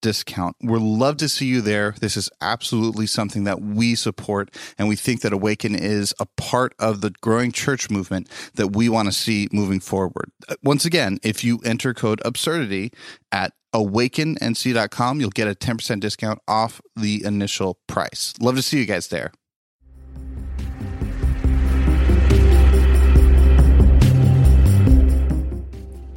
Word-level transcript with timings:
discount. 0.00 0.56
We'd 0.62 0.80
love 0.80 1.16
to 1.18 1.28
see 1.28 1.46
you 1.46 1.60
there. 1.60 1.94
This 2.00 2.16
is 2.16 2.30
absolutely 2.40 3.06
something 3.06 3.44
that 3.44 3.60
we 3.60 3.94
support, 3.94 4.54
and 4.78 4.88
we 4.88 4.96
think 4.96 5.20
that 5.22 5.32
Awaken 5.32 5.74
is 5.74 6.14
a 6.18 6.26
part 6.36 6.74
of 6.78 7.00
the 7.00 7.10
growing 7.20 7.52
church 7.52 7.90
movement 7.90 8.28
that 8.54 8.68
we 8.68 8.88
want 8.88 9.06
to 9.06 9.12
see 9.12 9.48
moving 9.52 9.80
forward. 9.80 10.30
Uh, 10.48 10.54
once 10.62 10.84
again, 10.84 11.18
if 11.22 11.44
you 11.44 11.60
enter 11.64 11.94
code 11.94 12.20
absurdity 12.24 12.92
at 13.32 13.52
awakennc.com, 13.74 15.20
you'll 15.20 15.30
get 15.30 15.48
a 15.48 15.54
10% 15.54 16.00
discount 16.00 16.40
off 16.48 16.80
the 16.96 17.24
initial 17.24 17.78
price. 17.86 18.32
Love 18.40 18.56
to 18.56 18.62
see 18.62 18.78
you 18.78 18.86
guys 18.86 19.08
there. 19.08 19.32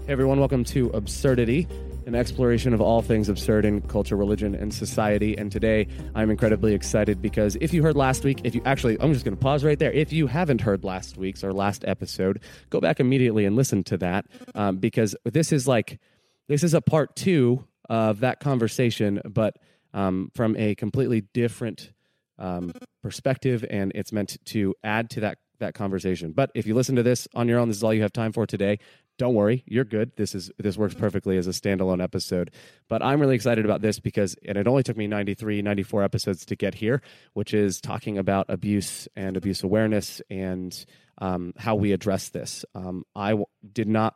Hey 0.05 0.13
everyone, 0.13 0.39
welcome 0.39 0.65
to 0.65 0.89
Absurdity 0.89 1.69
an 2.05 2.16
exploration 2.16 2.73
of 2.73 2.81
all 2.81 3.02
things 3.02 3.30
absurd 3.30 3.66
in 3.66 3.81
culture, 3.81 4.16
religion, 4.16 4.55
and 4.55 4.73
society. 4.73 5.38
And 5.38 5.52
today 5.52 5.88
I'm 6.16 6.30
incredibly 6.30 6.73
excited 6.73 7.21
because 7.21 7.55
if 7.61 7.73
you 7.73 7.83
heard 7.83 7.95
last 7.95 8.23
week, 8.23 8.41
if 8.43 8.55
you 8.55 8.61
actually, 8.66 8.97
I'm 8.99 9.13
just 9.13 9.25
going 9.25 9.35
to 9.35 9.41
pause 9.41 9.63
right 9.63 9.77
there. 9.77 9.91
If 9.91 10.11
you 10.11 10.27
haven't 10.27 10.61
heard 10.61 10.83
last 10.83 11.17
week's 11.17 11.43
or 11.43 11.53
last 11.53 11.83
episode, 11.85 12.41
go 12.69 12.80
back 12.80 12.99
immediately 12.99 13.45
and 13.45 13.55
listen 13.55 13.83
to 13.85 13.97
that 13.97 14.25
um, 14.55 14.77
because 14.77 15.16
this 15.25 15.52
is 15.52 15.67
like, 15.67 15.99
this 16.47 16.63
is 16.63 16.73
a 16.73 16.81
part 16.81 17.16
two 17.16 17.67
of 17.89 18.21
that 18.21 18.39
conversation, 18.39 19.21
but 19.25 19.58
um, 19.93 20.31
from 20.33 20.55
a 20.58 20.75
completely 20.75 21.21
different 21.33 21.91
um, 22.38 22.73
perspective, 23.03 23.65
and 23.69 23.91
it's 23.93 24.11
meant 24.11 24.38
to 24.45 24.73
add 24.83 25.09
to 25.11 25.19
that 25.21 25.38
that 25.59 25.73
conversation. 25.75 26.33
But 26.33 26.52
if 26.53 26.65
you 26.65 26.75
listen 26.75 26.95
to 26.97 27.03
this 27.03 27.27
on 27.33 27.47
your 27.47 27.59
own, 27.59 27.69
this 27.69 27.77
is 27.77 27.83
all 27.83 27.93
you 27.93 28.02
have 28.02 28.11
time 28.11 28.33
for 28.33 28.45
today 28.45 28.80
don't 29.22 29.36
worry, 29.36 29.64
you're 29.67 29.86
good. 29.86 30.11
This 30.16 30.33
is 30.33 30.50
this 30.58 30.80
works 30.80 30.95
perfectly 30.95 31.38
as 31.38 31.45
a 31.45 31.52
standalone 31.52 32.02
episode. 32.02 32.50
But 32.89 33.03
I'm 33.03 33.21
really 33.21 33.36
excited 33.36 33.65
about 33.65 33.83
this 33.83 33.99
because 33.99 34.36
and 34.43 34.58
it 34.58 34.67
only 34.67 34.82
took 34.82 34.98
me 34.98 35.05
93, 35.05 35.61
94 35.61 36.02
episodes 36.02 36.43
to 36.48 36.55
get 36.55 36.73
here, 36.73 37.04
which 37.33 37.54
is 37.54 37.80
talking 37.80 38.17
about 38.17 38.48
abuse 38.49 39.08
and 39.15 39.37
abuse 39.37 39.61
awareness 39.61 40.23
and 40.32 40.86
um, 41.20 41.54
how 41.55 41.76
we 41.76 41.92
address 41.92 42.30
this. 42.30 42.65
Um, 42.73 43.05
I 43.15 43.30
w- 43.30 43.45
did 43.71 43.87
not 43.87 44.15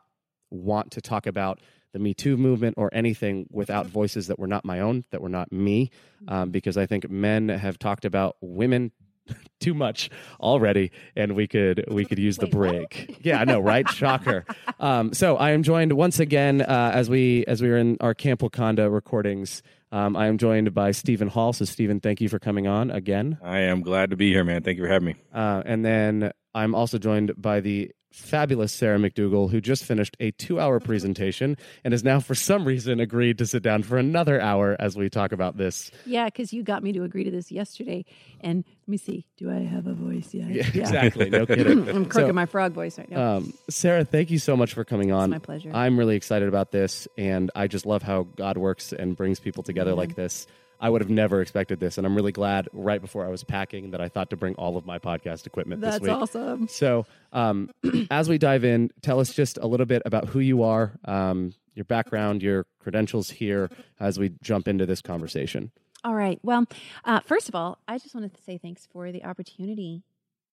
want 0.50 0.90
to 0.90 1.00
talk 1.00 1.28
about 1.28 1.60
the 1.92 2.00
Me 2.00 2.12
Too 2.12 2.36
movement 2.36 2.74
or 2.76 2.90
anything 2.92 3.46
without 3.52 3.86
voices 3.86 4.26
that 4.26 4.40
were 4.40 4.48
not 4.48 4.64
my 4.64 4.80
own, 4.80 5.04
that 5.12 5.22
were 5.22 5.28
not 5.28 5.52
me, 5.52 5.92
um, 6.26 6.50
because 6.50 6.76
I 6.76 6.86
think 6.86 7.08
men 7.08 7.48
have 7.48 7.78
talked 7.78 8.04
about 8.04 8.38
women 8.40 8.90
too 9.60 9.74
much 9.74 10.10
already 10.40 10.90
and 11.14 11.34
we 11.34 11.46
could 11.46 11.84
we 11.90 12.04
could 12.04 12.18
use 12.18 12.38
Wait, 12.38 12.50
the 12.50 12.56
break. 12.56 13.06
What? 13.08 13.24
yeah 13.26 13.40
i 13.40 13.44
know 13.44 13.60
right? 13.60 13.88
Shocker. 13.88 14.44
Um, 14.78 15.14
so 15.14 15.36
i 15.38 15.52
am 15.52 15.62
joined 15.62 15.92
once 15.94 16.20
again 16.20 16.60
uh, 16.60 16.90
as 16.92 17.08
we 17.08 17.44
as 17.46 17.62
we 17.62 17.68
were 17.68 17.78
in 17.78 17.96
our 18.00 18.12
camp 18.12 18.40
Wakonda 18.40 18.92
recordings 18.92 19.62
um, 19.90 20.16
i 20.16 20.26
am 20.26 20.36
joined 20.36 20.74
by 20.74 20.90
stephen 20.90 21.28
hall. 21.28 21.52
So 21.54 21.64
stephen 21.64 22.00
thank 22.00 22.20
you 22.20 22.28
for 22.28 22.38
coming 22.38 22.66
on 22.66 22.90
again. 22.90 23.38
I 23.42 23.60
am 23.60 23.80
glad 23.80 24.10
to 24.10 24.16
be 24.16 24.30
here 24.32 24.44
man. 24.44 24.62
Thank 24.62 24.76
you 24.76 24.84
for 24.84 24.88
having 24.90 25.06
me. 25.06 25.14
Uh, 25.32 25.62
and 25.64 25.84
then 25.84 26.32
i'm 26.54 26.74
also 26.74 26.98
joined 26.98 27.32
by 27.40 27.60
the 27.60 27.90
fabulous 28.12 28.72
Sarah 28.72 28.98
McDugal, 28.98 29.50
who 29.50 29.60
just 29.60 29.84
finished 29.84 30.16
a 30.20 30.30
two 30.32 30.58
hour 30.58 30.80
presentation 30.80 31.56
and 31.84 31.92
has 31.92 32.02
now, 32.02 32.20
for 32.20 32.34
some 32.34 32.64
reason, 32.64 33.00
agreed 33.00 33.38
to 33.38 33.46
sit 33.46 33.62
down 33.62 33.82
for 33.82 33.98
another 33.98 34.40
hour 34.40 34.76
as 34.78 34.96
we 34.96 35.10
talk 35.10 35.32
about 35.32 35.56
this. 35.56 35.90
Yeah, 36.04 36.26
because 36.26 36.52
you 36.52 36.62
got 36.62 36.82
me 36.82 36.92
to 36.92 37.02
agree 37.02 37.24
to 37.24 37.30
this 37.30 37.52
yesterday. 37.52 38.04
And 38.40 38.64
let 38.66 38.88
me 38.88 38.96
see, 38.96 39.26
do 39.36 39.50
I 39.50 39.60
have 39.60 39.86
a 39.86 39.92
voice 39.94 40.32
yet? 40.32 40.48
Yeah, 40.48 40.64
yeah. 40.72 40.80
exactly. 40.82 41.30
No 41.30 41.46
kidding. 41.46 41.88
I'm 41.88 42.06
croaking 42.06 42.30
so, 42.30 42.32
my 42.32 42.46
frog 42.46 42.72
voice 42.72 42.98
right 42.98 43.10
now. 43.10 43.36
Um, 43.36 43.52
Sarah, 43.68 44.04
thank 44.04 44.30
you 44.30 44.38
so 44.38 44.56
much 44.56 44.74
for 44.74 44.84
coming 44.84 45.12
on. 45.12 45.32
It's 45.32 45.40
my 45.42 45.44
pleasure. 45.44 45.70
I'm 45.74 45.98
really 45.98 46.16
excited 46.16 46.48
about 46.48 46.72
this, 46.72 47.08
and 47.18 47.50
I 47.54 47.66
just 47.66 47.86
love 47.86 48.02
how 48.02 48.24
God 48.36 48.58
works 48.58 48.92
and 48.92 49.16
brings 49.16 49.40
people 49.40 49.62
together 49.62 49.94
like 49.94 50.14
this. 50.14 50.46
I 50.80 50.90
would 50.90 51.00
have 51.00 51.10
never 51.10 51.40
expected 51.40 51.80
this, 51.80 51.98
and 51.98 52.06
I'm 52.06 52.14
really 52.14 52.32
glad. 52.32 52.68
Right 52.72 53.00
before 53.00 53.24
I 53.24 53.28
was 53.28 53.44
packing, 53.44 53.90
that 53.92 54.00
I 54.00 54.08
thought 54.08 54.30
to 54.30 54.36
bring 54.36 54.54
all 54.54 54.76
of 54.76 54.86
my 54.86 54.98
podcast 54.98 55.46
equipment 55.46 55.80
That's 55.80 55.96
this 55.96 56.02
week. 56.02 56.18
That's 56.18 56.36
awesome. 56.36 56.68
So, 56.68 57.06
um, 57.32 57.70
as 58.10 58.28
we 58.28 58.38
dive 58.38 58.64
in, 58.64 58.90
tell 59.02 59.20
us 59.20 59.32
just 59.32 59.58
a 59.58 59.66
little 59.66 59.86
bit 59.86 60.02
about 60.04 60.28
who 60.28 60.40
you 60.40 60.62
are, 60.62 60.92
um, 61.04 61.54
your 61.74 61.84
background, 61.84 62.42
your 62.42 62.66
credentials 62.80 63.30
here, 63.30 63.70
as 64.00 64.18
we 64.18 64.32
jump 64.42 64.68
into 64.68 64.86
this 64.86 65.00
conversation. 65.00 65.70
All 66.04 66.14
right. 66.14 66.38
Well, 66.42 66.66
uh, 67.04 67.20
first 67.20 67.48
of 67.48 67.54
all, 67.54 67.78
I 67.88 67.98
just 67.98 68.14
wanted 68.14 68.34
to 68.34 68.42
say 68.42 68.58
thanks 68.58 68.86
for 68.92 69.10
the 69.10 69.24
opportunity 69.24 70.02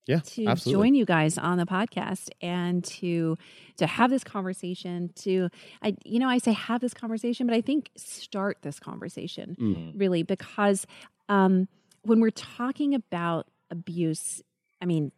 yeah, 0.05 0.19
to 0.19 0.47
absolutely. 0.47 0.89
join 0.89 0.95
you 0.95 1.05
guys 1.05 1.37
on 1.37 1.57
the 1.57 1.65
podcast 1.65 2.29
and 2.41 2.83
to 2.83 3.37
to 3.77 3.87
have 3.87 4.09
this 4.09 4.23
conversation 4.23 5.11
to 5.15 5.49
I 5.81 5.95
you 6.03 6.19
know 6.19 6.27
I 6.27 6.39
say 6.39 6.51
have 6.51 6.81
this 6.81 6.93
conversation 6.93 7.47
but 7.47 7.55
I 7.55 7.61
think 7.61 7.89
start 7.95 8.57
this 8.61 8.79
conversation 8.79 9.55
mm. 9.59 9.93
really 9.95 10.23
because 10.23 10.85
um 11.29 11.67
when 12.01 12.19
we're 12.19 12.31
talking 12.31 12.93
about 12.93 13.47
abuse 13.71 14.41
I 14.81 14.85
mean 14.85 15.11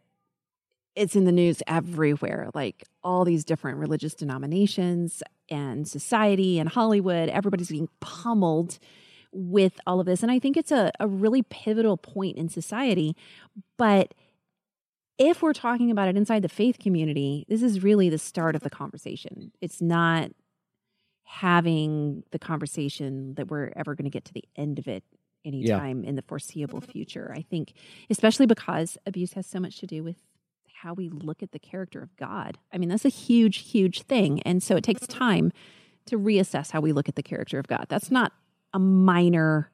it's 0.94 1.16
in 1.16 1.24
the 1.24 1.32
news 1.32 1.62
everywhere 1.66 2.50
like 2.54 2.84
all 3.02 3.24
these 3.24 3.44
different 3.44 3.78
religious 3.78 4.14
denominations 4.14 5.22
and 5.50 5.88
society 5.88 6.60
and 6.60 6.68
Hollywood 6.68 7.28
everybody's 7.28 7.70
being 7.70 7.88
pummeled 7.98 8.78
with 9.32 9.80
all 9.84 9.98
of 9.98 10.06
this 10.06 10.22
and 10.22 10.30
I 10.30 10.38
think 10.38 10.56
it's 10.56 10.70
a, 10.70 10.92
a 11.00 11.08
really 11.08 11.42
pivotal 11.42 11.96
point 11.96 12.36
in 12.36 12.48
society 12.48 13.16
but 13.76 14.14
if 15.18 15.42
we're 15.42 15.52
talking 15.52 15.90
about 15.90 16.08
it 16.08 16.16
inside 16.16 16.42
the 16.42 16.48
faith 16.48 16.78
community, 16.78 17.46
this 17.48 17.62
is 17.62 17.82
really 17.82 18.08
the 18.08 18.18
start 18.18 18.54
of 18.54 18.62
the 18.62 18.70
conversation. 18.70 19.52
It's 19.60 19.80
not 19.80 20.30
having 21.24 22.22
the 22.30 22.38
conversation 22.38 23.34
that 23.34 23.48
we're 23.48 23.72
ever 23.76 23.94
going 23.94 24.04
to 24.04 24.10
get 24.10 24.24
to 24.26 24.32
the 24.32 24.44
end 24.56 24.78
of 24.78 24.86
it 24.86 25.04
anytime 25.44 26.02
yeah. 26.02 26.10
in 26.10 26.16
the 26.16 26.22
foreseeable 26.22 26.80
future. 26.80 27.32
I 27.34 27.42
think, 27.42 27.72
especially 28.10 28.46
because 28.46 28.98
abuse 29.06 29.32
has 29.32 29.46
so 29.46 29.60
much 29.60 29.78
to 29.78 29.86
do 29.86 30.02
with 30.02 30.16
how 30.82 30.92
we 30.92 31.08
look 31.08 31.42
at 31.42 31.52
the 31.52 31.58
character 31.58 32.00
of 32.02 32.14
God. 32.16 32.58
I 32.72 32.78
mean, 32.78 32.88
that's 32.88 33.04
a 33.04 33.10
huge, 33.10 33.70
huge 33.70 34.02
thing. 34.02 34.42
And 34.42 34.62
so 34.62 34.76
it 34.76 34.84
takes 34.84 35.06
time 35.06 35.52
to 36.06 36.18
reassess 36.18 36.70
how 36.70 36.80
we 36.80 36.92
look 36.92 37.08
at 37.08 37.16
the 37.16 37.22
character 37.22 37.58
of 37.58 37.66
God. 37.66 37.86
That's 37.88 38.10
not 38.10 38.32
a 38.72 38.78
minor 38.78 39.70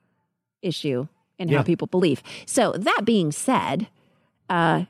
issue 0.63 1.09
in 1.39 1.49
yeah. 1.49 1.59
how 1.59 1.65
people 1.65 1.87
believe. 1.87 2.23
So, 2.47 2.73
that 2.73 3.03
being 3.05 3.33
said, 3.33 3.89
uh, 4.49 4.85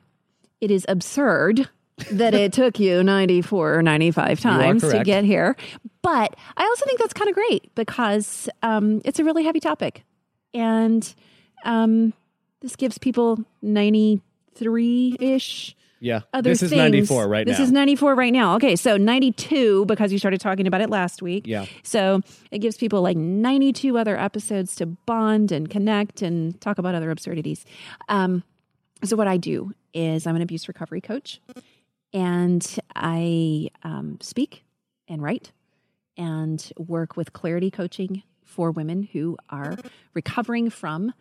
it 0.63 0.71
is 0.71 0.87
absurd 0.89 1.69
that 2.13 2.35
it 2.35 2.53
took 2.53 2.79
you 2.79 3.03
94 3.03 3.75
or 3.75 3.83
95 3.83 4.41
times 4.41 4.83
to 4.89 5.03
get 5.05 5.25
here. 5.25 5.57
But 6.03 6.37
I 6.57 6.65
also 6.65 6.87
think 6.87 7.01
that's 7.01 7.13
kind 7.13 7.29
of 7.29 7.35
great 7.35 7.75
because 7.75 8.49
um, 8.63 9.03
it's 9.05 9.19
a 9.19 9.25
really 9.25 9.45
heavy 9.45 9.61
topic. 9.61 10.05
And 10.55 11.15
um, 11.65 12.15
this 12.61 12.77
gives 12.77 12.97
people 12.97 13.45
93 13.61 15.17
ish. 15.21 15.77
Yeah. 15.99 16.21
Other 16.33 16.51
this 16.51 16.61
things. 16.61 16.73
is 16.73 16.79
94 16.79 17.29
right 17.29 17.47
this 17.47 17.55
now. 17.55 17.59
This 17.59 17.69
is 17.69 17.73
94 17.73 18.15
right 18.15 18.33
now. 18.33 18.55
Okay. 18.57 18.77
So 18.77 18.97
92 18.97 19.85
because 19.87 20.13
you 20.13 20.19
started 20.19 20.41
talking 20.41 20.67
about 20.69 20.81
it 20.81 20.91
last 20.91 21.23
week. 21.23 21.47
Yeah. 21.47 21.67
So 21.83 22.21
it 22.53 22.59
gives 22.59 22.77
people 22.77 23.03
like 23.03 23.17
92 23.17 23.99
other 23.99 24.17
episodes 24.17 24.77
to 24.77 24.87
bond 24.87 25.51
and 25.51 25.69
connect 25.69 26.23
and 26.23 26.61
talk 26.61 26.79
about 26.79 26.95
other 26.95 27.11
absurdities. 27.11 27.65
Um, 28.09 28.45
so 29.05 29.17
what 29.17 29.27
I 29.27 29.37
do 29.37 29.73
is 29.95 30.27
I'm 30.27 30.37
an 30.37 30.43
abuse 30.43 30.69
recovery 30.69 31.01
coach, 31.01 31.41
and 32.13 32.79
I 32.95 33.69
um, 33.83 34.19
speak 34.21 34.65
and 35.09 35.23
write 35.23 35.53
and 36.17 36.73
work 36.77 37.17
with 37.17 37.33
clarity 37.33 37.71
coaching 37.71 38.23
for 38.45 38.71
women 38.71 39.09
who 39.13 39.37
are 39.49 39.77
recovering 40.15 40.69
from 40.71 41.15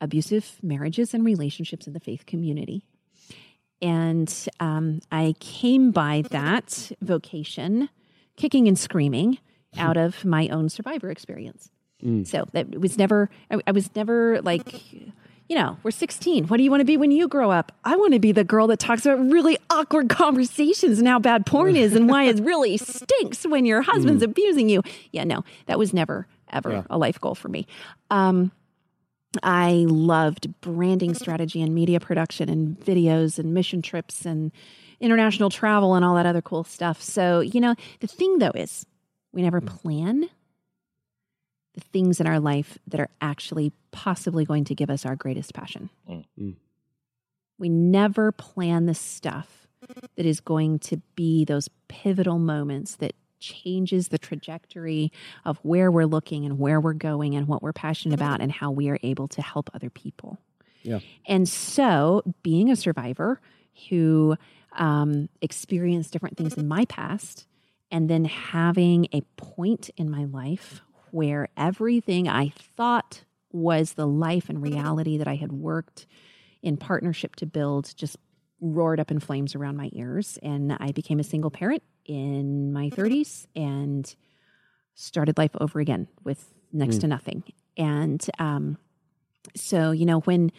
abusive 0.00 0.58
marriages 0.62 1.14
and 1.14 1.24
relationships 1.24 1.86
in 1.86 1.92
the 1.92 2.00
faith 2.00 2.26
community. 2.26 2.84
And 3.80 4.32
um, 4.60 5.00
I 5.10 5.34
came 5.40 5.90
by 5.90 6.24
that 6.30 6.92
vocation 7.00 7.88
kicking 8.36 8.68
and 8.68 8.78
screaming 8.78 9.38
out 9.76 9.96
of 9.96 10.24
my 10.24 10.48
own 10.48 10.68
survivor 10.68 11.10
experience. 11.10 11.70
Mm. 12.02 12.26
So 12.26 12.46
that 12.52 12.78
was 12.78 12.98
never, 12.98 13.30
I, 13.50 13.58
I 13.66 13.72
was 13.72 13.94
never 13.96 14.40
like, 14.42 14.82
you 15.48 15.56
know, 15.56 15.76
we're 15.82 15.90
16. 15.90 16.46
What 16.48 16.56
do 16.56 16.62
you 16.62 16.70
want 16.70 16.80
to 16.80 16.84
be 16.86 16.96
when 16.96 17.10
you 17.10 17.28
grow 17.28 17.50
up? 17.50 17.70
I 17.84 17.96
want 17.96 18.14
to 18.14 18.18
be 18.18 18.32
the 18.32 18.44
girl 18.44 18.66
that 18.68 18.78
talks 18.78 19.04
about 19.04 19.18
really 19.30 19.58
awkward 19.70 20.08
conversations 20.10 20.98
and 20.98 21.06
how 21.06 21.18
bad 21.18 21.44
porn 21.44 21.76
is 21.76 21.94
and 21.94 22.08
why 22.08 22.24
it 22.24 22.40
really 22.40 22.76
stinks 22.78 23.44
when 23.44 23.66
your 23.66 23.82
husband's 23.82 24.22
abusing 24.22 24.68
you. 24.70 24.82
Yeah, 25.12 25.24
no, 25.24 25.44
that 25.66 25.78
was 25.78 25.92
never, 25.92 26.26
ever 26.50 26.70
Yeah. 26.72 26.82
a 26.88 26.96
life 26.96 27.20
goal 27.20 27.34
for 27.34 27.48
me. 27.48 27.66
Um, 28.10 28.52
I 29.42 29.84
loved 29.88 30.60
branding 30.60 31.12
strategy 31.14 31.60
and 31.60 31.74
media 31.74 32.00
production 32.00 32.48
and 32.48 32.78
videos 32.80 33.38
and 33.38 33.52
mission 33.52 33.82
trips 33.82 34.24
and 34.24 34.52
international 35.00 35.50
travel 35.50 35.94
and 35.94 36.04
all 36.04 36.14
that 36.14 36.24
other 36.24 36.40
cool 36.40 36.64
stuff. 36.64 37.02
So, 37.02 37.40
you 37.40 37.60
know, 37.60 37.74
the 38.00 38.06
thing 38.06 38.38
though 38.38 38.52
is 38.54 38.86
we 39.32 39.42
never 39.42 39.60
plan 39.60 40.30
the 41.74 41.80
things 41.80 42.20
in 42.20 42.26
our 42.26 42.40
life 42.40 42.78
that 42.86 43.00
are 43.00 43.10
actually 43.20 43.72
possibly 43.90 44.44
going 44.44 44.64
to 44.64 44.74
give 44.74 44.90
us 44.90 45.04
our 45.04 45.16
greatest 45.16 45.54
passion. 45.54 45.90
Mm. 46.08 46.24
Mm. 46.40 46.54
We 47.58 47.68
never 47.68 48.32
plan 48.32 48.86
the 48.86 48.94
stuff 48.94 49.66
that 50.16 50.26
is 50.26 50.40
going 50.40 50.78
to 50.78 50.98
be 51.14 51.44
those 51.44 51.68
pivotal 51.88 52.38
moments 52.38 52.96
that 52.96 53.14
changes 53.38 54.08
the 54.08 54.18
trajectory 54.18 55.12
of 55.44 55.58
where 55.62 55.90
we're 55.90 56.06
looking 56.06 56.44
and 56.44 56.58
where 56.58 56.80
we're 56.80 56.94
going 56.94 57.34
and 57.34 57.46
what 57.46 57.62
we're 57.62 57.72
passionate 57.72 58.14
about 58.14 58.40
and 58.40 58.50
how 58.50 58.70
we 58.70 58.88
are 58.88 58.98
able 59.02 59.28
to 59.28 59.42
help 59.42 59.68
other 59.74 59.90
people. 59.90 60.38
Yeah. 60.82 61.00
And 61.26 61.48
so, 61.48 62.22
being 62.42 62.70
a 62.70 62.76
survivor 62.76 63.40
who 63.88 64.36
um, 64.76 65.28
experienced 65.40 66.12
different 66.12 66.36
things 66.36 66.54
in 66.54 66.68
my 66.68 66.84
past, 66.86 67.46
and 67.90 68.08
then 68.08 68.24
having 68.24 69.06
a 69.12 69.20
point 69.36 69.90
in 69.96 70.10
my 70.10 70.24
life 70.24 70.82
where 71.14 71.48
everything 71.56 72.28
I 72.28 72.48
thought 72.76 73.22
was 73.52 73.92
the 73.92 74.06
life 74.06 74.48
and 74.48 74.60
reality 74.60 75.16
that 75.18 75.28
I 75.28 75.36
had 75.36 75.52
worked 75.52 76.06
in 76.60 76.76
partnership 76.76 77.36
to 77.36 77.46
build 77.46 77.94
just 77.96 78.16
roared 78.60 78.98
up 78.98 79.12
in 79.12 79.20
flames 79.20 79.54
around 79.54 79.76
my 79.76 79.90
ears. 79.92 80.40
And 80.42 80.72
I 80.72 80.90
became 80.90 81.20
a 81.20 81.24
single 81.24 81.52
parent 81.52 81.84
in 82.04 82.72
my 82.72 82.90
30s 82.90 83.46
and 83.54 84.12
started 84.96 85.38
life 85.38 85.52
over 85.60 85.78
again 85.78 86.08
with 86.24 86.52
next 86.72 86.96
Mm. 86.96 87.00
to 87.02 87.06
nothing. 87.06 87.42
And 87.76 88.26
um, 88.40 88.76
so, 89.54 89.92
you 89.92 90.06
know, 90.06 90.20
when 90.20 90.50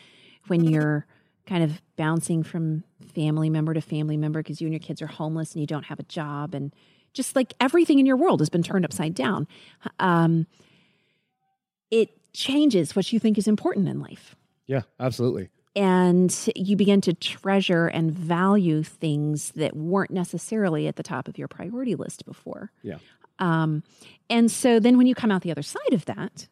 when 0.47 0.63
you're 0.63 1.05
kind 1.47 1.63
of 1.63 1.81
bouncing 1.97 2.43
from 2.43 2.83
family 3.13 3.49
member 3.49 3.73
to 3.73 3.81
family 3.81 4.15
member 4.15 4.41
because 4.41 4.61
you 4.61 4.67
and 4.67 4.73
your 4.73 4.79
kids 4.79 5.01
are 5.01 5.07
homeless 5.07 5.53
and 5.53 5.59
you 5.61 5.67
don't 5.67 5.85
have 5.85 5.99
a 5.99 6.03
job 6.03 6.53
and 6.55 6.73
just 7.15 7.35
like 7.35 7.53
everything 7.59 7.97
in 7.97 8.05
your 8.05 8.17
world 8.17 8.39
has 8.41 8.49
been 8.49 8.61
turned 8.63 8.85
upside 8.85 9.15
down 9.15 9.47
um, 9.99 10.45
it 11.91 12.09
changes 12.33 12.95
what 12.95 13.11
you 13.11 13.19
think 13.19 13.37
is 13.37 13.47
important 13.47 13.87
in 13.87 13.99
life 13.99 14.35
Yeah, 14.67 14.81
absolutely. 14.99 15.49
and 15.75 16.33
you 16.55 16.75
begin 16.75 17.01
to 17.01 17.13
treasure 17.13 17.87
and 17.87 18.11
value 18.11 18.83
things 18.83 19.51
that 19.55 19.75
weren't 19.75 20.11
necessarily 20.11 20.87
at 20.87 20.95
the 20.97 21.03
top 21.03 21.27
of 21.27 21.37
your 21.37 21.47
priority 21.47 21.95
list 21.95 22.25
before. 22.25 22.71
Yeah. 22.83 22.97
Um, 23.39 23.83
and 24.29 24.49
so 24.51 24.79
then 24.79 24.97
when 24.97 25.07
you 25.07 25.15
come 25.15 25.31
out 25.31 25.41
the 25.41 25.51
other 25.51 25.61
side 25.61 25.93
of 25.93 26.05
that 26.05 26.47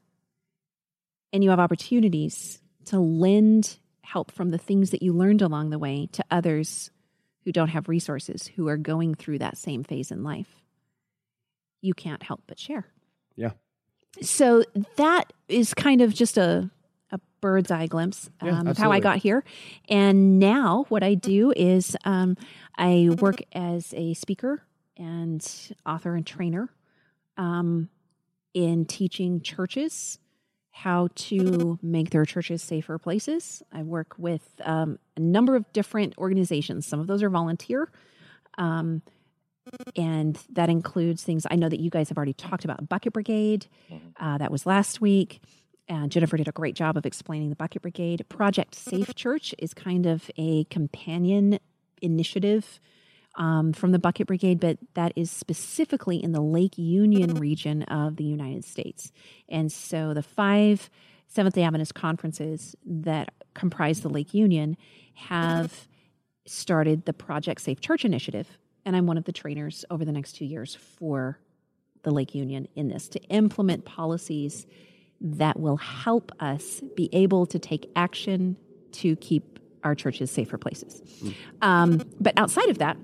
and 1.31 1.43
you 1.43 1.49
have 1.49 1.59
opportunities 1.59 2.61
to 2.85 2.99
lend 2.99 3.77
help 4.01 4.31
from 4.31 4.49
the 4.49 4.57
things 4.57 4.91
that 4.91 5.01
you 5.01 5.13
learned 5.13 5.41
along 5.41 5.69
the 5.69 5.79
way 5.79 6.07
to 6.11 6.23
others 6.29 6.91
who 7.43 7.51
don't 7.51 7.69
have 7.69 7.89
resources, 7.89 8.49
who 8.55 8.67
are 8.67 8.77
going 8.77 9.15
through 9.15 9.39
that 9.39 9.57
same 9.57 9.83
phase 9.83 10.11
in 10.11 10.23
life, 10.23 10.61
you 11.81 11.93
can't 11.93 12.23
help 12.23 12.41
but 12.47 12.59
share. 12.59 12.85
Yeah. 13.35 13.51
So 14.21 14.63
that 14.95 15.33
is 15.47 15.73
kind 15.73 16.01
of 16.01 16.13
just 16.13 16.37
a 16.37 16.69
a 17.11 17.19
bird's 17.41 17.69
eye 17.69 17.85
glimpse 17.85 18.29
Yeah, 18.41 18.59
um, 18.59 18.67
of 18.67 18.77
how 18.77 18.91
I 18.91 18.99
got 18.99 19.17
here. 19.17 19.43
And 19.87 20.39
now 20.39 20.85
what 20.89 21.03
I 21.03 21.13
do 21.13 21.53
is 21.55 21.95
um, 22.05 22.35
I 22.75 23.09
work 23.19 23.43
as 23.53 23.93
a 23.95 24.15
speaker 24.15 24.63
and 24.97 25.47
author 25.85 26.15
and 26.15 26.25
trainer 26.25 26.69
um, 27.37 27.89
in 28.55 28.85
teaching 28.85 29.41
churches 29.41 30.17
how 30.75 31.07
to 31.13 31.77
make 31.83 32.09
their 32.09 32.25
churches 32.25 32.63
safer 32.63 32.97
places. 32.97 33.61
I 33.71 33.83
work 33.83 34.15
with 34.17 34.41
um, 34.63 34.97
a 35.15 35.19
number 35.19 35.55
of 35.55 35.71
different 35.71 36.17
organizations. 36.17 36.87
Some 36.87 36.99
of 36.99 37.05
those 37.05 37.21
are 37.21 37.29
volunteer. 37.29 37.91
Um, 38.57 39.03
and 39.95 40.37
that 40.51 40.69
includes 40.69 41.23
things 41.23 41.45
I 41.49 41.55
know 41.55 41.69
that 41.69 41.79
you 41.79 41.91
guys 41.91 42.09
have 42.09 42.17
already 42.17 42.33
talked 42.33 42.65
about 42.65 42.89
Bucket 42.89 43.13
Brigade. 43.13 43.67
Uh, 44.19 44.37
that 44.39 44.51
was 44.51 44.65
last 44.65 44.99
week. 44.99 45.41
Uh, 45.87 46.07
Jennifer 46.07 46.37
did 46.37 46.47
a 46.47 46.51
great 46.51 46.75
job 46.75 46.97
of 46.97 47.05
explaining 47.05 47.49
the 47.49 47.55
Bucket 47.55 47.83
Brigade. 47.83 48.25
Project 48.27 48.73
Safe 48.73 49.13
Church 49.13 49.53
is 49.59 49.75
kind 49.75 50.07
of 50.07 50.31
a 50.37 50.63
companion 50.65 51.59
initiative 52.01 52.79
um, 53.35 53.73
from 53.73 53.91
the 53.91 53.99
Bucket 53.99 54.27
Brigade, 54.27 54.59
but 54.59 54.77
that 54.93 55.11
is 55.15 55.31
specifically 55.31 56.23
in 56.23 56.31
the 56.31 56.41
Lake 56.41 56.77
Union 56.77 57.35
region 57.35 57.83
of 57.83 58.15
the 58.17 58.23
United 58.23 58.63
States. 58.63 59.11
And 59.49 59.71
so 59.71 60.13
the 60.13 60.23
five 60.23 60.89
Seventh 61.27 61.55
day 61.55 61.63
Adventist 61.63 61.95
conferences 61.95 62.75
that 62.85 63.33
comprise 63.55 64.01
the 64.01 64.09
Lake 64.09 64.35
Union 64.35 64.77
have 65.15 65.87
started 66.45 67.05
the 67.05 67.13
Project 67.13 67.61
Safe 67.61 67.81
Church 67.81 68.05
initiative. 68.05 68.47
And 68.85 68.95
I'm 68.95 69.07
one 69.07 69.17
of 69.17 69.23
the 69.23 69.31
trainers 69.31 69.83
over 69.89 70.05
the 70.05 70.11
next 70.11 70.33
two 70.33 70.45
years 70.45 70.75
for 70.75 71.39
the 72.03 72.11
Lake 72.11 72.35
Union 72.35 72.67
in 72.75 72.89
this 72.89 73.07
to 73.09 73.19
implement 73.29 73.83
policies 73.83 74.67
that 75.21 75.59
will 75.59 75.77
help 75.77 76.31
us 76.39 76.81
be 76.95 77.09
able 77.13 77.47
to 77.47 77.57
take 77.57 77.89
action 77.95 78.55
to 78.91 79.15
keep 79.15 79.59
our 79.83 79.95
churches 79.95 80.29
safer 80.29 80.57
places. 80.57 81.01
Um, 81.61 82.03
but 82.19 82.33
outside 82.37 82.69
of 82.69 82.77
that, 82.77 82.97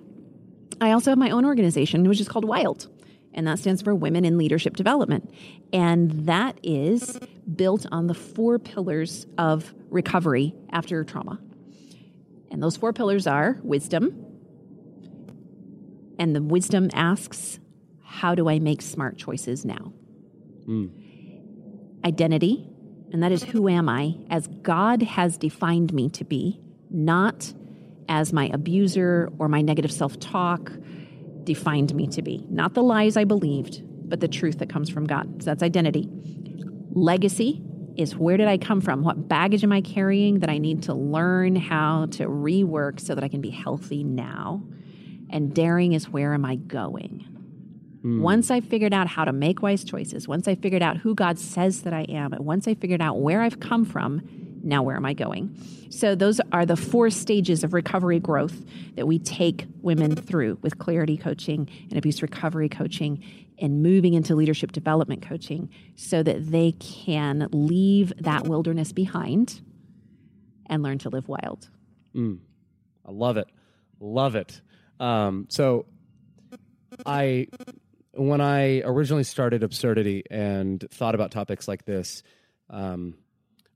I 0.82 0.92
also 0.92 1.12
have 1.12 1.18
my 1.18 1.30
own 1.30 1.46
organization, 1.46 2.08
which 2.08 2.22
is 2.22 2.28
called 2.28 2.46
WILD, 2.46 2.88
and 3.34 3.48
that 3.48 3.60
stands 3.60 3.82
for 3.82 3.94
Women 3.94 4.26
in 4.26 4.38
Leadership 4.38 4.76
Development. 4.76 5.30
And 5.74 6.26
that 6.26 6.60
is 6.64 7.20
built 7.56 7.86
on 7.92 8.08
the 8.08 8.14
four 8.14 8.60
pillars 8.60 9.26
of 9.38 9.74
recovery 9.90 10.54
after 10.72 11.04
trauma. 11.04 11.40
And 12.52 12.64
those 12.64 12.78
four 12.78 12.94
pillars 12.94 13.28
are 13.28 13.60
wisdom. 13.64 14.26
And 16.18 16.36
the 16.36 16.42
wisdom 16.42 16.90
asks, 16.94 17.60
How 18.04 18.36
do 18.36 18.50
I 18.50 18.60
make 18.60 18.82
smart 18.82 19.18
choices 19.18 19.66
now? 19.66 19.94
Mm. 20.68 20.92
Identity, 22.06 22.68
and 23.12 23.24
that 23.24 23.32
is 23.32 23.44
who 23.44 23.68
am 23.68 23.90
I 23.90 24.16
as 24.30 24.48
God 24.48 25.02
has 25.04 25.38
defined 25.38 25.94
me 25.94 26.10
to 26.10 26.24
be, 26.24 26.60
not 26.90 27.54
as 28.10 28.34
my 28.34 28.50
abuser 28.52 29.32
or 29.38 29.48
my 29.48 29.62
negative 29.62 29.92
self 29.92 30.20
talk 30.20 30.72
defined 31.44 31.96
me 31.96 32.08
to 32.08 32.22
be. 32.22 32.46
Not 32.50 32.74
the 32.74 32.84
lies 32.84 33.16
I 33.16 33.24
believed, 33.24 33.82
but 34.10 34.20
the 34.20 34.28
truth 34.28 34.60
that 34.60 34.70
comes 34.70 34.90
from 34.90 35.06
God. 35.06 35.42
So 35.42 35.46
that's 35.46 35.64
identity. 35.64 36.10
Legacy 36.92 37.62
is 37.96 38.16
where 38.16 38.38
did 38.38 38.48
I 38.48 38.58
come 38.58 38.82
from? 38.82 39.04
What 39.04 39.28
baggage 39.28 39.64
am 39.64 39.72
I 39.72 39.82
carrying 39.82 40.40
that 40.40 40.50
I 40.50 40.58
need 40.58 40.84
to 40.84 40.94
learn 40.94 41.56
how 41.56 42.08
to 42.12 42.26
rework 42.26 43.00
so 43.00 43.16
that 43.16 43.24
I 43.24 43.28
can 43.28 43.42
be 43.42 43.50
healthy 43.50 44.04
now? 44.04 44.64
And 45.30 45.54
daring 45.54 45.94
is 45.94 46.10
where 46.10 46.34
am 46.34 46.46
I 46.46 46.56
going? 46.56 47.28
Mm. 48.04 48.22
Once 48.22 48.50
I 48.50 48.62
figured 48.62 48.94
out 48.94 49.08
how 49.08 49.26
to 49.26 49.34
make 49.34 49.62
wise 49.62 49.84
choices, 49.84 50.28
once 50.28 50.48
I 50.48 50.56
figured 50.56 50.82
out 50.82 50.98
who 50.98 51.14
God 51.14 51.38
says 51.38 51.82
that 51.82 51.94
I 51.94 52.04
am, 52.04 52.34
and 52.34 52.46
once 52.46 52.68
I 52.68 52.74
figured 52.74 53.02
out 53.02 53.20
where 53.20 53.42
I've 53.42 53.60
come 53.60 53.86
from, 53.86 54.39
now 54.64 54.84
where 54.84 54.96
am 54.96 55.06
I 55.06 55.14
going? 55.14 55.56
So, 55.90 56.16
those 56.16 56.40
are 56.52 56.66
the 56.66 56.76
four 56.76 57.10
stages 57.10 57.64
of 57.64 57.74
recovery 57.74 58.20
growth 58.20 58.64
that 58.96 59.08
we 59.08 59.20
take 59.20 59.66
women 59.82 60.16
through 60.16 60.60
with 60.62 60.78
clarity 60.78 61.18
coaching 61.18 61.68
and 61.90 61.98
abuse 61.98 62.22
recovery 62.22 62.70
coaching 62.70 63.24
and 63.58 63.84
moving 63.84 64.14
into 64.14 64.36
leadership 64.36 64.72
development 64.72 65.22
coaching 65.22 65.70
so 65.96 66.24
that 66.24 66.52
they 66.52 66.74
can 66.74 67.50
leave 67.52 68.14
that 68.20 68.44
wilderness 68.46 68.92
behind 68.92 69.62
and 70.68 70.84
learn 70.84 71.00
to 71.00 71.10
live 71.10 71.28
wild. 71.28 71.70
Mm. 72.16 72.40
I 73.06 73.12
love 73.12 73.38
it. 73.38 73.48
Love 74.00 74.36
it. 74.36 74.62
Um, 75.00 75.48
so 75.50 75.86
I 77.06 77.48
when 78.14 78.42
I 78.42 78.82
originally 78.82 79.24
started 79.24 79.64
absurdity 79.64 80.24
and 80.30 80.84
thought 80.92 81.16
about 81.16 81.32
topics 81.32 81.68
like 81.68 81.86
this, 81.86 82.24
um, 82.70 83.16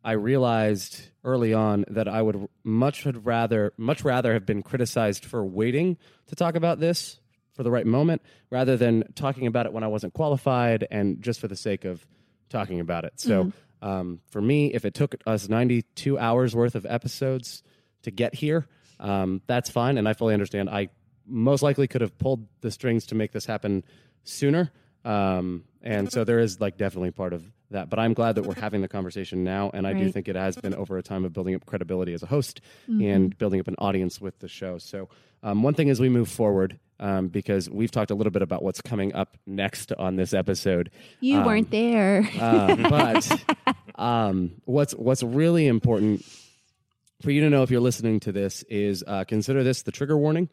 I 0.04 0.14
realized 0.14 1.02
early 1.24 1.54
on 1.54 1.86
that 1.90 2.08
I 2.08 2.22
would 2.22 2.48
much 2.64 3.04
had 3.04 3.26
rather 3.26 3.74
much 3.78 4.04
rather 4.04 4.34
have 4.34 4.46
been 4.46 4.62
criticized 4.62 5.26
for 5.26 5.46
waiting 5.46 5.98
to 6.28 6.36
talk 6.36 6.56
about 6.56 6.80
this 6.80 7.20
for 7.54 7.64
the 7.64 7.72
right 7.72 7.86
moment 7.86 8.22
rather 8.50 8.76
than 8.76 9.04
talking 9.16 9.48
about 9.48 9.66
it 9.66 9.74
when 9.74 9.84
I 9.84 9.88
wasn't 9.88 10.14
qualified 10.14 10.88
and 10.92 11.22
just 11.22 11.40
for 11.40 11.48
the 11.48 11.56
sake 11.56 11.86
of 11.86 12.06
talking 12.50 12.80
about 12.80 13.06
it. 13.06 13.14
So 13.16 13.52
um, 13.82 14.20
for 14.30 14.42
me, 14.42 14.74
if 14.74 14.86
it 14.86 14.94
took 14.94 15.16
us 15.26 15.50
92 15.50 16.18
hours 16.18 16.56
worth 16.56 16.76
of 16.76 16.86
episodes 16.86 17.64
to 18.04 18.12
get 18.12 18.34
here, 18.34 18.68
um, 19.00 19.42
that's 19.48 19.70
fine, 19.70 19.98
and 19.98 20.08
I 20.08 20.14
fully 20.14 20.34
understand. 20.34 20.70
I 20.70 20.90
most 21.26 21.62
likely 21.64 21.88
could 21.88 22.02
have 22.02 22.18
pulled 22.18 22.48
the 22.62 22.72
strings 22.72 23.08
to 23.08 23.16
make 23.16 23.32
this 23.32 23.46
happen 23.46 23.84
sooner. 24.24 24.72
Um, 25.06 25.66
and 25.82 26.12
so 26.12 26.24
there 26.24 26.40
is 26.40 26.62
like 26.62 26.78
definitely 26.78 27.12
part 27.12 27.34
of 27.34 27.44
that. 27.74 27.90
But 27.90 28.00
I'm 28.00 28.14
glad 28.14 28.36
that 28.36 28.46
we're 28.46 28.56
having 28.56 28.82
the 28.82 28.88
conversation 28.88 29.44
now. 29.44 29.70
And 29.74 29.86
I 29.86 29.94
do 29.94 30.10
think 30.12 30.28
it 30.28 30.36
has 30.36 30.56
been 30.56 30.74
over 30.74 30.98
a 30.98 31.04
time 31.04 31.26
of 31.26 31.34
building 31.34 31.54
up 31.54 31.66
credibility 31.66 32.14
as 32.14 32.24
a 32.24 32.28
host 32.28 32.62
and 32.88 33.38
building 33.38 33.60
up 33.60 33.68
an 33.68 33.76
audience 33.78 34.20
with 34.22 34.40
the 34.40 34.48
show. 34.48 34.78
So 34.80 35.10
um, 35.44 35.62
one 35.62 35.74
thing 35.74 35.90
as 35.90 36.00
we 36.00 36.10
move 36.10 36.30
forward, 36.30 36.80
um, 37.00 37.28
because 37.28 37.70
we've 37.70 37.92
talked 37.92 38.12
a 38.12 38.16
little 38.16 38.32
bit 38.32 38.42
about 38.42 38.64
what's 38.64 38.82
coming 38.82 39.14
up 39.14 39.38
next 39.46 39.92
on 39.94 40.16
this 40.16 40.34
episode. 40.34 40.90
You 41.20 41.40
Um, 41.40 41.46
weren't 41.46 41.70
there. 41.72 42.28
Uh, 42.40 42.76
but 42.90 43.46
um, 43.96 44.54
what's 44.66 44.94
what's 44.94 45.22
really 45.24 45.68
important 45.68 46.26
for 47.22 47.32
you 47.32 47.42
to 47.42 47.50
know 47.50 47.64
if 47.64 47.72
you're 47.72 47.82
listening 47.82 48.20
to 48.22 48.32
this 48.32 48.64
is 48.70 49.04
uh, 49.08 49.24
consider 49.26 49.64
this 49.64 49.82
the 49.84 49.92
trigger 49.92 50.18
warning. 50.18 50.50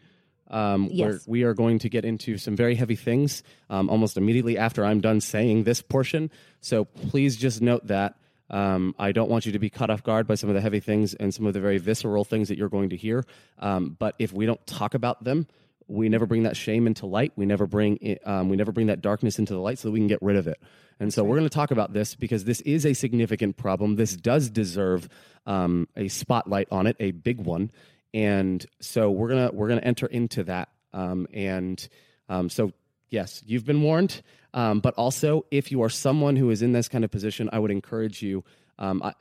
Um, 0.50 0.88
Yes. 0.90 1.26
we 1.26 1.44
are 1.44 1.54
going 1.54 1.78
to 1.80 1.88
get 1.88 2.04
into 2.04 2.36
some 2.36 2.56
very 2.56 2.74
heavy 2.74 2.96
things 2.96 3.42
um, 3.70 3.88
almost 3.88 4.16
immediately 4.16 4.58
after 4.58 4.84
I'm 4.84 5.00
done 5.00 5.20
saying 5.20 5.64
this 5.64 5.80
portion. 5.80 6.30
So 6.60 6.84
please 6.84 7.36
just 7.36 7.62
note 7.62 7.86
that. 7.86 8.16
Um, 8.50 8.96
I 8.98 9.12
don't 9.12 9.30
want 9.30 9.46
you 9.46 9.52
to 9.52 9.60
be 9.60 9.70
caught 9.70 9.90
off 9.90 10.02
guard 10.02 10.26
by 10.26 10.34
some 10.34 10.50
of 10.50 10.54
the 10.56 10.60
heavy 10.60 10.80
things 10.80 11.14
and 11.14 11.32
some 11.32 11.46
of 11.46 11.54
the 11.54 11.60
very 11.60 11.78
visceral 11.78 12.24
things 12.24 12.48
that 12.48 12.58
you're 12.58 12.68
going 12.68 12.90
to 12.90 12.96
hear. 12.96 13.24
Um, 13.60 13.96
but 13.96 14.16
if 14.18 14.32
we 14.32 14.44
don't 14.44 14.64
talk 14.66 14.94
about 14.94 15.22
them, 15.22 15.46
we 15.86 16.08
never 16.08 16.26
bring 16.26 16.42
that 16.44 16.56
shame 16.56 16.86
into 16.88 17.06
light. 17.06 17.32
We 17.36 17.46
never 17.46 17.66
bring 17.66 17.98
it, 18.00 18.26
um, 18.26 18.48
we 18.48 18.56
never 18.56 18.72
bring 18.72 18.88
that 18.88 19.00
darkness 19.02 19.38
into 19.38 19.54
the 19.54 19.60
light, 19.60 19.78
so 19.78 19.88
that 19.88 19.92
we 19.92 20.00
can 20.00 20.08
get 20.08 20.20
rid 20.20 20.36
of 20.36 20.48
it. 20.48 20.60
And 20.98 21.14
so 21.14 21.24
we're 21.24 21.36
going 21.36 21.48
to 21.48 21.54
talk 21.54 21.70
about 21.70 21.92
this 21.92 22.14
because 22.14 22.44
this 22.44 22.60
is 22.62 22.84
a 22.84 22.92
significant 22.92 23.56
problem. 23.56 23.96
This 23.96 24.14
does 24.16 24.50
deserve 24.50 25.08
um, 25.46 25.88
a 25.96 26.08
spotlight 26.08 26.68
on 26.70 26.86
it, 26.86 26.96
a 27.00 27.12
big 27.12 27.38
one. 27.38 27.70
And 28.12 28.64
so 28.80 29.10
we're 29.10 29.28
gonna 29.28 29.50
we're 29.52 29.68
gonna 29.68 29.80
enter 29.82 30.06
into 30.06 30.44
that. 30.44 30.68
Um, 30.92 31.26
and 31.32 31.88
um, 32.28 32.50
so 32.50 32.72
yes, 33.10 33.42
you've 33.46 33.64
been 33.64 33.82
warned. 33.82 34.22
Um, 34.52 34.80
but 34.80 34.94
also, 34.94 35.46
if 35.50 35.70
you 35.70 35.82
are 35.82 35.88
someone 35.88 36.36
who 36.36 36.50
is 36.50 36.62
in 36.62 36.72
this 36.72 36.88
kind 36.88 37.04
of 37.04 37.10
position, 37.10 37.48
I 37.52 37.58
would 37.58 37.70
encourage 37.70 38.22
you. 38.22 38.44
Um, 38.78 39.02
I, 39.02 39.14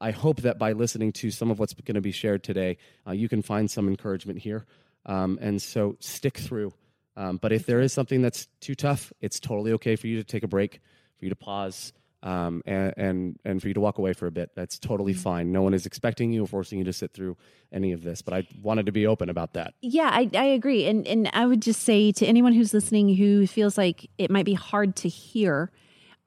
I 0.00 0.10
hope 0.10 0.42
that 0.42 0.58
by 0.58 0.72
listening 0.72 1.12
to 1.12 1.30
some 1.30 1.50
of 1.50 1.58
what's 1.58 1.72
going 1.72 1.94
to 1.94 2.02
be 2.02 2.12
shared 2.12 2.42
today, 2.42 2.76
uh, 3.06 3.12
you 3.12 3.28
can 3.28 3.40
find 3.40 3.70
some 3.70 3.88
encouragement 3.88 4.38
here. 4.38 4.66
Um, 5.06 5.38
and 5.40 5.62
so 5.62 5.96
stick 6.00 6.36
through. 6.36 6.74
Um, 7.16 7.38
but 7.38 7.52
if 7.52 7.64
there 7.64 7.80
is 7.80 7.92
something 7.92 8.20
that's 8.20 8.46
too 8.60 8.74
tough, 8.74 9.12
it's 9.20 9.40
totally 9.40 9.72
okay 9.72 9.96
for 9.96 10.06
you 10.06 10.16
to 10.18 10.24
take 10.24 10.42
a 10.42 10.48
break, 10.48 10.80
for 11.18 11.24
you 11.24 11.30
to 11.30 11.36
pause, 11.36 11.94
um, 12.22 12.62
and, 12.66 12.94
and 12.96 13.38
and 13.44 13.62
for 13.62 13.68
you 13.68 13.74
to 13.74 13.80
walk 13.80 13.98
away 13.98 14.12
for 14.12 14.26
a 14.26 14.30
bit. 14.30 14.50
That's 14.56 14.78
totally 14.78 15.12
fine. 15.12 15.52
No 15.52 15.62
one 15.62 15.74
is 15.74 15.86
expecting 15.86 16.32
you 16.32 16.44
or 16.44 16.46
forcing 16.46 16.78
you 16.78 16.84
to 16.84 16.92
sit 16.92 17.12
through 17.12 17.36
any 17.72 17.92
of 17.92 18.02
this. 18.02 18.22
But 18.22 18.34
I 18.34 18.48
wanted 18.62 18.86
to 18.86 18.92
be 18.92 19.06
open 19.06 19.28
about 19.28 19.52
that. 19.52 19.74
Yeah, 19.82 20.10
I, 20.12 20.28
I 20.34 20.44
agree. 20.44 20.86
And 20.86 21.06
and 21.06 21.30
I 21.32 21.46
would 21.46 21.62
just 21.62 21.82
say 21.82 22.12
to 22.12 22.26
anyone 22.26 22.52
who's 22.52 22.72
listening 22.74 23.14
who 23.16 23.46
feels 23.46 23.76
like 23.78 24.08
it 24.18 24.30
might 24.30 24.44
be 24.46 24.54
hard 24.54 24.96
to 24.96 25.08
hear, 25.08 25.70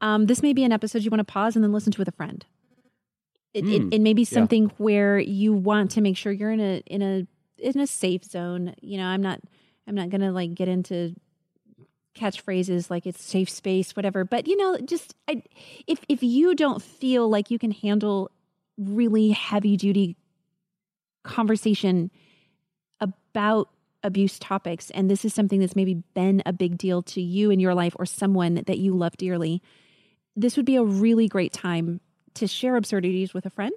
um, 0.01 0.27
this 0.27 0.41
may 0.41 0.53
be 0.53 0.63
an 0.63 0.71
episode 0.71 1.03
you 1.03 1.09
want 1.11 1.19
to 1.19 1.31
pause 1.31 1.55
and 1.55 1.63
then 1.63 1.73
listen 1.73 1.91
to 1.93 1.99
with 1.99 2.07
a 2.07 2.13
friend. 2.13 2.45
It, 3.53 3.63
Hmm. 3.63 3.71
it, 3.71 3.95
it 3.95 4.01
may 4.01 4.13
be 4.13 4.25
something 4.25 4.71
where 4.77 5.17
you 5.19 5.53
want 5.53 5.91
to 5.91 6.01
make 6.01 6.15
sure 6.17 6.31
you're 6.31 6.51
in 6.51 6.59
a 6.61 6.83
in 6.85 7.01
a 7.01 7.27
in 7.57 7.79
a 7.79 7.87
safe 7.87 8.23
zone. 8.23 8.75
You 8.81 8.97
know, 8.99 9.05
I'm 9.05 9.21
not 9.23 9.41
I'm 9.87 9.95
not 9.95 10.09
gonna 10.09 10.31
like 10.31 10.53
get 10.53 10.67
into 10.67 11.15
catchphrases 12.19 12.89
like 12.89 13.05
it's 13.07 13.23
safe 13.23 13.49
space, 13.49 13.95
whatever. 13.95 14.25
But 14.25 14.47
you 14.47 14.57
know, 14.57 14.77
just 14.79 15.15
I, 15.27 15.41
if 15.87 15.99
if 16.09 16.21
you 16.23 16.53
don't 16.55 16.81
feel 16.81 17.29
like 17.29 17.49
you 17.51 17.57
can 17.59 17.71
handle 17.71 18.29
really 18.77 19.29
heavy 19.29 19.77
duty 19.77 20.15
conversation 21.23 22.11
about 22.99 23.69
abuse 24.03 24.39
topics 24.39 24.89
and 24.91 25.09
this 25.09 25.25
is 25.25 25.33
something 25.33 25.59
that's 25.59 25.75
maybe 25.75 25.95
been 26.13 26.41
a 26.45 26.53
big 26.53 26.77
deal 26.77 27.01
to 27.01 27.21
you 27.21 27.51
in 27.51 27.59
your 27.59 27.75
life 27.75 27.93
or 27.99 28.05
someone 28.05 28.55
that 28.67 28.77
you 28.77 28.95
love 28.95 29.17
dearly 29.17 29.61
this 30.37 30.55
would 30.55 30.65
be 30.65 30.77
a 30.77 30.83
really 30.83 31.27
great 31.27 31.51
time 31.51 31.99
to 32.33 32.47
share 32.47 32.77
absurdities 32.77 33.33
with 33.33 33.45
a 33.45 33.49
friend 33.49 33.73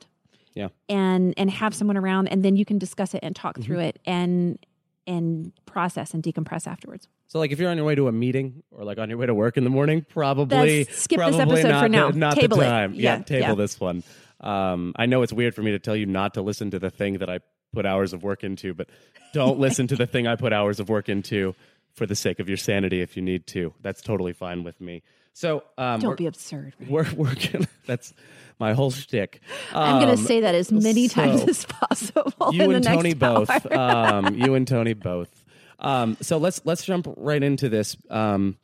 Yeah. 0.55 0.69
and 0.89 1.35
and 1.37 1.51
have 1.51 1.75
someone 1.75 1.97
around 1.97 2.29
and 2.29 2.45
then 2.45 2.55
you 2.55 2.65
can 2.65 2.79
discuss 2.79 3.15
it 3.15 3.21
and 3.25 3.35
talk 3.35 3.59
through 3.59 3.79
Mm-hmm. 3.79 3.85
it 3.87 3.99
and 4.07 4.59
and 5.07 5.53
process 5.67 6.15
and 6.15 6.23
decompress 6.23 6.67
afterwards 6.67 7.09
So, 7.27 7.39
like, 7.39 7.51
if 7.51 7.59
you're 7.59 7.71
on 7.71 7.77
your 7.77 7.87
way 7.87 7.95
to 7.95 8.09
a 8.09 8.13
meeting 8.13 8.63
or 8.71 8.85
like 8.85 8.99
on 8.99 9.09
your 9.09 9.19
way 9.19 9.27
to 9.27 9.35
work 9.35 9.57
in 9.57 9.65
the 9.65 9.71
morning, 9.71 10.05
probably 10.09 10.85
That's- 10.85 10.99
skip 11.03 11.19
this 11.19 11.37
episode 11.39 11.69
not 11.69 11.83
for 11.83 11.89
now. 11.89 12.11
The, 12.11 12.19
not 12.19 12.37
Table 12.37 12.59
the 12.59 12.63
it. 12.65 12.69
time. 12.69 12.95
Yeah, 12.95 13.19
table 13.19 13.49
yeah. 13.49 13.55
this 13.55 13.81
one. 13.81 14.03
Um, 14.41 14.93
I 14.97 15.07
know 15.07 15.23
it's 15.23 15.33
weird 15.33 15.55
for 15.55 15.63
me 15.63 15.71
to 15.73 15.79
tell 15.79 15.97
you 15.97 16.07
not 16.07 16.35
to 16.35 16.43
listen 16.43 16.71
to 16.73 16.79
the 16.79 16.91
thing 16.91 17.19
that 17.19 17.31
I 17.31 17.41
put 17.73 17.87
hours 17.87 18.13
of 18.13 18.23
work 18.23 18.45
into, 18.45 18.75
but 18.75 18.89
don't 19.33 19.59
listen 19.67 19.87
to 19.89 19.97
the 19.97 20.07
thing 20.07 20.27
I 20.27 20.37
put 20.37 20.53
hours 20.53 20.79
of 20.81 20.89
work 20.89 21.09
into 21.09 21.55
for 21.95 22.07
the 22.07 22.15
sake 22.17 22.39
of 22.41 22.49
your 22.49 22.57
sanity 22.59 23.01
if 23.01 23.17
you 23.17 23.23
need 23.23 23.47
to. 23.49 23.73
That's 23.81 24.03
totally 24.03 24.33
fine 24.33 24.63
with 24.65 24.81
me. 24.81 25.03
So, 25.35 25.63
um, 25.79 26.01
don't 26.01 26.17
be 26.19 26.27
absurd 26.27 26.75
we're, 26.89 27.07
we're 27.17 27.35
gonna, 27.35 27.67
that's 27.87 28.13
my 28.61 28.75
whole 28.75 28.91
shtick. 28.91 29.41
i'm 29.75 29.99
going 30.01 30.11
Um, 30.11 30.17
to 30.17 30.23
say 30.23 30.41
that 30.41 30.55
as 30.55 30.71
many 30.71 31.09
times 31.09 31.43
as 31.43 31.65
possible 31.65 32.33
you 32.53 32.63
in 32.65 32.69
the 32.71 32.75
and 32.77 32.85
next 32.85 32.97
Tony 32.97 33.15
both. 33.15 33.73
um, 33.73 34.35
you 34.35 34.55
and 34.55 34.69
Tony 34.69 34.93
both. 34.95 35.45
Um, 35.79 36.17
so 36.21 36.37
let's 36.39 36.61
let's 36.65 36.85
jump 36.85 37.09
right 37.17 37.43
into 37.43 37.69
this. 37.69 37.97
Um, 38.09 38.57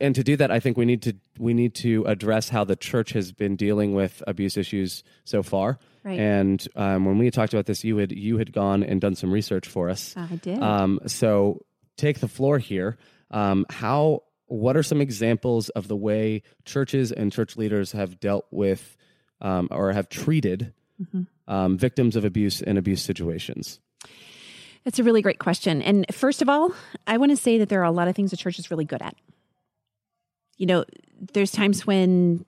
and 0.00 0.14
to 0.14 0.24
do 0.24 0.36
that, 0.36 0.50
I 0.50 0.58
think 0.58 0.76
we 0.76 0.84
need 0.86 1.02
to 1.02 1.14
we 1.38 1.54
need 1.54 1.74
to 1.76 2.04
address 2.06 2.48
how 2.48 2.64
the 2.64 2.76
church 2.76 3.12
has 3.12 3.30
been 3.32 3.56
dealing 3.56 3.94
with 3.94 4.22
abuse 4.26 4.56
issues 4.56 5.04
so 5.24 5.42
far. 5.42 5.78
Right. 6.04 6.18
And 6.18 6.66
um, 6.76 7.04
when 7.04 7.18
we 7.18 7.30
talked 7.30 7.52
about 7.52 7.66
this, 7.66 7.84
you 7.84 7.98
had 7.98 8.10
you 8.12 8.38
had 8.38 8.52
gone 8.52 8.82
and 8.82 9.00
done 9.00 9.14
some 9.16 9.30
research 9.30 9.68
for 9.68 9.88
us. 9.90 10.14
i 10.16 10.26
did 10.36 10.62
Um, 10.62 10.98
so 11.06 11.64
take 11.96 12.20
the 12.20 12.28
floor 12.28 12.58
here. 12.58 12.96
Um, 13.30 13.66
how? 13.70 14.22
What 14.48 14.76
are 14.76 14.82
some 14.82 15.00
examples 15.00 15.68
of 15.70 15.88
the 15.88 15.96
way 15.96 16.42
churches 16.64 17.12
and 17.12 17.32
church 17.32 17.56
leaders 17.56 17.92
have 17.92 18.18
dealt 18.18 18.46
with 18.50 18.96
um, 19.40 19.68
or 19.70 19.92
have 19.92 20.08
treated 20.08 20.74
Mm-hmm. 21.00 21.22
um, 21.46 21.78
victims 21.78 22.16
of 22.16 22.24
abuse 22.24 22.60
and 22.60 22.76
abuse 22.76 23.00
situations? 23.00 23.78
That's 24.82 24.98
a 24.98 25.04
really 25.04 25.22
great 25.22 25.38
question. 25.38 25.80
And 25.80 26.04
first 26.12 26.42
of 26.42 26.48
all, 26.48 26.72
I 27.06 27.18
want 27.18 27.30
to 27.30 27.36
say 27.36 27.58
that 27.58 27.68
there 27.68 27.82
are 27.82 27.84
a 27.84 27.92
lot 27.92 28.08
of 28.08 28.16
things 28.16 28.32
the 28.32 28.36
church 28.36 28.58
is 28.58 28.68
really 28.68 28.84
good 28.84 29.00
at. 29.00 29.14
You 30.56 30.66
know, 30.66 30.84
there's 31.34 31.52
times 31.52 31.86
when 31.86 32.44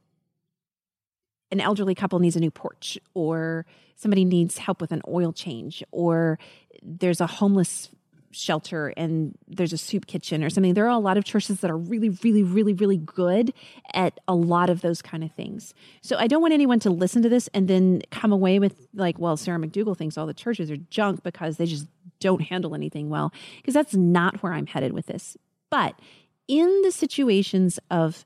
an 1.52 1.60
elderly 1.60 1.94
couple 1.94 2.18
needs 2.18 2.34
a 2.34 2.40
new 2.40 2.50
porch, 2.50 2.98
or 3.14 3.66
somebody 3.94 4.24
needs 4.24 4.58
help 4.58 4.80
with 4.80 4.90
an 4.90 5.02
oil 5.06 5.32
change, 5.32 5.84
or 5.92 6.40
there's 6.82 7.20
a 7.20 7.28
homeless 7.28 7.88
shelter 8.32 8.92
and 8.96 9.36
there's 9.48 9.72
a 9.72 9.78
soup 9.78 10.06
kitchen 10.06 10.44
or 10.44 10.50
something. 10.50 10.74
There 10.74 10.86
are 10.86 10.88
a 10.88 10.98
lot 10.98 11.16
of 11.16 11.24
churches 11.24 11.60
that 11.60 11.70
are 11.70 11.76
really, 11.76 12.10
really, 12.10 12.42
really, 12.42 12.72
really 12.72 12.96
good 12.96 13.52
at 13.92 14.20
a 14.28 14.34
lot 14.34 14.70
of 14.70 14.82
those 14.82 15.02
kind 15.02 15.24
of 15.24 15.32
things. 15.32 15.74
So 16.00 16.16
I 16.16 16.26
don't 16.26 16.40
want 16.40 16.54
anyone 16.54 16.78
to 16.80 16.90
listen 16.90 17.22
to 17.22 17.28
this 17.28 17.48
and 17.52 17.66
then 17.66 18.02
come 18.10 18.32
away 18.32 18.58
with 18.58 18.86
like, 18.94 19.18
well, 19.18 19.36
Sarah 19.36 19.58
McDugal 19.58 19.96
thinks 19.96 20.16
all 20.16 20.26
the 20.26 20.34
churches 20.34 20.70
are 20.70 20.76
junk 20.76 21.22
because 21.22 21.56
they 21.56 21.66
just 21.66 21.86
don't 22.20 22.42
handle 22.42 22.74
anything 22.74 23.08
well, 23.08 23.32
because 23.56 23.74
that's 23.74 23.94
not 23.94 24.42
where 24.42 24.52
I'm 24.52 24.66
headed 24.66 24.92
with 24.92 25.06
this. 25.06 25.36
But 25.70 25.98
in 26.46 26.82
the 26.82 26.92
situations 26.92 27.78
of 27.90 28.24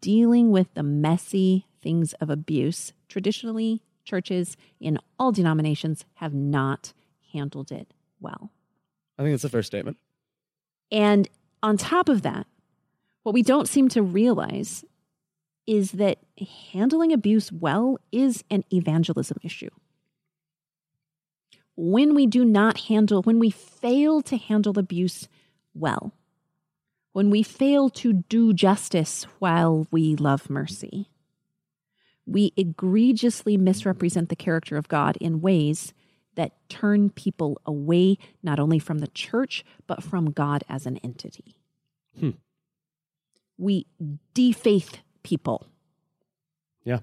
dealing 0.00 0.50
with 0.50 0.72
the 0.74 0.82
messy 0.82 1.66
things 1.82 2.12
of 2.14 2.28
abuse, 2.28 2.92
traditionally, 3.08 3.82
churches 4.04 4.56
in 4.80 4.98
all 5.18 5.32
denominations 5.32 6.04
have 6.14 6.34
not 6.34 6.92
handled 7.32 7.70
it 7.70 7.92
well. 8.20 8.50
I 9.18 9.22
think 9.22 9.32
that's 9.32 9.44
a 9.44 9.48
fair 9.48 9.62
statement. 9.62 9.96
And 10.90 11.28
on 11.62 11.76
top 11.76 12.08
of 12.08 12.22
that, 12.22 12.46
what 13.22 13.34
we 13.34 13.42
don't 13.42 13.68
seem 13.68 13.88
to 13.90 14.02
realize 14.02 14.84
is 15.66 15.92
that 15.92 16.18
handling 16.72 17.12
abuse 17.12 17.50
well 17.50 17.98
is 18.12 18.44
an 18.50 18.64
evangelism 18.72 19.38
issue. 19.42 19.70
When 21.76 22.14
we 22.14 22.26
do 22.26 22.44
not 22.44 22.82
handle, 22.82 23.22
when 23.22 23.38
we 23.38 23.50
fail 23.50 24.22
to 24.22 24.36
handle 24.36 24.78
abuse 24.78 25.28
well, 25.74 26.12
when 27.12 27.30
we 27.30 27.42
fail 27.42 27.90
to 27.90 28.12
do 28.12 28.52
justice 28.52 29.24
while 29.38 29.86
we 29.90 30.14
love 30.16 30.48
mercy, 30.48 31.10
we 32.26 32.52
egregiously 32.56 33.56
misrepresent 33.56 34.28
the 34.28 34.36
character 34.36 34.76
of 34.76 34.88
God 34.88 35.16
in 35.18 35.40
ways 35.40 35.92
that 36.36 36.52
turn 36.68 37.10
people 37.10 37.60
away 37.66 38.16
not 38.42 38.60
only 38.60 38.78
from 38.78 38.98
the 38.98 39.08
church, 39.08 39.64
but 39.86 40.02
from 40.02 40.30
God 40.30 40.64
as 40.68 40.86
an 40.86 40.98
entity. 40.98 41.56
Hmm. 42.18 42.30
We 43.58 43.86
defaith 44.34 44.98
people. 45.22 45.66
Yeah. 46.84 47.00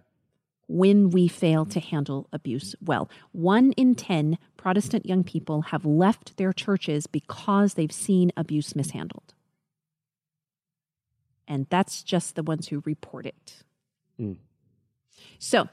when 0.68 1.10
we 1.10 1.28
fail 1.28 1.66
to 1.66 1.80
handle 1.82 2.30
abuse 2.32 2.74
well. 2.82 3.10
One 3.34 3.74
in 3.74 3.96
10 3.96 4.38
Protestant 4.56 5.06
young 5.06 5.26
people 5.26 5.64
have 5.64 5.86
left 5.86 6.38
their 6.38 6.54
churches 6.54 7.06
because 7.06 7.74
they've 7.74 7.92
seen 7.92 8.32
abuse 8.38 8.78
mishandled. 8.78 9.34
And 11.50 11.68
that's 11.70 12.02
just 12.02 12.36
the 12.36 12.44
ones 12.44 12.70
who 12.70 12.82
report 12.86 13.26
it. 13.26 13.64
Mm. 14.18 14.38
So, 15.38 15.68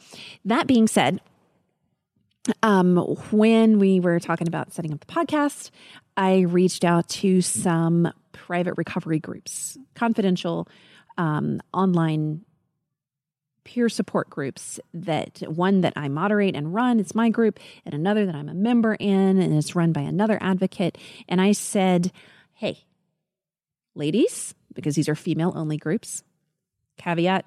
that 0.44 0.66
being 0.66 0.88
said, 0.88 1.20
um, 2.62 2.96
when 3.30 3.78
we 3.78 4.00
were 4.00 4.18
talking 4.18 4.48
about 4.48 4.72
setting 4.72 4.92
up 4.92 5.00
the 5.00 5.12
podcast, 5.12 5.70
I 6.16 6.40
reached 6.40 6.84
out 6.84 7.08
to 7.10 7.40
some 7.40 8.12
private 8.32 8.74
recovery 8.76 9.18
groups, 9.18 9.78
confidential 9.94 10.68
um, 11.18 11.60
online 11.72 12.42
peer 13.64 13.88
support 13.88 14.30
groups 14.30 14.80
that 14.94 15.42
one 15.46 15.82
that 15.82 15.92
I 15.94 16.08
moderate 16.08 16.56
and 16.56 16.72
run, 16.74 16.98
it's 16.98 17.14
my 17.14 17.28
group, 17.28 17.60
and 17.84 17.94
another 17.94 18.26
that 18.26 18.34
I'm 18.34 18.48
a 18.48 18.54
member 18.54 18.94
in, 18.94 19.38
and 19.38 19.54
it's 19.54 19.76
run 19.76 19.92
by 19.92 20.00
another 20.00 20.38
advocate. 20.40 20.96
And 21.28 21.40
I 21.40 21.52
said, 21.52 22.10
hey, 22.54 22.84
ladies, 23.94 24.54
because 24.74 24.94
these 24.94 25.08
are 25.08 25.14
female 25.14 25.52
only 25.54 25.76
groups, 25.76 26.22
caveat, 26.96 27.44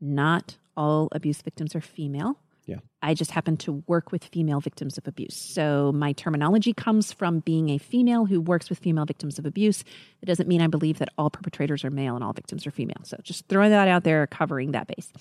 not 0.00 0.56
all 0.76 1.08
abuse 1.12 1.40
victims 1.40 1.74
are 1.74 1.80
female. 1.80 2.38
Yeah. 2.66 2.78
I 3.00 3.14
just 3.14 3.30
happen 3.30 3.56
to 3.58 3.84
work 3.86 4.10
with 4.10 4.24
female 4.24 4.60
victims 4.60 4.98
of 4.98 5.06
abuse. 5.06 5.36
So 5.36 5.92
my 5.92 6.12
terminology 6.12 6.72
comes 6.72 7.12
from 7.12 7.38
being 7.38 7.68
a 7.70 7.78
female 7.78 8.26
who 8.26 8.40
works 8.40 8.68
with 8.68 8.80
female 8.80 9.04
victims 9.04 9.38
of 9.38 9.46
abuse. 9.46 9.84
It 10.20 10.26
doesn't 10.26 10.48
mean 10.48 10.60
I 10.60 10.66
believe 10.66 10.98
that 10.98 11.10
all 11.16 11.30
perpetrators 11.30 11.84
are 11.84 11.90
male 11.90 12.16
and 12.16 12.24
all 12.24 12.32
victims 12.32 12.66
are 12.66 12.72
female. 12.72 12.96
So 13.04 13.18
just 13.22 13.46
throwing 13.46 13.70
that 13.70 13.86
out 13.86 14.02
there, 14.02 14.26
covering 14.26 14.72
that 14.72 14.88
base. 14.88 15.12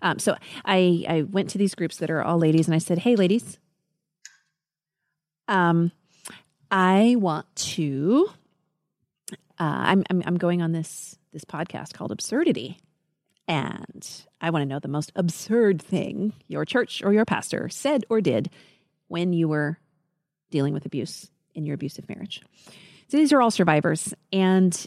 Um, 0.00 0.20
so 0.20 0.36
I, 0.64 1.04
I 1.08 1.22
went 1.22 1.50
to 1.50 1.58
these 1.58 1.74
groups 1.74 1.96
that 1.96 2.10
are 2.10 2.22
all 2.22 2.38
ladies 2.38 2.68
and 2.68 2.74
I 2.74 2.78
said, 2.78 2.98
hey, 2.98 3.16
ladies, 3.16 3.58
um, 5.48 5.90
I 6.70 7.16
want 7.18 7.54
to. 7.56 8.30
Uh, 9.30 9.36
I'm, 9.58 10.04
I'm 10.08 10.22
I'm 10.24 10.38
going 10.38 10.62
on 10.62 10.72
this 10.72 11.18
this 11.32 11.44
podcast 11.44 11.92
called 11.92 12.10
Absurdity, 12.10 12.78
and 13.48 14.08
I 14.40 14.50
want 14.50 14.62
to 14.62 14.66
know 14.66 14.78
the 14.78 14.88
most 14.88 15.12
absurd 15.16 15.80
thing 15.82 16.32
your 16.48 16.64
church 16.64 17.02
or 17.02 17.12
your 17.12 17.24
pastor 17.24 17.68
said 17.68 18.04
or 18.08 18.20
did 18.20 18.50
when 19.08 19.32
you 19.32 19.48
were 19.48 19.78
dealing 20.50 20.72
with 20.74 20.86
abuse 20.86 21.30
in 21.54 21.66
your 21.66 21.74
abusive 21.74 22.08
marriage. 22.08 22.42
So 23.08 23.16
these 23.16 23.32
are 23.32 23.42
all 23.42 23.50
survivors. 23.50 24.14
And 24.32 24.86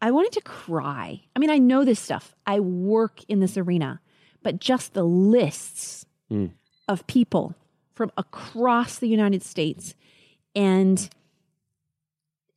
I 0.00 0.10
wanted 0.10 0.32
to 0.32 0.40
cry. 0.42 1.20
I 1.34 1.38
mean, 1.38 1.50
I 1.50 1.58
know 1.58 1.84
this 1.84 1.98
stuff, 2.00 2.34
I 2.46 2.60
work 2.60 3.20
in 3.28 3.40
this 3.40 3.56
arena, 3.56 4.00
but 4.42 4.60
just 4.60 4.94
the 4.94 5.04
lists 5.04 6.06
Mm. 6.30 6.52
of 6.88 7.06
people 7.06 7.54
from 7.94 8.10
across 8.16 8.98
the 8.98 9.08
United 9.08 9.42
States 9.42 9.94
and 10.56 11.10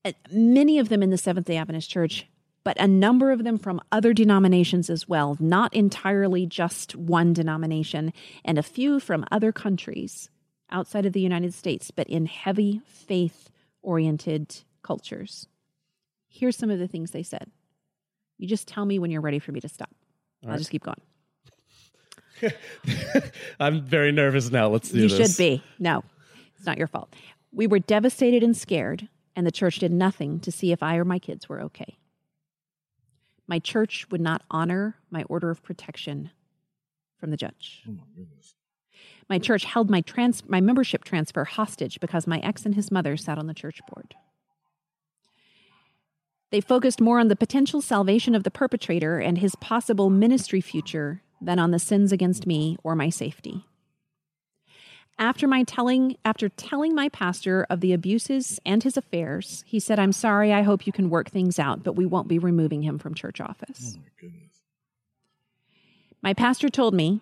uh, 0.05 0.13
many 0.31 0.79
of 0.79 0.87
them 0.87 1.03
in 1.03 1.09
the 1.09 1.17
Seventh 1.17 1.47
day 1.47 1.57
Adventist 1.57 1.89
Church 1.89 2.25
but 2.67 2.77
a 2.81 2.87
number 2.87 3.31
of 3.31 3.45
them 3.45 3.57
from 3.57 3.79
other 3.93 4.11
denominations 4.11 4.89
as 4.89 5.07
well, 5.07 5.37
not 5.39 5.73
entirely 5.73 6.45
just 6.45 6.97
one 6.97 7.31
denomination, 7.31 8.11
and 8.43 8.57
a 8.57 8.61
few 8.61 8.99
from 8.99 9.23
other 9.31 9.53
countries 9.53 10.29
outside 10.69 11.05
of 11.05 11.13
the 11.13 11.21
United 11.21 11.53
States, 11.53 11.91
but 11.91 12.05
in 12.09 12.25
heavy 12.25 12.81
faith 12.85 13.49
oriented 13.83 14.53
cultures. 14.83 15.47
Here's 16.27 16.57
some 16.57 16.69
of 16.69 16.77
the 16.77 16.89
things 16.89 17.11
they 17.11 17.23
said. 17.23 17.49
You 18.37 18.49
just 18.49 18.67
tell 18.67 18.83
me 18.83 18.99
when 18.99 19.11
you're 19.11 19.21
ready 19.21 19.39
for 19.39 19.53
me 19.53 19.61
to 19.61 19.69
stop. 19.69 19.95
I'll 20.43 20.49
right. 20.49 20.57
just 20.57 20.69
keep 20.69 20.83
going. 20.83 20.99
I'm 23.61 23.81
very 23.81 24.11
nervous 24.11 24.51
now. 24.51 24.67
Let's 24.67 24.89
do 24.89 25.03
you 25.03 25.07
this. 25.07 25.37
should 25.37 25.37
be. 25.37 25.63
No, 25.79 26.03
it's 26.57 26.65
not 26.65 26.77
your 26.77 26.87
fault. 26.87 27.15
We 27.53 27.65
were 27.65 27.79
devastated 27.79 28.43
and 28.43 28.57
scared, 28.57 29.07
and 29.37 29.47
the 29.47 29.51
church 29.51 29.79
did 29.79 29.93
nothing 29.93 30.41
to 30.41 30.51
see 30.51 30.73
if 30.73 30.83
I 30.83 30.97
or 30.97 31.05
my 31.05 31.17
kids 31.17 31.47
were 31.47 31.61
okay. 31.61 31.97
My 33.47 33.59
church 33.59 34.07
would 34.11 34.21
not 34.21 34.43
honor 34.51 34.97
my 35.09 35.23
order 35.23 35.49
of 35.49 35.63
protection 35.63 36.31
from 37.17 37.31
the 37.31 37.37
judge. 37.37 37.83
Oh 37.87 37.91
my 37.91 38.03
goodness. 38.15 38.55
My 39.29 39.39
church 39.39 39.65
held 39.65 39.89
my 39.89 40.01
trans- 40.01 40.47
my 40.47 40.61
membership 40.61 41.03
transfer 41.03 41.43
hostage 41.45 41.99
because 41.99 42.27
my 42.27 42.39
ex 42.39 42.65
and 42.65 42.75
his 42.75 42.91
mother 42.91 43.17
sat 43.17 43.37
on 43.37 43.47
the 43.47 43.53
church 43.53 43.81
board. 43.89 44.15
They 46.49 46.61
focused 46.61 47.01
more 47.01 47.19
on 47.19 47.27
the 47.27 47.35
potential 47.35 47.81
salvation 47.81 48.33
of 48.33 48.43
the 48.43 48.51
perpetrator 48.51 49.19
and 49.19 49.37
his 49.37 49.55
possible 49.55 50.09
ministry 50.09 50.61
future 50.61 51.21
than 51.41 51.59
on 51.59 51.71
the 51.71 51.79
sins 51.79 52.11
against 52.11 52.47
me 52.47 52.77
or 52.83 52.95
my 52.95 53.09
safety. 53.09 53.65
After 55.19 55.47
my 55.47 55.63
telling 55.63 56.15
after 56.23 56.47
telling 56.49 56.93
my 56.93 57.09
pastor 57.09 57.65
of 57.69 57.81
the 57.81 57.91
abuses 57.91 58.59
and 58.65 58.83
his 58.83 58.97
affairs, 58.97 59.63
he 59.65 59.79
said, 59.79 59.97
"I'm 59.97 60.11
sorry. 60.11 60.53
I 60.53 60.61
hope 60.61 60.85
you 60.85 60.93
can 60.93 61.09
work 61.09 61.29
things 61.29 61.57
out, 61.57 61.83
but 61.83 61.95
we 61.95 62.05
won't 62.05 62.27
be 62.27 62.37
removing 62.37 62.83
him 62.83 62.99
from 62.99 63.15
church 63.15 63.41
office." 63.41 63.95
Oh 63.95 63.99
my 63.99 64.09
goodness. 64.19 64.61
My 66.21 66.33
pastor 66.33 66.69
told 66.69 66.93
me 66.93 67.21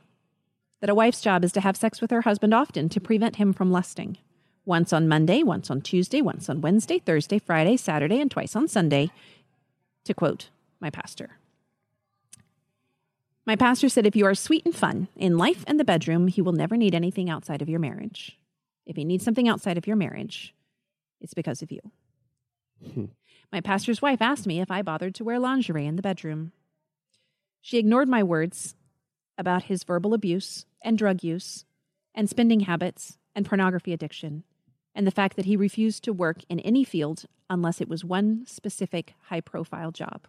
that 0.81 0.89
a 0.89 0.95
wife's 0.95 1.21
job 1.21 1.45
is 1.45 1.53
to 1.53 1.61
have 1.61 1.77
sex 1.77 2.01
with 2.01 2.11
her 2.11 2.21
husband 2.21 2.53
often 2.53 2.89
to 2.89 2.99
prevent 2.99 3.37
him 3.37 3.53
from 3.53 3.71
lusting. 3.71 4.17
Once 4.65 4.91
on 4.91 5.07
Monday, 5.07 5.41
once 5.43 5.71
on 5.71 5.79
Tuesday, 5.79 6.21
once 6.21 6.49
on 6.49 6.59
Wednesday, 6.59 6.99
Thursday, 6.99 7.39
Friday, 7.39 7.77
Saturday, 7.77 8.19
and 8.19 8.31
twice 8.31 8.55
on 8.55 8.67
Sunday, 8.67 9.11
to 10.03 10.13
quote 10.13 10.49
my 10.79 10.89
pastor. 10.89 11.37
My 13.45 13.55
pastor 13.55 13.89
said 13.89 14.07
if 14.07 14.15
you 14.15 14.25
are 14.25 14.33
sweet 14.33 14.65
and 14.65 14.75
fun 14.75 15.07
in 15.15 15.37
life 15.37 15.63
and 15.67 15.79
the 15.79 15.85
bedroom, 15.85 16.27
he 16.27 16.41
will 16.41 16.51
never 16.51 16.75
need 16.75 16.95
anything 16.95 17.29
outside 17.29 17.61
of 17.61 17.69
your 17.69 17.79
marriage. 17.79 18.39
If 18.85 18.95
he 18.95 19.05
needs 19.05 19.23
something 19.23 19.47
outside 19.47 19.77
of 19.77 19.85
your 19.85 19.95
marriage, 19.95 20.55
it's 21.21 21.33
because 21.35 21.61
of 21.61 21.71
you. 21.71 21.79
Hmm. 22.93 23.05
my 23.51 23.61
pastor's 23.61 24.01
wife 24.01 24.21
asked 24.21 24.45
me 24.45 24.59
if 24.59 24.69
I 24.69 24.81
bothered 24.81 25.15
to 25.15 25.23
wear 25.23 25.39
lingerie 25.39 25.85
in 25.85 25.95
the 25.95 26.01
bedroom. 26.01 26.51
She 27.61 27.77
ignored 27.77 28.09
my 28.09 28.21
words 28.21 28.75
about 29.37 29.63
his 29.63 29.83
verbal 29.83 30.13
abuse 30.13 30.65
and 30.81 30.97
drug 30.97 31.23
use 31.23 31.65
and 32.13 32.29
spending 32.29 32.61
habits 32.61 33.17
and 33.33 33.45
pornography 33.45 33.93
addiction 33.93 34.43
and 34.93 35.05
the 35.05 35.11
fact 35.11 35.35
that 35.35 35.45
he 35.45 35.55
refused 35.55 36.03
to 36.03 36.13
work 36.13 36.39
in 36.49 36.59
any 36.61 36.83
field 36.83 37.25
unless 37.49 37.81
it 37.81 37.89
was 37.89 38.03
one 38.03 38.45
specific 38.47 39.13
high 39.29 39.41
profile 39.41 39.91
job. 39.91 40.27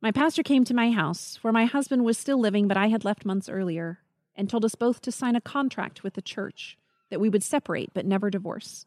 My 0.00 0.12
pastor 0.12 0.42
came 0.42 0.64
to 0.64 0.74
my 0.74 0.92
house, 0.92 1.38
where 1.42 1.52
my 1.52 1.64
husband 1.64 2.04
was 2.04 2.16
still 2.16 2.38
living, 2.38 2.68
but 2.68 2.76
I 2.76 2.86
had 2.88 3.04
left 3.04 3.24
months 3.24 3.48
earlier, 3.48 3.98
and 4.36 4.48
told 4.48 4.64
us 4.64 4.76
both 4.76 5.00
to 5.02 5.12
sign 5.12 5.34
a 5.34 5.40
contract 5.40 6.04
with 6.04 6.14
the 6.14 6.22
church 6.22 6.78
that 7.10 7.20
we 7.20 7.28
would 7.28 7.42
separate 7.42 7.92
but 7.92 8.06
never 8.06 8.30
divorce. 8.30 8.86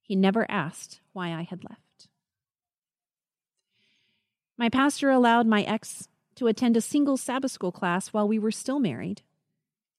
He 0.00 0.16
never 0.16 0.50
asked 0.50 1.00
why 1.12 1.34
I 1.34 1.42
had 1.42 1.64
left. 1.64 2.08
My 4.56 4.70
pastor 4.70 5.10
allowed 5.10 5.46
my 5.46 5.62
ex 5.62 6.08
to 6.36 6.46
attend 6.46 6.76
a 6.76 6.80
single 6.80 7.16
Sabbath 7.16 7.50
school 7.50 7.72
class 7.72 8.08
while 8.08 8.26
we 8.26 8.38
were 8.38 8.50
still 8.50 8.78
married, 8.78 9.22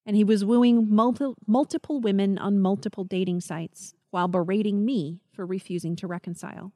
and 0.05 0.15
he 0.15 0.23
was 0.23 0.43
wooing 0.43 0.89
multi- 0.89 1.35
multiple 1.45 1.99
women 1.99 2.39
on 2.39 2.59
multiple 2.59 3.03
dating 3.03 3.41
sites 3.41 3.93
while 4.09 4.27
berating 4.27 4.83
me 4.83 5.21
for 5.31 5.45
refusing 5.45 5.95
to 5.97 6.07
reconcile. 6.07 6.73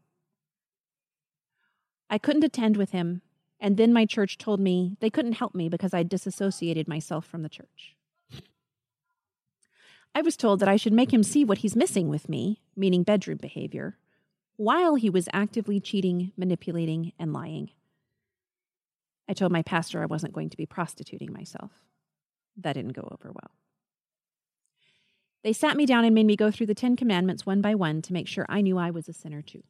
I 2.10 2.20
couldn't 2.20 2.44
attend 2.44 2.78
with 2.78 2.92
him, 2.92 3.22
and 3.64 3.78
then 3.78 3.94
my 3.94 4.06
church 4.06 4.38
told 4.38 4.60
me 4.60 4.98
they 5.00 5.10
couldn't 5.10 5.34
help 5.34 5.56
me 5.56 5.70
because 5.70 5.94
I 5.94 6.04
disassociated 6.04 6.86
myself 6.86 7.26
from 7.26 7.44
the 7.44 7.50
church. 7.50 7.96
I 10.14 10.22
was 10.22 10.36
told 10.36 10.60
that 10.60 10.68
I 10.68 10.76
should 10.76 10.92
make 10.92 11.14
him 11.14 11.24
see 11.24 11.46
what 11.46 11.60
he's 11.60 11.76
missing 11.76 12.10
with 12.10 12.28
me, 12.28 12.62
meaning 12.76 13.04
bedroom 13.04 13.38
behavior, 13.38 13.98
while 14.58 14.96
he 14.96 15.10
was 15.10 15.30
actively 15.32 15.80
cheating, 15.80 16.34
manipulating, 16.38 17.14
and 17.18 17.32
lying. 17.32 17.72
I 19.30 19.34
told 19.34 19.54
my 19.54 19.62
pastor 19.64 20.04
I 20.04 20.08
wasn't 20.08 20.34
going 20.34 20.50
to 20.50 20.58
be 20.58 20.66
prostituting 20.66 21.32
myself. 21.32 21.72
That 22.58 22.74
didn't 22.74 22.92
go 22.92 23.08
over 23.10 23.32
well. 23.32 23.52
They 25.42 25.54
sat 25.54 25.78
me 25.78 25.86
down 25.86 26.04
and 26.04 26.14
made 26.14 26.26
me 26.26 26.36
go 26.36 26.52
through 26.52 26.68
the 26.68 26.76
Ten 26.76 26.98
Commandments 26.98 27.46
one 27.46 27.62
by 27.62 27.76
one 27.76 28.02
to 28.04 28.14
make 28.14 28.28
sure 28.28 28.46
I 28.50 28.60
knew 28.60 28.78
I 28.78 28.92
was 28.92 29.08
a 29.08 29.14
sinner 29.14 29.42
too. 29.42 29.64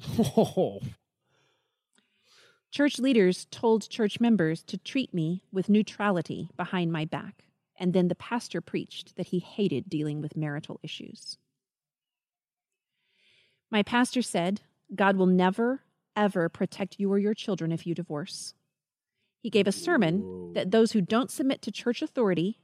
Oh, 0.36 0.80
Church 2.70 3.00
leaders 3.00 3.46
told 3.50 3.88
church 3.88 4.20
members 4.20 4.62
to 4.64 4.78
treat 4.78 5.12
me 5.12 5.42
with 5.50 5.68
neutrality 5.68 6.50
behind 6.56 6.92
my 6.92 7.04
back, 7.04 7.44
and 7.76 7.92
then 7.92 8.08
the 8.08 8.14
pastor 8.14 8.60
preached 8.60 9.16
that 9.16 9.28
he 9.28 9.40
hated 9.40 9.90
dealing 9.90 10.20
with 10.20 10.36
marital 10.36 10.78
issues. 10.82 11.36
My 13.70 13.82
pastor 13.82 14.22
said, 14.22 14.60
God 14.94 15.16
will 15.16 15.26
never, 15.26 15.82
ever 16.16 16.48
protect 16.48 16.96
you 16.98 17.12
or 17.12 17.18
your 17.18 17.34
children 17.34 17.72
if 17.72 17.86
you 17.86 17.94
divorce. 17.94 18.54
He 19.40 19.50
gave 19.50 19.66
a 19.66 19.72
sermon 19.72 20.52
that 20.52 20.70
those 20.70 20.92
who 20.92 21.00
don't 21.00 21.30
submit 21.30 21.62
to 21.62 21.72
church 21.72 22.02
authority, 22.02 22.60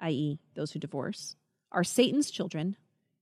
i.e., 0.00 0.38
those 0.54 0.72
who 0.72 0.78
divorce, 0.78 1.36
are 1.72 1.84
Satan's 1.84 2.30
children, 2.30 2.76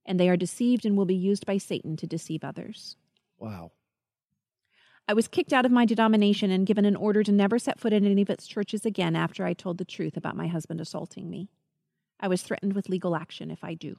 and 0.05 0.19
they 0.19 0.29
are 0.29 0.37
deceived 0.37 0.85
and 0.85 0.97
will 0.97 1.05
be 1.05 1.15
used 1.15 1.45
by 1.45 1.57
Satan 1.57 1.95
to 1.97 2.05
deceive 2.05 2.43
others. 2.43 2.95
wow. 3.39 3.71
I 5.07 5.13
was 5.13 5.27
kicked 5.27 5.51
out 5.51 5.65
of 5.65 5.71
my 5.71 5.85
denomination 5.85 6.49
and 6.49 6.65
given 6.65 6.85
an 6.85 6.95
order 6.95 7.23
to 7.23 7.31
never 7.31 7.59
set 7.59 7.79
foot 7.79 7.93
in 7.93 8.05
any 8.05 8.21
of 8.21 8.29
its 8.29 8.47
churches 8.47 8.85
again 8.85 9.15
after 9.15 9.45
I 9.45 9.53
told 9.53 9.77
the 9.77 9.85
truth 9.85 10.15
about 10.15 10.37
my 10.37 10.47
husband 10.47 10.79
assaulting 10.79 11.29
me. 11.29 11.49
I 12.19 12.29
was 12.29 12.41
threatened 12.41 12.73
with 12.73 12.87
legal 12.87 13.15
action 13.15 13.51
if 13.51 13.63
I 13.63 13.73
do. 13.73 13.97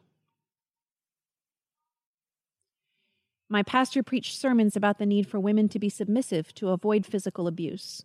My 3.51 3.63
pastor 3.63 4.03
preached 4.03 4.39
sermons 4.39 4.77
about 4.77 4.99
the 4.99 5.05
need 5.05 5.29
for 5.29 5.39
women 5.39 5.69
to 5.69 5.79
be 5.79 5.91
submissive 5.91 6.55
to 6.55 6.71
avoid 6.71 7.05
physical 7.05 7.47
abuse. 7.47 8.05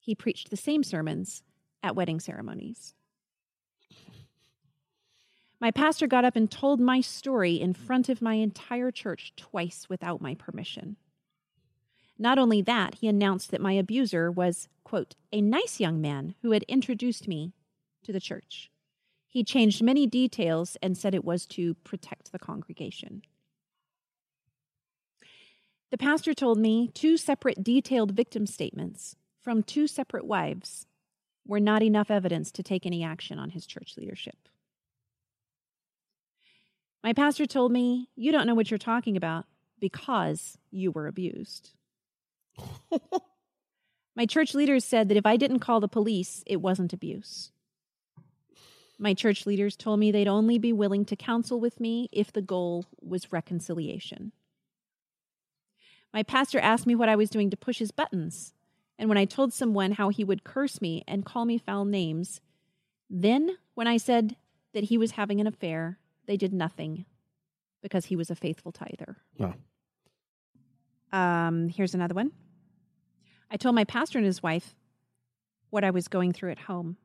He 0.00 0.16
preached 0.16 0.50
the 0.50 0.56
same 0.56 0.82
sermons 0.82 1.44
at 1.82 1.94
wedding 1.94 2.18
ceremonies. 2.18 2.94
My 5.60 5.70
pastor 5.70 6.06
got 6.06 6.24
up 6.24 6.34
and 6.34 6.50
told 6.50 6.80
my 6.80 7.00
story 7.00 7.60
in 7.60 7.74
front 7.74 8.08
of 8.08 8.20
my 8.20 8.34
entire 8.34 8.90
church 8.90 9.34
twice 9.36 9.86
without 9.88 10.20
my 10.20 10.34
permission. 10.34 10.96
Not 12.20 12.38
only 12.38 12.60
that, 12.60 12.96
he 12.96 13.08
announced 13.08 13.50
that 13.50 13.62
my 13.62 13.72
abuser 13.72 14.30
was, 14.30 14.68
quote, 14.84 15.16
a 15.32 15.40
nice 15.40 15.80
young 15.80 16.02
man 16.02 16.34
who 16.42 16.50
had 16.50 16.64
introduced 16.64 17.26
me 17.26 17.54
to 18.04 18.12
the 18.12 18.20
church. 18.20 18.70
He 19.26 19.42
changed 19.42 19.82
many 19.82 20.06
details 20.06 20.76
and 20.82 20.98
said 20.98 21.14
it 21.14 21.24
was 21.24 21.46
to 21.46 21.74
protect 21.76 22.30
the 22.30 22.38
congregation. 22.38 23.22
The 25.90 25.96
pastor 25.96 26.34
told 26.34 26.58
me 26.58 26.90
two 26.92 27.16
separate 27.16 27.64
detailed 27.64 28.10
victim 28.12 28.46
statements 28.46 29.16
from 29.40 29.62
two 29.62 29.86
separate 29.86 30.26
wives 30.26 30.86
were 31.46 31.58
not 31.58 31.82
enough 31.82 32.10
evidence 32.10 32.52
to 32.52 32.62
take 32.62 32.84
any 32.84 33.02
action 33.02 33.38
on 33.38 33.50
his 33.50 33.64
church 33.64 33.94
leadership. 33.96 34.36
My 37.02 37.14
pastor 37.14 37.46
told 37.46 37.72
me, 37.72 38.10
You 38.14 38.30
don't 38.30 38.46
know 38.46 38.54
what 38.54 38.70
you're 38.70 38.76
talking 38.76 39.16
about 39.16 39.46
because 39.78 40.58
you 40.70 40.90
were 40.90 41.06
abused. 41.06 41.72
My 44.16 44.26
church 44.26 44.54
leaders 44.54 44.84
said 44.84 45.08
that 45.08 45.16
if 45.16 45.26
I 45.26 45.36
didn't 45.36 45.60
call 45.60 45.80
the 45.80 45.88
police, 45.88 46.42
it 46.46 46.60
wasn't 46.60 46.92
abuse. 46.92 47.52
My 48.98 49.14
church 49.14 49.46
leaders 49.46 49.76
told 49.76 49.98
me 49.98 50.10
they'd 50.10 50.28
only 50.28 50.58
be 50.58 50.72
willing 50.72 51.06
to 51.06 51.16
counsel 51.16 51.58
with 51.58 51.80
me 51.80 52.08
if 52.12 52.32
the 52.32 52.42
goal 52.42 52.84
was 53.00 53.32
reconciliation. 53.32 54.32
My 56.12 56.22
pastor 56.22 56.58
asked 56.58 56.86
me 56.86 56.94
what 56.94 57.08
I 57.08 57.16
was 57.16 57.30
doing 57.30 57.50
to 57.50 57.56
push 57.56 57.78
his 57.78 57.92
buttons, 57.92 58.52
and 58.98 59.08
when 59.08 59.16
I 59.16 59.24
told 59.24 59.54
someone 59.54 59.92
how 59.92 60.10
he 60.10 60.24
would 60.24 60.44
curse 60.44 60.82
me 60.82 61.02
and 61.08 61.24
call 61.24 61.46
me 61.46 61.56
foul 61.56 61.86
names, 61.86 62.42
then 63.08 63.56
when 63.74 63.86
I 63.86 63.96
said 63.96 64.36
that 64.74 64.84
he 64.84 64.98
was 64.98 65.12
having 65.12 65.40
an 65.40 65.46
affair, 65.46 65.98
they 66.26 66.36
did 66.36 66.52
nothing 66.52 67.06
because 67.82 68.04
he 68.06 68.16
was 68.16 68.30
a 68.30 68.36
faithful 68.36 68.72
tither. 68.72 69.16
Wow. 69.38 69.54
Um, 71.12 71.68
here's 71.70 71.94
another 71.94 72.14
one. 72.14 72.32
I 73.50 73.56
told 73.56 73.74
my 73.74 73.84
pastor 73.84 74.18
and 74.18 74.26
his 74.26 74.42
wife 74.42 74.74
what 75.70 75.84
I 75.84 75.90
was 75.90 76.08
going 76.08 76.32
through 76.32 76.52
at 76.52 76.60
home. 76.60 76.96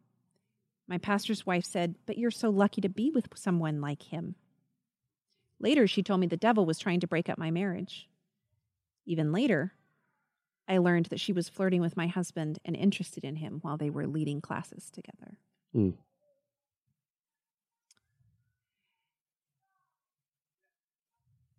My 0.87 0.97
pastor's 0.97 1.45
wife 1.45 1.65
said, 1.65 1.95
But 2.05 2.17
you're 2.17 2.31
so 2.31 2.49
lucky 2.49 2.81
to 2.81 2.89
be 2.89 3.09
with 3.09 3.27
someone 3.35 3.81
like 3.81 4.03
him. 4.03 4.35
Later, 5.59 5.87
she 5.87 6.03
told 6.03 6.19
me 6.19 6.27
the 6.27 6.37
devil 6.37 6.65
was 6.65 6.77
trying 6.77 6.99
to 6.99 7.07
break 7.07 7.29
up 7.29 7.37
my 7.37 7.49
marriage. 7.49 8.07
Even 9.05 9.31
later, 9.31 9.73
I 10.67 10.77
learned 10.77 11.07
that 11.07 11.19
she 11.19 11.33
was 11.33 11.49
flirting 11.49 11.81
with 11.81 11.97
my 11.97 12.07
husband 12.07 12.59
and 12.65 12.75
interested 12.75 13.23
in 13.23 13.37
him 13.37 13.59
while 13.61 13.77
they 13.77 13.89
were 13.89 14.07
leading 14.07 14.41
classes 14.41 14.89
together. 14.91 15.37
Mm. 15.75 15.93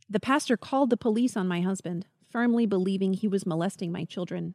The 0.09 0.21
pastor 0.21 0.57
called 0.57 0.91
the 0.91 0.97
police 0.97 1.37
on 1.37 1.49
my 1.49 1.63
husband, 1.63 2.07
firmly 2.31 2.67
believing 2.67 3.13
he 3.13 3.27
was 3.27 3.47
molesting 3.47 3.91
my 3.91 4.05
children, 4.05 4.55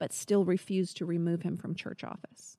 but 0.00 0.12
still 0.14 0.44
refused 0.44 0.96
to 0.96 1.06
remove 1.06 1.42
him 1.42 1.58
from 1.58 1.74
church 1.76 2.02
office. 2.02 2.56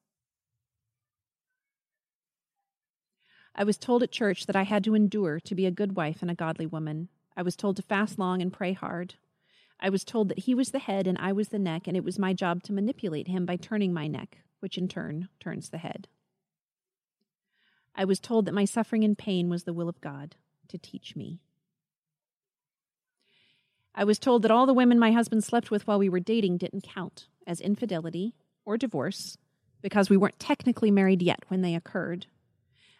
I 3.53 3.65
was 3.65 3.77
told 3.77 4.03
at 4.03 4.11
church 4.11 4.45
that 4.45 4.55
I 4.55 4.63
had 4.63 4.83
to 4.85 4.95
endure 4.95 5.39
to 5.41 5.55
be 5.55 5.65
a 5.65 5.71
good 5.71 5.95
wife 5.95 6.21
and 6.21 6.31
a 6.31 6.35
godly 6.35 6.67
woman. 6.67 7.09
I 7.35 7.41
was 7.41 7.57
told 7.57 7.75
to 7.77 7.81
fast 7.81 8.17
long 8.17 8.41
and 8.41 8.53
pray 8.53 8.73
hard. 8.73 9.15
I 9.79 9.89
was 9.89 10.05
told 10.05 10.29
that 10.29 10.39
he 10.39 10.55
was 10.55 10.69
the 10.69 10.79
head 10.79 11.07
and 11.07 11.17
I 11.17 11.33
was 11.33 11.49
the 11.49 11.59
neck, 11.59 11.87
and 11.87 11.97
it 11.97 12.03
was 12.03 12.19
my 12.19 12.31
job 12.31 12.63
to 12.63 12.73
manipulate 12.73 13.27
him 13.27 13.45
by 13.45 13.55
turning 13.57 13.91
my 13.91 14.07
neck, 14.07 14.37
which 14.59 14.77
in 14.77 14.87
turn 14.87 15.27
turns 15.39 15.69
the 15.69 15.79
head. 15.79 16.07
I 17.95 18.05
was 18.05 18.19
told 18.19 18.45
that 18.45 18.53
my 18.53 18.65
suffering 18.65 19.03
and 19.03 19.17
pain 19.17 19.49
was 19.49 19.63
the 19.63 19.73
will 19.73 19.89
of 19.89 19.99
God 19.99 20.35
to 20.69 20.77
teach 20.77 21.15
me. 21.15 21.41
I 23.93 24.05
was 24.05 24.19
told 24.19 24.43
that 24.43 24.51
all 24.51 24.65
the 24.65 24.73
women 24.73 24.99
my 24.99 25.11
husband 25.11 25.43
slept 25.43 25.71
with 25.71 25.85
while 25.87 25.99
we 25.99 26.07
were 26.07 26.21
dating 26.21 26.57
didn't 26.57 26.83
count 26.83 27.27
as 27.47 27.61
infidelity 27.61 28.35
or 28.65 28.77
divorce 28.77 29.37
because 29.81 30.09
we 30.09 30.17
weren't 30.17 30.39
technically 30.39 30.91
married 30.91 31.21
yet 31.21 31.39
when 31.47 31.61
they 31.61 31.75
occurred. 31.75 32.27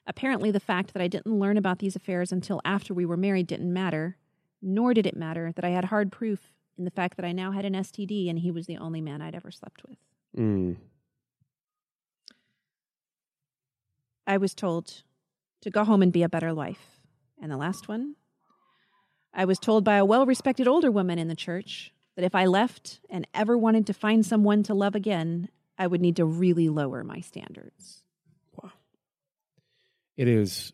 Apparently, 0.08 0.50
the 0.50 0.60
fact 0.60 0.94
that 0.94 1.02
I 1.02 1.08
didn't 1.08 1.40
learn 1.40 1.58
about 1.58 1.80
these 1.80 1.96
affairs 1.96 2.32
until 2.32 2.60
after 2.66 2.94
we 2.94 3.06
were 3.06 3.18
married 3.18 3.48
didn't 3.48 3.72
matter, 3.72 4.18
nor 4.62 4.94
did 4.94 5.06
it 5.06 5.16
matter 5.16 5.52
that 5.56 5.64
I 5.64 5.70
had 5.70 5.86
hard 5.86 6.12
proof 6.12 6.52
in 6.78 6.86
the 6.86 6.92
fact 6.92 7.18
that 7.18 7.26
I 7.26 7.32
now 7.32 7.52
had 7.52 7.66
an 7.66 7.74
STD 7.74 8.30
and 8.30 8.40
he 8.40 8.52
was 8.52 8.66
the 8.66 8.78
only 8.78 9.02
man 9.02 9.22
I'd 9.22 9.36
ever 9.36 9.52
slept 9.52 9.84
with. 9.88 9.98
Mm. 10.38 10.78
I 14.26 14.38
was 14.38 14.54
told 14.54 15.04
to 15.62 15.70
go 15.70 15.84
home 15.84 16.02
and 16.02 16.12
be 16.12 16.24
a 16.24 16.30
better 16.30 16.54
wife. 16.56 17.00
And 17.42 17.52
the 17.52 17.58
last 17.58 17.88
one, 17.88 18.16
I 19.34 19.46
was 19.46 19.60
told 19.60 19.84
by 19.84 19.98
a 19.98 20.06
well 20.06 20.26
respected 20.26 20.68
older 20.68 20.92
woman 20.92 21.20
in 21.20 21.28
the 21.28 21.36
church 21.36 21.92
that 22.22 22.28
if 22.28 22.36
I 22.36 22.46
left 22.46 23.00
and 23.10 23.28
ever 23.34 23.58
wanted 23.58 23.88
to 23.88 23.94
find 23.94 24.24
someone 24.24 24.62
to 24.64 24.76
love 24.76 24.94
again, 24.94 25.50
I 25.80 25.88
would 25.88 26.02
need 26.02 26.18
to 26.18 26.26
really 26.26 26.70
lower 26.70 27.04
my 27.04 27.20
standards. 27.20 28.04
Wow. 28.56 28.72
It 30.18 30.28
is 30.28 30.72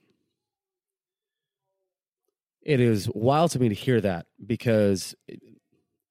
it 2.61 2.81
is 2.81 3.09
wild 3.13 3.51
to 3.51 3.59
me 3.59 3.69
to 3.69 3.75
hear 3.75 4.01
that 4.01 4.25
because 4.45 5.15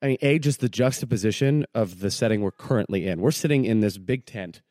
I 0.01 0.07
mean, 0.07 0.17
a 0.23 0.39
just 0.39 0.61
the 0.61 0.71
juxtaposition 0.71 1.67
of 1.75 2.01
the 2.01 2.11
setting 2.11 2.41
we're 2.41 2.51
currently 2.51 3.07
in. 3.07 3.21
We're 3.21 3.31
sitting 3.31 3.67
in 3.67 3.81
this 3.81 3.99
big 3.99 4.25
tent, 4.25 4.63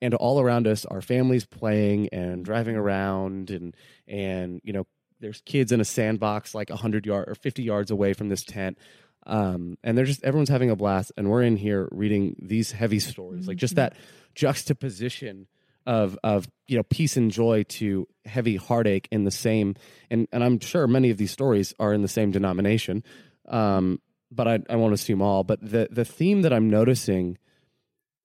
and 0.00 0.14
all 0.14 0.40
around 0.40 0.68
us 0.68 0.84
are 0.84 1.02
families 1.02 1.44
playing 1.44 2.08
and 2.12 2.44
driving 2.44 2.76
around, 2.76 3.50
and 3.50 3.74
and 4.06 4.60
you 4.62 4.72
know 4.72 4.86
there's 5.18 5.40
kids 5.40 5.72
in 5.72 5.80
a 5.80 5.84
sandbox 5.84 6.54
like 6.54 6.70
100 6.70 7.04
yard 7.04 7.28
or 7.28 7.34
50 7.34 7.62
yards 7.64 7.90
away 7.90 8.12
from 8.12 8.28
this 8.28 8.44
tent 8.44 8.78
um, 9.26 9.78
and 9.82 9.96
they're 9.96 10.04
just 10.04 10.22
everyone's 10.24 10.48
having 10.48 10.70
a 10.70 10.76
blast 10.76 11.12
and 11.16 11.30
we're 11.30 11.42
in 11.42 11.56
here 11.56 11.88
reading 11.92 12.36
these 12.40 12.72
heavy 12.72 12.98
stories 12.98 13.42
mm-hmm. 13.42 13.50
like 13.50 13.56
just 13.56 13.76
that 13.76 13.94
juxtaposition 14.34 15.46
of 15.86 16.18
of 16.24 16.48
you 16.66 16.76
know 16.76 16.82
peace 16.82 17.16
and 17.16 17.30
joy 17.30 17.62
to 17.64 18.06
heavy 18.24 18.56
heartache 18.56 19.08
in 19.10 19.24
the 19.24 19.30
same 19.30 19.74
and 20.10 20.26
and 20.32 20.42
I'm 20.42 20.58
sure 20.60 20.86
many 20.86 21.10
of 21.10 21.18
these 21.18 21.30
stories 21.30 21.74
are 21.78 21.92
in 21.92 22.02
the 22.02 22.08
same 22.08 22.30
denomination 22.30 23.02
um, 23.48 24.00
but 24.30 24.48
I, 24.48 24.58
I 24.68 24.76
won't 24.76 24.94
assume 24.94 25.22
all 25.22 25.44
but 25.44 25.60
the 25.60 25.88
the 25.90 26.04
theme 26.04 26.42
that 26.42 26.52
I'm 26.52 26.70
noticing 26.70 27.38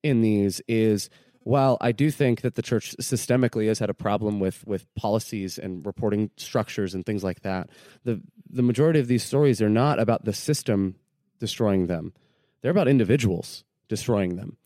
in 0.04 0.22
these 0.22 0.62
is 0.68 1.10
while 1.50 1.80
I 1.82 1.92
do 1.92 2.12
think 2.12 2.42
that 2.42 2.54
the 2.54 2.62
church 2.62 2.96
systemically 3.02 3.68
has 3.70 3.80
had 3.80 3.90
a 3.90 3.94
problem 3.96 4.40
with 4.40 4.64
with 4.68 4.86
policies 4.94 5.58
and 5.58 5.84
reporting 5.84 6.30
structures 6.38 6.94
and 6.94 7.04
things 7.04 7.24
like 7.24 7.42
that, 7.42 7.72
the 8.04 8.22
the 8.48 8.62
majority 8.62 9.00
of 9.00 9.08
these 9.08 9.24
stories 9.24 9.60
are 9.60 9.68
not 9.70 10.00
about 10.00 10.26
the 10.26 10.34
system 10.34 10.96
destroying 11.40 11.88
them; 11.88 12.14
they're 12.62 12.70
about 12.70 12.88
individuals 12.88 13.64
destroying 13.88 14.36
them. 14.36 14.58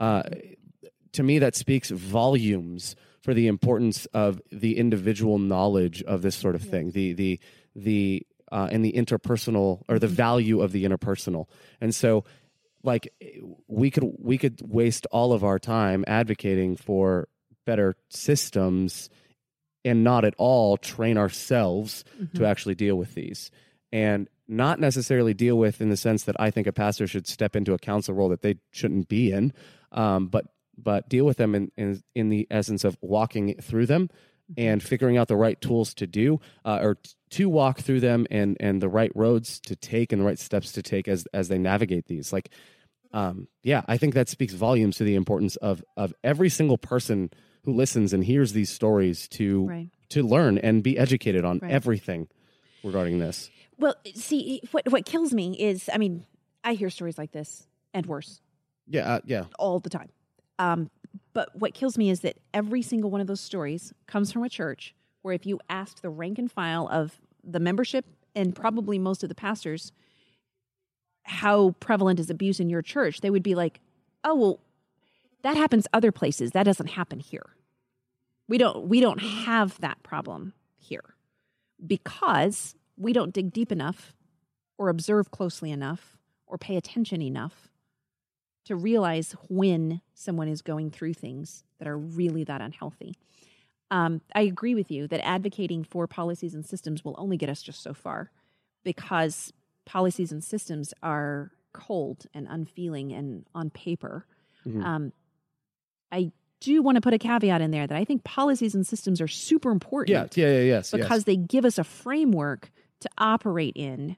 Uh, 0.00 0.24
to 1.12 1.22
me, 1.22 1.38
that 1.38 1.54
speaks 1.54 1.90
volumes 1.90 2.96
for 3.22 3.34
the 3.34 3.46
importance 3.46 4.06
of 4.06 4.42
the 4.50 4.78
individual 4.78 5.38
knowledge 5.38 6.02
of 6.02 6.22
this 6.22 6.34
sort 6.34 6.56
of 6.56 6.62
thing. 6.62 6.90
The 6.90 7.12
the 7.12 7.40
the 7.76 8.26
uh, 8.50 8.68
and 8.72 8.84
the 8.84 8.94
interpersonal 8.94 9.84
or 9.88 10.00
the 10.00 10.08
mm-hmm. 10.08 10.16
value 10.16 10.60
of 10.60 10.72
the 10.72 10.84
interpersonal. 10.84 11.46
And 11.80 11.94
so 11.94 12.24
like 12.82 13.12
we 13.68 13.90
could 13.90 14.04
we 14.18 14.38
could 14.38 14.60
waste 14.62 15.06
all 15.10 15.32
of 15.32 15.44
our 15.44 15.58
time 15.58 16.04
advocating 16.06 16.76
for 16.76 17.28
better 17.64 17.96
systems 18.08 19.08
and 19.84 20.04
not 20.04 20.24
at 20.24 20.34
all 20.38 20.76
train 20.76 21.16
ourselves 21.18 22.04
mm-hmm. 22.20 22.36
to 22.36 22.44
actually 22.44 22.74
deal 22.74 22.96
with 22.96 23.14
these 23.14 23.50
and 23.92 24.28
not 24.48 24.80
necessarily 24.80 25.34
deal 25.34 25.56
with 25.56 25.80
in 25.80 25.90
the 25.90 25.96
sense 25.96 26.24
that 26.24 26.36
I 26.40 26.50
think 26.50 26.66
a 26.66 26.72
pastor 26.72 27.06
should 27.06 27.26
step 27.26 27.54
into 27.54 27.74
a 27.74 27.78
counsel 27.78 28.14
role 28.14 28.28
that 28.30 28.42
they 28.42 28.56
shouldn't 28.70 29.08
be 29.08 29.32
in, 29.32 29.52
um, 29.92 30.28
but 30.28 30.46
but 30.76 31.08
deal 31.08 31.26
with 31.26 31.36
them 31.36 31.54
in, 31.54 31.70
in, 31.76 32.02
in 32.14 32.28
the 32.30 32.46
essence 32.50 32.82
of 32.82 32.96
walking 33.02 33.54
through 33.60 33.86
them. 33.86 34.08
And 34.56 34.82
figuring 34.82 35.16
out 35.16 35.28
the 35.28 35.36
right 35.36 35.60
tools 35.60 35.94
to 35.94 36.06
do 36.06 36.40
uh, 36.64 36.78
or 36.82 36.94
t- 36.96 37.10
to 37.30 37.48
walk 37.48 37.80
through 37.80 38.00
them 38.00 38.26
and 38.30 38.56
and 38.60 38.82
the 38.82 38.88
right 38.88 39.12
roads 39.14 39.60
to 39.60 39.76
take 39.76 40.12
and 40.12 40.20
the 40.20 40.26
right 40.26 40.38
steps 40.38 40.72
to 40.72 40.82
take 40.82 41.08
as 41.08 41.26
as 41.32 41.48
they 41.48 41.58
navigate 41.58 42.06
these 42.06 42.32
like 42.32 42.50
um, 43.12 43.48
yeah, 43.62 43.82
I 43.86 43.98
think 43.98 44.14
that 44.14 44.28
speaks 44.28 44.54
volumes 44.54 44.96
to 44.96 45.04
the 45.04 45.14
importance 45.14 45.56
of 45.56 45.84
of 45.96 46.14
every 46.24 46.48
single 46.48 46.78
person 46.78 47.30
who 47.64 47.72
listens 47.72 48.12
and 48.12 48.24
hears 48.24 48.52
these 48.52 48.70
stories 48.70 49.28
to 49.28 49.66
right. 49.66 49.90
to 50.10 50.22
learn 50.22 50.58
and 50.58 50.82
be 50.82 50.98
educated 50.98 51.44
on 51.44 51.58
right. 51.58 51.70
everything 51.70 52.28
regarding 52.82 53.18
this. 53.18 53.50
Well, 53.78 53.94
see, 54.14 54.62
what 54.70 54.90
what 54.90 55.04
kills 55.04 55.32
me 55.32 55.58
is, 55.58 55.90
I 55.92 55.98
mean, 55.98 56.24
I 56.64 56.74
hear 56.74 56.90
stories 56.90 57.18
like 57.18 57.32
this 57.32 57.66
and 57.92 58.06
worse 58.06 58.40
Yeah, 58.86 59.14
uh, 59.14 59.20
yeah. 59.24 59.44
all 59.58 59.78
the 59.78 59.90
time. 59.90 60.08
Um, 60.58 60.90
but 61.32 61.54
what 61.56 61.74
kills 61.74 61.98
me 61.98 62.10
is 62.10 62.20
that 62.20 62.38
every 62.52 62.82
single 62.82 63.10
one 63.10 63.20
of 63.20 63.26
those 63.26 63.40
stories 63.40 63.92
comes 64.06 64.32
from 64.32 64.42
a 64.42 64.48
church 64.48 64.94
where 65.22 65.34
if 65.34 65.46
you 65.46 65.60
asked 65.68 66.02
the 66.02 66.10
rank 66.10 66.38
and 66.38 66.50
file 66.50 66.88
of 66.90 67.20
the 67.44 67.60
membership 67.60 68.04
and 68.34 68.54
probably 68.54 68.98
most 68.98 69.22
of 69.22 69.28
the 69.28 69.34
pastors 69.34 69.92
how 71.24 71.70
prevalent 71.80 72.18
is 72.18 72.30
abuse 72.30 72.58
in 72.58 72.68
your 72.68 72.82
church, 72.82 73.20
they 73.20 73.30
would 73.30 73.42
be 73.42 73.54
like, 73.54 73.80
"Oh, 74.24 74.34
well, 74.34 74.60
that 75.42 75.56
happens 75.56 75.86
other 75.92 76.12
places. 76.12 76.52
That 76.52 76.64
doesn't 76.64 76.90
happen 76.90 77.20
here. 77.20 77.56
We 78.48 78.58
don't 78.58 78.88
we 78.88 79.00
don't 79.00 79.20
have 79.20 79.80
that 79.80 80.02
problem 80.02 80.54
here 80.78 81.14
because 81.84 82.74
we 82.96 83.12
don't 83.12 83.32
dig 83.32 83.52
deep 83.52 83.72
enough 83.72 84.14
or 84.78 84.88
observe 84.88 85.30
closely 85.30 85.70
enough 85.70 86.16
or 86.46 86.58
pay 86.58 86.76
attention 86.76 87.22
enough 87.22 87.68
to 88.64 88.76
realize 88.76 89.34
when 89.48 90.00
someone 90.14 90.48
is 90.48 90.62
going 90.62 90.90
through 90.90 91.14
things 91.14 91.64
that 91.78 91.88
are 91.88 91.98
really 91.98 92.44
that 92.44 92.60
unhealthy. 92.60 93.16
Um, 93.90 94.20
I 94.34 94.42
agree 94.42 94.74
with 94.74 94.90
you 94.90 95.06
that 95.08 95.24
advocating 95.26 95.84
for 95.84 96.06
policies 96.06 96.54
and 96.54 96.64
systems 96.64 97.04
will 97.04 97.14
only 97.18 97.36
get 97.36 97.50
us 97.50 97.62
just 97.62 97.82
so 97.82 97.92
far 97.92 98.30
because 98.84 99.52
policies 99.84 100.32
and 100.32 100.42
systems 100.42 100.94
are 101.02 101.50
cold 101.72 102.26
and 102.32 102.46
unfeeling 102.48 103.12
and 103.12 103.44
on 103.54 103.70
paper. 103.70 104.26
Mhm. 104.66 104.82
Um, 104.84 105.12
I 106.10 106.30
do 106.60 106.82
want 106.82 106.94
to 106.96 107.00
put 107.00 107.14
a 107.14 107.18
caveat 107.18 107.60
in 107.60 107.70
there 107.70 107.86
that 107.86 107.96
I 107.96 108.04
think 108.04 108.22
policies 108.24 108.74
and 108.74 108.86
systems 108.86 109.20
are 109.20 109.28
super 109.28 109.70
important 109.70 110.10
Yeah, 110.36 110.46
yeah, 110.46 110.52
yeah, 110.58 110.62
yes. 110.64 110.90
because 110.92 111.10
yes. 111.20 111.24
they 111.24 111.36
give 111.36 111.64
us 111.64 111.78
a 111.78 111.84
framework 111.84 112.70
to 113.00 113.10
operate 113.18 113.72
in 113.76 114.16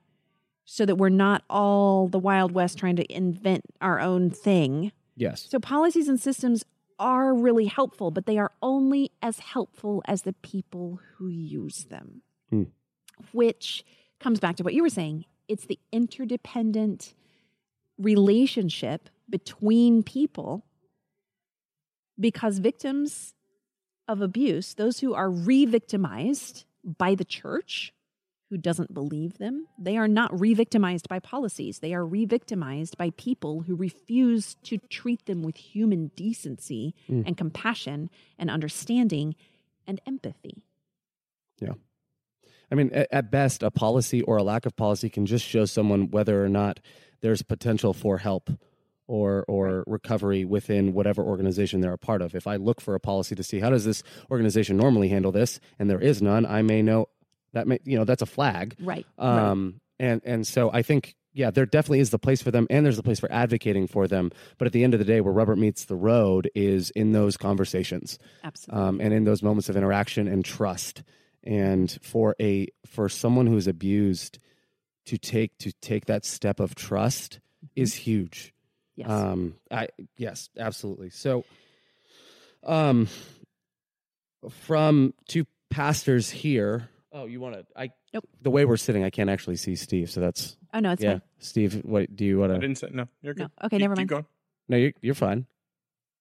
so 0.65 0.87
that 0.87 0.97
we're 0.97 1.09
not 1.11 1.43
all 1.51 2.09
the 2.09 2.19
Wild 2.19 2.53
West 2.53 2.79
trying 2.79 2.97
to 2.97 3.13
invent 3.15 3.63
our 3.81 4.01
own 4.01 4.31
thing. 4.31 4.93
yes. 5.17 5.47
So, 5.49 5.59
policies 5.61 6.09
and 6.09 6.21
systems 6.21 6.65
are 6.99 7.35
really 7.35 7.67
helpful, 7.67 8.11
but 8.11 8.25
they 8.27 8.39
are 8.39 8.53
only 8.63 9.11
as 9.21 9.41
helpful 9.41 10.03
as 10.07 10.23
the 10.23 10.33
people 10.33 11.01
who 11.17 11.29
use 11.29 11.85
them, 11.87 12.23
Hmm. 12.51 12.65
which 13.33 13.85
comes 14.21 14.39
back 14.41 14.57
to 14.57 14.63
what 14.63 14.75
you 14.75 14.83
were 14.83 14.89
saying. 14.89 15.25
It's 15.49 15.67
the 15.67 15.79
interdependent 15.93 17.15
relationship 17.99 19.09
between 19.29 20.03
people 20.03 20.65
because 22.19 22.59
victims 22.59 23.35
of 24.07 24.21
abuse, 24.21 24.75
those 24.75 25.01
who 25.01 25.15
are 25.15 25.31
re 25.31 25.65
victimized 25.67 26.65
by 26.85 27.15
the 27.15 27.25
church, 27.25 27.93
who 28.51 28.59
doesn't 28.59 28.93
believe 28.93 29.39
them, 29.39 29.67
they 29.79 29.97
are 29.97 30.07
not 30.09 30.39
re 30.39 30.55
victimized 30.55 31.09
by 31.09 31.19
policies. 31.19 31.79
They 31.79 31.95
are 31.95 32.05
re 32.05 32.25
victimized 32.27 32.97
by 32.99 33.11
people 33.11 33.63
who 33.63 33.75
refuse 33.75 34.57
to 34.65 34.79
treat 34.91 35.27
them 35.27 35.43
with 35.43 35.57
human 35.57 36.11
decency 36.15 36.95
Mm. 37.09 37.27
and 37.27 37.37
compassion 37.37 38.11
and 38.39 38.51
understanding 38.51 39.35
and 39.87 40.01
empathy. 40.07 40.63
Yeah. 41.61 41.75
I 42.71 42.75
mean, 42.75 42.91
at, 42.93 43.09
at 43.11 43.31
best, 43.31 43.63
a 43.63 43.71
policy 43.71 44.23
or 44.23 44.37
a 44.37 44.43
lack 44.43 44.67
of 44.67 44.77
policy 44.77 45.09
can 45.09 45.27
just 45.27 45.45
show 45.45 45.65
someone 45.65 46.11
whether 46.11 46.45
or 46.45 46.49
not 46.49 46.81
there's 47.21 47.43
potential 47.43 47.93
for 47.93 48.19
help 48.19 48.51
or 49.07 49.45
or 49.49 49.85
recovery 49.87 50.45
within 50.47 50.95
whatever 50.95 51.23
organization 51.23 51.81
they're 51.83 51.93
a 51.93 51.99
part 51.99 52.23
of. 52.23 52.35
If 52.35 52.47
I 52.47 52.57
look 52.57 52.81
for 52.81 52.95
a 52.95 53.01
policy 53.01 53.35
to 53.35 53.43
see 53.43 53.61
how 53.61 53.69
does 53.71 53.85
this 53.85 54.03
organization 54.31 54.77
normally 54.79 55.09
handle 55.09 55.31
this, 55.33 55.61
and 55.79 55.91
there 55.91 56.01
is 56.01 56.23
none, 56.23 56.47
I 56.47 56.63
may 56.63 56.81
know 56.83 57.09
that 57.55 57.67
may 57.67 57.79
you 57.85 57.97
know 57.97 58.05
that's 58.05 58.23
a 58.23 58.27
flag. 58.27 58.77
Right. 58.79 59.07
right. 59.19 59.27
Um, 59.27 59.81
and 59.99 60.21
and 60.25 60.47
so 60.47 60.71
I 60.73 60.83
think 60.83 61.17
yeah, 61.35 61.51
there 61.51 61.67
definitely 61.67 61.99
is 61.99 62.11
the 62.11 62.19
place 62.19 62.41
for 62.41 62.53
them, 62.53 62.67
and 62.71 62.87
there's 62.87 62.97
the 62.97 63.03
place 63.03 63.19
for 63.19 63.31
advocating 63.31 63.89
for 63.89 64.07
them. 64.07 64.31
But 64.57 64.67
at 64.67 64.73
the 64.73 64.85
end 64.85 64.95
of 64.95 65.01
the 65.01 65.05
day, 65.05 65.21
where 65.21 65.33
rubber 65.33 65.57
meets 65.57 65.85
the 65.85 65.97
road 65.97 66.49
is 66.55 66.91
in 66.91 67.11
those 67.11 67.37
conversations 67.37 68.21
Absolutely. 68.45 68.83
um, 68.83 69.01
and 69.01 69.13
in 69.13 69.25
those 69.25 69.43
moments 69.43 69.69
of 69.69 69.77
interaction 69.77 70.29
and 70.29 70.45
trust. 70.45 71.03
And 71.43 71.91
for 72.03 72.37
a 72.41 72.69
for 72.87 73.09
someone 73.09 73.47
who's 73.47 73.67
abused 73.67 74.39
to 75.07 75.19
take 75.19 75.59
to 75.59 75.73
take 75.73 76.07
that 76.07 76.25
step 76.25 76.61
of 76.61 76.75
trust 76.77 77.41
is 77.75 77.95
huge. 77.95 78.55
yes. 78.95 79.11
Um, 79.11 79.57
I 79.71 79.89
yes, 80.17 80.49
absolutely. 80.57 81.11
So, 81.11 81.45
um, 82.63 83.09
from 84.49 85.15
two 85.27 85.47
pastors 85.69 86.31
here. 86.31 86.89
Oh, 87.17 87.27
you 87.27 87.41
want 87.41 87.55
to? 87.55 87.65
I 87.77 87.91
Nope. 88.13 88.29
The 88.43 88.51
way 88.51 88.65
we're 88.65 88.77
sitting, 88.77 89.05
I 89.05 89.11
can't 89.11 89.31
actually 89.31 89.55
see 89.57 89.77
Steve. 89.77 90.11
So 90.11 90.21
that's 90.21 90.57
oh, 90.75 90.81
no, 90.81 90.93
it's 90.93 91.03
yeah. 91.03 91.13
fine. 91.13 91.23
Steve, 91.39 91.81
what 91.85 92.15
do 92.15 92.25
you 92.25 92.39
want 92.41 92.51
to? 92.51 92.57
I 92.57 92.61
didn't 92.61 92.77
say 92.79 92.89
no. 92.93 93.07
You're 93.23 93.35
No. 93.35 93.45
good. 93.45 93.51
Okay, 93.67 93.77
Keep- 93.77 93.81
never 93.83 93.95
keep 93.95 93.99
mind. 94.01 94.09
going. 94.09 94.27
No, 94.69 94.77
you're 94.77 94.93
you're 95.01 95.15
fine. 95.15 95.47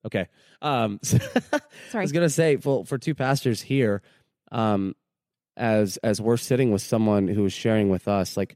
Okay. 0.06 0.28
Um, 0.62 1.00
so 1.04 1.18
I 1.94 2.02
was 2.02 2.12
gonna 2.12 2.30
say, 2.30 2.58
for 2.58 2.86
for 2.86 2.98
two 3.00 3.16
pastors 3.16 3.62
here, 3.62 4.02
um, 4.52 4.96
as 5.58 5.98
as 5.98 6.22
we're 6.22 6.38
sitting 6.38 6.72
with 6.72 6.82
someone 6.84 7.28
who 7.28 7.44
is 7.46 7.54
sharing 7.54 7.90
with 7.90 8.08
us, 8.08 8.38
like, 8.38 8.56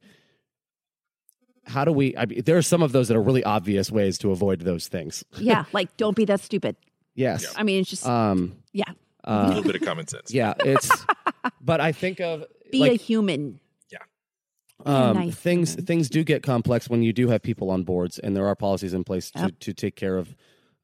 how 1.66 1.86
do 1.86 1.92
we? 1.92 2.16
I 2.18 2.26
mean, 2.26 2.44
there 2.44 2.58
are 2.58 2.62
some 2.62 2.84
of 2.84 2.92
those 2.92 3.08
that 3.08 3.18
are 3.18 3.22
really 3.22 3.44
obvious 3.44 3.90
ways 3.92 4.18
to 4.20 4.32
avoid 4.32 4.62
those 4.62 4.88
things. 4.88 5.24
yeah. 5.40 5.66
Like, 5.74 5.96
don't 5.98 6.16
be 6.16 6.26
that 6.26 6.42
stupid. 6.42 6.76
Yes. 7.16 7.52
I 7.58 7.64
mean, 7.64 7.82
it's 7.82 7.90
just, 7.90 8.06
Um. 8.06 8.58
yeah. 8.74 8.92
a 9.24 9.32
Uh, 9.32 9.48
little 9.48 9.64
bit 9.64 9.76
of 9.76 9.82
common 9.82 10.06
sense. 10.08 10.32
yeah. 10.34 10.54
It's. 10.60 10.90
But 11.62 11.80
I 11.82 11.92
think 11.92 12.20
of 12.20 12.46
Be 12.72 12.80
like 12.80 12.92
a 12.92 12.96
human. 12.96 13.60
Yeah. 13.92 14.00
um, 14.86 15.16
nice 15.16 15.36
things 15.36 15.72
human. 15.72 15.86
things 15.86 16.10
do 16.10 16.24
get 16.24 16.44
complex 16.44 16.90
when 16.90 17.02
you 17.04 17.14
do 17.14 17.30
have 17.30 17.42
people 17.42 17.70
on 17.70 17.84
boards 17.84 18.20
and 18.20 18.36
there 18.36 18.48
are 18.48 18.56
policies 18.56 18.94
in 18.94 19.04
place 19.04 19.32
to, 19.32 19.40
Yep. 19.40 19.60
to 19.62 19.74
take 19.74 19.96
care 19.96 20.18
of 20.18 20.36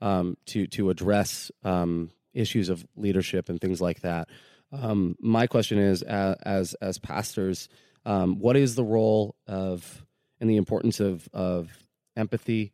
um, 0.01 0.37
to 0.47 0.67
to 0.67 0.89
address 0.89 1.51
um, 1.63 2.09
issues 2.33 2.69
of 2.69 2.85
leadership 2.95 3.49
and 3.49 3.59
things 3.61 3.79
like 3.81 4.01
that. 4.01 4.27
Um, 4.71 5.15
my 5.19 5.45
question 5.47 5.77
is, 5.77 6.01
uh, 6.03 6.35
as 6.43 6.73
as 6.81 6.97
pastors, 6.97 7.69
um, 8.05 8.39
what 8.39 8.57
is 8.57 8.75
the 8.75 8.83
role 8.83 9.35
of 9.47 10.03
and 10.41 10.49
the 10.49 10.57
importance 10.57 10.99
of 10.99 11.27
of 11.33 11.69
empathy 12.17 12.73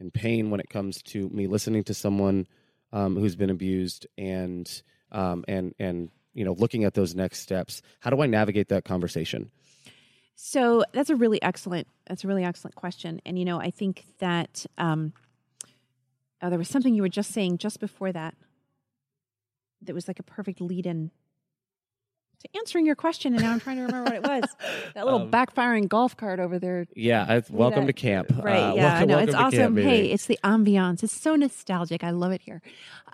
and 0.00 0.12
pain 0.12 0.50
when 0.50 0.60
it 0.60 0.68
comes 0.68 1.00
to 1.02 1.28
me 1.30 1.46
listening 1.46 1.82
to 1.84 1.94
someone 1.94 2.46
um, 2.92 3.16
who's 3.16 3.36
been 3.36 3.50
abused 3.50 4.06
and 4.18 4.82
um, 5.12 5.44
and 5.48 5.74
and 5.78 6.10
you 6.36 6.44
know 6.44 6.52
looking 6.52 6.84
at 6.84 6.94
those 6.94 7.14
next 7.14 7.40
steps? 7.40 7.82
How 8.00 8.10
do 8.10 8.20
I 8.20 8.26
navigate 8.26 8.68
that 8.68 8.84
conversation? 8.84 9.50
So 10.36 10.84
that's 10.92 11.08
a 11.08 11.16
really 11.16 11.40
excellent. 11.42 11.88
That's 12.06 12.22
a 12.22 12.28
really 12.28 12.44
excellent 12.44 12.76
question, 12.76 13.20
and 13.24 13.38
you 13.38 13.44
know, 13.44 13.58
I 13.58 13.70
think 13.70 14.04
that 14.18 14.66
um, 14.76 15.14
oh, 16.42 16.50
there 16.50 16.58
was 16.58 16.68
something 16.68 16.94
you 16.94 17.02
were 17.02 17.08
just 17.08 17.32
saying 17.32 17.58
just 17.58 17.80
before 17.80 18.12
that 18.12 18.34
that 19.82 19.94
was 19.94 20.08
like 20.08 20.18
a 20.18 20.22
perfect 20.22 20.60
lead-in 20.60 21.10
to 22.40 22.48
answering 22.58 22.84
your 22.84 22.96
question, 22.96 23.32
and 23.32 23.42
now 23.42 23.52
I'm 23.52 23.60
trying 23.60 23.76
to 23.76 23.82
remember 23.82 24.10
what 24.10 24.14
it 24.14 24.22
was. 24.22 24.44
That 24.94 25.04
little 25.04 25.22
Um, 25.22 25.30
backfiring 25.30 25.88
golf 25.88 26.16
cart 26.16 26.40
over 26.40 26.58
there. 26.58 26.86
Yeah, 26.94 27.24
I, 27.28 27.42
welcome 27.50 27.86
to 27.86 27.92
camp. 27.92 28.30
Right? 28.30 28.58
Uh, 28.58 28.74
yeah, 28.74 28.82
welcome, 28.82 29.02
I 29.02 29.04
know 29.04 29.18
it's 29.18 29.34
awesome. 29.34 29.76
camp, 29.76 29.78
hey, 29.78 30.10
it's 30.10 30.26
the 30.26 30.38
ambiance. 30.42 31.02
It's 31.02 31.12
so 31.18 31.34
nostalgic. 31.34 32.02
I 32.04 32.10
love 32.10 32.32
it 32.32 32.40
here. 32.42 32.62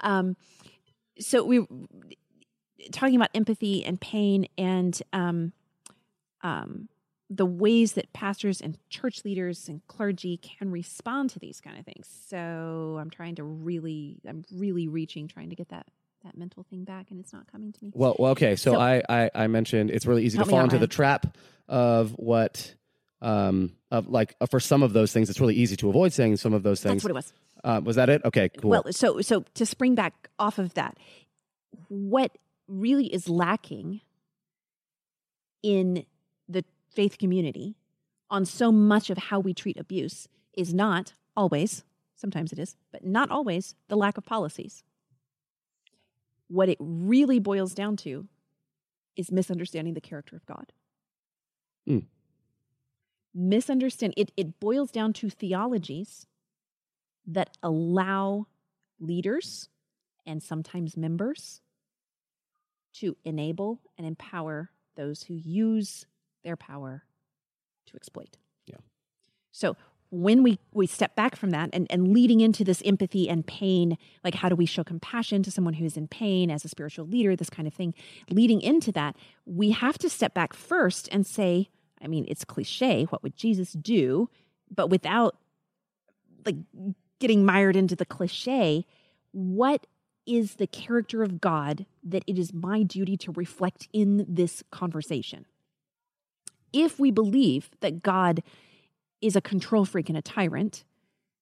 Um, 0.01 0.37
so 1.19 1.45
we 1.45 1.67
talking 2.91 3.17
about 3.17 3.31
empathy 3.35 3.85
and 3.85 4.01
pain 4.01 4.47
and 4.59 5.01
um, 5.13 5.53
um, 6.43 6.89
the 7.31 7.47
ways 7.47 7.93
that 7.95 8.13
pastors 8.13 8.61
and 8.61 8.77
church 8.91 9.25
leaders 9.25 9.69
and 9.69 9.81
clergy 9.87 10.37
can 10.37 10.71
respond 10.71 11.31
to 11.31 11.39
these 11.39 11.61
kind 11.61 11.79
of 11.79 11.85
things. 11.85 12.09
So 12.29 12.99
I'm 13.01 13.09
trying 13.11 13.37
to 13.37 13.45
really, 13.45 14.19
I'm 14.29 14.45
really 14.53 14.89
reaching, 14.89 15.29
trying 15.29 15.51
to 15.51 15.57
get 15.57 15.69
that 15.69 15.87
that 16.25 16.37
mental 16.39 16.63
thing 16.71 16.85
back, 16.85 17.11
and 17.11 17.19
it's 17.19 17.33
not 17.33 17.51
coming 17.51 17.73
to 17.73 17.85
me. 17.85 17.91
well, 17.95 18.15
well, 18.19 18.31
okay. 18.33 18.55
So, 18.55 18.75
So- 18.75 18.81
I, 18.81 19.03
I 19.09 19.31
I 19.35 19.47
mentioned 19.49 19.91
it's 19.91 20.07
really 20.07 20.25
easy 20.25 20.39
to 20.39 20.45
fall 20.45 20.59
out, 20.61 20.65
into 20.65 20.79
the 20.79 20.87
trap 20.87 21.37
of 21.69 22.13
what 22.13 22.75
um 23.21 23.73
of 23.91 24.09
like 24.09 24.37
uh, 24.41 24.47
for 24.47 24.61
some 24.61 24.83
of 24.83 24.93
those 24.93 25.13
things 25.13 25.31
it's 25.31 25.41
really 25.41 25.55
easy 25.55 25.75
to 25.77 25.89
avoid 25.89 26.13
saying 26.13 26.37
some 26.37 26.53
of 26.55 26.63
those 26.63 26.81
things. 26.81 27.03
That's 27.03 27.05
what 27.05 27.11
it 27.11 27.15
was. 27.15 27.33
uh, 27.65 27.81
was 27.83 27.97
that 27.97 28.09
it? 28.09 28.23
Okay, 28.25 28.51
cool. 28.51 28.71
Well, 28.71 28.85
so 28.93 29.21
so 29.21 29.45
to 29.55 29.67
spring 29.67 29.95
back 29.97 30.29
off 30.39 30.59
of 30.59 30.75
that, 30.75 30.97
what 31.89 32.37
really 32.73 33.07
is 33.13 33.29
lacking 33.29 34.01
in 35.63 36.05
the 36.49 36.65
faith 36.91 37.19
community 37.19 37.77
on 38.31 38.45
so 38.45 38.73
much 38.73 39.11
of 39.11 39.19
how 39.19 39.39
we 39.39 39.55
treat 39.55 39.79
abuse 39.79 40.27
is 40.55 40.73
not 40.73 41.13
always, 41.37 41.85
sometimes 42.17 42.53
it 42.53 42.59
is, 42.59 42.77
but 42.91 43.05
not 43.05 43.31
always 43.31 43.75
the 43.89 43.97
lack 43.97 44.17
of 44.17 44.25
policies. 44.25 44.83
What 46.49 46.69
it 46.69 46.79
really 46.81 47.39
boils 47.39 47.75
down 47.75 47.97
to 47.99 48.27
is 49.17 49.31
misunderstanding 49.31 49.95
the 49.95 50.01
character 50.01 50.37
of 50.37 50.47
God. 50.47 50.73
Mm. 51.89 52.07
Misunderstand 53.35 54.15
it 54.17 54.33
it 54.37 54.61
boils 54.61 54.91
down 54.91 55.13
to 55.15 55.31
theologies 55.31 56.27
that 57.27 57.57
allow 57.63 58.47
leaders 59.01 59.69
and 60.27 60.43
sometimes 60.43 60.97
members 60.97 61.61
to 62.95 63.17
enable 63.25 63.81
and 63.97 64.07
empower 64.07 64.71
those 64.97 65.23
who 65.23 65.35
use 65.35 66.07
their 66.45 66.57
power 66.57 67.05
to 67.87 67.97
exploit. 67.97 68.37
Yeah. 68.67 68.77
So 69.53 69.77
when 70.11 70.43
we 70.43 70.59
we 70.75 70.87
step 70.87 71.17
back 71.17 71.37
from 71.37 71.51
that 71.51 71.71
and, 71.73 71.87
and 71.89 72.13
leading 72.13 72.41
into 72.41 72.65
this 72.65 72.83
empathy 72.85 73.31
and 73.31 73.47
pain, 73.47 73.97
like 74.23 74.35
how 74.35 74.51
do 74.51 74.55
we 74.55 74.67
show 74.67 74.85
compassion 74.85 75.43
to 75.43 75.51
someone 75.51 75.75
who's 75.75 75.97
in 75.97 76.07
pain 76.07 76.51
as 76.51 76.65
a 76.65 76.69
spiritual 76.69 77.07
leader, 77.07 77.35
this 77.35 77.49
kind 77.49 77.67
of 77.67 77.73
thing, 77.73 77.95
leading 78.29 78.61
into 78.61 78.93
that, 78.93 79.17
we 79.47 79.71
have 79.71 79.97
to 79.99 80.11
step 80.11 80.35
back 80.35 80.53
first 80.53 81.09
and 81.11 81.27
say, 81.27 81.71
I 82.03 82.09
mean, 82.09 82.27
it's 82.29 82.45
cliche, 82.45 83.05
what 83.05 83.23
would 83.23 83.37
Jesus 83.37 83.73
do? 83.73 84.29
But 84.71 84.91
without 84.91 85.37
like 86.45 86.57
getting 87.19 87.47
mired 87.47 87.77
into 87.77 87.97
the 87.97 88.05
cliche, 88.05 88.85
what 89.31 89.87
is 90.27 90.57
the 90.57 90.67
character 90.67 91.23
of 91.23 91.41
God 91.41 91.87
that 92.05 92.25
it 92.27 92.39
is 92.39 92.53
my 92.53 92.83
duty 92.83 93.17
to 93.19 93.33
reflect 93.33 93.89
in 93.93 94.25
this 94.29 94.63
conversation? 94.71 95.47
If 96.73 96.99
we 96.99 97.11
believe 97.11 97.71
that 97.81 98.03
God 98.03 98.43
is 99.21 99.37
a 99.37 99.41
control 99.41 99.85
freak 99.85 100.09
and 100.09 100.19
a 100.19 100.23
tyrant, 100.23 100.85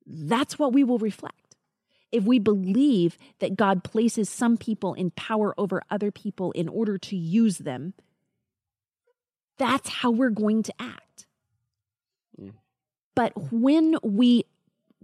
that's 0.06 0.58
what 0.58 0.72
we 0.72 0.84
will 0.84 0.98
reflect. 0.98 1.56
If 2.12 2.24
we 2.24 2.38
believe 2.38 3.16
that 3.38 3.56
God 3.56 3.84
places 3.84 4.28
some 4.28 4.56
people 4.56 4.94
in 4.94 5.12
power 5.12 5.54
over 5.58 5.82
other 5.90 6.10
people 6.10 6.50
in 6.52 6.68
order 6.68 6.98
to 6.98 7.16
use 7.16 7.58
them, 7.58 7.94
that's 9.58 9.88
how 9.88 10.10
we're 10.10 10.30
going 10.30 10.62
to 10.64 10.74
act. 10.80 11.26
Mm. 12.40 12.54
But 13.14 13.52
when 13.52 13.96
we 14.02 14.44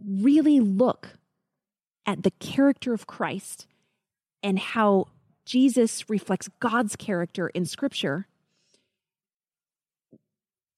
really 0.05 0.61
look 0.61 1.19
at 2.07 2.23
the 2.23 2.31
character 2.31 2.95
of 2.95 3.07
Christ 3.07 3.66
and 4.42 4.59
how 4.59 5.09
Jesus 5.45 6.09
reflects 6.09 6.49
God's 6.61 6.97
character 6.97 7.49
in 7.49 7.66
Scripture, 7.66 8.27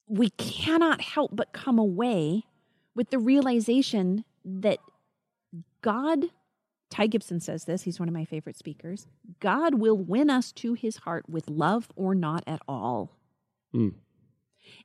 we 0.06 0.30
cannot 0.30 1.00
help 1.00 1.32
but 1.34 1.52
come 1.52 1.78
away 1.78 2.44
with 2.94 3.10
the 3.10 3.18
realization 3.18 4.24
that 4.44 4.78
God, 5.82 6.26
Ty 6.90 7.06
Gibson 7.08 7.40
says 7.40 7.64
this, 7.64 7.82
he's 7.82 8.00
one 8.00 8.08
of 8.08 8.14
my 8.14 8.24
favorite 8.24 8.56
speakers 8.56 9.06
God 9.40 9.74
will 9.74 9.96
win 9.96 10.30
us 10.30 10.52
to 10.52 10.74
his 10.74 10.96
heart 10.98 11.28
with 11.28 11.50
love 11.50 11.88
or 11.94 12.14
not 12.14 12.42
at 12.46 12.62
all. 12.66 13.10
Mm. 13.74 13.94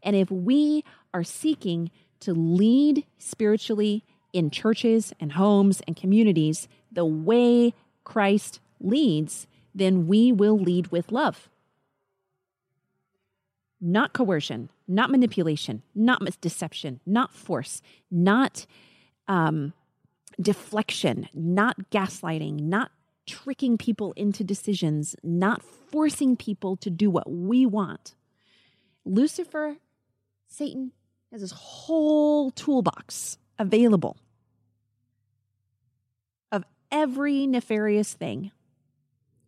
And 0.01 0.15
if 0.15 0.29
we 0.29 0.83
are 1.13 1.23
seeking 1.23 1.91
to 2.21 2.33
lead 2.33 3.05
spiritually 3.17 4.03
in 4.33 4.49
churches 4.49 5.13
and 5.19 5.33
homes 5.33 5.81
and 5.87 5.95
communities 5.95 6.67
the 6.91 7.05
way 7.05 7.73
Christ 8.03 8.59
leads, 8.81 9.47
then 9.73 10.07
we 10.07 10.31
will 10.31 10.57
lead 10.57 10.87
with 10.87 11.11
love. 11.11 11.49
Not 13.79 14.13
coercion, 14.13 14.69
not 14.87 15.11
manipulation, 15.11 15.83
not 15.93 16.21
deception, 16.41 16.99
not 17.05 17.33
force, 17.33 17.81
not 18.09 18.65
um, 19.27 19.73
deflection, 20.41 21.29
not 21.33 21.89
gaslighting, 21.91 22.61
not 22.61 22.91
tricking 23.25 23.77
people 23.77 24.13
into 24.13 24.43
decisions, 24.43 25.15
not 25.23 25.61
forcing 25.61 26.35
people 26.35 26.75
to 26.77 26.89
do 26.89 27.09
what 27.09 27.29
we 27.29 27.65
want. 27.65 28.15
Lucifer, 29.05 29.77
Satan, 30.47 30.91
has 31.31 31.41
this 31.41 31.51
whole 31.51 32.51
toolbox 32.51 33.37
available 33.57 34.17
every 36.93 37.45
nefarious 37.45 38.13
thing. 38.13 38.51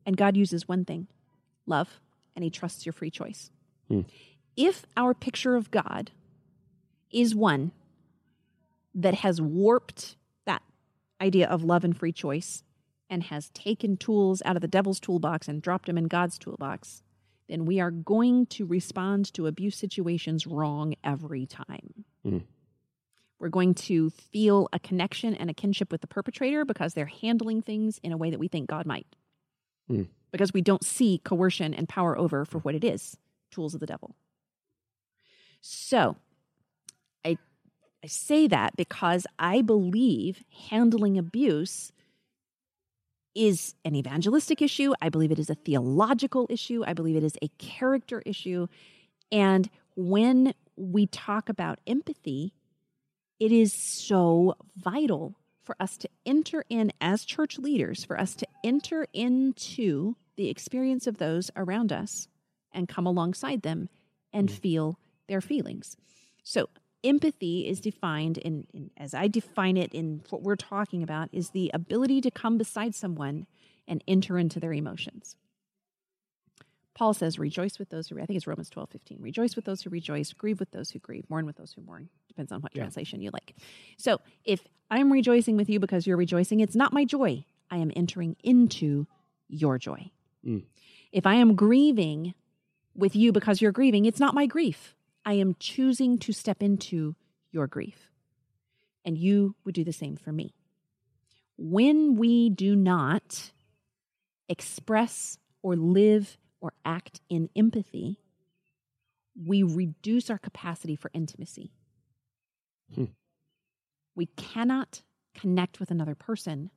And 0.06 0.18
God 0.18 0.36
uses 0.36 0.68
one 0.68 0.84
thing 0.84 1.08
love, 1.66 2.02
and 2.36 2.44
He 2.44 2.50
trusts 2.50 2.86
your 2.86 2.94
free 2.94 3.10
choice. 3.10 3.50
Hmm 3.88 4.02
if 4.56 4.86
our 4.96 5.14
picture 5.14 5.56
of 5.56 5.72
God 5.72 6.12
is 7.12 7.36
one 7.36 7.72
that 8.94 9.16
has 9.16 9.42
warped 9.42 10.16
that 10.46 10.62
idea 11.22 11.48
of 11.48 11.64
love 11.64 11.84
and 11.84 11.98
free 11.98 12.12
choice 12.12 12.64
and 13.10 13.24
has 13.24 13.50
taken 13.50 13.98
tools 13.98 14.42
out 14.46 14.56
of 14.56 14.62
the 14.62 14.68
devil's 14.68 15.00
toolbox 15.00 15.48
and 15.48 15.62
dropped 15.62 15.88
them 15.88 15.98
in 15.98 16.06
God's 16.06 16.38
toolbox, 16.38 17.04
then 17.48 17.66
we 17.66 17.80
are 17.80 17.92
going 17.92 18.46
to 18.48 18.66
respond 18.66 19.32
to 19.34 19.48
abuse 19.48 19.76
situations 19.76 20.48
wrong 20.48 20.96
every 21.04 21.46
time. 21.46 22.06
Mm. 22.26 22.44
We're 23.40 23.50
going 23.50 23.74
to 23.76 24.10
feel 24.10 24.70
a 24.72 24.80
connection 24.80 25.36
and 25.36 25.50
a 25.50 25.54
kinship 25.54 25.92
with 25.92 26.02
the 26.02 26.08
perpetrator 26.08 26.66
because 26.66 26.94
they're 26.94 27.06
handling 27.06 27.62
things 27.62 28.00
in 28.02 28.12
a 28.12 28.18
way 28.18 28.30
that 28.30 28.40
we 28.40 28.48
think 28.48 28.70
God 28.70 28.86
might. 28.86 29.08
Mm. 29.90 30.08
Because 30.32 30.54
we 30.54 30.62
don't 30.62 30.84
see 30.84 31.20
coercion 31.24 31.74
and 31.74 31.88
power 31.88 32.18
over 32.18 32.46
for 32.46 32.60
what 32.60 32.76
it 32.76 32.84
is 32.84 33.18
tools 33.52 33.74
of 33.74 33.80
the 33.80 33.86
devil. 33.86 34.16
So 35.62 36.16
I, 37.26 37.38
I 38.04 38.08
say 38.08 38.48
that 38.48 38.76
because 38.76 39.26
I 39.40 39.62
believe 39.62 40.44
handling 40.70 41.18
abuse 41.18 41.92
is 43.34 43.76
an 43.84 43.96
evangelistic 43.96 44.62
issue. 44.62 44.94
I 45.02 45.10
believe 45.10 45.32
it 45.32 45.40
is 45.40 45.50
a 45.50 45.56
theological 45.56 46.48
issue. 46.50 46.84
I 46.88 46.94
believe 46.94 47.18
it 47.18 47.24
is 47.24 47.38
a 47.42 47.50
character 47.58 48.24
issue. 48.26 48.68
And 49.32 49.70
when 49.96 50.54
we 50.78 51.08
talk 51.08 51.50
about 51.50 51.80
empathy, 51.86 52.54
it 53.40 53.52
is 53.52 53.74
so 53.74 54.56
vital 54.78 55.36
for 55.64 55.76
us 55.80 55.98
to 55.98 56.10
enter 56.26 56.64
in 56.70 56.92
as 57.02 57.26
church 57.26 57.58
leaders, 57.58 58.06
for 58.06 58.20
us 58.20 58.36
to 58.36 58.48
enter 58.64 59.08
into 59.14 60.16
the 60.36 60.50
experience 60.50 61.08
of 61.08 61.18
those 61.18 61.50
around 61.56 61.92
us 61.92 62.28
and 62.72 62.88
come 62.88 63.06
alongside 63.06 63.62
them 63.62 63.90
and 64.32 64.50
mm. 64.50 64.60
feel 64.60 65.00
their 65.28 65.42
feelings. 65.42 65.96
So, 66.44 66.70
empathy 67.04 67.68
is 67.68 67.80
defined 67.80 68.38
in, 68.38 68.68
in, 68.74 68.92
as 68.98 69.14
I 69.14 69.28
define 69.28 69.78
it 69.78 69.94
in 69.94 70.22
what 70.30 70.42
we're 70.42 70.56
talking 70.56 71.04
about 71.04 71.30
is 71.32 71.50
the 71.50 71.72
ability 71.74 72.22
to 72.22 72.32
come 72.32 72.58
beside 72.58 72.96
someone 72.96 73.48
and 73.88 74.04
enter 74.08 74.38
into 74.38 74.60
their 74.60 74.74
emotions. 74.74 75.36
Paul 76.96 77.14
says, 77.14 77.38
rejoice 77.38 77.78
with 77.78 77.90
those 77.90 78.08
who, 78.08 78.20
I 78.20 78.26
think 78.26 78.38
it's 78.38 78.48
Romans 78.48 78.70
12, 78.70 78.90
15. 78.90 79.18
Rejoice 79.22 79.56
with 79.56 79.66
those 79.66 79.82
who 79.82 79.90
rejoice, 79.90 80.32
grieve 80.32 80.62
with 80.62 80.72
those 80.72 80.90
who 80.90 81.00
grieve, 81.00 81.30
mourn 81.30 81.46
with 81.46 81.58
those 81.58 81.74
who 81.74 81.82
mourn. 81.82 82.08
Depends 82.30 82.54
on 82.54 82.62
what 82.62 82.74
yeah. 82.74 82.84
translation 82.84 83.22
you 83.22 83.32
like. 83.32 83.54
So 83.98 84.22
if 84.46 84.62
I'm 84.90 85.12
rejoicing 85.12 85.58
with 85.58 85.70
you 85.70 85.80
because 85.80 86.08
you're 86.08 86.16
rejoicing, 86.16 86.62
it's 86.62 86.76
not 86.76 86.94
my 86.94 87.04
joy. 87.04 87.44
I 87.70 87.78
am 87.78 87.92
entering 87.98 88.38
into 88.44 89.08
your 89.50 89.78
joy. 89.78 90.10
Mm. 90.46 90.64
If 91.12 91.26
I 91.26 91.36
am 91.36 91.56
grieving 91.56 92.34
with 92.96 93.14
you 93.14 93.34
because 93.34 93.62
you're 93.62 93.74
grieving, 93.74 94.06
it's 94.06 94.20
not 94.20 94.34
my 94.34 94.46
grief. 94.46 94.96
I 95.26 95.34
am 95.34 95.58
choosing 95.60 96.18
to 96.20 96.32
step 96.32 96.64
into 96.64 97.16
your 97.52 97.68
grief. 97.68 98.10
And 99.04 99.18
you 99.18 99.56
would 99.66 99.76
do 99.76 99.84
the 99.84 99.92
same 99.92 100.16
for 100.16 100.32
me. 100.32 100.56
When 101.58 102.16
we 102.16 102.50
do 102.50 102.74
not 102.76 103.52
express 104.48 105.38
or 105.62 105.76
live 105.76 106.38
or 106.66 106.74
act 106.84 107.22
in 107.30 107.48
empathy, 107.56 108.18
we 109.40 109.62
reduce 109.62 110.32
our 110.32 110.40
capacity 110.40 110.96
for 110.96 111.12
intimacy. 111.14 111.72
Hmm. 112.96 113.06
We 114.16 114.26
cannot 114.36 115.04
connect 115.36 115.80
with 115.80 115.92
another 115.92 116.16
person. 116.16 116.72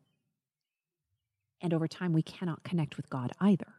And 1.62 1.72
over 1.72 1.88
time, 1.88 2.12
we 2.12 2.20
cannot 2.20 2.64
connect 2.64 2.98
with 2.98 3.08
God 3.08 3.32
either. 3.40 3.76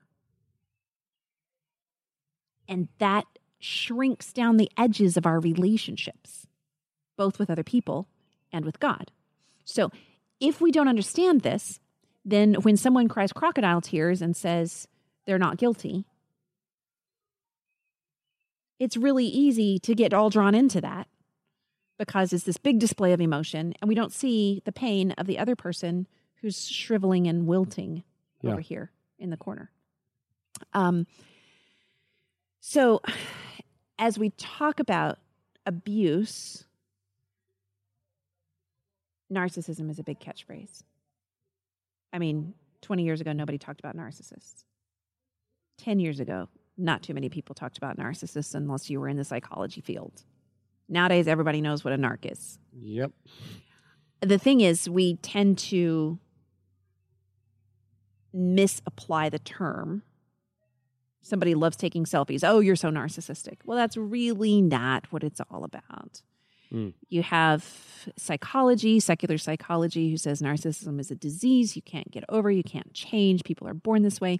And 2.68 2.88
that 2.98 3.26
shrinks 3.60 4.34
down 4.34 4.58
the 4.58 4.72
edges 4.76 5.16
of 5.16 5.28
our 5.28 5.40
relationships, 5.40 6.48
both 7.18 7.38
with 7.38 7.52
other 7.52 7.64
people 7.64 8.08
and 8.52 8.66
with 8.66 8.80
God. 8.80 9.12
So, 9.64 9.92
if 10.40 10.60
we 10.60 10.72
don't 10.72 10.88
understand 10.88 11.42
this, 11.42 11.80
then 12.26 12.56
when 12.56 12.78
someone 12.78 13.10
cries 13.10 13.32
crocodile 13.32 13.82
tears 13.82 14.24
and 14.24 14.36
says 14.36 14.88
they're 15.30 15.38
not 15.38 15.58
guilty, 15.58 16.06
it's 18.80 18.98
really 18.98 19.28
easy 19.28 19.78
to 19.78 19.94
get 19.94 20.12
all 20.12 20.32
drawn 20.32 20.56
into 20.56 20.82
that 20.82 21.08
because 22.00 22.34
it's 22.34 22.46
this 22.46 22.58
big 22.58 22.80
display 22.80 23.14
of 23.14 23.22
emotion 23.22 23.76
and 23.80 23.88
we 23.88 23.94
don't 23.94 24.12
see 24.12 24.64
the 24.66 24.72
pain 24.72 25.12
of 25.20 25.28
the 25.28 25.38
other 25.38 25.56
person 25.56 26.08
who's 26.42 26.68
shriveling 26.68 27.28
and 27.28 27.46
wilting 27.46 28.04
yeah. 28.42 28.54
over 28.54 28.60
here 28.60 28.92
in 29.20 29.30
the 29.30 29.38
corner. 29.38 29.70
Um, 30.74 31.06
so 32.60 33.00
as 34.00 34.18
we 34.18 34.32
talk 34.32 34.80
about 34.80 35.20
abuse, 35.68 36.66
narcissism 39.32 39.92
is 39.92 40.00
a 40.00 40.04
big 40.04 40.20
catchphrase. 40.20 40.82
I 42.12 42.18
mean, 42.18 42.56
20 42.82 43.04
years 43.04 43.22
ago, 43.22 43.32
nobody 43.32 43.60
talked 43.60 43.80
about 43.80 43.96
narcissists. 43.96 44.64
10 45.80 46.00
years 46.00 46.20
ago, 46.20 46.50
not 46.78 47.04
too 47.04 47.14
many 47.14 47.30
people 47.30 47.56
talked 47.56 47.78
about 47.78 47.98
narcissists 47.98 48.56
unless 48.56 48.90
you 48.90 49.00
were 49.00 49.08
in 49.08 49.18
the 49.18 49.24
psychology 49.24 49.82
field. 49.82 50.24
Nowadays, 50.88 51.28
everybody 51.28 51.62
knows 51.62 51.84
what 51.84 51.94
a 51.94 51.98
narc 51.98 52.32
is. 52.32 52.58
Yep. 52.82 53.12
The 54.22 54.38
thing 54.38 54.62
is, 54.62 54.90
we 54.90 55.16
tend 55.18 55.58
to 55.60 56.20
misapply 58.34 59.30
the 59.30 59.40
term 59.40 60.04
somebody 61.22 61.56
loves 61.56 61.78
taking 61.78 62.06
selfies. 62.06 62.44
Oh, 62.44 62.60
you're 62.60 62.76
so 62.76 62.90
narcissistic. 62.90 63.58
Well, 63.66 63.78
that's 63.78 63.98
really 63.98 64.62
not 64.62 65.12
what 65.12 65.24
it's 65.24 65.42
all 65.52 65.64
about. 65.64 66.22
Mm. 66.74 66.94
You 67.08 67.24
have 67.24 68.10
psychology, 68.18 69.00
secular 69.00 69.38
psychology, 69.38 70.12
who 70.12 70.18
says 70.18 70.42
narcissism 70.42 71.00
is 71.00 71.12
a 71.12 71.16
disease 71.16 71.76
you 71.76 71.82
can't 71.82 72.12
get 72.12 72.24
over, 72.30 72.52
you 72.52 72.64
can't 72.64 72.94
change, 72.94 73.44
people 73.44 73.68
are 73.68 73.74
born 73.74 74.04
this 74.04 74.22
way. 74.22 74.40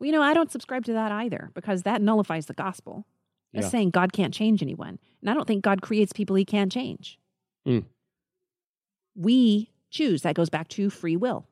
Well, 0.00 0.06
you 0.06 0.12
know, 0.12 0.22
I 0.22 0.32
don't 0.34 0.50
subscribe 0.50 0.84
to 0.86 0.94
that 0.94 1.12
either 1.12 1.50
because 1.54 1.82
that 1.82 2.00
nullifies 2.02 2.46
the 2.46 2.54
gospel. 2.54 3.06
That's 3.52 3.66
Yeah. 3.66 3.70
saying 3.70 3.90
God 3.90 4.12
can't 4.12 4.32
change 4.34 4.62
anyone. 4.62 4.98
And 5.20 5.28
I 5.30 5.34
don't 5.34 5.46
think 5.46 5.62
God 5.62 5.82
creates 5.82 6.12
people 6.12 6.36
he 6.36 6.44
can't 6.44 6.72
change. 6.72 7.18
Mm. 7.66 7.84
We 9.14 9.70
choose. 9.90 10.22
That 10.22 10.34
goes 10.36 10.48
back 10.50 10.68
to 10.68 10.88
free 10.88 11.16
will. 11.16 11.46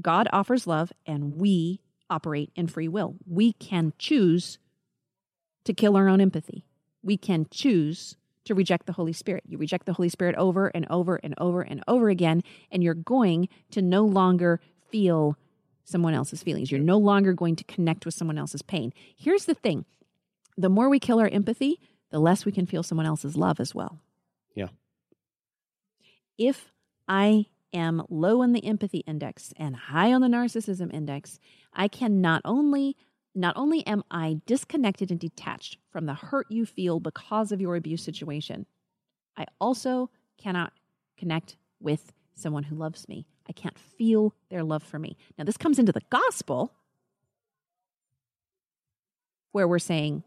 God 0.00 0.28
offers 0.32 0.66
love, 0.66 0.92
and 1.06 1.36
we 1.36 1.80
operate 2.10 2.50
in 2.54 2.66
free 2.68 2.88
will. 2.88 3.16
We 3.26 3.52
can 3.54 3.92
choose 3.98 4.58
to 5.64 5.72
kill 5.72 5.96
our 5.96 6.08
own 6.08 6.20
empathy. 6.20 6.64
We 7.02 7.16
can 7.16 7.46
choose 7.50 8.16
to 8.44 8.54
reject 8.54 8.86
the 8.86 8.92
Holy 8.92 9.12
Spirit. 9.12 9.44
You 9.46 9.58
reject 9.58 9.86
the 9.86 9.92
Holy 9.94 10.08
Spirit 10.08 10.34
over 10.36 10.68
and 10.68 10.86
over 10.90 11.16
and 11.16 11.34
over 11.38 11.62
and 11.62 11.82
over 11.88 12.08
again, 12.10 12.42
and 12.70 12.82
you're 12.82 12.94
going 12.94 13.48
to 13.70 13.82
no 13.82 14.04
longer 14.04 14.60
feel 14.90 15.36
someone 15.88 16.14
else's 16.14 16.42
feelings. 16.42 16.70
You're 16.70 16.80
no 16.80 16.98
longer 16.98 17.32
going 17.32 17.56
to 17.56 17.64
connect 17.64 18.04
with 18.04 18.14
someone 18.14 18.38
else's 18.38 18.62
pain. 18.62 18.92
Here's 19.16 19.46
the 19.46 19.54
thing 19.54 19.84
the 20.56 20.68
more 20.68 20.88
we 20.88 20.98
kill 20.98 21.20
our 21.20 21.28
empathy, 21.28 21.80
the 22.10 22.18
less 22.18 22.44
we 22.44 22.52
can 22.52 22.66
feel 22.66 22.82
someone 22.82 23.06
else's 23.06 23.36
love 23.36 23.60
as 23.60 23.74
well. 23.74 23.98
Yeah. 24.54 24.68
If 26.36 26.72
I 27.06 27.46
am 27.72 28.04
low 28.08 28.42
on 28.42 28.52
the 28.52 28.64
empathy 28.64 28.98
index 29.06 29.52
and 29.56 29.76
high 29.76 30.12
on 30.12 30.20
the 30.20 30.28
narcissism 30.28 30.92
index, 30.92 31.38
I 31.72 31.88
can 31.88 32.20
not 32.20 32.42
only 32.44 32.96
not 33.34 33.56
only 33.56 33.86
am 33.86 34.02
I 34.10 34.40
disconnected 34.46 35.12
and 35.12 35.20
detached 35.20 35.76
from 35.90 36.06
the 36.06 36.14
hurt 36.14 36.46
you 36.50 36.66
feel 36.66 36.98
because 36.98 37.52
of 37.52 37.60
your 37.60 37.76
abuse 37.76 38.02
situation, 38.02 38.66
I 39.36 39.46
also 39.60 40.10
cannot 40.38 40.72
connect 41.16 41.56
with 41.78 42.12
someone 42.34 42.64
who 42.64 42.74
loves 42.74 43.08
me. 43.08 43.26
I 43.48 43.52
can't 43.52 43.78
feel 43.78 44.34
their 44.50 44.62
love 44.62 44.82
for 44.82 44.98
me. 44.98 45.16
Now, 45.38 45.44
this 45.44 45.56
comes 45.56 45.78
into 45.78 45.92
the 45.92 46.02
gospel 46.10 46.72
where 49.52 49.66
we're 49.66 49.78
saying, 49.78 50.22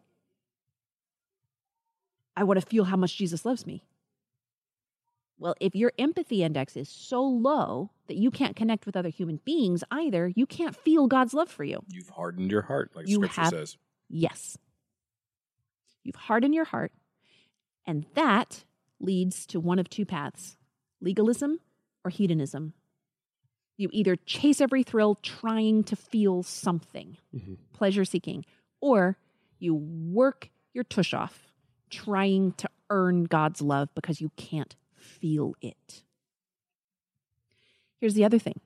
I 2.35 2.43
want 2.43 2.59
to 2.59 2.65
feel 2.65 2.85
how 2.85 2.97
much 2.97 3.15
Jesus 3.17 3.45
loves 3.45 3.65
me. 3.67 3.83
Well, 5.37 5.55
if 5.59 5.75
your 5.75 5.91
empathy 5.97 6.43
index 6.43 6.75
is 6.77 6.87
so 6.89 7.23
low 7.23 7.89
that 8.07 8.17
you 8.17 8.29
can't 8.31 8.55
connect 8.55 8.85
with 8.85 8.95
other 8.95 9.09
human 9.09 9.39
beings 9.43 9.83
either, 9.91 10.27
you 10.35 10.45
can't 10.45 10.75
feel 10.75 11.07
God's 11.07 11.33
love 11.33 11.49
for 11.49 11.63
you. 11.63 11.81
You've 11.87 12.09
hardened 12.09 12.51
your 12.51 12.61
heart, 12.63 12.91
like 12.95 13.07
You 13.07 13.15
Scripture 13.15 13.41
have- 13.41 13.49
says. 13.49 13.77
Yes. 14.09 14.57
You've 16.03 16.15
hardened 16.15 16.53
your 16.55 16.65
heart, 16.65 16.91
and 17.85 18.05
that 18.15 18.65
leads 18.99 19.45
to 19.47 19.59
one 19.59 19.79
of 19.79 19.89
two 19.89 20.05
paths 20.05 20.57
legalism 20.99 21.59
or 22.03 22.09
hedonism. 22.11 22.73
You 23.77 23.89
either 23.91 24.15
chase 24.15 24.61
every 24.61 24.83
thrill 24.83 25.15
trying 25.15 25.83
to 25.85 25.95
feel 25.95 26.43
something, 26.43 27.17
Mhm. 27.33 27.57
pleasure 27.73 28.05
seeking, 28.05 28.45
or 28.79 29.17
you 29.59 29.73
work 29.73 30.51
your 30.73 30.83
tush 30.83 31.13
off 31.13 31.47
trying 31.89 32.53
to 32.53 32.69
earn 32.89 33.25
God's 33.25 33.61
love 33.61 33.93
because 33.95 34.21
you 34.21 34.29
can't 34.37 34.75
feel 34.95 35.55
it. 35.61 36.03
Here's 37.99 38.13
the 38.13 38.25
other 38.25 38.39
thing 38.39 38.59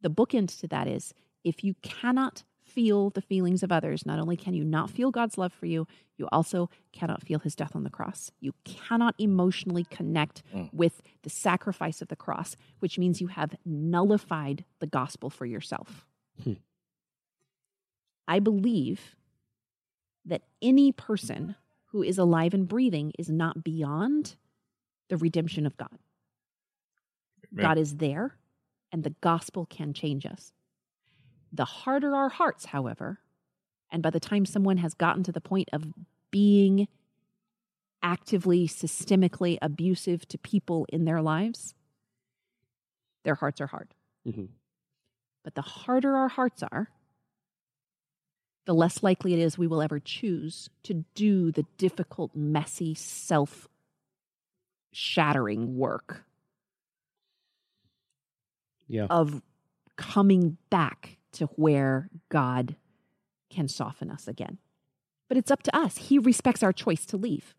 the 0.00 0.10
bookend 0.10 0.58
to 0.60 0.68
that 0.68 0.86
is 0.86 1.14
if 1.44 1.64
you 1.64 1.74
cannot 1.82 2.44
feel 2.74 3.10
the 3.10 3.22
feelings 3.22 3.62
of 3.62 3.70
others, 3.72 4.04
not 4.04 4.18
only 4.18 4.36
can 4.36 4.54
you 4.54 4.64
not 4.64 4.90
feel 4.90 5.10
God's 5.10 5.38
love 5.38 5.52
for 5.52 5.66
you, 5.66 5.86
you 6.16 6.28
also 6.32 6.68
cannot 6.92 7.22
feel 7.22 7.38
his 7.38 7.54
death 7.54 7.74
on 7.74 7.84
the 7.84 7.90
cross. 7.90 8.30
You 8.40 8.52
cannot 8.64 9.14
emotionally 9.18 9.84
connect 9.84 10.42
Mm. 10.52 10.72
with 10.72 11.00
the 11.22 11.30
sacrifice 11.30 12.02
of 12.02 12.08
the 12.08 12.16
cross, 12.16 12.56
which 12.80 12.98
means 12.98 13.20
you 13.20 13.28
have 13.28 13.56
nullified 13.64 14.64
the 14.80 14.86
gospel 14.86 15.30
for 15.30 15.46
yourself. 15.46 16.06
Hmm. 16.42 16.54
I 18.26 18.38
believe 18.40 19.16
that 20.24 20.42
any 20.62 20.92
person 20.92 21.56
who 21.86 22.02
is 22.02 22.18
alive 22.18 22.54
and 22.54 22.66
breathing 22.66 23.12
is 23.18 23.28
not 23.30 23.62
beyond 23.62 24.36
the 25.08 25.16
redemption 25.16 25.66
of 25.66 25.76
God. 25.76 25.98
Amen. 27.52 27.62
God 27.64 27.78
is 27.78 27.96
there, 27.96 28.36
and 28.90 29.04
the 29.04 29.14
gospel 29.20 29.66
can 29.66 29.92
change 29.92 30.24
us. 30.26 30.52
The 31.54 31.64
harder 31.64 32.16
our 32.16 32.28
hearts, 32.30 32.66
however, 32.66 33.20
and 33.90 34.02
by 34.02 34.10
the 34.10 34.20
time 34.20 34.46
someone 34.46 34.78
has 34.78 34.94
gotten 34.94 35.22
to 35.24 35.32
the 35.32 35.40
point 35.40 35.70
of 35.72 35.86
being 36.30 36.88
actively, 38.02 38.68
systemically 38.68 39.58
abusive 39.62 40.28
to 40.28 40.38
people 40.38 40.86
in 40.90 41.04
their 41.04 41.22
lives, 41.22 41.74
their 43.24 43.34
hearts 43.34 43.60
are 43.60 43.66
hard. 43.66 43.94
Mhm. 44.24 44.48
But 45.44 45.54
the 45.54 45.62
harder 45.62 46.16
our 46.16 46.26
hearts 46.28 46.64
are, 46.64 46.90
the 48.66 48.74
less 48.74 49.02
likely 49.02 49.32
it 49.34 49.38
is 49.38 49.58
we 49.58 49.66
will 49.66 49.82
ever 49.82 50.00
choose 50.00 50.70
to 50.82 51.04
do 51.14 51.52
the 51.52 51.64
difficult, 51.76 52.34
messy, 52.34 52.94
self 52.94 53.68
shattering 54.92 55.76
work 55.76 56.24
Yeah. 58.88 59.08
of 59.10 59.42
coming 59.96 60.56
back 60.70 61.18
to 61.34 61.46
where 61.56 62.08
God 62.30 62.76
can 63.50 63.68
soften 63.68 64.10
us 64.10 64.26
again. 64.26 64.58
But 65.28 65.38
it's 65.38 65.50
up 65.50 65.62
to 65.64 65.76
us. 65.76 65.96
He 65.96 66.18
respects 66.18 66.62
our 66.62 66.72
choice 66.72 67.06
to 67.06 67.16
leave. 67.16 67.54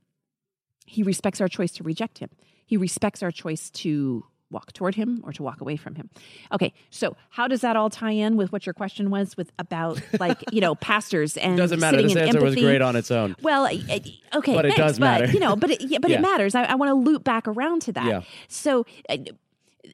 He 0.85 1.03
respects 1.03 1.41
our 1.41 1.47
choice 1.47 1.71
to 1.73 1.83
reject 1.83 2.19
him. 2.19 2.29
He 2.65 2.77
respects 2.77 3.23
our 3.23 3.31
choice 3.31 3.69
to 3.71 4.25
walk 4.51 4.71
toward 4.73 4.93
him 4.95 5.21
or 5.23 5.33
to 5.33 5.41
walk 5.41 5.59
away 5.59 5.75
from 5.75 5.95
him. 5.95 6.09
Okay, 6.51 6.71
so 6.91 7.15
how 7.31 7.47
does 7.47 7.61
that 7.61 7.75
all 7.75 7.89
tie 7.89 8.11
in 8.11 8.37
with 8.37 8.51
what 8.51 8.65
your 8.65 8.73
question 8.73 9.09
was 9.09 9.35
with 9.35 9.51
about 9.57 9.99
like, 10.19 10.43
you 10.51 10.61
know, 10.61 10.75
pastors 10.75 11.35
and 11.37 11.57
Doesn't 11.57 11.79
matter. 11.79 12.01
This 12.01 12.15
answer 12.15 12.41
was 12.41 12.55
great 12.55 12.81
on 12.81 12.95
its 12.95 13.09
own. 13.09 13.35
Well, 13.41 13.65
okay, 13.67 14.19
But 14.31 14.65
it 14.65 14.75
thanks, 14.75 14.77
does 14.77 14.99
matter. 14.99 15.25
you 15.27 15.39
know, 15.39 15.55
but 15.55 15.71
it, 15.71 15.81
yeah, 15.81 15.97
but 15.99 16.11
Yeah. 16.11 16.17
it 16.17 16.21
matters. 16.21 16.53
I, 16.55 16.63
I 16.65 16.75
want 16.75 16.89
to 16.89 16.93
loop 16.95 17.23
back 17.23 17.47
around 17.47 17.81
to 17.83 17.91
that. 17.93 18.05
Yeah. 18.05 18.21
So, 18.47 18.85
uh, 19.09 19.17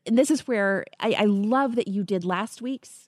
this 0.06 0.30
is 0.32 0.48
where 0.48 0.86
I, 1.00 1.14
I 1.20 1.26
love 1.26 1.76
that 1.76 1.88
you 1.88 2.04
did 2.04 2.24
last 2.26 2.62
week's 2.62 3.08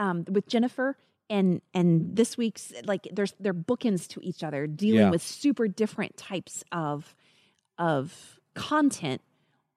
um, 0.00 0.24
with 0.28 0.48
Jennifer, 0.48 0.96
and 1.28 1.60
and 1.74 2.16
this 2.16 2.36
week's 2.36 2.72
like 2.84 3.06
there's 3.12 3.34
they're 3.38 3.54
bookends 3.54 4.08
to 4.08 4.20
each 4.22 4.42
other, 4.42 4.66
dealing 4.66 5.02
Yeah. 5.02 5.10
with 5.10 5.22
super 5.22 5.68
different 5.68 6.16
types 6.16 6.64
of 6.72 7.14
of 7.78 8.40
content 8.54 9.20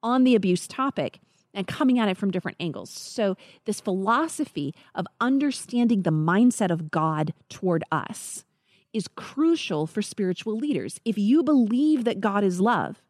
on 0.02 0.24
the 0.24 0.36
abuse 0.36 0.68
topic 0.68 1.20
and 1.54 1.68
coming 1.68 2.00
at 2.00 2.10
it 2.10 2.18
from 2.18 2.32
different 2.32 2.58
angles. 2.60 2.90
So, 2.90 3.38
this 3.66 3.80
philosophy 3.80 4.74
of 4.96 5.06
understanding 5.22 6.02
the 6.02 6.12
mindset 6.12 6.72
of 6.72 6.90
God 6.90 7.34
toward 7.50 7.84
us 7.92 8.44
is 8.94 9.08
crucial 9.08 9.86
for 9.88 10.02
spiritual 10.02 10.56
leaders. 10.58 11.00
If 11.06 11.18
you 11.18 11.44
believe 11.44 12.04
that 12.06 12.22
God 12.22 12.44
is 12.44 12.60
love, 12.60 13.02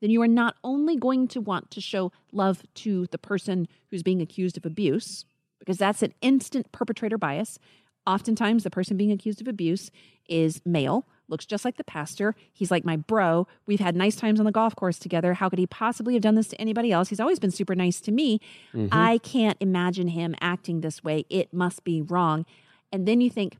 then 0.00 0.10
you 0.10 0.22
are 0.22 0.28
not 0.28 0.54
only 0.64 0.96
going 0.96 1.28
to 1.28 1.40
want 1.40 1.70
to 1.72 1.80
show 1.80 2.10
love 2.32 2.62
to 2.76 3.06
the 3.10 3.18
person 3.18 3.68
who's 3.90 4.02
being 4.02 4.22
accused 4.22 4.56
of 4.56 4.64
abuse, 4.66 5.24
because 5.60 5.78
that's 5.78 6.02
an 6.02 6.12
instant 6.20 6.72
perpetrator 6.72 7.16
bias. 7.16 7.58
Oftentimes, 8.06 8.64
the 8.64 8.70
person 8.70 8.96
being 8.96 9.12
accused 9.12 9.40
of 9.40 9.46
abuse 9.46 9.90
is 10.28 10.60
male, 10.64 11.06
looks 11.28 11.46
just 11.46 11.64
like 11.64 11.76
the 11.76 11.84
pastor. 11.84 12.34
He's 12.52 12.70
like 12.70 12.84
my 12.84 12.96
bro. 12.96 13.46
We've 13.66 13.78
had 13.78 13.94
nice 13.94 14.16
times 14.16 14.40
on 14.40 14.46
the 14.46 14.52
golf 14.52 14.74
course 14.74 14.98
together. 14.98 15.34
How 15.34 15.48
could 15.48 15.58
he 15.58 15.66
possibly 15.66 16.14
have 16.14 16.22
done 16.22 16.34
this 16.34 16.48
to 16.48 16.60
anybody 16.60 16.90
else? 16.90 17.08
He's 17.10 17.20
always 17.20 17.38
been 17.38 17.50
super 17.50 17.74
nice 17.74 18.00
to 18.00 18.10
me. 18.10 18.40
Mm-hmm. 18.74 18.88
I 18.90 19.18
can't 19.18 19.56
imagine 19.60 20.08
him 20.08 20.34
acting 20.40 20.80
this 20.80 21.04
way. 21.04 21.24
It 21.28 21.52
must 21.52 21.84
be 21.84 22.00
wrong. 22.02 22.46
And 22.90 23.06
then 23.06 23.20
you 23.20 23.30
think, 23.30 23.58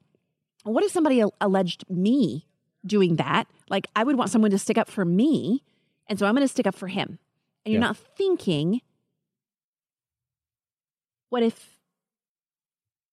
what 0.64 0.82
if 0.84 0.90
somebody 0.90 1.22
alleged 1.40 1.84
me 1.88 2.46
doing 2.84 3.16
that? 3.16 3.46
Like, 3.68 3.86
I 3.94 4.04
would 4.04 4.16
want 4.16 4.30
someone 4.30 4.50
to 4.50 4.58
stick 4.58 4.78
up 4.78 4.88
for 4.90 5.04
me. 5.04 5.62
And 6.08 6.18
so 6.18 6.26
I'm 6.26 6.34
going 6.34 6.46
to 6.46 6.52
stick 6.52 6.66
up 6.66 6.74
for 6.74 6.88
him. 6.88 7.18
And 7.64 7.72
you're 7.72 7.80
Yeah. 7.80 7.88
not 7.88 7.96
thinking, 7.96 8.80
what 11.28 11.42
if, 11.42 11.76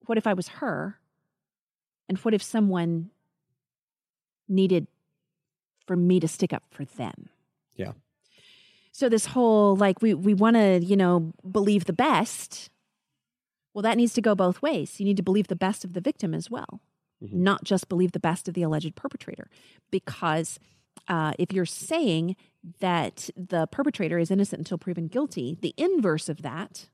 what 0.08 0.18
if 0.18 0.26
I 0.28 0.34
was 0.34 0.48
her? 0.48 1.00
And 2.10 2.18
what 2.20 2.34
if 2.34 2.42
someone 2.42 3.10
needed 4.48 4.88
for 5.86 5.96
me 5.96 6.20
to 6.20 6.28
stick 6.28 6.54
up 6.54 6.64
for 6.72 6.86
them? 6.86 7.30
Yeah. 7.76 7.92
So 8.92 9.10
this 9.10 9.28
whole 9.28 9.76
like 9.76 10.02
we 10.02 10.14
we 10.14 10.34
want 10.34 10.56
to, 10.56 10.80
you 10.84 10.96
know, 10.96 11.34
believe 11.50 11.86
the 11.86 11.94
best. 11.94 12.70
Well, 13.74 13.84
that 13.84 13.98
needs 13.98 14.14
to 14.14 14.22
go 14.22 14.34
both 14.34 14.62
ways. 14.62 15.00
You 15.00 15.06
need 15.06 15.18
to 15.18 15.24
believe 15.24 15.48
the 15.48 15.56
best 15.56 15.86
of 15.86 15.94
the 15.94 16.02
victim 16.02 16.34
as 16.34 16.50
well, 16.50 16.82
Mhm. 17.22 17.34
not 17.34 17.64
just 17.64 17.90
believe 17.90 18.12
the 18.14 18.20
best 18.20 18.48
of 18.48 18.56
the 18.56 18.64
alleged 18.64 18.96
perpetrator. 18.96 19.50
Because 19.92 20.60
uh, 21.08 21.34
if 21.38 21.54
you're 21.54 21.66
saying 21.66 22.36
that 22.80 23.30
the 23.38 23.68
perpetrator 23.68 24.18
is 24.18 24.32
innocent 24.32 24.60
until 24.60 24.80
proven 24.80 25.08
guilty, 25.08 25.58
the 25.62 25.76
inverse 25.78 26.28
of 26.28 26.42
that 26.42 26.90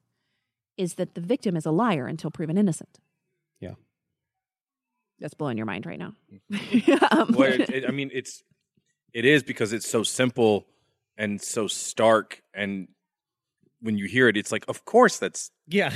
is 0.78 0.95
that 0.95 1.15
the 1.15 1.21
victim 1.21 1.55
is 1.55 1.65
a 1.65 1.71
liar 1.71 2.07
until 2.07 2.32
proven 2.32 2.57
innocent. 2.57 2.99
Yeah. 3.59 3.74
That's 5.19 5.34
blowing 5.34 5.57
your 5.57 5.65
mind 5.65 5.86
right 5.86 5.99
now. 5.99 6.13
Um, 7.11 7.34
Well, 7.36 7.51
it, 7.53 7.69
it- 7.69 7.86
I 7.88 7.91
mean, 7.99 8.09
it's 8.13 8.43
it 9.13 9.26
is 9.26 9.43
because 9.43 9.74
it's 9.74 9.88
so 9.89 10.03
simple 10.03 10.65
and 11.17 11.39
so 11.41 11.67
stark 11.67 12.41
and 12.55 12.88
when 13.80 13.97
you 13.97 14.05
hear 14.07 14.28
it 14.28 14.36
it's 14.38 14.51
like 14.51 14.65
of 14.67 14.84
course 14.86 15.19
that's 15.19 15.51
Yeah. 15.67 15.93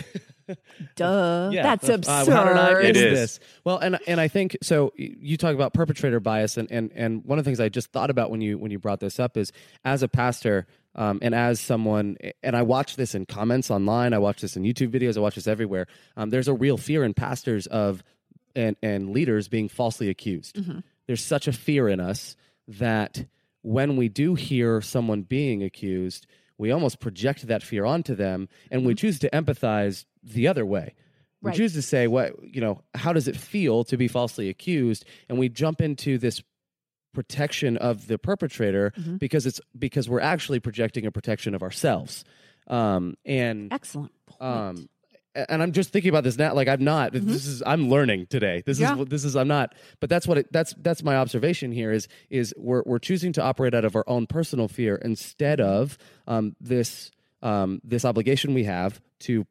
Duh. 0.95 1.49
Yeah. 1.51 1.63
That's 1.63 1.89
Uh, 1.89 1.93
absurd. 1.93 2.32
how 2.32 2.45
did 2.45 2.57
I 2.57 2.82
miss 2.84 2.97
is. 2.97 3.19
this? 3.19 3.39
Well, 3.65 3.78
and 3.80 3.97
and 4.07 4.21
I 4.21 4.28
think 4.30 4.55
so. 4.61 4.93
You 4.95 5.36
talk 5.36 5.53
about 5.55 5.73
perpetrator 5.73 6.19
bias, 6.21 6.55
and 6.55 6.71
and 6.71 6.89
and 6.95 7.25
one 7.25 7.38
of 7.38 7.43
the 7.43 7.49
things 7.49 7.59
I 7.59 7.67
just 7.69 7.91
thought 7.91 8.09
about 8.09 8.32
when 8.32 8.39
you 8.39 8.57
when 8.57 8.71
you 8.71 8.80
brought 8.80 8.99
this 9.01 9.19
up 9.19 9.36
is 9.36 9.51
as 9.84 10.03
a 10.03 10.07
pastor. 10.07 10.65
Um, 10.98 11.20
and 11.22 11.36
as 11.36 11.60
someone, 11.60 12.18
and 12.41 12.56
I 12.56 12.64
watch 12.64 12.95
this 12.95 13.14
in 13.14 13.26
comments 13.26 13.70
online, 13.70 14.14
I 14.14 14.18
watch 14.18 14.41
this 14.41 14.58
in 14.58 14.64
YouTube 14.64 14.89
videos, 14.89 15.16
I 15.16 15.20
watch 15.20 15.36
this 15.36 15.48
everywhere. 15.48 15.86
Um, 16.16 16.32
there's 16.32 16.48
a 16.48 16.54
real 16.54 16.78
fear 16.78 17.04
in 17.04 17.14
pastors 17.14 17.68
of 17.68 18.04
and 18.56 18.76
and 18.82 19.12
leaders 19.12 19.48
being 19.48 19.70
falsely 19.70 20.10
accused. 20.10 20.56
Mm-hmm. 20.56 20.80
There's 21.06 21.24
such 21.24 21.48
a 21.48 21.54
fear 21.54 21.88
in 21.88 22.00
us 22.00 22.36
that 22.68 23.26
when 23.62 23.95
we 23.95 24.10
do 24.10 24.34
hear 24.36 24.82
someone 24.82 25.22
being 25.22 25.62
accused, 25.64 26.26
we 26.58 26.72
almost 26.72 27.00
project 27.00 27.48
that 27.48 27.62
fear 27.62 27.86
onto 27.86 28.16
them, 28.16 28.50
and 28.72 28.86
we 28.86 28.95
choose 28.95 29.20
to 29.20 29.30
empathize 29.30 30.06
the 30.24 30.48
other 30.48 30.66
way. 30.66 30.95
We 31.41 31.50
Right. 31.50 31.58
choose 31.58 31.74
to 31.74 31.84
say, 31.84 32.08
"What 32.08 32.34
you 32.43 32.60
know? 32.62 32.82
How 32.95 33.14
does 33.14 33.28
it 33.28 33.38
feel 33.38 33.84
to 33.86 33.95
be 33.98 34.08
falsely 34.08 34.50
accused?" 34.50 35.06
And 35.30 35.38
we 35.38 35.50
jump 35.50 35.82
into 35.82 36.18
this 36.18 36.41
protection 37.14 37.78
of 37.78 38.08
the 38.08 38.18
perpetrator 38.18 38.91
Mhm. 38.99 39.20
because 39.20 39.45
it's 39.45 39.60
because 39.78 40.08
we're 40.10 40.20
actually 40.22 40.60
projecting 40.60 41.05
a 41.05 41.12
protection 41.12 41.55
of 41.55 41.64
ourselves. 41.64 42.24
Um, 42.68 43.16
and 43.26 43.72
Excellent 43.74 44.12
point. 44.26 44.41
um, 44.41 44.89
and 45.49 45.62
I'm 45.62 45.72
just 45.72 45.91
thinking 45.91 46.10
about 46.10 46.24
this 46.24 46.38
now. 46.38 46.53
Like 46.53 46.68
I'm 46.68 46.84
not. 46.84 47.14
This 47.14 47.45
is 47.45 47.62
I'm 47.66 47.89
learning 47.89 48.26
today. 48.28 48.64
This 48.66 48.80
Mm-hmm. 48.80 48.97
Yeah. 48.97 49.03
is 49.03 49.10
this 49.10 49.24
is. 49.26 49.36
I'm 49.36 49.47
not. 49.47 49.76
But 49.99 50.10
that's 50.10 50.28
what 50.28 50.39
it, 50.39 50.51
that's 50.51 50.74
that's 50.80 51.03
my 51.03 51.16
observation 51.16 51.72
here. 51.72 51.91
Is 51.91 52.08
is 52.30 52.53
we're 52.58 52.82
we're 52.86 52.99
choosing 52.99 53.34
to 53.34 53.41
operate 53.43 53.74
out 53.76 53.86
of 53.86 53.95
our 53.95 54.03
own 54.08 54.26
personal 54.28 54.68
fear 54.68 54.95
instead 54.95 55.62
of 55.62 55.97
um, 56.28 56.55
this 56.60 57.12
um, 57.43 57.80
this 57.84 58.03
obligation 58.03 58.53
we 58.55 58.64
have 58.64 58.99
to 59.22 59.45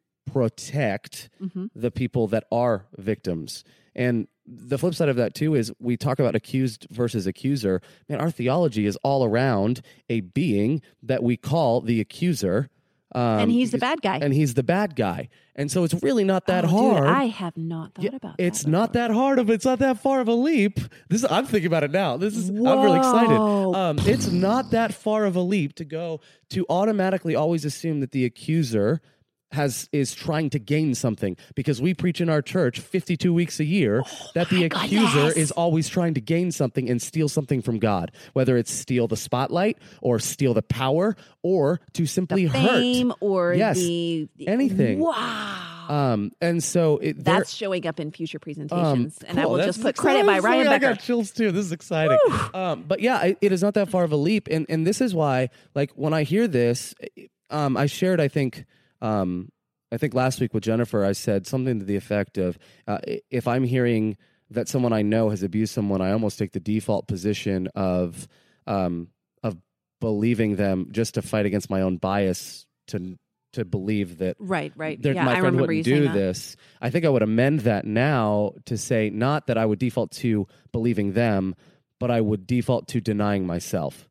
protect 0.51 1.29
Mhm. 1.41 1.69
the 1.73 1.89
people 1.91 2.27
that 2.27 2.45
are 2.51 2.85
victims. 2.97 3.63
And 3.95 4.27
the 4.47 4.77
flip 4.77 4.95
side 4.95 5.09
of 5.09 5.17
that 5.17 5.33
too 5.35 5.55
is 5.55 5.71
we 5.79 5.97
talk 5.97 6.19
about 6.19 6.35
accused 6.35 6.87
versus 6.89 7.27
accuser. 7.27 7.81
Man, 8.07 8.19
our 8.21 8.31
theology 8.31 8.85
is 8.85 8.97
all 9.03 9.25
around 9.25 9.81
a 10.09 10.21
being 10.21 10.81
that 11.03 11.21
we 11.21 11.35
call 11.37 11.81
the 11.81 11.99
accuser. 11.99 12.69
Um, 13.15 13.21
and 13.39 13.51
he's 13.51 13.71
the 13.71 13.77
bad 13.77 14.01
guy. 14.01 14.19
and 14.21 14.33
he's 14.33 14.53
the 14.53 14.63
bad 14.63 14.95
guy. 14.95 15.29
And 15.55 15.71
so 15.71 15.83
it's 15.85 15.93
really 16.03 16.23
not 16.25 16.45
that 16.47 16.65
Oh, 16.65 16.67
hard. 16.67 17.03
Dude, 17.03 17.13
I 17.13 17.23
have 17.27 17.55
not 17.57 17.93
thought 17.95 18.03
Yeah, 18.05 18.15
about 18.15 18.35
it's 18.37 18.63
that. 18.63 18.69
not 18.69 18.93
that 18.93 19.11
hard 19.11 19.39
of 19.39 19.49
it's 19.49 19.63
not 19.65 19.79
that 19.79 19.99
far 20.01 20.19
of 20.21 20.27
a 20.27 20.33
leap. 20.33 20.79
This 21.09 21.25
I'm 21.29 21.45
thinking 21.45 21.67
about 21.67 21.83
it 21.83 21.91
now. 21.91 22.17
This 22.17 22.35
is 22.35 22.49
I'm 22.49 22.55
really 22.57 22.97
excited. 22.99 23.37
Um, 23.37 23.97
it's 23.99 24.27
not 24.29 24.71
that 24.71 24.93
far 24.93 25.25
of 25.25 25.35
a 25.37 25.41
leap 25.41 25.73
to 25.75 25.85
go 25.85 26.19
to 26.51 26.65
automatically 26.69 27.33
always 27.35 27.63
assume 27.65 28.01
that 28.01 28.11
the 28.11 28.23
accuser 28.25 29.01
has 29.51 29.87
is 29.91 30.13
trying 30.13 30.49
to 30.49 30.59
gain 30.59 30.93
something 30.93 31.37
because 31.55 31.81
we 31.81 31.93
preach 31.93 32.19
in 32.19 32.29
our 32.29 32.41
church 32.41 32.79
52 32.79 33.33
weeks 33.33 33.59
a 33.59 33.65
year 33.65 34.03
that 34.35 34.49
the 34.49 34.65
accuser 34.65 35.13
goodness. 35.13 35.35
is 35.37 35.51
always 35.51 35.87
trying 35.87 36.13
to 36.13 36.21
gain 36.21 36.51
something 36.51 36.89
and 36.89 37.01
steal 37.01 37.29
something 37.29 37.61
from 37.61 37.79
God 37.79 38.11
whether 38.33 38.57
it's 38.57 38.71
steal 38.71 39.07
the 39.07 39.15
spotlight 39.17 39.77
or 40.01 40.19
steal 40.19 40.53
the 40.53 40.61
power 40.61 41.15
or 41.43 41.79
to 41.93 42.05
simply 42.05 42.45
the 42.45 42.51
fame 42.51 43.09
hurt 43.09 43.17
or 43.21 43.53
Yes, 43.53 43.77
the 43.77 44.27
anything. 44.45 44.99
Wow. 44.99 45.85
um 45.89 46.31
and 46.41 46.61
so 46.63 46.97
it 46.97 47.23
That's 47.23 47.53
showing 47.53 47.87
up 47.87 47.99
in 47.99 48.11
future 48.11 48.37
um, 48.37 48.41
presentations, 48.41 49.17
and 49.25 49.39
I 49.39 49.45
will 49.45 49.57
just 49.57 49.81
put 49.81 49.95
credit 49.95 50.25
by 50.25 50.37
exciting. 50.37 50.65
Ryan 50.65 50.73
I 50.73 50.79
got 50.79 50.99
chills 50.99 51.31
too. 51.31 51.51
This 51.51 51.65
is 51.65 51.71
exciting. 51.71 52.17
Um, 52.53 52.83
but 52.87 52.99
yeah, 52.99 53.23
it, 53.23 53.37
it 53.41 53.51
is 53.51 53.61
not 53.61 53.73
that 53.75 53.87
far 53.89 54.03
of 54.03 54.11
a 54.11 54.17
leap, 54.17 54.47
and 54.51 54.65
and 54.67 54.85
this 54.85 54.99
is 54.99 55.15
why, 55.15 55.49
like, 55.75 55.91
when 55.95 56.13
I 56.13 56.23
hear 56.23 56.47
this, 56.47 56.93
um, 57.49 57.77
I 57.77 57.85
shared, 57.85 58.19
I 58.19 58.27
think, 58.27 58.65
um, 59.01 59.49
I 59.91 59.97
think 59.97 60.13
last 60.13 60.39
week 60.39 60.53
with 60.53 60.63
Jennifer, 60.63 61.05
I 61.05 61.13
said 61.13 61.47
something 61.47 61.79
to 61.79 61.85
the 61.85 61.95
effect 61.95 62.37
of, 62.37 62.57
uh, 62.87 62.99
if 63.29 63.47
I'm 63.47 63.63
hearing 63.63 64.17
that 64.49 64.67
someone 64.67 64.93
I 64.93 65.01
know 65.01 65.29
has 65.29 65.43
abused 65.43 65.73
someone, 65.73 66.01
I 66.01 66.11
almost 66.11 66.37
take 66.37 66.51
the 66.51 66.59
default 66.59 67.07
position 67.07 67.67
of, 67.75 68.27
um, 68.65 69.09
of 69.43 69.57
believing 70.01 70.55
them 70.57 70.89
just 70.91 71.13
to 71.15 71.21
fight 71.21 71.45
against 71.45 71.69
my 71.69 71.81
own 71.81 71.97
bias 71.97 72.65
to 72.87 73.17
to 73.53 73.65
believe 73.65 74.19
that 74.19 74.35
Right, 74.39 74.71
right. 74.75 74.99
yeah, 75.01 75.23
my 75.23 75.37
I 75.37 75.39
friend 75.39 75.59
wouldn't 75.59 75.83
do 75.83 76.09
this. 76.09 76.55
I 76.81 76.89
think 76.89 77.05
I 77.05 77.09
would 77.09 77.23
amend 77.23 77.61
that 77.61 77.85
now 77.85 78.53
to 78.65 78.77
say 78.77 79.09
not 79.09 79.47
that 79.47 79.57
I 79.57 79.65
would 79.65 79.79
default 79.79 80.11
to 80.11 80.47
believing 80.71 81.13
them, 81.13 81.55
but 81.99 82.11
I 82.11 82.21
would 82.21 82.45
default 82.45 82.89
to 82.89 83.01
denying 83.01 83.47
myself 83.47 84.09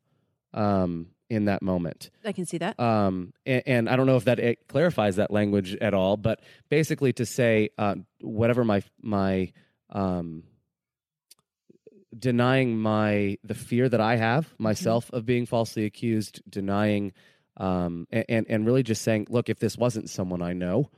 um, 0.53 1.07
in 1.29 1.45
that 1.45 1.61
moment. 1.61 2.09
I 2.23 2.31
can 2.31 2.45
see 2.45 2.57
that. 2.59 2.79
Um, 2.79 3.33
and, 3.45 3.63
and 3.65 3.89
I 3.89 3.95
don't 3.95 4.07
know 4.07 4.17
if 4.17 4.25
that 4.25 4.39
it 4.39 4.67
clarifies 4.67 5.17
that 5.17 5.31
language 5.31 5.75
at 5.75 5.93
all, 5.93 6.17
but 6.17 6.41
basically 6.69 7.13
to 7.13 7.25
say 7.25 7.69
uh, 7.77 7.95
whatever 8.21 8.63
my 8.63 8.83
my 9.01 9.51
um, 9.89 10.43
denying 12.17 12.77
my 12.77 13.37
the 13.43 13.55
fear 13.55 13.89
that 13.89 14.01
I 14.01 14.15
have 14.15 14.53
myself 14.57 15.11
of 15.11 15.25
being 15.25 15.45
falsely 15.45 15.85
accused, 15.85 16.41
denying 16.49 17.13
um, 17.57 18.07
and 18.11 18.45
and 18.49 18.65
really 18.65 18.83
just 18.83 19.01
saying, 19.01 19.27
look, 19.29 19.49
if 19.49 19.59
this 19.59 19.77
wasn't 19.77 20.09
someone 20.09 20.41
I 20.41 20.53
know, 20.53 20.89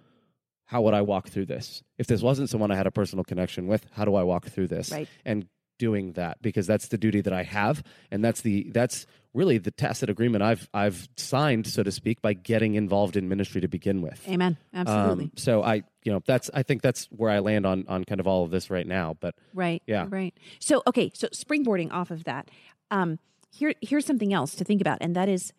how 0.65 0.81
would 0.83 0.93
I 0.93 1.01
walk 1.01 1.29
through 1.29 1.47
this? 1.47 1.83
If 1.97 2.07
this 2.07 2.21
wasn't 2.21 2.49
someone 2.49 2.71
I 2.71 2.75
had 2.75 2.87
a 2.87 2.91
personal 2.91 3.23
connection 3.23 3.67
with, 3.67 3.85
how 3.91 4.05
do 4.05 4.15
I 4.15 4.23
walk 4.23 4.47
through 4.47 4.67
this? 4.67 4.91
Right. 4.91 5.07
And 5.25 5.47
doing 5.79 6.13
that 6.13 6.39
because 6.43 6.67
that's 6.67 6.89
the 6.89 6.97
duty 6.99 7.21
that 7.21 7.33
I 7.33 7.41
have, 7.41 7.81
and 8.11 8.23
that's 8.23 8.41
the 8.41 8.69
that's 8.71 9.07
really 9.33 9.57
the 9.57 9.71
tacit 9.71 10.09
agreement 10.09 10.43
I've 10.43 10.69
I've 10.73 11.09
signed, 11.17 11.65
so 11.65 11.81
to 11.81 11.91
speak, 11.91 12.21
by 12.21 12.33
getting 12.33 12.75
involved 12.75 13.15
in 13.17 13.27
ministry 13.27 13.61
to 13.61 13.67
begin 13.67 14.01
with. 14.01 14.23
Amen. 14.27 14.57
Absolutely. 14.73 15.25
Um, 15.25 15.31
so 15.35 15.63
I, 15.63 15.83
you 16.03 16.11
know, 16.11 16.21
that's 16.25 16.49
I 16.53 16.63
think 16.63 16.81
that's 16.81 17.05
where 17.05 17.31
I 17.31 17.39
land 17.39 17.65
on 17.65 17.85
on 17.87 18.03
kind 18.05 18.19
of 18.19 18.27
all 18.27 18.43
of 18.43 18.51
this 18.51 18.69
right 18.69 18.85
now. 18.85 19.17
But 19.19 19.35
right. 19.53 19.81
yeah. 19.87 20.05
Right. 20.07 20.35
So 20.59 20.83
okay. 20.85 21.11
So 21.13 21.27
springboarding 21.29 21.91
off 21.91 22.11
of 22.11 22.25
that, 22.25 22.49
um, 22.91 23.19
here 23.51 23.73
here's 23.81 24.05
something 24.05 24.33
else 24.33 24.55
to 24.55 24.63
think 24.63 24.81
about, 24.81 24.99
and 25.01 25.15
that 25.15 25.29
is 25.29 25.53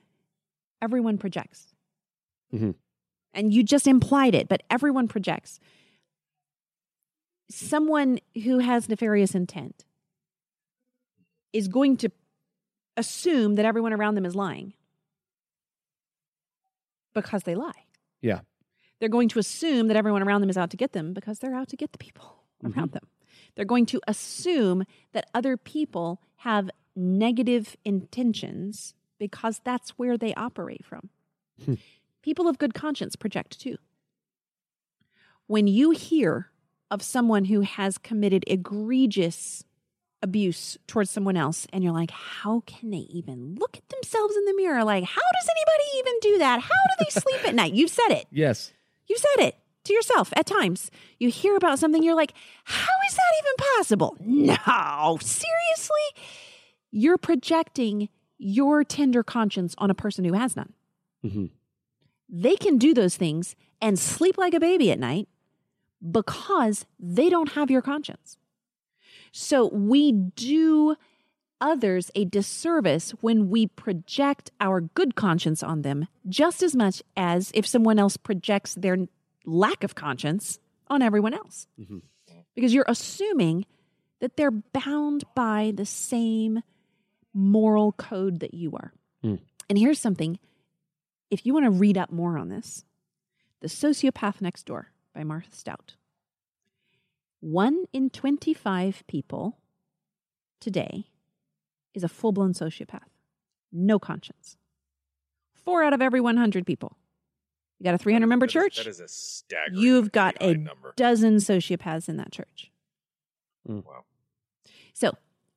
everyone 0.80 1.18
projects. 1.18 1.74
Mhm. 2.54 2.74
And 3.32 3.54
you 3.54 3.62
just 3.62 3.86
implied 3.86 4.34
it, 4.34 4.48
but 4.48 4.62
everyone 4.70 5.06
projects. 5.06 5.60
Someone 7.48 8.18
who 8.44 8.58
has 8.58 8.88
nefarious 8.88 9.34
intent 9.34 9.84
is 11.53 11.68
going 11.68 11.96
to 11.98 12.11
assume 12.96 13.55
that 13.57 13.64
everyone 13.64 13.92
around 13.92 14.14
them 14.14 14.26
is 14.26 14.34
lying 14.34 14.74
because 17.14 17.42
they 17.42 17.55
lie. 17.55 17.86
Yeah. 18.20 18.40
They're 18.98 19.09
going 19.09 19.28
to 19.30 19.38
assume 19.38 19.88
that 19.88 19.96
everyone 19.96 20.22
around 20.22 20.42
them 20.42 20.51
is 20.51 20.59
out 20.59 20.70
to 20.70 20.76
get 20.76 20.92
them 20.92 21.12
because 21.12 21.38
they're 21.38 21.55
out 21.55 21.68
to 21.68 21.76
get 21.76 21.92
the 21.92 21.98
people 21.98 22.44
around 22.62 22.74
mm-hmm. 22.74 22.92
them. 22.92 23.07
They're 23.55 23.64
going 23.64 23.86
to 23.86 24.01
assume 24.07 24.84
that 25.12 25.28
other 25.34 25.57
people 25.57 26.20
have 26.36 26.70
negative 26.94 27.76
intentions 27.84 28.94
because 29.18 29.61
that's 29.64 29.90
where 29.90 30.18
they 30.18 30.34
operate 30.34 30.84
from. 30.84 31.11
Hmm. 31.64 31.74
people 32.22 32.48
of 32.48 32.59
good 32.59 32.72
conscience 32.72 33.16
project 33.16 33.61
too. 33.61 33.76
When 35.46 35.66
you 35.66 35.90
hear 35.90 36.51
of 36.90 37.03
someone 37.03 37.46
who 37.46 37.61
has 37.61 37.98
committed 37.98 38.44
egregious 38.46 39.64
abuse 40.22 40.76
towards 40.86 41.10
someone 41.10 41.36
else 41.36 41.66
and 41.72 41.82
you're 41.82 41.92
like 41.92 42.10
how 42.10 42.62
can 42.66 42.90
they 42.90 43.06
even 43.10 43.56
look 43.58 43.76
at 43.76 43.88
themselves 43.88 44.36
in 44.36 44.44
the 44.44 44.54
mirror? 44.54 44.84
Like 44.84 45.04
how 45.04 45.20
does 45.20 45.48
anybody 45.48 45.98
even 45.98 46.14
do 46.20 46.38
that? 46.38 46.60
How 46.60 46.68
do 46.68 47.04
they 47.04 47.20
sleep 47.20 47.48
at 47.48 47.54
night? 47.54 47.74
You've 47.74 47.90
said 47.90 48.10
it. 48.10 48.26
Yes, 48.30 48.72
you 49.06 49.16
said 49.16 49.44
it 49.46 49.56
to 49.84 49.92
yourself 49.92 50.32
at 50.36 50.46
times. 50.46 50.90
You 51.18 51.30
hear 51.30 51.56
about 51.56 51.78
something 51.78 52.02
you're 52.02 52.14
like 52.14 52.34
how 52.64 52.94
is 53.08 53.14
that 53.14 53.32
even 53.42 53.74
possible? 53.76 54.16
No 54.20 55.18
seriously? 55.20 56.24
You're 56.90 57.18
projecting 57.18 58.08
your 58.38 58.84
tender 58.84 59.22
conscience 59.22 59.74
on 59.78 59.90
a 59.90 59.94
person 59.94 60.24
who 60.24 60.32
has 60.34 60.56
none. 60.56 60.72
Hmm 61.22 61.46
they 62.30 62.56
can 62.56 62.78
do 62.78 62.94
those 62.94 63.16
things 63.16 63.56
and 63.80 63.98
sleep 63.98 64.38
like 64.38 64.54
a 64.54 64.60
baby 64.60 64.90
at 64.90 64.98
night 64.98 65.28
because 66.08 66.86
they 66.98 67.28
don't 67.28 67.52
have 67.52 67.70
your 67.70 67.82
conscience. 67.82 68.38
So 69.33 69.68
we 69.68 70.12
do 70.12 70.97
others 71.61 72.11
a 72.14 72.24
disservice 72.24 73.11
when 73.20 73.51
we 73.51 73.66
project 73.66 74.51
our 74.61 74.81
good 74.81 75.14
conscience 75.14 75.62
on 75.62 75.83
them 75.83 76.09
just 76.28 76.62
as 76.62 76.74
much 76.74 77.03
as 77.16 77.51
if 77.55 77.66
someone 77.66 77.99
else 77.99 78.16
projects 78.16 78.74
their 78.74 78.97
lack 79.45 79.85
of 79.85 79.95
conscience 79.95 80.59
on 80.89 81.03
everyone 81.03 81.35
else. 81.35 81.66
Mhm. 81.78 82.03
Because 82.55 82.72
you're 82.74 82.85
assuming 82.89 83.66
that 84.20 84.37
they're 84.37 84.51
bound 84.51 85.24
by 85.35 85.72
the 85.74 85.85
same 85.87 86.62
moral 87.33 87.93
code 87.93 88.41
that 88.41 88.55
you 88.55 88.72
are. 88.72 88.93
Hmm. 89.22 89.37
And 89.68 89.78
here's 89.78 90.01
something 90.01 90.39
if 91.31 91.47
you 91.47 91.55
want 91.55 91.64
to 91.64 91.70
read 91.70 91.97
up 91.97 92.11
more 92.11 92.37
on 92.37 92.49
this, 92.49 92.85
The 93.61 93.68
Sociopath 93.68 94.41
Next 94.41 94.64
Door 94.64 94.89
by 95.14 95.22
Martha 95.22 95.55
Stout. 95.55 95.95
One 97.41 97.84
in 97.93 98.11
25 98.11 99.03
people 99.07 99.59
today 100.61 101.07
is 101.95 102.05
a 102.05 102.09
full 102.09 102.32
blown 102.32 102.53
sociopath, 102.53 103.09
no 103.72 103.99
conscience. 103.99 104.57
Four 105.55 105.82
out 105.82 105.93
of 105.93 106.03
every 106.03 106.20
100 106.20 106.66
people. 106.66 106.97
You 107.78 107.84
got 107.84 107.95
a 107.95 107.99
300 107.99 108.26
member 108.26 108.47
That 108.47 108.51
is- 108.51 108.53
church. 108.53 108.76
That 108.76 108.86
is 108.86 109.01
a 109.01 109.09
staggering. 109.09 109.80
You've 109.82 110.12
got 110.12 110.36
a 110.41 110.55
number. 110.55 110.93
dozen 110.97 111.36
sociopaths 111.36 112.09
in 112.09 112.16
that 112.18 112.30
church. 112.32 112.70
Hmm. 113.66 113.80
Wow. 113.86 114.05
So 114.93 115.12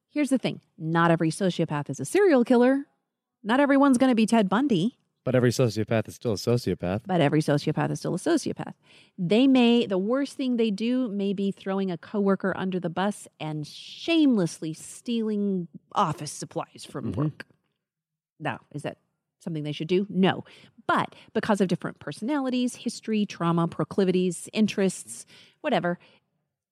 here's 0.10 0.30
the 0.30 0.38
thing 0.38 0.62
not 0.78 1.12
every 1.12 1.32
sociopath 1.32 1.90
is 1.90 2.00
a 2.00 2.06
serial 2.06 2.44
killer. 2.46 2.86
Not 3.44 3.60
everyone's 3.60 3.98
going 3.98 4.10
to 4.12 4.16
be 4.16 4.26
Ted 4.26 4.48
Bundy, 4.48 4.98
But 5.26 5.36
every 5.36 5.52
sociopath 5.52 6.08
is 6.10 6.16
still 6.16 6.34
a 6.34 6.36
sociopath. 6.36 7.02
but 7.06 7.22
every 7.22 7.42
sociopath 7.42 7.92
is 7.92 8.00
still 8.00 8.14
a 8.16 8.18
sociopath. 8.18 8.74
They 9.18 9.48
may, 9.48 9.86
the 9.86 9.98
worst 9.98 10.36
thing 10.36 10.58
they 10.58 10.70
do 10.72 11.08
may 11.08 11.32
be 11.34 11.52
throwing 11.52 11.90
a 11.92 11.98
coworker 11.98 12.54
under 12.58 12.80
the 12.80 12.90
bus 12.90 13.28
and 13.40 13.66
shamelessly 13.66 14.74
stealing 14.74 15.70
office 15.94 16.32
supplies 16.32 16.86
from 16.86 17.14
Mhm. 17.14 17.16
work. 17.16 17.46
Now, 18.40 18.60
is 18.74 18.82
that 18.84 18.98
something 19.40 19.64
they 19.64 19.72
should 19.72 19.88
do? 19.88 20.06
No. 20.10 20.44
But 20.88 21.16
because 21.34 21.62
of 21.62 21.70
different 21.70 22.00
personalities, 22.00 22.76
history, 22.76 23.26
trauma, 23.26 23.68
proclivities, 23.70 24.50
interests, 24.52 25.26
whatever, 25.62 26.00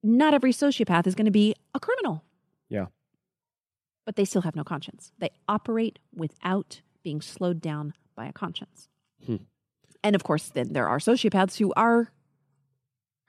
not 0.04 0.34
every 0.34 0.52
sociopath 0.52 1.08
is 1.08 1.16
going 1.16 1.26
to 1.26 1.32
be 1.32 1.56
a 1.74 1.80
criminal. 1.80 2.24
Yeah. 2.68 2.88
But 4.06 4.18
they 4.18 4.26
still 4.26 4.42
have 4.42 4.56
no 4.56 4.64
conscience. 4.66 5.14
They 5.20 5.30
operate 5.48 6.00
without 6.14 6.82
being 7.04 7.22
slowed 7.22 7.62
down 7.62 7.94
by 8.16 8.26
a 8.26 8.34
conscience. 8.34 8.90
Hmm. 9.26 9.38
And 10.04 10.16
of 10.16 10.24
course, 10.24 10.50
then 10.50 10.74
there 10.74 10.88
are 10.88 11.00
sociopaths 11.00 11.58
who 11.58 11.74
are 11.76 12.12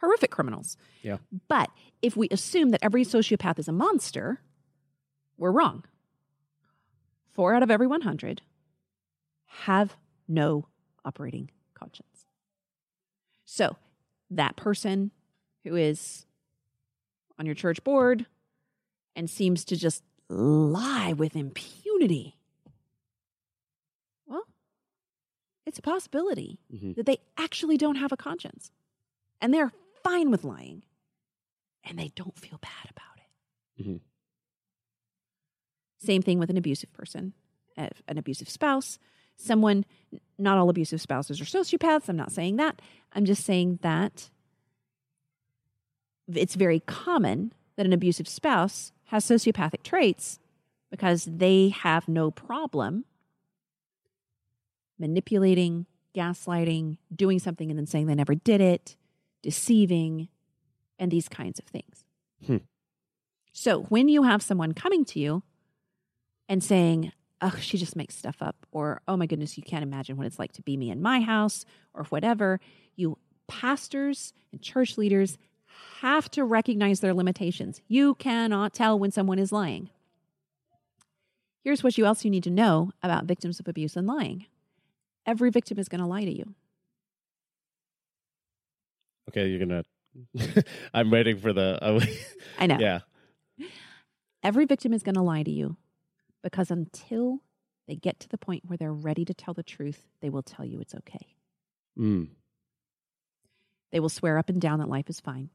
horrific 0.00 0.30
criminals. 0.30 0.76
Yeah. 1.02 1.18
But 1.48 1.70
if 2.00 2.16
we 2.16 2.28
assume 2.30 2.70
that 2.70 2.82
every 2.82 3.04
sociopath 3.04 3.58
is 3.58 3.68
a 3.68 3.72
monster, 3.72 4.40
we're 5.36 5.52
wrong. 5.52 5.84
Four 7.32 7.54
out 7.54 7.62
of 7.62 7.70
every 7.70 7.86
100 7.86 8.42
have 9.46 9.96
no 10.28 10.66
operating 11.04 11.50
conscience. 11.74 12.26
So 13.44 13.76
that 14.30 14.56
person 14.56 15.10
who 15.64 15.76
is 15.76 16.26
on 17.38 17.46
your 17.46 17.54
church 17.54 17.82
board 17.84 18.26
and 19.14 19.28
seems 19.28 19.64
to 19.66 19.76
just 19.76 20.02
lie 20.28 21.12
with 21.12 21.36
impunity. 21.36 22.36
Well, 24.26 24.44
it's 25.72 25.78
a 25.78 25.82
possibility 25.82 26.58
Mhm. 26.70 26.96
that 26.96 27.06
they 27.06 27.16
actually 27.38 27.78
don't 27.78 27.94
have 27.94 28.12
a 28.12 28.16
conscience 28.16 28.70
and 29.40 29.54
they're 29.54 29.72
fine 30.04 30.30
with 30.30 30.44
lying 30.44 30.84
and 31.82 31.98
they 31.98 32.08
don't 32.14 32.38
feel 32.38 32.58
bad 32.58 32.90
about 32.90 33.16
it. 33.16 33.86
Mhm. 33.86 34.00
Same 35.96 36.20
thing 36.20 36.38
with 36.38 36.50
an 36.50 36.58
abusive 36.58 36.92
person, 36.92 37.32
an 37.78 38.18
abusive 38.18 38.50
spouse, 38.50 38.98
someone, 39.36 39.86
not 40.36 40.58
all 40.58 40.68
abusive 40.68 41.00
spouses 41.00 41.40
are 41.40 41.44
sociopaths. 41.46 42.06
I'm 42.06 42.16
not 42.16 42.32
saying 42.32 42.56
that. 42.56 42.82
I'm 43.14 43.24
just 43.24 43.42
saying 43.42 43.78
that 43.80 44.28
it's 46.28 46.54
very 46.54 46.80
common 46.80 47.54
that 47.76 47.86
an 47.86 47.94
abusive 47.94 48.28
spouse 48.28 48.92
has 49.06 49.24
sociopathic 49.24 49.82
traits 49.82 50.38
because 50.90 51.24
they 51.24 51.70
have 51.70 52.08
no 52.08 52.30
problem 52.30 53.06
manipulating, 55.02 55.86
gaslighting, 56.16 56.96
doing 57.14 57.38
something 57.38 57.68
and 57.68 57.78
then 57.78 57.86
saying 57.86 58.06
they 58.06 58.14
never 58.14 58.34
did 58.34 58.60
it, 58.62 58.96
deceiving, 59.42 60.28
and 60.98 61.10
these 61.10 61.28
kinds 61.28 61.58
of 61.58 61.66
things. 61.66 62.04
Hmm. 62.46 62.58
So 63.52 63.82
when 63.82 64.08
you 64.08 64.22
have 64.22 64.42
someone 64.42 64.72
coming 64.72 65.04
to 65.06 65.18
you 65.18 65.42
and 66.48 66.64
saying, 66.64 67.12
oh, 67.42 67.56
she 67.60 67.76
just 67.76 67.96
makes 67.96 68.14
stuff 68.14 68.36
up, 68.40 68.66
or 68.70 69.02
oh 69.08 69.16
my 69.16 69.26
goodness, 69.26 69.56
you 69.56 69.62
can't 69.62 69.82
imagine 69.82 70.16
what 70.16 70.26
it's 70.26 70.38
like 70.38 70.52
to 70.52 70.62
be 70.62 70.76
me 70.76 70.90
in 70.90 71.02
my 71.02 71.20
house, 71.20 71.64
or 71.92 72.04
whatever, 72.04 72.60
you 72.96 73.18
pastors 73.48 74.32
and 74.52 74.62
church 74.62 74.96
leaders 74.96 75.36
have 76.00 76.30
to 76.30 76.44
recognize 76.44 77.00
their 77.00 77.12
limitations. 77.12 77.80
You 77.88 78.14
cannot 78.14 78.72
tell 78.72 78.98
when 78.98 79.10
someone 79.10 79.38
is 79.38 79.52
lying. 79.52 79.90
Here's 81.64 81.82
what 81.82 81.98
you 81.98 82.06
else 82.06 82.24
you 82.24 82.30
need 82.30 82.44
to 82.44 82.50
know 82.50 82.92
about 83.02 83.24
victims 83.24 83.60
of 83.60 83.68
abuse 83.68 83.96
and 83.96 84.06
lying. 84.06 84.46
Every 85.26 85.50
victim 85.50 85.78
is 85.78 85.88
going 85.88 86.00
to 86.00 86.06
lie 86.06 86.24
to 86.24 86.32
you. 86.32 86.54
Okay, 89.28 89.48
you're 89.48 89.60
gonna. 89.60 89.84
I'm 90.94 91.10
waiting 91.10 91.38
for 91.38 91.52
the. 91.52 91.78
I 92.58 92.66
know. 92.66 92.78
yeah. 92.78 93.00
Every 94.42 94.64
victim 94.64 94.92
is 94.92 95.02
going 95.02 95.14
to 95.14 95.22
lie 95.22 95.44
to 95.44 95.50
you 95.50 95.76
because 96.42 96.70
until 96.70 97.40
they 97.86 97.94
get 97.94 98.18
to 98.20 98.28
the 98.28 98.38
point 98.38 98.64
where 98.66 98.76
they're 98.76 98.92
ready 98.92 99.24
to 99.24 99.32
tell 99.32 99.54
the 99.54 99.62
truth, 99.62 100.08
they 100.20 100.28
will 100.30 100.42
tell 100.42 100.64
you 100.64 100.80
it's 100.80 100.94
okay. 100.94 101.34
Mm. 101.98 102.28
They 103.92 104.00
will 104.00 104.08
swear 104.08 104.38
up 104.38 104.48
and 104.48 104.60
down 104.60 104.80
that 104.80 104.88
life 104.88 105.08
is 105.08 105.20
fine. 105.20 105.50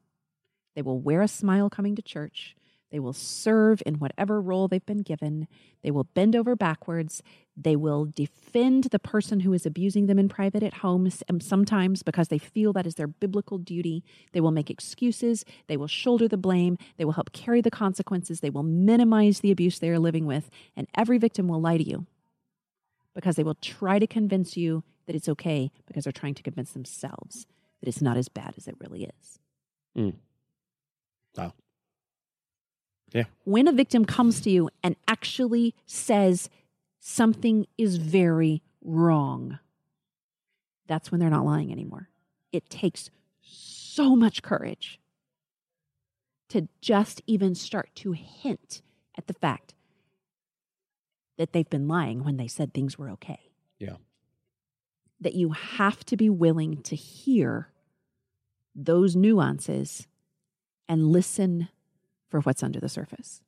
They 0.75 0.81
will 0.81 0.99
wear 0.99 1.21
a 1.21 1.27
smile 1.27 1.69
coming 1.69 1.95
to 1.95 2.01
church. 2.01 2.55
They 2.89 2.99
will 2.99 3.13
serve 3.13 3.83
in 3.85 3.95
whatever 3.95 4.39
role 4.41 4.67
they've 4.67 4.85
been 4.85 5.01
given. 5.01 5.47
They 5.83 5.91
will 5.91 6.05
bend 6.05 6.35
over 6.37 6.55
backwards. 6.55 7.21
They 7.55 7.75
will 7.75 8.05
defend 8.05 8.85
the 8.85 8.99
person 8.99 9.41
who 9.41 9.51
is 9.51 9.65
abusing 9.65 10.05
them 10.05 10.17
in 10.17 10.29
private 10.29 10.63
at 10.63 10.75
home, 10.75 11.07
s- 11.07 11.21
um, 11.29 11.41
sometimes 11.41 12.01
because 12.01 12.29
they 12.29 12.37
feel 12.37 12.71
that 12.73 12.87
is 12.87 12.95
their 12.95 13.07
biblical 13.07 13.57
duty. 13.57 14.03
They 14.31 14.39
will 14.39 14.51
make 14.51 14.69
excuses. 14.69 15.43
They 15.67 15.75
will 15.75 15.87
shoulder 15.87 16.27
the 16.29 16.37
blame. 16.37 16.77
They 16.95 17.03
will 17.03 17.13
help 17.13 17.33
carry 17.33 17.59
the 17.61 17.71
consequences. 17.71 18.39
They 18.39 18.49
will 18.49 18.63
minimize 18.63 19.41
the 19.41 19.51
abuse 19.51 19.79
they 19.79 19.89
are 19.89 19.99
living 19.99 20.25
with. 20.25 20.49
And 20.75 20.87
every 20.95 21.17
victim 21.17 21.47
will 21.49 21.59
lie 21.61 21.77
to 21.77 21.83
you 21.83 22.05
because 23.13 23.35
they 23.35 23.43
will 23.43 23.55
try 23.55 23.99
to 23.99 24.07
convince 24.07 24.55
you 24.55 24.83
that 25.07 25.15
it's 25.15 25.27
okay 25.27 25.71
because 25.87 26.05
they're 26.05 26.13
trying 26.13 26.35
to 26.35 26.43
convince 26.43 26.71
themselves 26.71 27.47
that 27.81 27.89
it's 27.89 28.01
not 28.01 28.15
as 28.17 28.29
bad 28.29 28.53
as 28.57 28.67
it 28.67 28.75
really 28.79 29.03
is. 29.19 29.39
Mm. 29.97 30.13
Wow. 31.35 31.53
Yeah. 33.13 33.25
When 33.45 33.67
a 33.67 33.71
victim 33.71 34.05
comes 34.05 34.41
to 34.41 34.49
you 34.49 34.69
and 34.83 34.95
actually 35.07 35.75
says 35.85 36.49
something 36.99 37.67
is 37.77 37.97
very 37.97 38.61
wrong, 38.81 39.59
that's 40.87 41.11
when 41.11 41.19
they're 41.19 41.29
not 41.29 41.45
lying 41.45 41.71
anymore. 41.71 42.09
It 42.51 42.69
takes 42.69 43.09
so 43.41 44.15
much 44.15 44.41
courage 44.41 44.99
to 46.49 46.67
just 46.81 47.21
even 47.27 47.55
start 47.55 47.89
to 47.95 48.13
hint 48.13 48.81
at 49.17 49.27
the 49.27 49.33
fact 49.33 49.73
that 51.37 51.53
they've 51.53 51.69
been 51.69 51.87
lying 51.87 52.23
when 52.23 52.37
they 52.37 52.47
said 52.47 52.73
things 52.73 52.97
were 52.97 53.09
okay. 53.11 53.39
Yeah. 53.79 53.97
That 55.19 55.35
you 55.35 55.51
have 55.51 56.05
to 56.05 56.17
be 56.17 56.29
willing 56.29 56.81
to 56.83 56.95
hear 56.95 57.69
those 58.75 59.15
nuances 59.15 60.07
and 60.87 61.07
listen 61.07 61.69
for 62.29 62.39
what's 62.41 62.63
under 62.63 62.79
the 62.79 62.89
surface. 62.89 63.41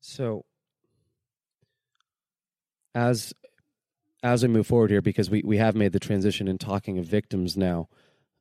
So, 0.00 0.44
as 2.94 3.32
as 4.22 4.42
we 4.42 4.48
move 4.48 4.66
forward 4.66 4.90
here, 4.90 5.02
because 5.02 5.30
we 5.30 5.42
we 5.44 5.58
have 5.58 5.74
made 5.74 5.92
the 5.92 6.00
transition 6.00 6.48
in 6.48 6.58
talking 6.58 6.98
of 6.98 7.04
victims 7.06 7.56
now, 7.56 7.88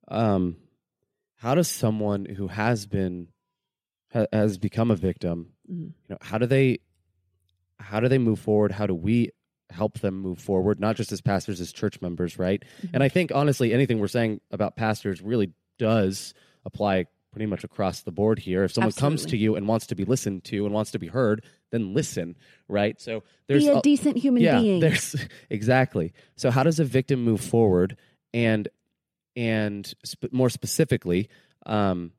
um, 0.07 0.57
how 1.37 1.55
does 1.55 1.69
someone 1.69 2.25
who 2.25 2.47
has 2.47 2.85
been 2.85 3.27
ha, 4.13 4.25
has 4.31 4.57
become 4.57 4.91
a 4.91 4.95
victim, 4.95 5.53
Mhm. 5.69 5.79
you 5.87 5.93
know, 6.09 6.17
how 6.21 6.37
do 6.37 6.45
they 6.45 6.79
how 7.79 7.99
do 7.99 8.07
they 8.07 8.17
move 8.17 8.39
forward? 8.39 8.71
How 8.71 8.87
do 8.87 8.95
we 8.95 9.31
help 9.69 9.99
them 9.99 10.19
move 10.21 10.39
forward? 10.39 10.79
Not 10.79 10.95
just 10.95 11.11
as 11.11 11.19
pastors, 11.21 11.59
as 11.59 11.73
church 11.73 12.01
members, 12.01 12.39
right? 12.39 12.63
And 12.93 13.03
I 13.03 13.09
think 13.09 13.31
honestly, 13.35 13.73
anything 13.73 13.99
we're 13.99 14.07
saying 14.07 14.39
about 14.51 14.75
pastors 14.77 15.21
really 15.21 15.51
does 15.77 16.33
apply 16.63 17.07
pretty 17.35 17.45
much 17.47 17.65
across 17.65 17.99
the 17.99 18.13
board 18.13 18.39
here. 18.39 18.63
If 18.63 18.71
someone 18.71 18.93
comes 18.93 19.25
to 19.25 19.35
you 19.35 19.57
and 19.57 19.67
wants 19.67 19.87
to 19.87 19.95
be 19.95 20.05
listened 20.05 20.45
to 20.45 20.65
and 20.65 20.73
wants 20.73 20.91
to 20.91 20.99
be 20.99 21.07
heard, 21.07 21.43
then 21.69 21.93
listen, 21.93 22.37
right? 22.69 22.99
So 23.01 23.23
there's 23.47 23.65
Be 23.65 23.69
a 23.71 23.79
a- 23.79 23.81
decent 23.81 24.15
human 24.15 24.41
yeah, 24.41 24.61
being. 24.61 24.79
there's 24.79 25.17
exactly. 25.49 26.13
So 26.37 26.49
how 26.49 26.63
does 26.63 26.79
a 26.79 26.85
victim 26.85 27.25
move 27.25 27.41
forward 27.41 27.97
and 28.33 28.69
and 29.35 29.93
sp- 30.07 30.31
more 30.31 30.49
specifically, 30.49 31.27
um, 31.65 32.13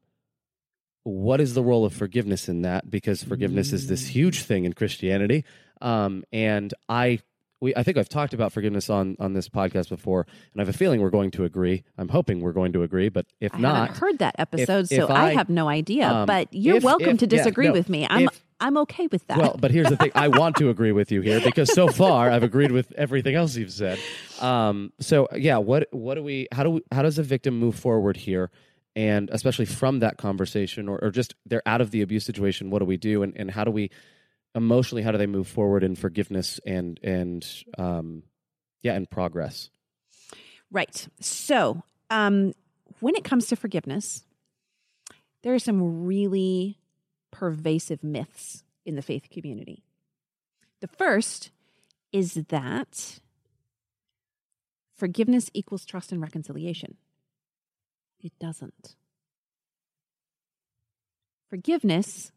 what 1.04 1.40
is 1.40 1.54
the 1.54 1.62
role 1.62 1.86
of 1.86 1.94
forgiveness 1.94 2.46
in 2.46 2.60
that? 2.62 2.90
Because 2.90 3.22
forgiveness 3.22 3.72
is 3.72 3.86
this 3.86 4.06
huge 4.08 4.42
thing 4.42 4.66
in 4.66 4.74
Christianity, 4.74 5.46
um, 5.80 6.24
and 6.30 6.74
I. 6.90 7.20
We, 7.66 7.74
I 7.74 7.82
think 7.82 7.96
I've 7.96 8.08
talked 8.08 8.32
about 8.32 8.52
forgiveness 8.52 8.88
on, 8.88 9.16
on 9.18 9.32
this 9.32 9.48
podcast 9.48 9.88
before, 9.88 10.24
and 10.52 10.60
I 10.60 10.64
have 10.64 10.68
a 10.72 10.78
feeling 10.78 11.00
we're 11.00 11.10
going 11.10 11.32
to 11.32 11.42
agree. 11.42 11.82
I'm 11.98 12.08
hoping 12.08 12.38
we're 12.38 12.52
going 12.52 12.72
to 12.74 12.84
agree, 12.84 13.08
but 13.08 13.26
if 13.40 13.52
not, 13.54 13.58
I 13.58 13.60
not, 13.60 13.86
haven't 13.88 14.00
heard 14.00 14.18
that 14.18 14.36
episode, 14.38 14.88
so 14.88 15.04
if 15.06 15.10
I, 15.10 15.30
I- 15.30 15.32
have 15.34 15.48
no 15.50 15.68
idea. 15.68 16.08
um, 16.08 16.26
but 16.26 16.46
you're 16.52 16.76
if- 16.76 16.84
welcome 16.84 17.08
if- 17.08 17.18
to 17.18 17.24
yeah, 17.24 17.38
disagree 17.38 17.66
no, 17.66 17.72
with 17.72 17.88
me. 17.88 18.06
I'm 18.08 18.26
if- 18.26 18.44
I'm 18.60 18.76
okay 18.78 19.08
with 19.08 19.26
that. 19.26 19.38
Well, 19.38 19.56
but 19.60 19.72
here's 19.72 19.88
the 19.88 19.96
thing: 19.96 20.12
I 20.14 20.28
want 20.28 20.54
to 20.58 20.70
agree 20.74 20.92
with 20.92 21.10
you 21.10 21.22
here 21.22 21.40
because 21.40 21.74
so 21.74 21.88
far 21.88 22.30
I've 22.30 22.44
agreed 22.44 22.70
with 22.70 22.92
everything 22.92 23.34
else 23.34 23.56
you've 23.56 23.72
said. 23.72 23.98
Um, 24.40 24.92
so 25.00 25.26
yeah, 25.36 25.58
what 25.58 25.88
what 25.90 26.14
do 26.14 26.22
we? 26.22 26.46
How 26.52 26.62
do 26.62 26.70
we, 26.70 26.82
how 26.92 27.02
does 27.02 27.18
a 27.18 27.24
victim 27.24 27.58
move 27.58 27.74
forward 27.74 28.16
here? 28.16 28.52
And 28.94 29.28
especially 29.30 29.66
from 29.66 29.98
that 29.98 30.18
conversation, 30.18 30.88
or, 30.88 30.98
or 31.02 31.10
just 31.10 31.34
they're 31.44 31.66
out 31.66 31.80
of 31.80 31.90
the 31.90 32.00
abuse 32.00 32.24
situation, 32.24 32.70
what 32.70 32.78
do 32.78 32.84
we 32.86 32.96
do? 32.96 33.24
And 33.24 33.36
and 33.36 33.50
how 33.50 33.64
do 33.64 33.72
we 33.72 33.90
emotionally? 34.57 35.02
How 35.02 35.12
do 35.12 35.18
they 35.18 35.26
move 35.26 35.46
forward 35.46 35.84
in 35.84 35.94
forgiveness 35.94 36.59
and 36.66 36.98
and 37.02 37.46
um, 37.78 38.24
Yeah, 38.82 38.94
and 38.94 39.09
progress. 39.09 39.70
Right. 40.70 41.07
So, 41.20 41.82
um, 42.11 42.54
when 43.00 43.14
it 43.14 43.24
comes 43.24 43.46
to 43.48 43.57
forgiveness, 43.57 44.24
there 45.42 45.54
are 45.54 45.61
some 45.61 46.07
really 46.07 46.78
pervasive 47.30 48.02
myths 48.02 48.64
in 48.84 48.96
the 48.96 49.02
faith 49.02 49.28
community. 49.30 49.84
The 50.80 50.88
first 50.88 51.50
is 52.12 52.34
that 52.48 53.20
forgiveness 54.96 55.50
equals 55.52 55.84
trust 55.84 56.11
and 56.12 56.20
reconciliation. 56.20 56.96
It 58.20 58.32
doesn't. 58.40 58.96
Forgiveness 61.48 62.32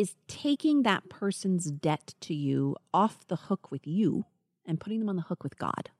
is 0.00 0.14
taking 0.28 0.82
that 0.82 1.10
person's 1.10 1.70
debt 1.70 2.14
to 2.22 2.32
you 2.32 2.74
off 2.94 3.26
the 3.28 3.36
hook 3.36 3.70
with 3.70 3.86
you 3.86 4.24
and 4.64 4.80
putting 4.80 4.98
them 4.98 5.10
on 5.10 5.16
the 5.16 5.22
hook 5.22 5.44
with 5.44 5.58
God. 5.58 5.90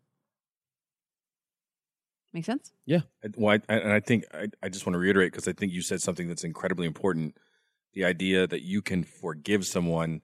Make 2.32 2.46
sense? 2.46 2.72
Yeah. 2.86 3.00
Well, 3.36 3.58
I, 3.68 3.74
and 3.74 3.92
I 3.92 4.00
think 4.00 4.24
I, 4.32 4.46
I 4.62 4.70
just 4.70 4.86
want 4.86 4.94
to 4.94 4.98
reiterate 4.98 5.32
because 5.32 5.46
I 5.46 5.52
think 5.52 5.72
you 5.72 5.82
said 5.82 6.00
something 6.00 6.28
that's 6.28 6.44
incredibly 6.44 6.86
important. 6.86 7.36
The 7.92 8.06
idea 8.06 8.46
that 8.46 8.62
you 8.62 8.80
can 8.80 9.04
forgive 9.04 9.66
someone 9.66 10.22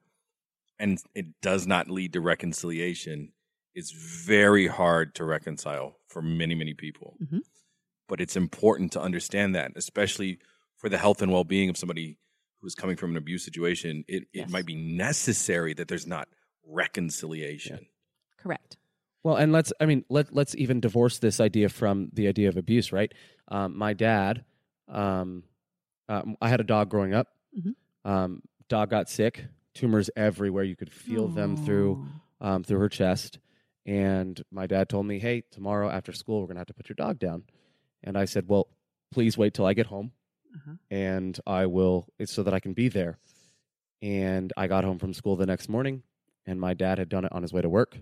and 0.78 0.98
it 1.14 1.26
does 1.42 1.66
not 1.66 1.90
lead 1.90 2.14
to 2.14 2.20
reconciliation 2.22 3.32
is 3.74 3.90
very 3.90 4.68
hard 4.68 5.14
to 5.16 5.24
reconcile 5.24 5.98
for 6.08 6.22
many, 6.22 6.54
many 6.54 6.72
people. 6.72 7.18
Mhm. 7.22 7.40
But 8.08 8.22
it's 8.22 8.36
important 8.36 8.92
to 8.92 9.02
understand 9.02 9.54
that, 9.54 9.72
especially 9.76 10.38
for 10.76 10.88
the 10.88 10.96
health 10.96 11.20
and 11.20 11.30
well 11.30 11.44
being 11.44 11.68
of 11.68 11.76
somebody 11.76 12.16
who's 12.66 12.74
coming 12.74 12.96
from 12.96 13.12
an 13.12 13.16
abuse 13.16 13.44
situation. 13.44 14.04
It, 14.08 14.24
it 14.32 14.50
might 14.50 14.66
be 14.66 14.74
necessary 14.74 15.72
that 15.74 15.86
there's 15.86 16.04
not 16.04 16.26
reconciliation. 16.68 17.86
Correct. 18.38 18.76
Well, 19.22 19.36
and 19.36 19.52
let's 19.52 19.72
I 19.80 19.86
mean 19.86 20.04
let 20.08 20.34
let's 20.34 20.56
even 20.56 20.80
divorce 20.80 21.20
this 21.20 21.38
idea 21.38 21.68
from 21.68 22.10
the 22.12 22.26
idea 22.26 22.48
of 22.48 22.56
abuse, 22.56 22.90
right? 22.90 23.14
Um, 23.46 23.78
my 23.78 23.92
dad, 23.92 24.44
um, 24.88 25.44
um, 26.08 26.36
I 26.40 26.48
had 26.48 26.58
a 26.60 26.64
dog 26.64 26.90
growing 26.90 27.14
up. 27.14 27.28
Mhm. 27.56 27.74
Um, 28.04 28.42
dog 28.68 28.90
got 28.90 29.08
sick, 29.08 29.44
tumors 29.72 30.10
everywhere. 30.16 30.64
You 30.64 30.74
could 30.74 30.92
feel 30.92 31.28
them 31.28 31.56
through 31.56 32.04
um, 32.40 32.64
through 32.64 32.80
her 32.80 32.88
chest. 32.88 33.38
And 33.84 34.42
my 34.50 34.66
dad 34.66 34.88
told 34.88 35.06
me, 35.06 35.20
"Hey, 35.20 35.44
tomorrow 35.52 35.88
after 35.88 36.12
school, 36.12 36.40
we're 36.40 36.48
gonna 36.48 36.58
have 36.60 36.66
to 36.66 36.74
put 36.74 36.88
your 36.88 36.96
dog 36.96 37.20
down." 37.20 37.44
And 38.02 38.18
I 38.18 38.24
said, 38.24 38.48
"Well, 38.48 38.66
please 39.12 39.38
wait 39.38 39.54
till 39.54 39.66
I 39.66 39.72
get 39.72 39.86
home, 39.86 40.10
Uh-huh. 40.56 40.72
and 40.90 41.38
I 41.46 41.66
will, 41.66 42.08
it's 42.18 42.32
so 42.32 42.42
that 42.42 42.54
I 42.54 42.60
can 42.60 42.72
be 42.72 42.88
there." 42.88 43.18
And 44.02 44.52
I 44.56 44.66
got 44.66 44.84
home 44.84 44.98
from 44.98 45.14
school 45.14 45.36
the 45.36 45.46
next 45.46 45.68
morning, 45.68 46.02
and 46.46 46.60
my 46.60 46.74
dad 46.74 46.98
had 46.98 47.08
done 47.08 47.24
it 47.24 47.32
on 47.32 47.42
his 47.42 47.52
way 47.52 47.62
to 47.62 47.68
work. 47.68 47.98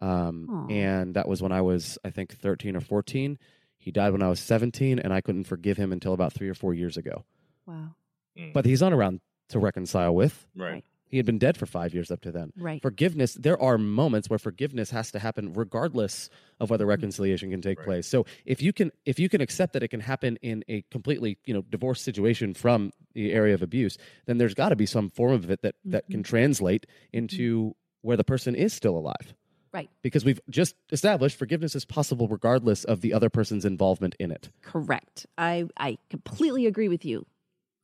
Um, 0.00 0.66
and 0.70 1.14
that 1.14 1.28
was 1.28 1.42
when 1.42 1.52
I 1.52 1.60
was, 1.60 1.98
I 2.04 2.10
think, 2.10 2.36
thirteen 2.36 2.76
or 2.76 2.80
fourteen. 2.80 3.38
He 3.76 3.90
died 3.90 4.12
when 4.12 4.22
I 4.22 4.28
was 4.28 4.40
seventeen, 4.40 4.98
and 4.98 5.12
I 5.12 5.20
couldn't 5.20 5.44
forgive 5.44 5.76
him 5.76 5.92
until 5.92 6.12
about 6.14 6.32
three 6.32 6.48
or 6.48 6.54
four 6.54 6.72
years 6.74 6.96
ago. 6.96 7.24
Wow. 7.66 7.94
Mm. 8.38 8.52
But 8.52 8.64
he's 8.64 8.80
not 8.80 8.92
around 8.92 9.20
to 9.50 9.58
reconcile 9.58 10.14
with. 10.14 10.46
right. 10.56 10.84
He 11.12 11.18
had 11.18 11.26
been 11.26 11.38
dead 11.38 11.58
for 11.58 11.66
five 11.66 11.92
years 11.94 12.10
up 12.10 12.22
to 12.22 12.32
then 12.32 12.52
Right. 12.56 12.80
forgiveness 12.82 13.34
there 13.34 13.60
are 13.62 13.76
moments 13.78 14.28
where 14.30 14.38
forgiveness 14.38 14.90
has 14.90 15.12
to 15.12 15.18
happen 15.20 15.52
regardless 15.52 16.30
of 16.58 16.70
whether 16.70 16.84
Mm-hmm. 16.84 16.88
reconciliation 16.96 17.50
can 17.50 17.60
take 17.62 17.78
Right. 17.78 17.84
place 17.86 18.06
so 18.08 18.24
if 18.46 18.60
you 18.62 18.72
can 18.72 18.90
if 19.04 19.18
you 19.20 19.28
can 19.28 19.40
accept 19.42 19.74
that 19.74 19.82
it 19.82 19.88
can 19.88 20.00
happen 20.00 20.38
in 20.42 20.64
a 20.68 20.82
completely 20.90 21.38
you 21.44 21.52
know 21.54 21.62
divorce 21.70 22.00
situation 22.00 22.54
from 22.54 22.90
the 23.12 23.30
area 23.32 23.54
of 23.54 23.62
abuse 23.62 23.98
then 24.26 24.38
there's 24.38 24.54
got 24.54 24.70
to 24.70 24.76
be 24.76 24.86
some 24.86 25.10
form 25.10 25.32
of 25.32 25.50
it 25.50 25.60
that 25.62 25.74
that 25.84 26.04
Mm-hmm. 26.04 26.12
can 26.12 26.22
translate 26.22 26.86
into 27.12 27.76
where 28.00 28.16
the 28.16 28.24
person 28.24 28.54
is 28.54 28.72
still 28.72 28.96
alive 28.96 29.34
Right. 29.72 29.90
because 30.02 30.24
we've 30.24 30.40
just 30.50 30.74
established 30.90 31.36
forgiveness 31.38 31.74
is 31.74 31.84
possible 31.84 32.26
regardless 32.26 32.84
of 32.84 33.02
the 33.02 33.12
other 33.12 33.28
person's 33.28 33.64
involvement 33.66 34.14
in 34.18 34.30
it 34.30 34.48
Correct. 34.62 35.26
I 35.36 35.68
I 35.76 35.98
completely 36.08 36.64
agree 36.66 36.88
with 36.88 37.04
you 37.04 37.26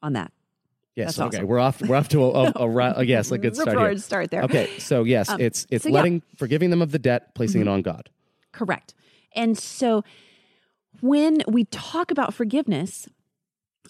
on 0.03 0.15
that. 0.15 0.33
Yes 0.99 1.17
That's 1.17 1.21
okay 1.29 1.37
awesome. 1.39 1.49
we're 1.49 1.59
off 1.59 1.81
we're 1.81 1.97
off 1.97 2.09
to 2.11 2.23
a, 2.25 2.29
a, 2.31 2.53
a, 2.57 2.93
a 2.99 3.05
yes 3.05 3.31
a 3.31 3.39
good 3.45 3.57
start 3.57 3.79
here. 3.79 3.97
start 3.99 4.31
there. 4.31 4.43
okay 4.43 4.69
so 4.79 5.05
yes 5.05 5.31
Um, 5.31 5.41
it's 5.41 5.67
it's 5.71 5.85
so 5.85 5.89
yeah. 5.89 5.95
letting 5.95 6.23
forgiving 6.37 6.69
them 6.71 6.83
of 6.83 6.91
the 6.93 6.99
debt 6.99 7.35
placing 7.35 7.61
Mm-hmm. 7.63 7.69
it 7.69 7.73
on 7.73 7.83
god 7.83 8.11
Correct. 8.53 8.93
And 9.37 9.57
so 9.57 10.03
when 11.01 11.43
we 11.47 11.65
talk 11.67 12.11
about 12.11 12.35
forgiveness, 12.35 13.09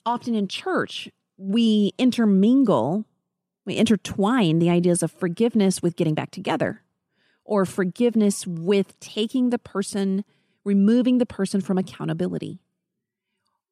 often 0.05 0.35
in 0.35 0.47
church, 0.49 1.09
we 1.39 1.93
intermingle, 1.97 3.07
we 3.65 3.77
intertwine 3.77 4.59
the 4.59 4.69
ideas 4.69 5.03
of 5.03 5.11
forgiveness 5.11 5.81
with 5.81 5.97
getting 5.97 6.15
back 6.15 6.31
together 6.33 6.83
or 7.45 7.65
forgiveness 7.65 8.47
with 8.47 8.99
taking 9.01 9.49
the 9.51 9.59
person, 9.59 10.25
removing 10.65 11.17
the 11.19 11.25
person 11.27 11.61
from 11.63 11.79
accountability. 11.79 12.61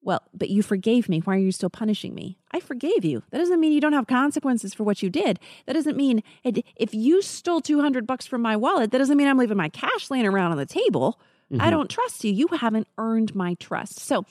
Well, 0.07 0.23
but 0.33 0.51
you 0.51 0.63
forgave 0.63 1.09
me. 1.09 1.19
Why 1.19 1.35
are 1.35 1.41
you 1.41 1.51
still 1.51 1.69
punishing 1.69 2.15
me? 2.15 2.39
I 2.53 2.61
forgave 2.61 3.05
you. 3.05 3.25
That 3.33 3.39
doesn't 3.39 3.59
mean 3.59 3.73
you 3.73 3.81
don't 3.81 3.93
have 3.93 4.07
consequences 4.07 4.73
for 4.73 4.85
what 4.85 5.03
you 5.03 5.11
did. 5.11 5.41
That 5.67 5.73
doesn't 5.73 5.97
mean 5.97 6.23
it, 6.45 6.65
if 6.77 6.95
you 6.95 7.21
stole 7.23 7.61
200 7.61 8.07
bucks 8.07 8.25
from 8.25 8.41
my 8.41 8.55
wallet, 8.55 8.93
that 8.93 8.99
doesn't 8.99 9.17
mean 9.17 9.27
I'm 9.27 9.37
leaving 9.37 9.57
my 9.57 9.69
cash 9.69 10.09
laying 10.09 10.25
around 10.25 10.53
on 10.53 10.59
the 10.59 10.65
table. 10.65 11.19
I 11.51 11.55
mm-hmm. 11.55 11.71
don't 11.71 11.91
trust 11.91 12.23
you. 12.23 12.33
You 12.33 12.47
haven't 12.57 12.87
earned 12.99 13.35
my 13.35 13.55
trust. 13.55 13.99
So 13.99 14.25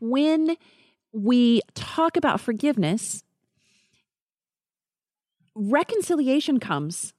when 0.00 0.56
we 1.12 1.62
talk 1.76 2.16
about 2.16 2.40
forgiveness, 2.40 3.22
reconciliation 5.54 6.58
comes 6.58 7.14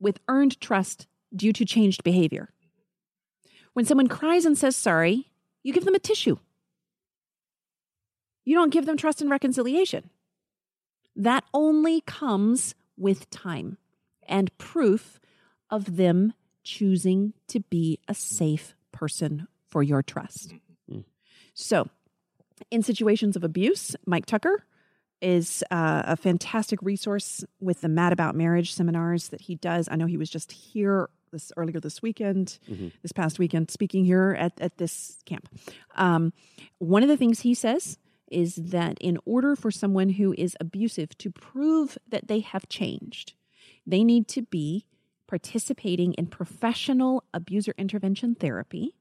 with 0.00 0.18
earned 0.26 0.60
trust 0.60 1.06
due 1.32 1.52
to 1.52 1.64
changed 1.64 2.02
behavior. 2.02 2.48
When 3.74 3.84
someone 3.84 4.08
cries 4.08 4.44
and 4.44 4.58
says 4.58 4.74
sorry, 4.74 5.30
you 5.62 5.72
give 5.72 5.84
them 5.84 5.94
a 5.94 6.00
tissue. 6.00 6.38
You 8.44 8.56
don't 8.56 8.72
give 8.72 8.86
them 8.86 8.96
trust 8.96 9.20
and 9.20 9.30
reconciliation. 9.30 10.10
That 11.16 11.44
only 11.52 12.00
comes 12.02 12.74
with 12.96 13.30
time 13.30 13.78
and 14.26 14.56
proof 14.58 15.20
of 15.70 15.96
them 15.96 16.34
choosing 16.62 17.34
to 17.48 17.60
be 17.60 17.98
a 18.08 18.14
safe 18.14 18.74
person 18.92 19.46
for 19.68 19.82
your 19.82 20.02
trust. 20.02 20.54
So, 21.54 21.88
in 22.70 22.82
situations 22.82 23.36
of 23.36 23.44
abuse, 23.44 23.94
Mike 24.06 24.26
Tucker 24.26 24.64
is 25.20 25.64
uh, 25.70 26.02
a 26.04 26.16
fantastic 26.16 26.80
resource 26.82 27.44
with 27.60 27.80
the 27.80 27.88
Mad 27.88 28.12
About 28.12 28.34
Marriage 28.34 28.74
seminars 28.74 29.28
that 29.28 29.42
he 29.42 29.54
does. 29.54 29.88
I 29.90 29.96
know 29.96 30.06
he 30.06 30.16
was 30.16 30.30
just 30.30 30.52
here 30.52 31.08
this 31.32 31.52
earlier 31.56 31.80
this 31.80 32.02
weekend, 32.02 32.58
this 33.02 33.12
past 33.12 33.38
weekend, 33.38 33.70
speaking 33.70 34.04
here 34.04 34.36
at, 34.38 34.52
at 34.60 34.78
this 34.78 35.18
camp. 35.26 35.48
Um, 35.96 36.32
one 36.78 37.02
of 37.02 37.08
the 37.08 37.16
things 37.16 37.40
he 37.40 37.54
says 37.54 37.98
is 38.34 38.56
that 38.56 38.98
in 39.00 39.18
order 39.24 39.54
for 39.54 39.70
someone 39.70 40.10
who 40.10 40.34
is 40.36 40.56
abusive 40.60 41.16
to 41.18 41.30
prove 41.30 41.96
that 42.08 42.28
they 42.28 42.40
have 42.40 42.68
changed, 42.68 43.34
they 43.86 44.02
need 44.02 44.28
to 44.28 44.42
be 44.42 44.86
participating 45.26 46.12
in 46.14 46.26
professional 46.26 47.24
abuser 47.32 47.74
intervention 47.78 48.34
therapy 48.34 48.94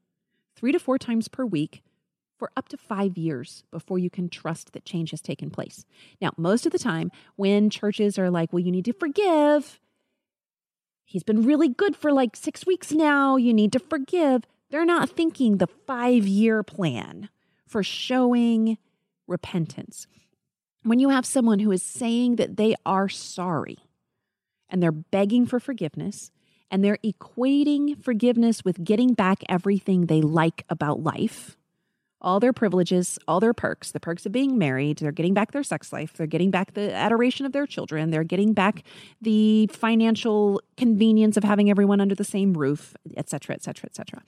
three 0.56 0.72
to 0.72 0.80
four 0.80 0.98
times 0.98 1.28
per 1.28 1.46
week 1.46 1.84
for 2.38 2.52
up 2.58 2.68
to 2.70 2.78
five 2.78 3.18
years 3.18 3.64
before 3.72 4.00
you 4.00 4.10
can 4.10 4.30
trust 4.30 4.74
that 4.74 4.86
change 4.86 5.12
has 5.12 5.22
taken 5.22 5.50
place. 5.50 5.86
Now, 6.22 6.32
most 6.38 6.66
of 6.66 6.72
the 6.72 6.80
time, 6.80 7.12
when 7.36 7.70
churches 7.70 8.18
are 8.18 8.30
like, 8.30 8.52
well, 8.52 8.60
you 8.60 8.72
need 8.72 8.86
to 8.86 8.94
forgive, 8.94 9.80
he's 11.06 11.24
been 11.24 11.44
really 11.44 11.70
good 11.70 11.96
for 11.96 12.12
like 12.12 12.36
six 12.36 12.66
weeks 12.66 12.92
now, 12.92 13.36
you 13.36 13.54
need 13.54 13.72
to 13.74 13.80
forgive, 13.80 14.44
they're 14.70 14.86
not 14.86 15.10
thinking 15.10 15.58
the 15.58 15.68
five 15.68 16.28
year 16.28 16.64
plan 16.64 17.30
for 17.68 17.84
showing 17.84 18.78
repentance. 19.28 20.08
When 20.84 21.00
you 21.00 21.10
have 21.10 21.26
someone 21.26 21.60
who 21.60 21.72
is 21.72 21.82
saying 21.82 22.36
that 22.38 22.58
they 22.58 22.76
are 22.86 23.08
sorry 23.08 23.78
and 24.70 24.84
they're 24.84 24.92
begging 24.92 25.46
for 25.46 25.60
forgiveness 25.60 26.32
and 26.70 26.84
they're 26.84 26.98
equating 27.04 28.04
forgiveness 28.04 28.66
with 28.66 28.84
getting 28.84 29.14
back 29.14 29.44
everything 29.48 30.08
they 30.08 30.22
like 30.22 30.66
about 30.70 31.02
life, 31.02 31.56
all 32.20 32.40
their 32.40 32.54
privileges, 32.54 33.20
all 33.28 33.40
their 33.40 33.54
perks, 33.54 33.92
the 33.92 34.00
perks 34.00 34.26
of 34.26 34.32
being 34.32 34.58
married, 34.58 34.98
they're 34.98 35.12
getting 35.12 35.34
back 35.34 35.52
their 35.52 35.64
sex 35.64 35.92
life, 35.94 36.14
they're 36.14 36.26
getting 36.26 36.52
back 36.52 36.74
the 36.74 36.94
adoration 36.94 37.46
of 37.46 37.52
their 37.52 37.68
children, 37.68 38.12
they're 38.12 38.24
getting 38.24 38.54
back 38.54 38.84
the 39.22 39.68
financial 39.68 40.62
convenience 40.78 41.38
of 41.38 41.44
having 41.44 41.70
everyone 41.70 42.00
under 42.00 42.16
the 42.16 42.24
same 42.24 42.54
roof, 42.54 42.96
et 43.16 43.30
cetera, 43.30 43.54
et 43.54 43.62
cetera, 43.62 43.86
et 43.86 43.96
cetera. 43.96 44.24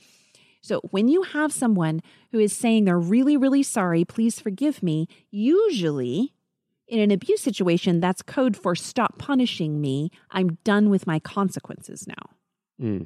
So 0.65 0.79
when 0.89 1.07
you 1.07 1.21
have 1.21 1.53
someone 1.53 2.01
who 2.31 2.39
is 2.39 2.51
saying 2.51 2.85
they're 2.85 2.97
really, 2.97 3.37
really 3.37 3.61
sorry, 3.61 4.03
please 4.03 4.39
forgive 4.39 4.81
me, 4.81 5.07
usually 5.29 6.33
in 6.87 6.99
an 6.99 7.11
abuse 7.11 7.39
situation, 7.39 7.99
that's 7.99 8.23
code 8.23 8.57
for 8.57 8.73
stop 8.73 9.19
punishing 9.19 9.79
me. 9.79 10.09
I'm 10.31 10.57
done 10.63 10.89
with 10.89 11.05
my 11.05 11.19
consequences 11.19 12.07
now. 12.07 12.31
Mm. 12.81 13.05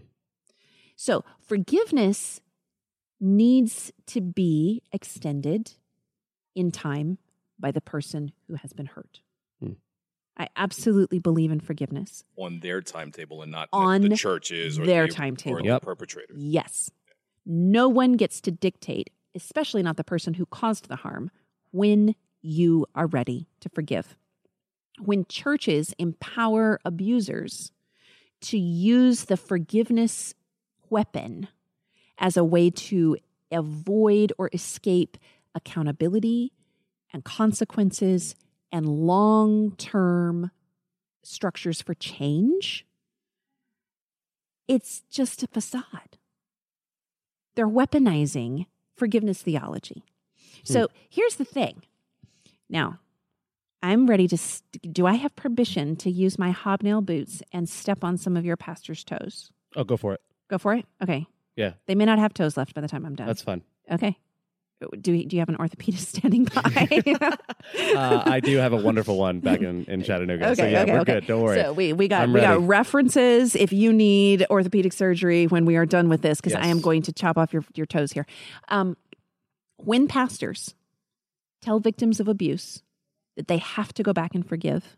So 0.95 1.25
forgiveness 1.41 2.39
needs 3.19 3.91
to 4.07 4.21
be 4.21 4.81
extended 4.93 5.73
in 6.55 6.71
time 6.71 7.17
by 7.59 7.71
the 7.71 7.81
person 7.81 8.31
who 8.47 8.55
has 8.55 8.71
been 8.71 8.85
hurt. 8.85 9.19
Hmm. 9.61 9.73
I 10.37 10.47
absolutely 10.55 11.19
believe 11.19 11.51
in 11.51 11.59
forgiveness. 11.59 12.23
on 12.37 12.61
their 12.61 12.79
timetable 12.81 13.41
and 13.41 13.51
not 13.51 13.67
On 13.73 14.01
the 14.03 14.15
churches 14.15 14.79
or 14.79 14.85
their 14.85 15.07
the, 15.07 15.13
timetable. 15.13 15.57
or 15.57 15.61
the 15.61 15.67
Yep. 15.67 15.81
perpetrators. 15.81 16.37
Yes. 16.41 16.89
No 17.51 17.89
one 17.89 18.13
gets 18.13 18.41
to 18.41 18.51
dictate, 18.51 19.09
especially 19.33 19.81
not 19.81 19.97
the 19.97 20.03
person 20.03 20.35
who 20.35 20.45
caused 20.45 20.87
the 20.87 20.97
harm, 20.97 21.31
when 21.71 22.13
you 22.43 22.85
are 22.93 23.07
ready 23.07 23.47
to 23.61 23.69
forgive. 23.69 24.15
When 24.99 25.25
churches 25.25 25.95
empower 25.97 26.79
abusers 26.85 27.71
to 28.41 28.59
use 28.59 29.25
the 29.25 29.35
forgiveness 29.35 30.35
weapon 30.91 31.47
as 32.19 32.37
a 32.37 32.43
way 32.43 32.69
to 32.69 33.17
avoid 33.51 34.31
or 34.37 34.51
escape 34.53 35.17
accountability 35.55 36.53
and 37.11 37.23
consequences 37.23 38.35
and 38.71 38.85
long 38.87 39.71
term 39.75 40.51
structures 41.23 41.81
for 41.81 41.95
change, 41.95 42.85
it's 44.67 45.01
just 45.09 45.41
a 45.41 45.47
facade. 45.47 46.18
They're 47.55 47.67
weaponizing 47.67 48.65
forgiveness 48.95 49.41
theology. 49.41 50.03
Hmm. 50.67 50.73
So 50.73 50.87
here's 51.09 51.35
the 51.35 51.45
thing. 51.45 51.83
Now, 52.69 52.99
I'm 53.81 54.07
ready 54.07 54.27
to. 54.27 54.37
St- 54.37 54.93
do 54.93 55.05
I 55.05 55.13
have 55.13 55.35
permission 55.35 55.95
to 55.97 56.11
use 56.11 56.37
my 56.37 56.51
hobnail 56.51 57.01
boots 57.01 57.41
and 57.51 57.67
step 57.69 58.03
on 58.03 58.17
some 58.17 58.35
of 58.35 58.45
your 58.45 58.57
pastor's 58.57 59.03
toes? 59.03 59.51
Oh, 59.75 59.83
go 59.83 59.97
for 59.97 60.13
it. 60.13 60.21
Go 60.49 60.57
for 60.57 60.73
it. 60.73 60.85
Okay. 61.01 61.25
Yeah. 61.55 61.73
They 61.87 61.95
may 61.95 62.05
not 62.05 62.19
have 62.19 62.33
toes 62.33 62.57
left 62.57 62.73
by 62.73 62.81
the 62.81 62.87
time 62.87 63.05
I'm 63.05 63.15
done. 63.15 63.27
That's 63.27 63.41
fun. 63.41 63.61
okay. 63.91 64.17
Do 64.79 65.11
we, 65.11 65.25
do 65.25 65.35
you 65.35 65.41
have 65.41 65.49
an 65.49 65.57
orthopedist 65.57 65.97
standing 66.17 66.45
by? 66.45 67.37
Uh, 67.95 68.23
I 68.25 68.39
do 68.39 68.57
have 68.57 68.73
a 68.73 68.77
wonderful 68.77 69.17
one 69.17 69.39
back 69.39 69.61
in, 69.61 69.85
in 69.85 70.01
Chattanooga. 70.03 70.51
Okay, 70.51 70.55
so 70.55 70.65
yeah, 70.65 70.81
okay, 70.81 70.91
we're 70.91 70.99
okay. 70.99 71.13
good. 71.15 71.27
Don't 71.27 71.41
worry. 71.41 71.61
So 71.61 71.73
we, 71.73 71.93
we 71.93 72.07
got 72.07 72.23
I'm 72.23 72.33
we 72.33 72.41
got 72.41 72.65
references 72.65 73.55
if 73.55 73.73
you 73.73 73.93
need 73.93 74.45
orthopedic 74.49 74.93
surgery 74.93 75.45
when 75.47 75.65
we 75.65 75.75
are 75.75 75.85
done 75.85 76.09
with 76.09 76.21
this 76.21 76.39
because 76.39 76.55
I 76.55 76.67
am 76.67 76.81
going 76.81 77.03
to 77.03 77.13
chop 77.13 77.37
off 77.37 77.53
your 77.53 77.63
your 77.75 77.85
toes 77.85 78.11
here. 78.11 78.25
Um, 78.69 78.97
when 79.77 80.07
pastors 80.07 80.75
tell 81.61 81.79
victims 81.79 82.19
of 82.19 82.27
abuse 82.27 82.81
that 83.35 83.47
they 83.47 83.57
have 83.57 83.93
to 83.93 84.03
go 84.03 84.13
back 84.13 84.33
and 84.33 84.47
forgive, 84.47 84.97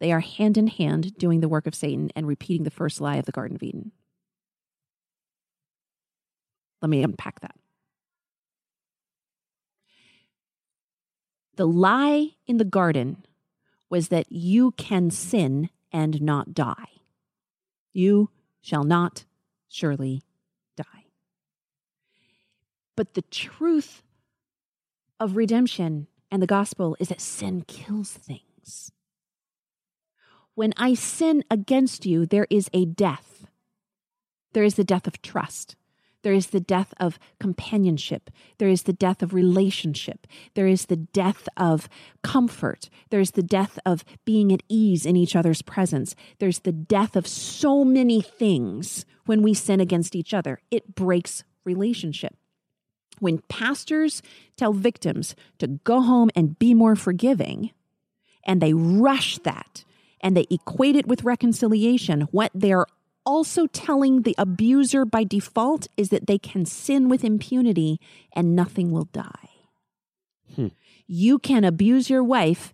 they 0.00 0.12
are 0.12 0.20
hand 0.20 0.56
in 0.56 0.66
hand 0.66 1.16
doing 1.16 1.40
the 1.40 1.48
work 1.48 1.66
of 1.66 1.74
Satan 1.74 2.10
and 2.14 2.26
repeating 2.26 2.64
the 2.64 2.70
first 2.70 3.00
lie 3.00 3.16
of 3.16 3.26
the 3.26 3.32
Garden 3.32 3.56
of 3.56 3.62
Eden. 3.62 3.92
Let 6.82 6.90
me 6.90 7.02
unpack 7.02 7.40
that. 7.40 7.56
The 11.56 11.66
lie 11.66 12.30
in 12.46 12.56
the 12.56 12.64
garden 12.64 13.24
was 13.88 14.08
that 14.08 14.30
you 14.30 14.72
can 14.72 15.10
sin 15.10 15.70
and 15.92 16.20
not 16.20 16.54
die. 16.54 16.88
You 17.92 18.30
shall 18.60 18.84
not 18.84 19.24
surely 19.68 20.22
die. 20.76 21.06
But 22.96 23.14
the 23.14 23.22
truth 23.22 24.02
of 25.20 25.36
redemption 25.36 26.08
and 26.30 26.42
the 26.42 26.46
gospel 26.46 26.96
is 26.98 27.08
that 27.08 27.20
sin 27.20 27.62
kills 27.68 28.10
things. 28.10 28.90
When 30.54 30.72
I 30.76 30.94
sin 30.94 31.44
against 31.50 32.06
you, 32.06 32.26
there 32.26 32.46
is 32.50 32.68
a 32.72 32.84
death. 32.84 33.46
There 34.52 34.64
is 34.64 34.74
the 34.74 34.84
death 34.84 35.06
of 35.06 35.22
trust. 35.22 35.76
There 36.24 36.32
is 36.32 36.48
the 36.48 36.58
death 36.58 36.92
of 36.98 37.18
companionship. 37.38 38.30
There 38.58 38.68
is 38.68 38.82
the 38.82 38.94
death 38.94 39.22
of 39.22 39.34
relationship. 39.34 40.26
There 40.54 40.66
is 40.66 40.86
the 40.86 40.96
death 40.96 41.48
of 41.56 41.88
comfort. 42.22 42.88
There's 43.10 43.32
the 43.32 43.42
death 43.42 43.78
of 43.86 44.04
being 44.24 44.50
at 44.50 44.62
ease 44.68 45.04
in 45.06 45.16
each 45.16 45.36
other's 45.36 45.62
presence. 45.62 46.16
There's 46.38 46.60
the 46.60 46.72
death 46.72 47.14
of 47.14 47.26
so 47.28 47.84
many 47.84 48.22
things 48.22 49.04
when 49.26 49.42
we 49.42 49.52
sin 49.52 49.80
against 49.80 50.16
each 50.16 50.32
other. 50.32 50.60
It 50.70 50.94
breaks 50.94 51.44
relationship. 51.64 52.34
When 53.20 53.42
pastors 53.48 54.22
tell 54.56 54.72
victims 54.72 55.36
to 55.58 55.66
go 55.68 56.00
home 56.00 56.30
and 56.34 56.58
be 56.58 56.72
more 56.72 56.96
forgiving, 56.96 57.70
and 58.46 58.60
they 58.60 58.72
rush 58.72 59.38
that 59.38 59.84
and 60.20 60.34
they 60.34 60.46
equate 60.50 60.96
it 60.96 61.06
with 61.06 61.22
reconciliation, 61.22 62.22
what 62.30 62.50
they're 62.54 62.86
also 63.24 63.66
telling 63.66 64.22
the 64.22 64.34
abuser 64.38 65.04
by 65.04 65.24
default 65.24 65.86
is 65.96 66.08
that 66.10 66.26
they 66.26 66.38
can 66.38 66.64
sin 66.64 67.08
with 67.08 67.24
impunity 67.24 68.00
and 68.32 68.54
nothing 68.54 68.90
will 68.90 69.08
die. 69.12 69.50
Hmm. 70.54 70.68
You 71.06 71.38
can 71.38 71.64
abuse 71.64 72.08
your 72.08 72.22
wife 72.22 72.72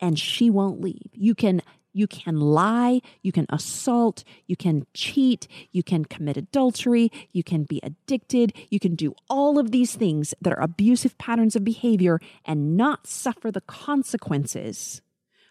and 0.00 0.18
she 0.18 0.50
won't 0.50 0.80
leave. 0.80 1.10
You 1.12 1.34
can 1.34 1.62
you 1.96 2.08
can 2.08 2.40
lie, 2.40 3.00
you 3.22 3.30
can 3.30 3.46
assault, 3.50 4.24
you 4.48 4.56
can 4.56 4.84
cheat, 4.94 5.46
you 5.70 5.84
can 5.84 6.04
commit 6.04 6.36
adultery, 6.36 7.10
you 7.30 7.44
can 7.44 7.62
be 7.62 7.80
addicted, 7.84 8.52
you 8.68 8.80
can 8.80 8.96
do 8.96 9.14
all 9.30 9.60
of 9.60 9.70
these 9.70 9.94
things 9.94 10.34
that 10.40 10.52
are 10.52 10.60
abusive 10.60 11.16
patterns 11.18 11.54
of 11.54 11.62
behavior 11.62 12.18
and 12.44 12.76
not 12.76 13.06
suffer 13.06 13.52
the 13.52 13.60
consequences 13.60 15.02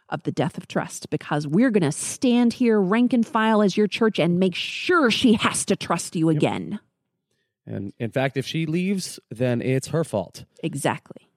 of 0.10 0.24
the 0.24 0.32
death 0.32 0.58
of 0.58 0.68
trust 0.68 1.10
because 1.10 1.47
we're 1.47 1.72
going 1.72 1.84
to 1.84 1.91
stand 1.91 2.54
here 2.54 2.80
rank 2.80 3.14
and 3.14 3.26
file 3.26 3.62
as 3.62 3.76
your 3.76 3.88
church 3.88 4.20
and 4.20 4.39
make 4.39 4.56
sure 4.56 5.10
she 5.10 5.34
has 5.34 5.66
to 5.66 5.76
trust 5.76 6.16
you 6.16 6.30
again. 6.30 6.80
And 7.66 7.93
in 7.97 8.12
fact, 8.12 8.38
if 8.38 8.45
she 8.45 8.66
leaves, 8.66 9.20
then 9.32 9.62
it's 9.62 9.88
her 9.88 10.04
fault. 10.04 10.45
Exactly. 10.62 11.30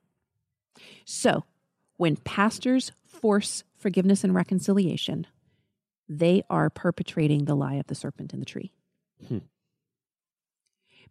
So, 1.05 1.45
when 1.97 2.17
pastors 2.17 2.93
force 3.07 3.65
forgiveness 3.77 4.25
and 4.25 4.35
reconciliation, 4.35 5.27
they 6.09 6.43
are 6.51 6.69
perpetrating 6.69 7.45
the 7.45 7.55
lie 7.55 7.75
of 7.75 7.87
the 7.87 7.95
serpent 7.95 8.33
in 8.33 8.41
the 8.41 8.47
tree. 8.47 8.73
Hmm. 9.29 9.39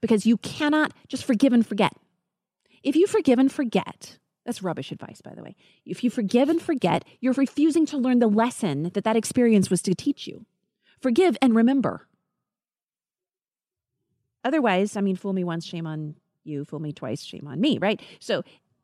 Because 0.01 0.26
you 0.26 0.38
cannot 0.38 0.93
just 1.08 1.24
forgive 1.24 1.53
and 1.53 1.66
forget. 1.66 1.93
If 2.84 2.95
you 2.95 3.08
forgive 3.08 3.39
and 3.39 3.51
forget, 3.51 4.20
that's 4.46 4.62
rubbish 4.62 4.91
advice, 4.91 5.22
by 5.22 5.34
the 5.34 5.43
way. 5.43 5.56
If 5.86 6.04
you 6.04 6.10
forgive 6.10 6.50
and 6.50 6.62
forget, 6.62 7.04
you're 7.20 7.34
refusing 7.34 7.86
to 7.88 7.98
learn 7.98 8.20
the 8.20 8.28
lesson 8.28 8.91
that 8.93 9.04
that 9.04 9.16
experience 9.16 9.70
was 9.70 9.82
to 9.84 9.96
teach 9.96 10.28
you. 10.28 10.46
Forgive 11.02 11.36
and 11.41 11.56
remember. 11.56 12.08
Otherwise, 14.43 14.96
I 14.96 15.02
mean, 15.02 15.16
fool 15.16 15.34
me 15.34 15.43
once, 15.43 15.66
shame 15.66 15.88
on 15.88 16.16
you, 16.43 16.64
fool 16.66 16.80
me 16.80 16.93
twice, 16.93 17.24
shame 17.24 17.48
on 17.48 17.60
me, 17.60 17.80
right? 17.80 18.00
So 18.20 18.43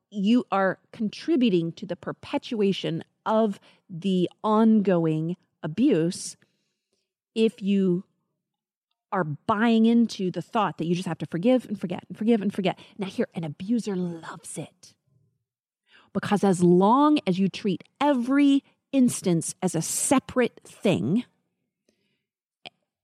you 0.10 0.46
are 0.52 0.80
contributing 0.92 1.72
to 1.74 1.86
the 1.86 1.96
perpetuation 1.96 3.04
of 3.26 3.60
the 3.88 4.30
ongoing 4.44 5.38
abuse 5.62 6.36
if 7.36 7.62
you 7.62 8.04
are 9.12 9.24
buying 9.24 9.86
into 9.86 10.32
the 10.32 10.42
thought 10.42 10.78
that 10.80 10.86
you 10.86 10.96
just 10.96 11.08
have 11.08 11.18
to 11.20 11.26
forgive 11.28 11.66
and 11.66 11.80
forget 11.80 12.04
and 12.10 12.18
forgive 12.18 12.42
and 12.42 12.54
forget. 12.54 12.80
Now, 12.98 13.08
here, 13.08 13.28
an 13.36 13.44
abuser 13.44 13.96
loves 13.96 14.58
it. 14.58 14.96
Because 16.14 16.44
as 16.44 16.62
long 16.62 17.20
as 17.26 17.40
you 17.40 17.48
treat 17.48 17.84
every 18.00 18.64
instance 18.92 19.56
as 19.62 19.76
a 19.76 19.82
separate 19.82 20.60
thing, 20.66 21.24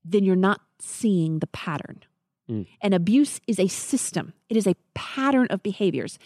then 0.03 0.24
you're 0.24 0.36
not 0.36 0.62
seeing 0.80 1.39
the 1.39 1.47
pattern. 1.47 2.01
Mm. 2.49 2.68
And 2.82 2.93
abuse 2.93 3.41
is 3.47 3.60
a 3.60 3.68
system, 3.68 4.34
it 4.49 4.58
is 4.58 4.68
a 4.68 4.76
pattern 4.93 5.47
of 5.49 5.64
behaviors. 5.64 6.18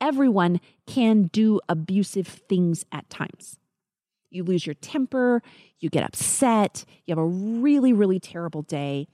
Everyone 0.00 0.60
can 0.86 1.24
do 1.24 1.60
abusive 1.68 2.26
things 2.26 2.84
at 2.90 3.08
times. 3.08 3.58
You 4.30 4.42
lose 4.42 4.66
your 4.66 4.74
temper, 4.74 5.42
you 5.78 5.90
get 5.90 6.02
upset, 6.02 6.84
you 7.06 7.12
have 7.12 7.22
a 7.22 7.26
really, 7.26 7.92
really 7.92 8.18
terrible 8.18 8.62
day. 8.62 9.06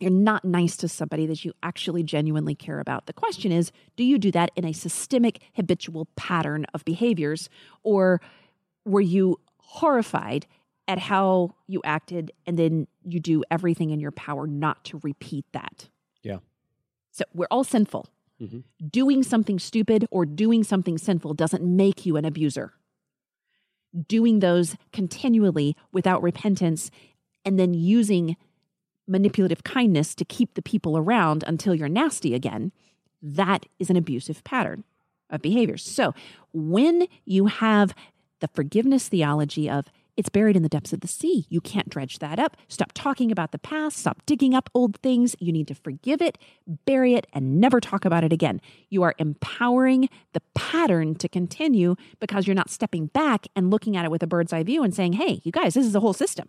You're 0.00 0.10
not 0.10 0.44
nice 0.44 0.76
to 0.78 0.88
somebody 0.88 1.26
that 1.26 1.44
you 1.44 1.52
actually 1.62 2.02
genuinely 2.02 2.54
care 2.54 2.80
about. 2.80 3.06
The 3.06 3.12
question 3.12 3.52
is 3.52 3.70
do 3.96 4.02
you 4.02 4.18
do 4.18 4.30
that 4.32 4.50
in 4.56 4.64
a 4.64 4.72
systemic, 4.72 5.40
habitual 5.54 6.08
pattern 6.16 6.64
of 6.72 6.84
behaviors, 6.84 7.50
or 7.82 8.20
were 8.84 9.02
you 9.02 9.38
horrified 9.58 10.46
at 10.88 10.98
how 10.98 11.54
you 11.68 11.80
acted 11.84 12.32
and 12.46 12.58
then 12.58 12.88
you 13.04 13.20
do 13.20 13.44
everything 13.50 13.90
in 13.90 14.00
your 14.00 14.10
power 14.10 14.46
not 14.46 14.84
to 14.86 15.00
repeat 15.04 15.44
that? 15.52 15.88
Yeah. 16.22 16.38
So 17.12 17.24
we're 17.34 17.46
all 17.50 17.62
sinful. 17.62 18.08
Mhm. 18.40 18.64
Doing 18.90 19.22
something 19.22 19.58
stupid 19.58 20.06
or 20.10 20.24
doing 20.24 20.64
something 20.64 20.96
sinful 20.96 21.34
doesn't 21.34 21.62
make 21.62 22.06
you 22.06 22.16
an 22.16 22.24
abuser. 22.24 22.72
Doing 24.08 24.38
those 24.38 24.76
continually 24.92 25.76
without 25.92 26.22
repentance 26.22 26.90
and 27.44 27.58
then 27.58 27.74
using 27.74 28.36
manipulative 29.10 29.64
kindness 29.64 30.14
to 30.14 30.24
keep 30.24 30.54
the 30.54 30.62
people 30.62 30.96
around 30.96 31.44
until 31.46 31.74
you're 31.74 31.88
nasty 31.88 32.34
again, 32.34 32.72
that 33.20 33.66
is 33.78 33.90
an 33.90 33.96
abusive 33.96 34.42
pattern 34.44 34.84
of 35.28 35.42
behaviors. 35.42 35.82
So 35.82 36.14
when 36.52 37.06
you 37.24 37.46
have 37.46 37.94
the 38.40 38.48
forgiveness 38.48 39.08
theology 39.08 39.68
of 39.68 39.86
it's 40.20 40.28
buried 40.28 40.54
in 40.54 40.62
the 40.62 40.68
depths 40.68 40.92
of 40.92 41.00
the 41.00 41.08
sea. 41.08 41.46
You 41.48 41.62
can't 41.62 41.88
dredge 41.88 42.18
that 42.18 42.38
up. 42.38 42.56
Stop 42.68 42.92
talking 42.92 43.32
about 43.32 43.52
the 43.52 43.58
past. 43.58 43.96
Stop 43.96 44.20
digging 44.26 44.54
up 44.54 44.68
old 44.74 44.98
things. 44.98 45.34
You 45.38 45.50
need 45.50 45.66
to 45.68 45.74
forgive 45.74 46.20
it, 46.20 46.36
bury 46.84 47.14
it, 47.14 47.26
and 47.32 47.58
never 47.58 47.80
talk 47.80 48.04
about 48.04 48.22
it 48.22 48.30
again. 48.30 48.60
You 48.90 49.02
are 49.02 49.14
empowering 49.16 50.10
the 50.34 50.42
pattern 50.54 51.14
to 51.14 51.28
continue 51.28 51.96
because 52.18 52.46
you're 52.46 52.54
not 52.54 52.68
stepping 52.68 53.06
back 53.06 53.46
and 53.56 53.70
looking 53.70 53.96
at 53.96 54.04
it 54.04 54.10
with 54.10 54.22
a 54.22 54.26
bird's 54.26 54.52
eye 54.52 54.62
view 54.62 54.82
and 54.82 54.94
saying, 54.94 55.14
hey, 55.14 55.40
you 55.42 55.52
guys, 55.52 55.72
this 55.72 55.86
is 55.86 55.94
a 55.94 56.00
whole 56.00 56.12
system. 56.12 56.48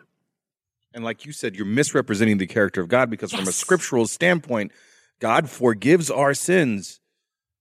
And 0.94 1.04
like 1.04 1.26
you 1.26 1.32
said, 1.32 1.56
you're 1.56 1.66
misrepresenting 1.66 2.38
the 2.38 2.48
character 2.48 2.82
of 2.82 2.90
God 2.90 3.10
because 3.10 3.32
from 3.32 3.48
a 3.48 3.52
scriptural 3.52 4.08
standpoint, 4.08 4.72
God 5.20 5.50
forgives 5.50 6.12
our 6.12 6.34
sins, 6.34 7.00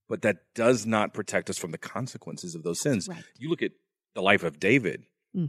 but 0.08 0.22
that 0.22 0.38
does 0.54 0.86
not 0.86 1.14
protect 1.14 1.48
us 1.50 1.58
from 1.58 1.70
the 1.70 1.78
consequences 1.78 2.54
of 2.54 2.62
those 2.62 2.80
sins. 2.80 3.08
Right. 3.08 3.22
You 3.38 3.50
look 3.50 3.62
at 3.62 3.72
the 4.14 4.22
life 4.22 4.42
of 4.42 4.58
David, 4.58 5.04
hmm 5.34 5.46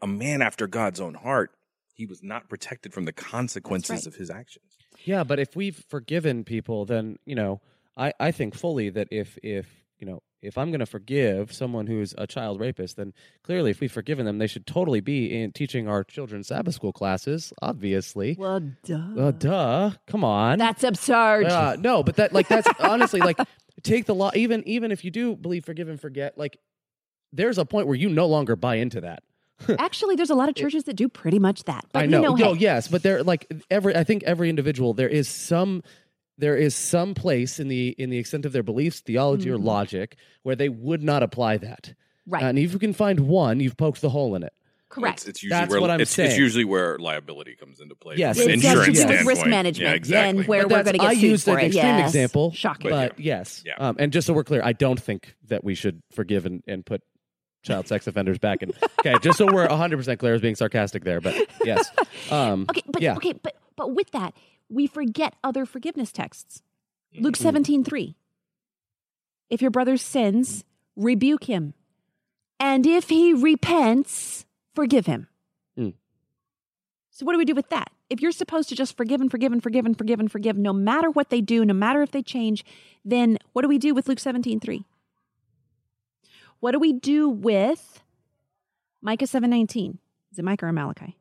a 0.00 0.06
man 0.06 0.42
after 0.42 0.66
God's 0.66 1.00
own 1.00 1.14
heart. 1.14 1.50
He 1.94 2.06
was 2.06 2.22
not 2.22 2.48
protected 2.48 2.92
from 2.92 3.04
the 3.04 3.12
consequences 3.12 3.90
right. 3.90 4.06
of 4.06 4.16
his 4.16 4.28
actions. 4.28 4.76
Yeah, 5.04 5.24
but 5.24 5.38
if 5.38 5.56
we've 5.56 5.82
forgiven 5.88 6.44
people, 6.44 6.84
then 6.84 7.18
you 7.24 7.34
know, 7.34 7.60
I 7.96 8.12
I 8.20 8.30
think 8.30 8.54
fully 8.54 8.90
that 8.90 9.08
if 9.10 9.38
if 9.42 9.83
you 9.98 10.06
know 10.06 10.22
if 10.42 10.58
I'm 10.58 10.70
going 10.70 10.80
to 10.80 10.86
forgive 10.86 11.52
someone 11.52 11.86
who's 11.86 12.14
a 12.18 12.26
child 12.26 12.60
rapist, 12.60 12.96
then 12.96 13.14
clearly 13.42 13.70
if 13.70 13.80
we've 13.80 13.90
forgiven 13.90 14.26
them, 14.26 14.38
they 14.38 14.46
should 14.46 14.66
totally 14.66 15.00
be 15.00 15.42
in 15.42 15.52
teaching 15.52 15.88
our 15.88 16.04
children 16.04 16.44
Sabbath 16.44 16.74
school 16.74 16.92
classes. 16.92 17.52
Obviously, 17.62 18.36
Well, 18.38 18.60
duh. 18.84 19.08
Well, 19.14 19.32
duh. 19.32 19.92
Come 20.06 20.22
on. 20.22 20.58
That's 20.58 20.84
absurd. 20.84 21.46
Uh, 21.46 21.76
no, 21.78 22.02
but 22.02 22.16
that 22.16 22.32
like 22.32 22.48
that's 22.48 22.68
honestly 22.78 23.20
like 23.20 23.38
take 23.82 24.04
the 24.06 24.14
law. 24.14 24.30
Even 24.34 24.62
even 24.68 24.92
if 24.92 25.04
you 25.04 25.10
do 25.10 25.34
believe 25.34 25.64
forgive 25.64 25.88
and 25.88 26.00
forget, 26.00 26.36
like 26.36 26.58
there's 27.32 27.58
a 27.58 27.64
point 27.64 27.86
where 27.86 27.96
you 27.96 28.08
no 28.08 28.26
longer 28.26 28.54
buy 28.54 28.76
into 28.76 29.00
that. 29.00 29.22
Actually, 29.78 30.16
there's 30.16 30.30
a 30.30 30.34
lot 30.34 30.48
of 30.48 30.54
churches 30.56 30.84
that 30.84 30.94
do 30.94 31.08
pretty 31.08 31.38
much 31.38 31.64
that. 31.64 31.84
But 31.92 32.02
I 32.02 32.06
know. 32.06 32.18
You 32.18 32.22
know 32.22 32.34
no, 32.34 32.52
hey, 32.54 32.60
yes, 32.60 32.88
but 32.88 33.02
there 33.02 33.22
like 33.22 33.50
every 33.70 33.96
I 33.96 34.04
think 34.04 34.24
every 34.24 34.50
individual 34.50 34.94
there 34.94 35.08
is 35.08 35.28
some 35.28 35.82
there 36.38 36.56
is 36.56 36.74
some 36.74 37.14
place 37.14 37.60
in 37.60 37.68
the 37.68 37.88
in 37.98 38.10
the 38.10 38.18
extent 38.18 38.44
of 38.44 38.52
their 38.52 38.62
beliefs, 38.62 39.00
theology, 39.00 39.50
or 39.50 39.56
Mhm. 39.58 39.64
logic 39.64 40.16
where 40.42 40.56
they 40.56 40.68
would 40.68 41.02
not 41.02 41.22
apply 41.22 41.56
that. 41.58 41.94
Right. 42.26 42.42
And 42.42 42.58
if 42.58 42.72
you 42.72 42.78
can 42.78 42.92
find 42.94 43.20
one, 43.20 43.60
you've 43.60 43.76
poked 43.76 44.00
the 44.00 44.10
hole 44.10 44.34
in 44.34 44.42
it. 44.42 44.52
correct. 44.88 45.20
It's, 45.22 45.26
it's 45.28 45.42
usually 45.42 45.58
That's 45.60 45.70
where 45.72 45.80
what 45.80 45.90
I'm 45.90 46.00
it's, 46.00 46.16
it's 46.20 46.38
usually 46.38 46.64
where 46.64 46.98
liability 47.00 47.56
comes 47.56 47.80
into 47.80 47.96
play. 47.96 48.14
Yes, 48.16 48.38
from 48.40 48.48
it 48.48 48.54
it's 48.54 48.62
has 48.64 48.74
to 48.74 48.78
insurance 48.80 48.86
do 48.86 49.02
with 49.02 49.08
standpoint. 49.10 49.26
risk 49.38 49.46
management 49.48 49.90
Yeah, 49.90 49.94
exactly. 49.96 50.38
and 50.40 50.48
where 50.48 50.62
But 50.62 50.70
we're 50.70 50.82
going 50.84 50.92
to 50.94 50.98
get 51.00 51.08
I 51.08 51.14
sued 51.14 51.22
used 51.22 51.44
for 51.46 51.50
an 51.58 51.64
it. 51.64 51.66
extreme 51.66 51.84
Yes. 51.86 52.10
example, 52.10 52.52
Shocking. 52.52 52.90
But 52.92 53.18
yes, 53.18 53.62
Yeah. 53.66 53.72
um, 53.78 53.96
and 53.98 54.12
just 54.12 54.26
so 54.28 54.32
we're 54.32 54.44
clear, 54.44 54.62
I 54.62 54.72
don't 54.72 55.00
think 55.00 55.34
that 55.48 55.64
we 55.64 55.74
should 55.74 56.00
forgive 56.12 56.46
and, 56.46 56.62
and 56.68 56.86
put 56.86 57.02
child 57.64 57.88
sex 57.88 58.06
offenders 58.06 58.38
back 58.38 58.62
in. 58.62 58.70
Okay, 59.00 59.16
just 59.20 59.36
so 59.36 59.52
we're 59.52 59.66
100 59.66 59.96
percent 59.96 60.18
clear, 60.20 60.32
I 60.32 60.34
was 60.34 60.42
being 60.42 60.54
sarcastic 60.54 61.02
there, 61.04 61.20
but 61.20 61.34
yes, 61.64 61.90
um, 62.30 62.64
Okay, 62.70 62.82
but 62.86 63.02
yeah. 63.02 63.16
okay, 63.16 63.32
but 63.32 63.56
but 63.76 63.94
with 63.96 64.10
that, 64.12 64.32
we 64.74 64.86
forget 64.86 65.34
other 65.42 65.64
forgiveness 65.64 66.12
texts. 66.12 66.62
Luke 67.16 67.36
17, 67.36 67.84
3. 67.84 68.16
If 69.48 69.62
your 69.62 69.70
brother 69.70 69.96
sins, 69.96 70.64
rebuke 70.96 71.44
him. 71.44 71.74
And 72.58 72.86
if 72.86 73.08
he 73.08 73.32
repents, 73.32 74.46
forgive 74.74 75.06
him. 75.06 75.28
Mm. 75.78 75.94
So 77.10 77.24
what 77.24 77.32
do 77.32 77.38
we 77.38 77.44
do 77.44 77.54
with 77.54 77.68
that? 77.70 77.90
If 78.10 78.20
you're 78.20 78.32
supposed 78.32 78.68
to 78.68 78.74
just 78.74 78.96
forgive 78.96 79.20
and 79.20 79.30
forgive 79.30 79.52
and 79.52 79.62
forgive 79.62 79.86
and 79.86 79.96
forgive 79.96 80.20
and 80.20 80.30
forgive, 80.30 80.56
no 80.56 80.72
matter 80.72 81.10
what 81.10 81.30
they 81.30 81.40
do, 81.40 81.64
no 81.64 81.74
matter 81.74 82.02
if 82.02 82.10
they 82.10 82.22
change, 82.22 82.64
then 83.04 83.38
what 83.52 83.62
do 83.62 83.68
we 83.68 83.78
do 83.78 83.94
with 83.94 84.08
Luke 84.08 84.20
17, 84.20 84.60
3? 84.60 84.84
What 86.60 86.72
do 86.72 86.78
we 86.78 86.92
do 86.92 87.28
with 87.28 88.02
Micah 89.02 89.26
7, 89.26 89.48
19? 89.48 89.98
Is 90.32 90.38
it 90.38 90.44
Micah 90.44 90.66
or 90.66 90.72
Malachi? 90.72 91.16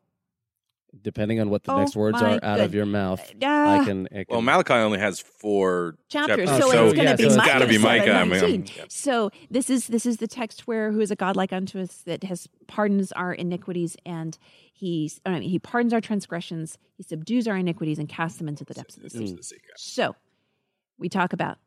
Depending 1.02 1.39
on 1.39 1.50
what 1.50 1.64
the 1.64 1.72
Oh 1.72 1.80
next 1.80 1.96
words 1.96 2.22
are 2.22 2.39
out 2.44 2.60
of 2.60 2.74
your 2.74 2.86
mouth, 2.86 3.20
Uh, 3.41 3.46
I 3.46 3.84
can. 3.86 4.08
I 4.12 4.16
can 4.24 4.26
Well, 4.30 4.41
Malachi 4.41 4.74
only 4.74 5.00
has 5.00 5.20
four 5.20 5.96
chapters. 6.08 6.48
chapters, 6.50 6.64
So, 6.64 6.72
so 6.72 6.86
it's 6.88 6.94
going 6.96 7.08
to 7.08 7.12
so 7.12 7.18
be 7.18 7.24
it's 7.26 7.36
Micah. 7.36 7.50
gotta 7.52 7.68
be 7.68 7.78
Micah. 7.78 8.14
I 8.14 8.24
mean, 8.26 8.66
yeah. 8.78 8.86
So 8.89 9.32
this 9.50 9.70
is 9.70 9.88
this 9.88 10.06
is 10.06 10.18
the 10.18 10.28
text 10.28 10.68
where 10.68 10.91
who 10.91 11.00
is 11.00 11.12
a 11.12 11.16
God 11.16 11.36
like 11.36 11.52
unto 11.52 11.80
us 11.80 12.04
that 12.06 12.24
has 12.26 12.48
pardons 12.68 13.12
our 13.14 13.34
iniquities 13.34 13.98
and 14.06 14.38
he's 14.74 15.20
I 15.26 15.32
mean 15.32 15.41
he 15.41 15.60
pardons 15.60 15.94
our 15.94 16.02
transgressions, 16.02 16.78
he 16.96 17.04
subdues 17.04 17.48
our 17.48 17.58
iniquities 17.58 17.98
and 18.00 18.08
casts 18.08 18.38
them 18.38 18.48
into 18.48 18.64
the 18.64 18.74
depths 18.74 18.96
of 18.98 19.04
the 19.04 19.10
sea. 19.10 19.20
This 19.20 19.30
is 19.32 19.36
the 19.36 19.44
secret. 19.44 19.74
So 19.78 20.16
we 21.00 21.10
talk 21.10 21.34
about 21.34 21.58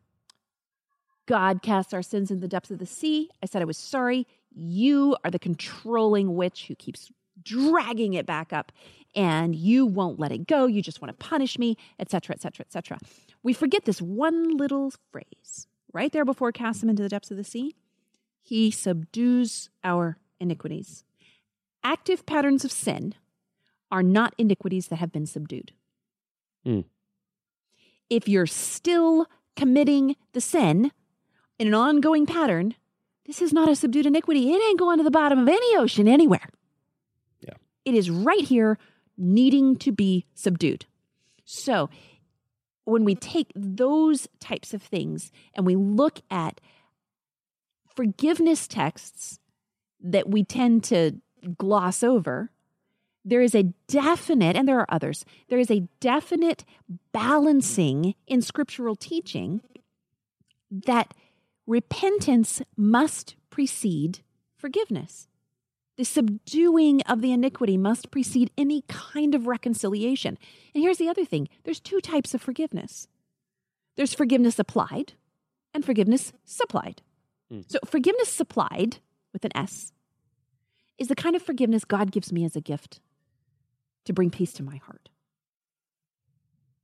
God 1.27 1.61
casts 1.61 1.93
our 1.93 2.01
sins 2.01 2.31
in 2.31 2.39
the 2.39 2.47
depths 2.47 2.71
of 2.71 2.79
the 2.79 2.85
sea. 2.85 3.29
I 3.43 3.47
said 3.47 3.61
I 3.61 3.65
was 3.65 3.77
sorry. 3.77 4.25
You 4.55 5.17
are 5.25 5.29
the 5.31 5.39
controlling 5.39 6.35
witch 6.35 6.65
who 6.67 6.75
keeps 6.75 7.11
dragging 7.43 8.13
it 8.13 8.25
back 8.25 8.51
up 8.53 8.71
and 9.17 9.55
you 9.55 9.85
won't 9.87 10.19
let 10.19 10.31
it 10.31 10.45
go. 10.47 10.67
You 10.67 10.81
just 10.83 11.01
want 11.01 11.09
to 11.09 11.25
punish 11.25 11.57
me, 11.57 11.75
etc., 11.99 12.35
etc., 12.35 12.63
etc. 12.63 12.99
We 13.41 13.51
forget 13.51 13.85
this 13.85 14.01
one 14.01 14.55
little 14.55 14.93
phrase 15.11 15.67
right 15.91 16.11
there 16.11 16.23
before 16.23 16.51
cast 16.51 16.81
them 16.81 16.89
into 16.89 17.01
the 17.01 17.09
depths 17.09 17.31
of 17.31 17.37
the 17.37 17.43
sea. 17.43 17.75
He 18.43 18.69
subdues 18.69 19.69
our 19.83 20.17
iniquities. 20.39 21.03
Active 21.83 22.25
patterns 22.25 22.63
of 22.63 22.71
sin 22.71 23.15
are 23.91 24.03
not 24.03 24.35
iniquities 24.37 24.87
that 24.87 24.97
have 24.97 25.11
been 25.11 25.25
subdued. 25.25 25.71
Hmm. 26.63 26.81
If 28.09 28.27
you're 28.27 28.45
still 28.45 29.25
committing 29.55 30.15
the 30.33 30.41
sin 30.41 30.91
in 31.57 31.67
an 31.67 31.73
ongoing 31.73 32.25
pattern, 32.25 32.75
this 33.25 33.41
is 33.41 33.51
not 33.51 33.67
a 33.67 33.75
subdued 33.75 34.05
iniquity. 34.05 34.51
It 34.51 34.61
ain't 34.61 34.79
going 34.79 34.97
to 34.97 35.03
the 35.03 35.11
bottom 35.11 35.39
of 35.39 35.47
any 35.47 35.75
ocean 35.75 36.07
anywhere. 36.07 36.49
Yeah. 37.41 37.55
It 37.83 37.95
is 37.95 38.09
right 38.11 38.43
here 38.43 38.77
needing 39.17 39.75
to 39.77 39.91
be 39.91 40.25
subdued. 40.33 40.85
So, 41.45 41.89
when 42.85 43.03
we 43.03 43.15
take 43.15 43.51
those 43.55 44.27
types 44.39 44.73
of 44.73 44.81
things 44.81 45.31
and 45.53 45.65
we 45.65 45.75
look 45.75 46.21
at 46.31 46.61
forgiveness 47.93 48.67
texts 48.67 49.39
that 50.01 50.29
we 50.29 50.43
tend 50.43 50.83
to 50.85 51.19
gloss 51.57 52.03
over, 52.03 52.51
there 53.25 53.41
is 53.41 53.53
a 53.53 53.73
definite, 53.87 54.55
and 54.55 54.67
there 54.67 54.79
are 54.79 54.87
others, 54.87 55.25
there 55.49 55.59
is 55.59 55.69
a 55.69 55.87
definite 55.99 56.63
balancing 57.11 58.15
in 58.25 58.41
scriptural 58.41 58.95
teaching 58.95 59.59
that 60.71 61.13
repentance 61.65 62.61
must 62.77 63.35
precede 63.49 64.19
forgiveness. 64.55 65.27
The 65.97 66.05
subduing 66.05 67.01
of 67.01 67.21
the 67.21 67.31
iniquity 67.31 67.75
must 67.75 68.11
precede 68.11 68.51
any 68.57 68.83
kind 68.87 69.33
of 69.33 69.47
reconciliation. 69.47 70.37
And 70.73 70.83
here's 70.83 70.99
the 70.99 71.09
other 71.09 71.25
thing 71.25 71.49
there's 71.63 71.79
two 71.79 71.99
types 71.99 72.33
of 72.33 72.41
forgiveness 72.41 73.07
there's 73.95 74.13
forgiveness 74.13 74.59
applied 74.59 75.13
and 75.73 75.83
forgiveness 75.83 76.31
supplied. 76.45 77.01
Hmm. 77.49 77.61
So, 77.67 77.79
forgiveness 77.85 78.29
supplied 78.29 78.99
with 79.33 79.43
an 79.43 79.55
S 79.55 79.91
is 80.97 81.07
the 81.07 81.15
kind 81.15 81.35
of 81.35 81.41
forgiveness 81.41 81.83
God 81.83 82.11
gives 82.11 82.31
me 82.31 82.45
as 82.45 82.55
a 82.55 82.61
gift 82.61 82.99
to 84.05 84.13
bring 84.13 84.29
peace 84.29 84.53
to 84.53 84.63
my 84.63 84.77
heart. 84.77 85.09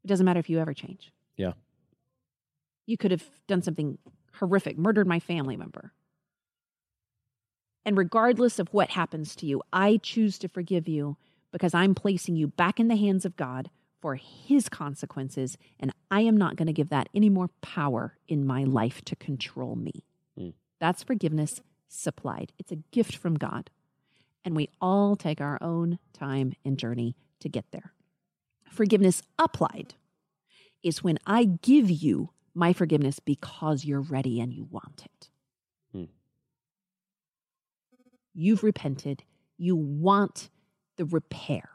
It 0.03 0.07
doesn't 0.07 0.25
matter 0.25 0.39
if 0.39 0.49
you 0.49 0.59
ever 0.59 0.73
change. 0.73 1.13
Yeah. 1.37 1.53
You 2.85 2.97
could 2.97 3.11
have 3.11 3.23
done 3.47 3.61
something 3.61 3.97
horrific, 4.33 4.77
murdered 4.77 5.07
my 5.07 5.19
family 5.19 5.55
member. 5.55 5.93
And 7.85 7.97
regardless 7.97 8.59
of 8.59 8.69
what 8.73 8.91
happens 8.91 9.35
to 9.37 9.45
you, 9.45 9.61
I 9.71 9.97
choose 9.97 10.37
to 10.39 10.47
forgive 10.47 10.87
you 10.87 11.17
because 11.51 11.73
I'm 11.73 11.95
placing 11.95 12.35
you 12.35 12.47
back 12.47 12.79
in 12.79 12.87
the 12.87 12.95
hands 12.95 13.25
of 13.25 13.35
God 13.35 13.69
for 14.01 14.15
his 14.15 14.69
consequences. 14.69 15.57
And 15.79 15.93
I 16.09 16.21
am 16.21 16.37
not 16.37 16.55
going 16.55 16.67
to 16.67 16.73
give 16.73 16.89
that 16.89 17.09
any 17.13 17.29
more 17.29 17.49
power 17.61 18.17
in 18.27 18.45
my 18.45 18.63
life 18.63 19.01
to 19.05 19.15
control 19.15 19.75
me. 19.75 20.03
Hmm. 20.37 20.49
That's 20.79 21.03
forgiveness 21.03 21.61
supplied. 21.87 22.51
It's 22.57 22.71
a 22.71 22.83
gift 22.91 23.15
from 23.15 23.35
God. 23.35 23.69
And 24.43 24.55
we 24.55 24.69
all 24.81 25.15
take 25.15 25.39
our 25.39 25.57
own 25.61 25.99
time 26.11 26.53
and 26.65 26.77
journey 26.77 27.15
to 27.39 27.49
get 27.49 27.65
there. 27.71 27.93
Forgiveness 28.69 29.21
applied 29.37 29.93
is 30.81 31.03
when 31.03 31.17
I 31.25 31.45
give 31.45 31.89
you 31.89 32.31
my 32.53 32.73
forgiveness 32.73 33.19
because 33.19 33.85
you're 33.85 34.01
ready 34.01 34.39
and 34.39 34.53
you 34.53 34.67
want 34.69 35.05
it. 35.05 35.29
Hmm. 35.91 36.03
You've 38.33 38.63
repented. 38.63 39.23
You 39.57 39.75
want 39.75 40.49
the 40.97 41.05
repair. 41.05 41.69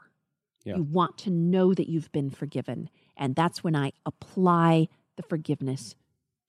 Yeah. 0.63 0.77
You 0.77 0.83
want 0.83 1.17
to 1.19 1.29
know 1.29 1.73
that 1.73 1.89
you've 1.89 2.11
been 2.11 2.29
forgiven. 2.29 2.89
And 3.17 3.35
that's 3.35 3.63
when 3.63 3.75
I 3.75 3.93
apply 4.05 4.87
the 5.15 5.23
forgiveness 5.23 5.95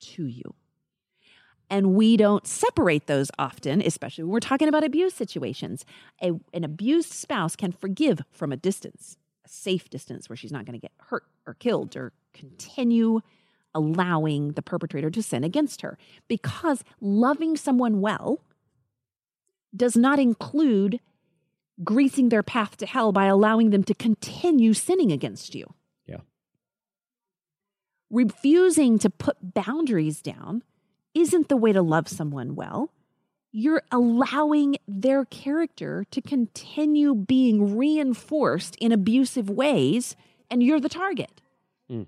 to 0.00 0.26
you. 0.26 0.54
And 1.68 1.94
we 1.94 2.16
don't 2.16 2.46
separate 2.46 3.06
those 3.06 3.30
often, 3.38 3.80
especially 3.80 4.24
when 4.24 4.32
we're 4.32 4.40
talking 4.40 4.68
about 4.68 4.82
abuse 4.82 5.14
situations. 5.14 5.84
A, 6.20 6.32
an 6.52 6.64
abused 6.64 7.12
spouse 7.12 7.54
can 7.54 7.70
forgive 7.70 8.22
from 8.32 8.50
a 8.50 8.56
distance, 8.56 9.16
a 9.44 9.48
safe 9.48 9.88
distance 9.88 10.28
where 10.28 10.36
she's 10.36 10.50
not 10.50 10.64
going 10.64 10.74
to 10.74 10.80
get 10.80 10.92
hurt 10.98 11.24
or 11.46 11.54
killed 11.54 11.94
or 11.94 12.12
continue 12.34 13.20
allowing 13.72 14.52
the 14.52 14.62
perpetrator 14.62 15.10
to 15.10 15.22
sin 15.22 15.44
against 15.44 15.82
her. 15.82 15.96
Because 16.26 16.82
loving 17.00 17.56
someone 17.56 18.00
well 18.00 18.42
does 19.74 19.96
not 19.96 20.18
include 20.18 21.00
greasing 21.82 22.28
their 22.28 22.42
path 22.42 22.76
to 22.78 22.86
hell 22.86 23.12
by 23.12 23.26
allowing 23.26 23.70
them 23.70 23.84
to 23.84 23.94
continue 23.94 24.74
sinning 24.74 25.12
against 25.12 25.54
you. 25.54 25.74
Yeah. 26.06 26.20
Refusing 28.10 28.98
to 28.98 29.10
put 29.10 29.54
boundaries 29.54 30.20
down 30.20 30.62
isn't 31.14 31.48
the 31.48 31.56
way 31.56 31.72
to 31.72 31.82
love 31.82 32.08
someone 32.08 32.54
well. 32.54 32.90
You're 33.52 33.82
allowing 33.90 34.76
their 34.86 35.24
character 35.24 36.04
to 36.10 36.20
continue 36.20 37.14
being 37.14 37.76
reinforced 37.76 38.76
in 38.76 38.92
abusive 38.92 39.50
ways, 39.50 40.14
and 40.48 40.62
you're 40.62 40.78
the 40.78 40.88
target. 40.88 41.40
Mm. 41.90 42.06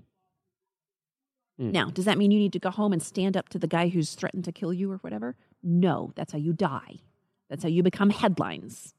Mm. 1.61 1.73
Now, 1.73 1.91
does 1.91 2.05
that 2.05 2.17
mean 2.17 2.31
you 2.31 2.39
need 2.39 2.53
to 2.53 2.61
go 2.61 2.71
home 2.71 2.93
and 2.93 3.03
stand 3.03 3.37
up 3.37 3.49
to 3.51 3.59
the 3.59 3.67
guy 3.67 3.89
who's 3.89 4.15
threatened 4.15 4.45
to 4.45 4.53
kill 4.53 4.73
you 4.73 4.91
or 4.91 4.99
whatever? 4.99 5.35
No, 5.65 6.13
that's 6.15 6.33
how 6.33 6.39
you 6.39 6.53
die. 6.53 7.01
That's 7.53 7.65
how 7.65 7.69
you 7.69 7.83
become 7.83 8.09
headlines. 8.09 8.95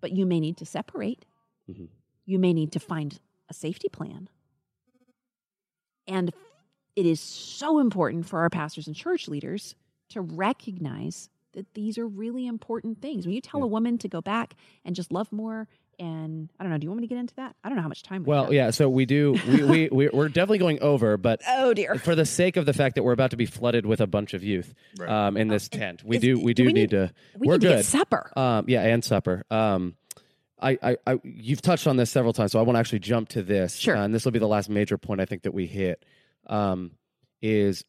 But 0.00 0.12
you 0.12 0.24
may 0.24 0.38
need 0.38 0.56
to 0.58 0.64
separate. 0.64 1.26
Mhm. 1.68 1.88
You 2.24 2.38
may 2.38 2.52
need 2.52 2.70
to 2.70 2.78
find 2.78 3.18
a 3.48 3.54
safety 3.54 3.88
plan. 3.88 4.28
And 6.06 6.32
it 6.94 7.06
is 7.06 7.18
so 7.18 7.80
important 7.80 8.26
for 8.26 8.38
our 8.38 8.50
pastors 8.50 8.86
and 8.86 8.94
church 8.94 9.26
leaders 9.26 9.74
to 10.10 10.20
recognize 10.20 11.28
that 11.50 11.74
these 11.74 11.98
are 11.98 12.06
really 12.06 12.46
important 12.46 13.00
things. 13.02 13.26
When 13.26 13.34
you 13.34 13.40
tell 13.40 13.58
Yeah. 13.58 13.64
a 13.64 13.68
woman 13.68 13.98
to 13.98 14.06
go 14.08 14.20
back 14.20 14.54
and 14.84 14.94
just 14.94 15.10
love 15.10 15.32
more, 15.32 15.66
and 16.00 16.50
I 16.58 16.64
don't 16.64 16.72
know, 16.72 16.78
do 16.78 16.84
you 16.86 16.90
want 16.90 17.00
me 17.02 17.06
to 17.06 17.14
get 17.14 17.20
into 17.20 17.34
that? 17.36 17.54
I 17.62 17.68
don't 17.68 17.76
know 17.76 17.82
how 17.82 17.88
much 17.88 18.02
time 18.02 18.24
we 18.24 18.28
Well, 18.30 18.44
have. 18.44 18.52
yeah. 18.52 18.70
So 18.70 18.88
we 18.88 19.06
do. 19.06 19.36
We 19.46 19.62
we 19.64 19.88
we- 19.92 20.08
we're 20.08 20.28
definitely 20.28 20.58
going 20.58 20.80
over, 20.80 21.16
but 21.16 21.40
Oh 21.46 21.72
dear. 21.74 21.94
for 21.96 22.14
the 22.14 22.26
sake 22.26 22.56
of 22.56 22.66
the 22.66 22.72
fact 22.72 22.94
that 22.96 23.02
we're 23.04 23.12
about 23.12 23.30
to 23.30 23.36
be 23.36 23.46
flooded 23.46 23.86
with 23.86 24.00
a 24.00 24.06
bunch 24.06 24.34
of 24.34 24.42
youth 24.42 24.74
Right. 24.98 25.08
um, 25.08 25.36
in 25.36 25.48
this 25.48 25.68
tent, 25.68 26.02
we 26.04 26.16
is- 26.16 26.22
do 26.22 26.38
we 26.40 26.54
do 26.54 26.62
do 26.64 26.66
we 26.68 26.72
need, 26.72 26.80
need- 26.80 26.90
to. 26.90 27.12
We 27.38 27.46
we're 27.46 27.54
need 27.54 27.60
to 27.62 27.66
good. 27.68 27.76
get 27.76 27.84
supper. 27.84 28.32
Um, 28.36 28.64
yeah, 28.68 28.82
and 28.82 29.04
supper. 29.04 29.44
Um, 29.50 29.94
I, 30.62 30.78
I, 30.82 30.96
I, 31.06 31.20
you've 31.24 31.62
touched 31.62 31.86
on 31.86 31.96
this 31.96 32.10
several 32.10 32.32
times, 32.34 32.52
so 32.52 32.58
I 32.58 32.62
want 32.62 32.76
to 32.76 32.80
actually 32.80 32.98
jump 32.98 33.30
to 33.30 33.42
this. 33.42 33.76
Sure. 33.76 33.96
Uh, 33.96 34.04
and 34.04 34.14
this 34.14 34.24
will 34.26 34.32
be 34.32 34.38
the 34.38 34.46
last 34.48 34.68
major 34.68 34.98
point 34.98 35.20
I 35.20 35.24
think 35.24 35.42
that 35.44 35.54
we 35.54 35.66
hit. 35.66 36.04
Um, 36.46 36.90
is 37.40 37.82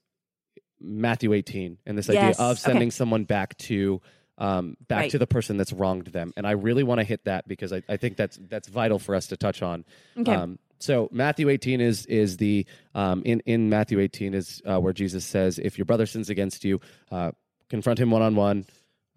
Matthew 0.79 1.33
18 1.33 1.77
and 1.85 1.97
this 1.97 2.09
idea 2.09 2.21
Yes, 2.27 2.39
of 2.39 2.51
okay. 2.51 2.59
sending 2.71 2.89
someone 2.91 3.25
back 3.25 3.57
to 3.57 4.01
um, 4.41 4.75
back 4.87 4.99
Right. 5.01 5.11
to 5.11 5.17
the 5.19 5.27
person 5.27 5.55
that's 5.57 5.71
wronged 5.71 6.07
them, 6.07 6.33
and 6.35 6.45
I 6.47 6.51
really 6.51 6.83
want 6.83 6.99
to 6.99 7.05
hit 7.05 7.25
that 7.25 7.47
because 7.47 7.71
I, 7.71 7.81
I 7.87 7.97
think 7.97 8.17
that's 8.17 8.37
that's 8.49 8.67
vital 8.67 8.99
for 8.99 9.13
us 9.15 9.27
to 9.27 9.37
touch 9.37 9.61
on. 9.61 9.85
Okay. 10.17 10.33
Um, 10.33 10.57
so 10.79 11.07
Matthew 11.11 11.47
18 11.49 11.79
is 11.79 12.05
is 12.07 12.37
the 12.37 12.65
um, 12.95 13.21
in 13.23 13.41
in 13.45 13.69
Matthew 13.69 13.99
18 13.99 14.33
is 14.33 14.61
uh, 14.65 14.79
where 14.79 14.93
Jesus 14.93 15.23
says, 15.25 15.59
if 15.59 15.77
your 15.77 15.85
brother 15.85 16.05
sins 16.07 16.29
against 16.29 16.65
you, 16.65 16.81
uh, 17.11 17.31
confront 17.69 17.99
him 17.99 18.09
one 18.11 18.21
on 18.23 18.35
one. 18.35 18.65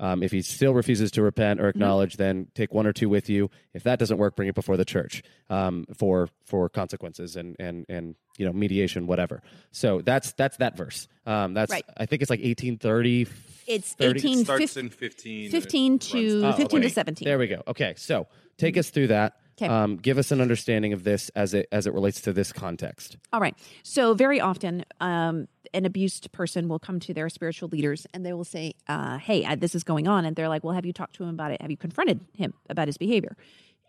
Um, 0.01 0.25
if 0.25 0.33
he 0.33 0.43
still 0.43 0.75
refuses 0.75 1.13
to 1.13 1.23
repent 1.23 1.59
Mm-hmm. 1.59 1.67
or 1.67 1.69
acknowledge, 1.71 2.17
then 2.17 2.49
take 2.55 2.75
one 2.75 2.85
or 2.87 2.93
two 2.93 3.09
with 3.09 3.31
you. 3.31 3.49
If 3.73 3.85
that 3.85 3.99
doesn't 4.01 4.19
work, 4.19 4.35
bring 4.37 4.49
it 4.49 4.55
before 4.57 4.77
the 4.77 4.85
church 4.85 5.23
um, 5.49 5.87
for 5.97 6.29
for 6.45 6.69
consequences 6.69 7.37
and 7.37 7.55
and 7.61 7.87
and 7.89 8.17
you 8.37 8.45
know 8.45 8.53
mediation, 8.53 9.07
whatever. 9.07 9.41
So 9.71 10.03
that's 10.03 10.33
that's 10.33 10.57
that 10.59 10.77
verse. 10.77 11.09
Um, 11.25 11.55
that's 11.55 11.71
Right. 11.73 11.85
I 11.97 12.05
think 12.07 12.21
it's 12.23 12.31
like 12.31 12.41
1830. 12.41 13.27
It's 13.67 13.93
30 13.95 14.19
18, 14.21 14.45
Starts 14.45 14.61
15, 14.75 14.85
in 14.85 14.91
15. 14.91 15.51
15 15.51 15.99
to 15.99 16.09
to 16.41 16.47
Oh, 16.47 16.53
15 16.53 16.83
to 16.83 16.91
17. 16.91 17.27
There 17.27 17.39
we 17.39 17.47
go. 17.47 17.63
Okay, 17.69 17.95
so 17.97 18.27
take 18.59 18.77
us 18.77 18.91
through 18.91 19.09
that. 19.09 19.37
'Kay. 19.57 19.69
Um, 19.69 19.97
give 19.97 20.19
us 20.19 20.33
an 20.33 20.41
understanding 20.41 20.93
of 20.93 21.05
this 21.05 21.29
as 21.31 21.55
it 21.55 21.69
as 21.71 21.87
it 21.87 21.95
relates 21.95 22.21
to 22.23 22.33
this 22.33 22.53
context. 22.53 23.17
All 23.33 23.41
right. 23.41 23.57
So 23.85 24.13
very 24.13 24.41
often, 24.41 24.85
um, 25.01 25.47
an 25.73 25.85
abused 25.85 26.33
person 26.33 26.69
will 26.69 26.81
come 26.81 26.99
to 27.01 27.15
their 27.15 27.29
spiritual 27.29 27.69
leaders 27.69 28.05
and 28.13 28.27
they 28.27 28.33
will 28.33 28.45
say, 28.45 28.75
uh, 28.89 29.19
"Hey, 29.19 29.45
I, 29.45 29.55
this 29.55 29.77
is 29.77 29.85
going 29.85 30.09
on," 30.09 30.25
and 30.25 30.35
they're 30.35 30.49
like, 30.49 30.65
"Well, 30.65 30.75
have 30.75 30.85
you 30.85 30.93
talked 30.93 31.15
to 31.17 31.23
him 31.23 31.31
about 31.31 31.53
it? 31.53 31.63
Have 31.63 31.71
you 31.71 31.77
confronted 31.77 32.21
him 32.37 32.53
about 32.69 32.89
his 32.89 32.99
behavior?" 32.99 33.37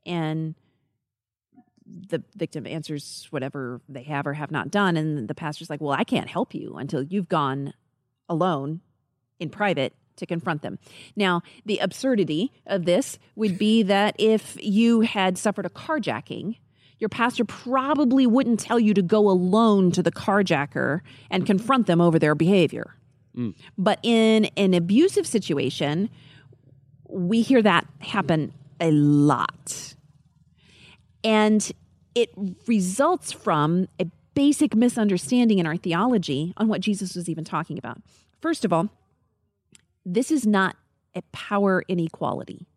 And 0.05 0.53
the 1.87 2.23
victim 2.35 2.67
answers 2.67 3.27
whatever 3.31 3.81
they 3.89 4.03
have 4.03 4.27
or 4.27 4.33
have 4.33 4.51
not 4.51 4.69
done, 4.69 4.97
and 4.97 5.27
the 5.27 5.35
pastor's 5.35 5.69
like, 5.69 5.81
"Well, 5.81 5.93
I 5.93 6.03
can't 6.03 6.29
help 6.29 6.53
you 6.53 6.75
until 6.75 7.01
you've 7.01 7.29
gone 7.29 7.73
alone 8.29 8.81
in 9.39 9.49
private." 9.49 9.93
To 10.19 10.25
confront 10.25 10.61
them. 10.61 10.79
Now, 11.17 11.41
the 11.65 11.79
absurdity 11.79 12.53
of 12.65 12.85
this 12.85 13.19
would 13.35 13.57
be 13.57 13.83
that 13.83 14.15
if 14.17 14.57
you 14.63 15.01
had 15.01 15.37
suffered 15.37 15.65
a 15.65 15.69
carjacking, 15.69 16.55
your 16.99 17.09
pastor 17.09 17.43
probably 17.43 18.25
wouldn't 18.25 18.61
tell 18.61 18.79
you 18.79 18.93
to 18.93 19.01
go 19.01 19.29
alone 19.29 19.91
to 19.91 20.01
the 20.01 20.13
carjacker 20.13 21.01
and 21.29 21.45
confront 21.45 21.87
them 21.87 21.99
over 21.99 22.17
their 22.17 22.33
behavior. 22.33 22.95
Mm. 23.35 23.55
But 23.77 23.99
in 24.03 24.45
an 24.55 24.73
abusive 24.73 25.27
situation, 25.27 26.09
we 27.09 27.41
hear 27.41 27.61
that 27.61 27.85
happen 27.99 28.53
a 28.79 28.91
lot. 28.91 29.95
And 31.25 31.69
it 32.13 32.29
results 32.67 33.33
from 33.33 33.89
a 33.99 34.05
basic 34.33 34.75
misunderstanding 34.75 35.59
in 35.59 35.65
our 35.65 35.75
theology 35.75 36.53
on 36.55 36.69
what 36.69 36.79
Jesus 36.79 37.15
was 37.15 37.27
even 37.27 37.43
talking 37.43 37.77
about. 37.77 38.01
First 38.39 38.63
of 38.63 38.71
all, 38.71 38.89
this 40.05 40.31
is 40.31 40.45
not 40.45 40.75
a 41.15 41.21
power 41.31 41.83
inequality. 41.87 42.67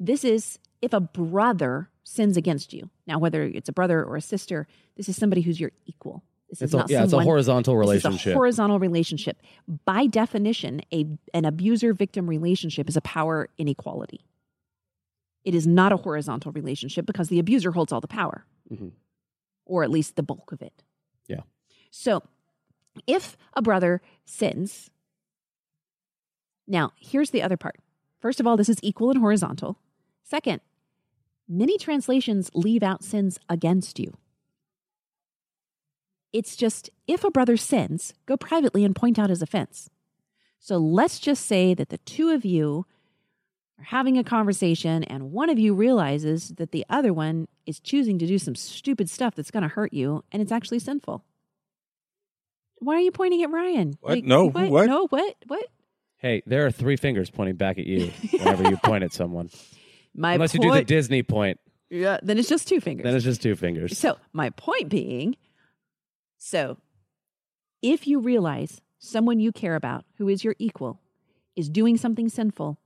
This 0.00 0.24
is 0.24 0.58
if 0.80 0.92
a 0.92 1.00
brother 1.00 1.88
sins 2.04 2.36
against 2.36 2.72
you. 2.72 2.88
Now, 3.06 3.18
whether 3.18 3.42
it's 3.44 3.68
a 3.68 3.72
brother 3.72 4.02
or 4.04 4.16
a 4.16 4.20
sister, 4.20 4.66
this 4.96 5.08
is 5.08 5.16
somebody 5.16 5.42
who's 5.42 5.60
your 5.60 5.72
equal. 5.86 6.22
This 6.48 6.62
It's 6.62 6.70
is 6.70 6.74
a, 6.74 6.76
not 6.78 6.90
yeah, 6.90 7.00
it's 7.02 7.08
a 7.08 7.10
someone- 7.10 7.26
horizontal 7.26 7.76
relationship. 7.76 8.32
a 8.32 8.34
horizontal 8.34 8.78
relationship. 8.78 9.42
By 9.84 10.06
definition, 10.06 10.80
a 10.92 11.04
an 11.34 11.44
abuser 11.44 11.92
victim 11.92 12.26
relationship 12.28 12.88
is 12.88 12.96
a 12.96 13.02
power 13.02 13.48
inequality. 13.58 14.24
It 15.44 15.54
is 15.54 15.66
not 15.66 15.92
a 15.92 15.96
horizontal 15.96 16.52
relationship 16.52 17.04
because 17.06 17.28
the 17.28 17.38
abuser 17.38 17.72
holds 17.72 17.92
all 17.92 18.00
the 18.00 18.08
power, 18.08 18.44
Mhm. 18.72 18.92
or 19.66 19.82
at 19.82 19.90
least 19.90 20.16
the 20.16 20.22
bulk 20.22 20.52
of 20.52 20.62
it. 20.62 20.82
Yeah. 21.26 21.42
So, 21.90 22.22
if 23.06 23.36
a 23.54 23.60
brother 23.62 24.00
sins, 24.24 24.90
now 26.68 26.92
here's 26.98 27.30
the 27.30 27.42
other 27.42 27.56
part. 27.56 27.76
First 28.20 28.40
of 28.40 28.46
all, 28.46 28.56
this 28.56 28.68
is 28.68 28.78
equal 28.82 29.10
and 29.10 29.20
horizontal. 29.20 29.78
Second, 30.22 30.60
many 31.48 31.78
translations 31.78 32.50
leave 32.54 32.82
out 32.82 33.02
sins 33.02 33.38
against 33.48 33.98
you. 33.98 34.16
It's 36.32 36.56
just 36.56 36.90
if 37.06 37.24
a 37.24 37.30
brother 37.30 37.56
sins, 37.56 38.14
go 38.26 38.36
privately 38.36 38.84
and 38.84 38.94
point 38.94 39.18
out 39.18 39.30
his 39.30 39.40
offense. 39.40 39.88
So 40.58 40.76
let's 40.76 41.18
just 41.18 41.46
say 41.46 41.72
that 41.74 41.88
the 41.88 41.98
two 41.98 42.30
of 42.30 42.44
you 42.44 42.84
are 43.78 43.84
having 43.84 44.18
a 44.18 44.24
conversation 44.24 45.04
and 45.04 45.32
one 45.32 45.48
of 45.48 45.58
you 45.58 45.72
realizes 45.72 46.48
that 46.56 46.72
the 46.72 46.84
other 46.90 47.12
one 47.12 47.48
is 47.64 47.80
choosing 47.80 48.18
to 48.18 48.26
do 48.26 48.38
some 48.38 48.54
stupid 48.54 49.08
stuff 49.08 49.34
that's 49.34 49.50
going 49.50 49.62
to 49.62 49.68
hurt 49.68 49.92
you 49.92 50.24
and 50.30 50.42
it's 50.42 50.52
actually 50.52 50.80
sinful. 50.80 51.24
Why 52.80 52.96
are 52.96 53.00
you 53.00 53.12
pointing 53.12 53.42
at 53.42 53.50
Ryan? 53.50 53.96
What? 54.00 54.22
No, 54.24 54.50
what? 54.50 54.70
what? 54.70 54.86
No, 54.86 55.06
what? 55.06 55.34
What? 55.46 55.66
Hey, 56.18 56.42
there 56.46 56.66
are 56.66 56.70
three 56.70 56.96
fingers 56.96 57.30
pointing 57.30 57.56
back 57.56 57.78
at 57.78 57.86
you 57.86 58.10
whenever 58.32 58.68
you 58.68 58.76
point 58.76 59.04
at 59.04 59.12
someone. 59.12 59.50
My 60.14 60.34
Unless 60.34 60.54
you 60.54 60.60
do 60.60 60.72
the 60.72 60.82
Disney 60.84 61.22
point, 61.22 61.58
yeah, 61.90 62.18
then 62.22 62.38
it's 62.38 62.48
just 62.48 62.66
two 62.68 62.80
fingers. 62.80 63.04
then 63.04 63.14
it's 63.14 63.24
just 63.24 63.40
two 63.42 63.54
fingers. 63.54 63.96
So, 63.96 64.18
my 64.32 64.50
point 64.50 64.88
being 64.88 65.36
so 66.38 66.76
if 67.82 68.06
you 68.06 68.18
realize 68.20 68.80
someone 68.98 69.38
you 69.40 69.52
care 69.52 69.74
about 69.76 70.04
who 70.16 70.28
is 70.28 70.42
your 70.44 70.54
equal 70.58 71.00
is 71.56 71.68
doing 71.68 71.96
something 71.96 72.28
sinful, 72.28 72.78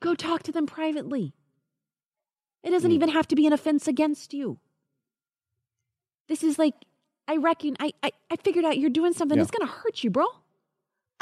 go 0.00 0.14
talk 0.14 0.42
to 0.44 0.52
them 0.52 0.66
privately. 0.66 1.34
It 2.64 2.70
doesn't 2.70 2.90
Hmm. 2.90 2.94
even 2.96 3.08
have 3.10 3.28
to 3.28 3.36
be 3.36 3.46
an 3.46 3.52
offense 3.52 3.86
against 3.86 4.32
you. 4.34 4.58
This 6.28 6.42
is 6.42 6.58
like, 6.58 6.74
I 7.28 7.36
reckon, 7.36 7.76
I, 7.78 7.92
I, 8.02 8.10
I 8.30 8.36
figured 8.36 8.64
out 8.64 8.78
you're 8.78 8.90
doing 8.90 9.12
something 9.12 9.36
Yeah. 9.36 9.44
that's 9.44 9.56
going 9.56 9.66
to 9.68 9.72
hurt 9.72 10.02
you, 10.02 10.10
bro. 10.10 10.24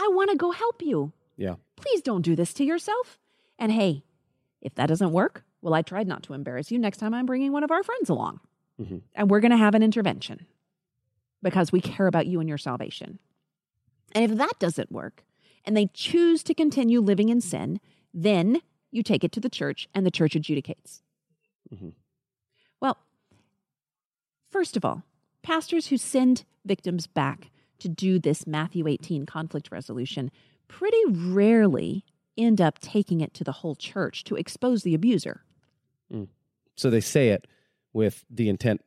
I 0.03 0.09
want 0.13 0.31
to 0.31 0.37
go 0.37 0.51
help 0.51 0.83
you. 0.83 1.13
yeah. 1.37 1.55
Please 1.77 2.03
don't 2.03 2.23
do 2.23 2.37
this 2.37 2.53
to 2.55 2.65
yourself. 2.65 3.19
And 3.59 3.73
hey, 3.73 4.05
if 4.61 4.75
that 4.77 4.87
doesn't 4.87 5.11
work, 5.13 5.45
well, 5.63 5.75
I 5.75 5.83
tried 5.83 6.07
not 6.07 6.23
to 6.25 6.33
embarrass 6.35 6.71
you. 6.71 6.79
Next 6.79 6.99
time 6.99 7.13
I'm 7.15 7.27
bringing 7.27 7.53
one 7.53 7.65
of 7.65 7.71
our 7.73 7.83
friends 7.83 8.09
along. 8.09 8.41
Mhm. 8.81 9.03
And 9.15 9.31
we're 9.31 9.41
going 9.41 9.51
to 9.51 9.57
have 9.57 9.75
an 9.75 9.83
intervention 9.83 10.47
because 11.43 11.73
we 11.73 11.81
care 11.81 12.07
about 12.07 12.27
you 12.27 12.39
and 12.41 12.49
your 12.49 12.59
salvation. 12.59 13.19
And 14.15 14.31
if 14.31 14.37
that 14.39 14.59
doesn't 14.59 14.93
work 14.93 15.25
and 15.65 15.77
they 15.77 15.87
choose 15.93 16.43
to 16.45 16.55
continue 16.55 17.01
living 17.01 17.29
in 17.29 17.41
sin, 17.41 17.81
then 18.15 18.61
you 18.91 19.03
take 19.03 19.25
it 19.25 19.33
to 19.33 19.41
the 19.41 19.49
church 19.51 19.89
and 19.95 20.05
the 20.07 20.11
church 20.11 20.35
adjudicates. 20.35 21.03
Mhm. 21.75 21.95
Well, 22.81 22.99
first 24.51 24.77
of 24.77 24.85
all, 24.85 25.03
pastors 25.43 25.87
who 25.89 25.97
send 25.97 26.45
victims 26.65 27.07
back 27.07 27.51
to 27.83 27.89
do 27.89 28.19
this 28.19 28.47
Matthew 28.47 28.89
18 28.89 29.27
conflict 29.27 29.71
resolution 29.71 30.31
pretty 30.69 30.99
rarely 31.09 32.05
end 32.37 32.61
up 32.61 32.79
taking 32.81 33.21
it 33.21 33.35
to 33.35 33.45
the 33.45 33.53
whole 33.53 33.75
church 33.77 34.25
to 34.25 34.37
expose 34.37 34.83
the 34.83 34.95
abuser. 34.95 35.43
Mm. 36.13 36.29
So 36.77 36.89
they 36.91 37.01
say 37.01 37.29
it 37.29 37.47
with 37.93 38.25
the 38.31 38.49
intent 38.49 38.81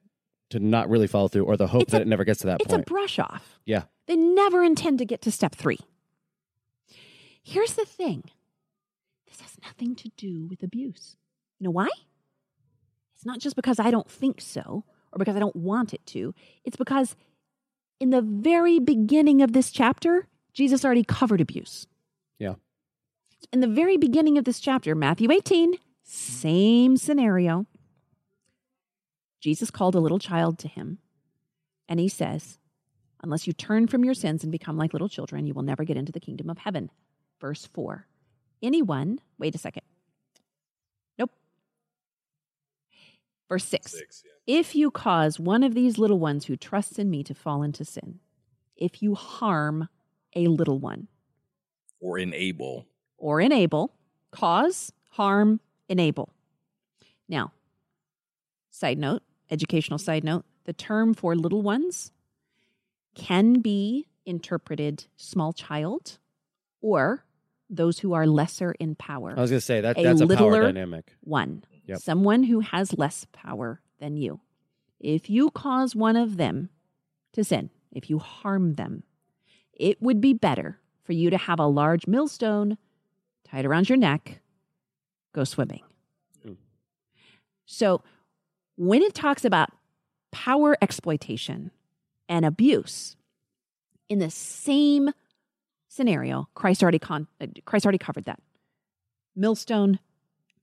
to 0.49 0.59
not 0.59 0.89
really 0.89 1.07
follow 1.07 1.27
through 1.27 1.45
or 1.45 1.55
the 1.57 1.67
hope 1.67 1.83
It's 1.83 1.91
that 1.91 1.99
a- 1.99 2.01
it 2.01 2.07
never 2.07 2.23
gets 2.23 2.39
to 2.41 2.47
that 2.47 2.59
It's 2.61 2.69
point. 2.69 2.81
It's 2.81 2.89
a 2.89 2.93
brush 2.93 3.19
off. 3.19 3.59
yeah. 3.65 3.83
They 4.07 4.15
never 4.15 4.63
intend 4.63 4.99
to 4.99 5.05
get 5.05 5.21
to 5.23 5.31
step 5.31 5.55
three. 5.55 5.79
Here's 7.43 7.73
the 7.73 7.85
thing 7.85 8.23
this 9.27 9.41
has 9.41 9.57
nothing 9.63 9.95
to 9.95 10.09
do 10.17 10.47
with 10.47 10.63
abuse. 10.63 11.15
You 11.59 11.65
know 11.65 11.71
why? 11.71 11.89
It's 13.15 13.25
not 13.25 13.39
just 13.39 13.55
because 13.55 13.79
I 13.79 13.91
don't 13.91 14.09
think 14.09 14.41
so 14.41 14.83
or 15.11 15.17
because 15.19 15.35
I 15.35 15.39
don't 15.39 15.55
want 15.55 15.93
it 15.93 16.05
to. 16.07 16.33
It's 16.63 16.77
because 16.77 17.15
in 17.99 18.09
the 18.09 18.21
very 18.21 18.79
beginning 18.79 19.41
of 19.41 19.53
this 19.53 19.71
chapter, 19.71 20.27
Jesus 20.53 20.83
already 20.83 21.03
covered 21.03 21.41
abuse. 21.41 21.87
Yeah. 22.39 22.55
In 23.51 23.59
the 23.61 23.67
very 23.67 23.97
beginning 23.97 24.37
of 24.37 24.45
this 24.45 24.59
chapter, 24.59 24.95
Matthew 24.95 25.31
18, 25.31 25.75
same 26.03 26.97
scenario. 26.97 27.65
Jesus 29.39 29.69
called 29.71 29.95
a 29.95 29.99
little 29.99 30.19
child 30.19 30.57
to 30.59 30.67
him, 30.67 30.97
and 31.87 31.99
he 31.99 32.09
says, 32.09 32.57
Unless 33.21 33.47
you 33.47 33.53
turn 33.53 33.87
from 33.87 34.03
your 34.03 34.13
sins 34.13 34.43
and 34.43 34.51
become 34.51 34.77
like 34.77 34.93
little 34.93 35.09
children, 35.09 35.47
you 35.47 35.53
will 35.53 35.63
never 35.63 35.83
get 35.83 35.97
into 35.97 36.11
the 36.11 36.19
kingdom 36.19 36.49
of 36.49 36.59
heaven. 36.59 36.91
Verse 37.39 37.67
4. 37.73 38.07
Anyone, 38.61 39.19
wait 39.37 39.55
a 39.55 39.57
second. 39.57 39.83
Nope. 41.17 41.31
Verse 43.49 43.65
6. 43.65 43.91
Six, 43.91 44.23
yeah. 44.25 44.31
If 44.47 44.75
you 44.75 44.91
cause 44.91 45.39
one 45.39 45.63
of 45.63 45.73
these 45.73 45.97
little 45.97 46.19
ones 46.19 46.45
who 46.45 46.55
trusts 46.55 46.99
in 46.99 47.09
me 47.09 47.23
to 47.23 47.33
fall 47.33 47.63
into 47.63 47.83
sin, 47.83 48.19
if 48.75 49.01
you 49.01 49.15
harm 49.15 49.89
a 50.35 50.47
little 50.47 50.77
one 50.79 51.07
Or 51.99 52.19
enable. 52.19 52.85
or 53.17 53.41
enable, 53.41 53.93
cause, 54.31 54.91
harm, 55.11 55.61
enable. 55.89 56.29
Now, 57.27 57.53
side 58.69 58.99
note, 58.99 59.23
educational 59.49 59.97
side 59.97 60.23
note, 60.23 60.45
the 60.65 60.73
term 60.73 61.13
for 61.13 61.35
little 61.35 61.61
ones 61.61 62.11
can 63.15 63.61
be 63.61 64.07
interpreted 64.25 65.05
small 65.15 65.53
child 65.53 66.19
or 66.81 67.23
those 67.69 67.99
who 67.99 68.13
are 68.13 68.27
lesser 68.27 68.73
in 68.79 68.93
power. 68.95 69.33
I 69.35 69.41
was 69.41 69.49
going 69.49 69.57
to 69.59 69.65
say 69.65 69.81
that 69.81 69.97
A 69.97 70.03
that's 70.03 70.21
a 70.21 70.27
power 70.27 70.61
dynamic. 70.63 71.13
one. 71.21 71.63
Yep. 71.87 71.99
Someone 71.99 72.43
who 72.43 72.59
has 72.59 72.93
less 72.97 73.25
power 73.31 73.79
than 74.05 74.17
you. 74.17 74.39
If 74.99 75.31
you 75.31 75.49
cause 75.49 75.95
one 75.95 76.15
of 76.15 76.37
them 76.37 76.69
to 77.33 77.43
sin, 77.43 77.71
if 77.91 78.07
you 78.07 78.19
harm 78.19 78.75
them, 78.75 79.03
it 79.73 79.99
would 79.99 80.21
be 80.21 80.33
better 80.33 80.79
for 81.03 81.13
you 81.13 81.31
to 81.31 81.37
have 81.37 81.59
a 81.59 81.65
large 81.65 82.05
millstone 82.05 82.77
tied 83.43 83.65
around 83.65 83.89
your 83.89 83.97
neck, 83.97 84.41
go 85.33 85.43
swimming. 85.43 85.81
Mm. 86.47 86.57
So 87.65 88.03
when 88.75 89.01
it 89.01 89.15
talks 89.15 89.43
about 89.43 89.69
power 90.31 90.77
exploitation 90.81 91.71
and 92.29 92.45
abuse 92.45 93.17
in 94.07 94.19
the 94.19 94.29
same 94.29 95.09
scenario, 95.87 96.47
Christ 96.53 96.83
already 96.83 96.99
con- 96.99 97.27
uh, 97.41 97.47
Christ 97.65 97.85
already 97.85 97.97
covered 97.97 98.25
that. 98.25 98.39
Millstone, 99.35 99.99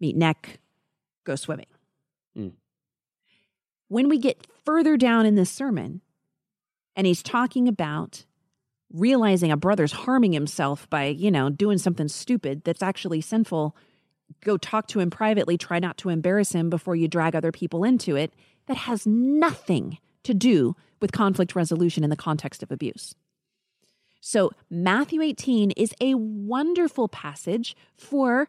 meet 0.00 0.16
neck, 0.16 0.60
go 1.24 1.34
swimming. 1.34 1.66
Mm. 2.36 2.52
When 3.92 4.08
we 4.08 4.16
get 4.16 4.46
further 4.64 4.96
down 4.96 5.26
in 5.26 5.34
this 5.34 5.50
sermon, 5.50 6.00
and 6.96 7.06
he's 7.06 7.22
talking 7.22 7.68
about 7.68 8.24
realizing 8.90 9.52
a 9.52 9.56
brother's 9.58 9.92
harming 9.92 10.32
himself 10.32 10.88
by, 10.88 11.08
you 11.08 11.30
know, 11.30 11.50
doing 11.50 11.76
something 11.76 12.08
stupid 12.08 12.64
that's 12.64 12.82
actually 12.82 13.20
sinful, 13.20 13.76
go 14.42 14.56
talk 14.56 14.88
to 14.88 15.00
him 15.00 15.10
privately, 15.10 15.58
try 15.58 15.78
not 15.78 15.98
to 15.98 16.08
embarrass 16.08 16.52
him 16.52 16.70
before 16.70 16.96
you 16.96 17.06
drag 17.06 17.36
other 17.36 17.52
people 17.52 17.84
into 17.84 18.16
it. 18.16 18.32
That 18.66 18.78
has 18.78 19.06
nothing 19.06 19.98
to 20.22 20.32
do 20.32 20.74
with 21.02 21.12
conflict 21.12 21.54
resolution 21.54 22.02
in 22.02 22.08
the 22.08 22.16
context 22.16 22.62
of 22.62 22.72
abuse. 22.72 23.14
So, 24.22 24.52
Matthew 24.70 25.20
18 25.20 25.72
is 25.72 25.92
a 26.00 26.14
wonderful 26.14 27.08
passage 27.08 27.76
for 27.94 28.48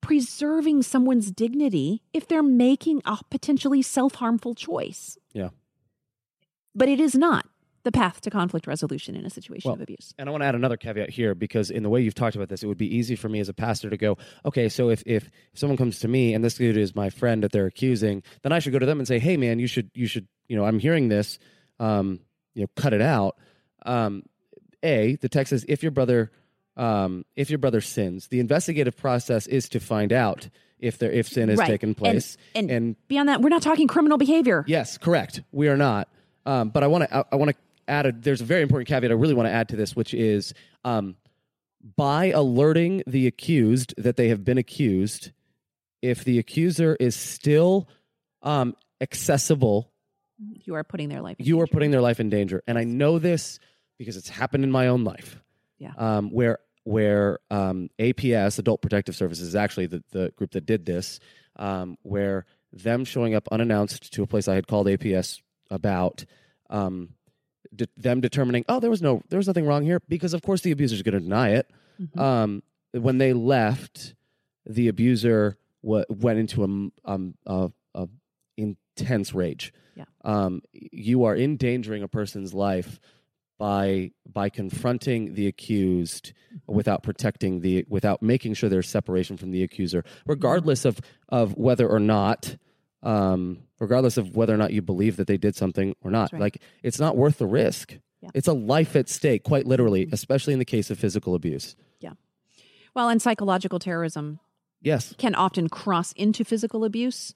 preserving 0.00 0.82
someone's 0.82 1.30
dignity 1.30 2.02
if 2.12 2.28
they're 2.28 2.42
making 2.42 3.02
a 3.04 3.18
potentially 3.30 3.82
self 3.82 4.16
harmful 4.16 4.54
choice. 4.54 5.18
Yeah. 5.32 5.50
But 6.74 6.88
it 6.88 7.00
is 7.00 7.14
not 7.14 7.46
the 7.86 7.92
path 7.92 8.20
to 8.20 8.30
conflict 8.30 8.66
resolution 8.66 9.14
in 9.14 9.24
a 9.24 9.30
situation 9.30 9.68
Well, 9.68 9.76
of 9.76 9.80
abuse. 9.80 10.12
And 10.18 10.28
I 10.28 10.32
want 10.32 10.42
to 10.42 10.46
add 10.46 10.56
another 10.56 10.76
caveat 10.76 11.08
here 11.08 11.36
because 11.36 11.70
in 11.70 11.84
the 11.84 11.88
way 11.88 12.00
you've 12.00 12.16
talked 12.16 12.34
about 12.34 12.48
this, 12.48 12.64
it 12.64 12.66
would 12.66 12.76
be 12.76 12.92
easy 12.92 13.14
for 13.14 13.28
me 13.28 13.38
as 13.38 13.48
a 13.48 13.54
pastor 13.54 13.88
to 13.88 13.96
go, 13.96 14.18
okay, 14.44 14.68
so 14.68 14.90
if 14.90 15.04
if, 15.06 15.30
someone 15.54 15.76
comes 15.76 16.00
to 16.00 16.08
me 16.08 16.34
and 16.34 16.44
this 16.44 16.54
dude 16.54 16.76
is 16.76 16.96
my 16.96 17.10
friend 17.10 17.44
that 17.44 17.52
they're 17.52 17.66
accusing, 17.66 18.24
then 18.42 18.50
I 18.50 18.58
should 18.58 18.72
go 18.72 18.80
to 18.80 18.86
them 18.86 18.98
and 18.98 19.06
say, 19.06 19.20
hey 19.20 19.36
man, 19.36 19.60
you 19.60 19.68
should 19.68 19.90
you 19.94 20.08
should 20.08 20.26
you 20.48 20.56
know 20.56 20.64
I'm 20.64 20.80
hearing 20.80 21.08
this, 21.08 21.38
um, 21.78 22.18
you 22.54 22.62
know, 22.62 22.68
cut 22.74 22.92
it 22.92 23.00
out. 23.00 23.36
Um, 23.84 24.24
a 24.82 25.16
the 25.20 25.28
text 25.28 25.50
says 25.50 25.64
if 25.68 25.84
your 25.84 25.92
brother 25.92 26.32
um, 26.76 27.24
if 27.36 27.48
your 27.50 27.58
brother 27.58 27.80
sins, 27.80 28.28
the 28.28 28.40
investigative 28.40 28.96
process 28.96 29.46
is 29.46 29.68
to 29.70 29.80
find 29.80 30.12
out 30.12 30.48
if 30.78 30.98
there 30.98 31.10
if 31.10 31.26
sin 31.28 31.48
has 31.48 31.58
Right. 31.58 31.66
taken 31.68 31.94
place. 31.94 32.36
and, 32.54 32.70
and 32.70 32.96
beyond 33.08 33.28
that, 33.30 33.40
we're 33.40 33.48
not 33.48 33.62
talking 33.62 33.88
criminal 33.88 34.18
behavior. 34.18 34.64
Yes, 34.66 34.98
correct. 34.98 35.40
We 35.52 35.68
are 35.68 35.76
not. 35.76 36.08
Um, 36.44 36.68
but 36.68 36.82
I 36.82 36.86
want 36.86 37.04
to. 37.04 37.16
I, 37.16 37.24
I 37.32 37.36
want 37.36 37.50
to 37.50 37.56
add. 37.88 38.06
A, 38.06 38.12
there's 38.12 38.40
a 38.42 38.44
very 38.44 38.62
important 38.62 38.88
caveat 38.88 39.10
I 39.10 39.14
really 39.14 39.34
want 39.34 39.48
to 39.48 39.52
add 39.52 39.68
to 39.70 39.76
this, 39.76 39.96
which 39.96 40.12
is 40.14 40.52
um, 40.84 41.16
by 41.96 42.26
alerting 42.26 43.02
the 43.06 43.26
accused 43.26 43.94
that 43.96 44.16
they 44.16 44.28
have 44.28 44.44
been 44.44 44.58
accused, 44.58 45.30
if 46.02 46.24
the 46.24 46.38
accuser 46.38 46.96
is 47.00 47.16
still 47.16 47.88
um, 48.42 48.76
accessible, 49.00 49.90
You 50.64 50.74
are 50.74 50.84
putting 50.84 51.08
their 51.08 51.20
life. 51.22 51.36
in 51.40 51.46
you 51.46 51.56
are 51.60 51.64
danger. 51.64 51.72
putting 51.72 51.90
their 51.90 52.00
life 52.02 52.20
in 52.20 52.28
danger. 52.28 52.62
And 52.66 52.76
I 52.78 52.84
know 52.84 53.18
this 53.18 53.58
because 53.98 54.16
it's 54.16 54.28
happened 54.28 54.62
in 54.64 54.70
my 54.70 54.88
own 54.88 55.04
life. 55.04 55.40
Yeah. 55.78 55.92
Um, 55.96 56.30
where 56.30 56.58
where 56.86 57.40
um, 57.50 57.88
APS, 57.98 58.60
Adult 58.60 58.80
Protective 58.80 59.16
Services, 59.16 59.48
is 59.48 59.56
actually 59.56 59.86
the, 59.86 60.04
the 60.12 60.32
group 60.36 60.52
that 60.52 60.64
did 60.64 60.86
this, 60.86 61.18
um, 61.56 61.98
where 62.02 62.46
them 62.72 63.04
showing 63.04 63.34
up 63.34 63.48
unannounced 63.50 64.12
to 64.12 64.22
a 64.22 64.26
place 64.26 64.46
I 64.46 64.54
had 64.54 64.68
called 64.68 64.86
APS 64.86 65.42
about, 65.68 66.24
um, 66.70 67.08
de- 67.74 67.88
them 67.96 68.20
determining, 68.20 68.64
oh, 68.68 68.78
there 68.78 68.88
was 68.88 69.02
no, 69.02 69.20
there 69.30 69.36
was 69.36 69.48
nothing 69.48 69.66
wrong 69.66 69.82
here, 69.82 70.00
because 70.08 70.32
of 70.32 70.42
course 70.42 70.60
the 70.60 70.70
abuser 70.70 70.94
is 70.94 71.02
going 71.02 71.14
to 71.14 71.20
deny 71.20 71.50
it. 71.50 71.68
Mhm. 72.00 72.20
Um, 72.20 72.62
when 72.92 73.18
they 73.18 73.32
left, 73.32 74.14
the 74.64 74.86
abuser 74.86 75.58
w- 75.82 76.04
went 76.08 76.38
into 76.38 76.62
a, 76.62 77.10
um, 77.10 77.34
a, 77.46 77.72
a 77.96 78.08
intense 78.56 79.34
rage. 79.34 79.72
Yeah. 79.96 80.04
Um, 80.24 80.62
you 80.72 81.24
are 81.24 81.34
endangering 81.36 82.04
a 82.04 82.08
person's 82.08 82.54
life 82.54 83.00
by 83.58 84.10
by 84.30 84.48
confronting 84.48 85.34
the 85.34 85.46
accused 85.46 86.32
without 86.66 87.02
protecting 87.02 87.60
the 87.60 87.84
without 87.88 88.22
making 88.22 88.54
sure 88.54 88.68
there's 88.68 88.88
separation 88.88 89.36
from 89.36 89.50
the 89.50 89.62
accuser, 89.62 90.04
regardless 90.26 90.84
of 90.84 91.00
of 91.28 91.56
whether 91.56 91.88
or 91.88 92.00
not. 92.00 92.56
Um, 93.02 93.58
regardless 93.78 94.16
of 94.16 94.34
whether 94.34 94.52
or 94.52 94.56
not 94.56 94.72
you 94.72 94.82
believe 94.82 95.16
that 95.18 95.28
they 95.28 95.36
did 95.36 95.54
something 95.54 95.94
or 96.02 96.10
not, 96.10 96.32
right. 96.32 96.40
like 96.40 96.62
it's 96.82 96.98
not 96.98 97.16
worth 97.16 97.38
the 97.38 97.46
risk. 97.46 97.96
Yeah. 98.20 98.30
It's 98.34 98.48
a 98.48 98.52
life 98.52 98.96
at 98.96 99.08
stake, 99.08 99.44
quite 99.44 99.64
literally, 99.64 100.08
especially 100.10 100.54
in 100.54 100.58
the 100.58 100.64
case 100.64 100.90
of 100.90 100.98
physical 100.98 101.36
abuse. 101.36 101.76
Yeah. 102.00 102.14
Well, 102.94 103.08
and 103.08 103.22
psychological 103.22 103.78
terrorism 103.78 104.40
Yes, 104.80 105.14
can 105.18 105.34
often 105.34 105.68
cross 105.68 106.12
into 106.12 106.44
physical 106.44 106.84
abuse 106.84 107.34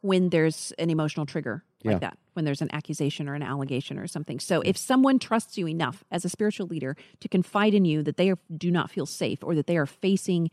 when 0.00 0.30
there's 0.30 0.72
an 0.78 0.90
emotional 0.90 1.26
trigger 1.26 1.64
like 1.92 2.00
that, 2.00 2.18
when 2.32 2.44
there's 2.44 2.62
an 2.62 2.72
accusation 2.72 3.28
or 3.28 3.34
an 3.34 3.42
allegation 3.42 3.98
or 3.98 4.06
something. 4.06 4.40
So 4.40 4.60
if 4.62 4.76
someone 4.76 5.18
trusts 5.18 5.58
you 5.58 5.68
enough 5.68 6.04
as 6.10 6.24
a 6.24 6.28
spiritual 6.28 6.66
leader 6.66 6.96
to 7.20 7.28
confide 7.28 7.74
in 7.74 7.84
you 7.84 8.02
that 8.02 8.16
they 8.16 8.30
are, 8.30 8.38
do 8.56 8.70
not 8.70 8.90
feel 8.90 9.06
safe 9.06 9.38
or 9.42 9.54
that 9.54 9.66
they 9.66 9.76
are 9.76 9.86
facing 9.86 10.50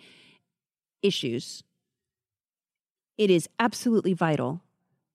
issues, 1.02 1.64
it 3.18 3.30
is 3.30 3.48
absolutely 3.60 4.14
vital 4.14 4.62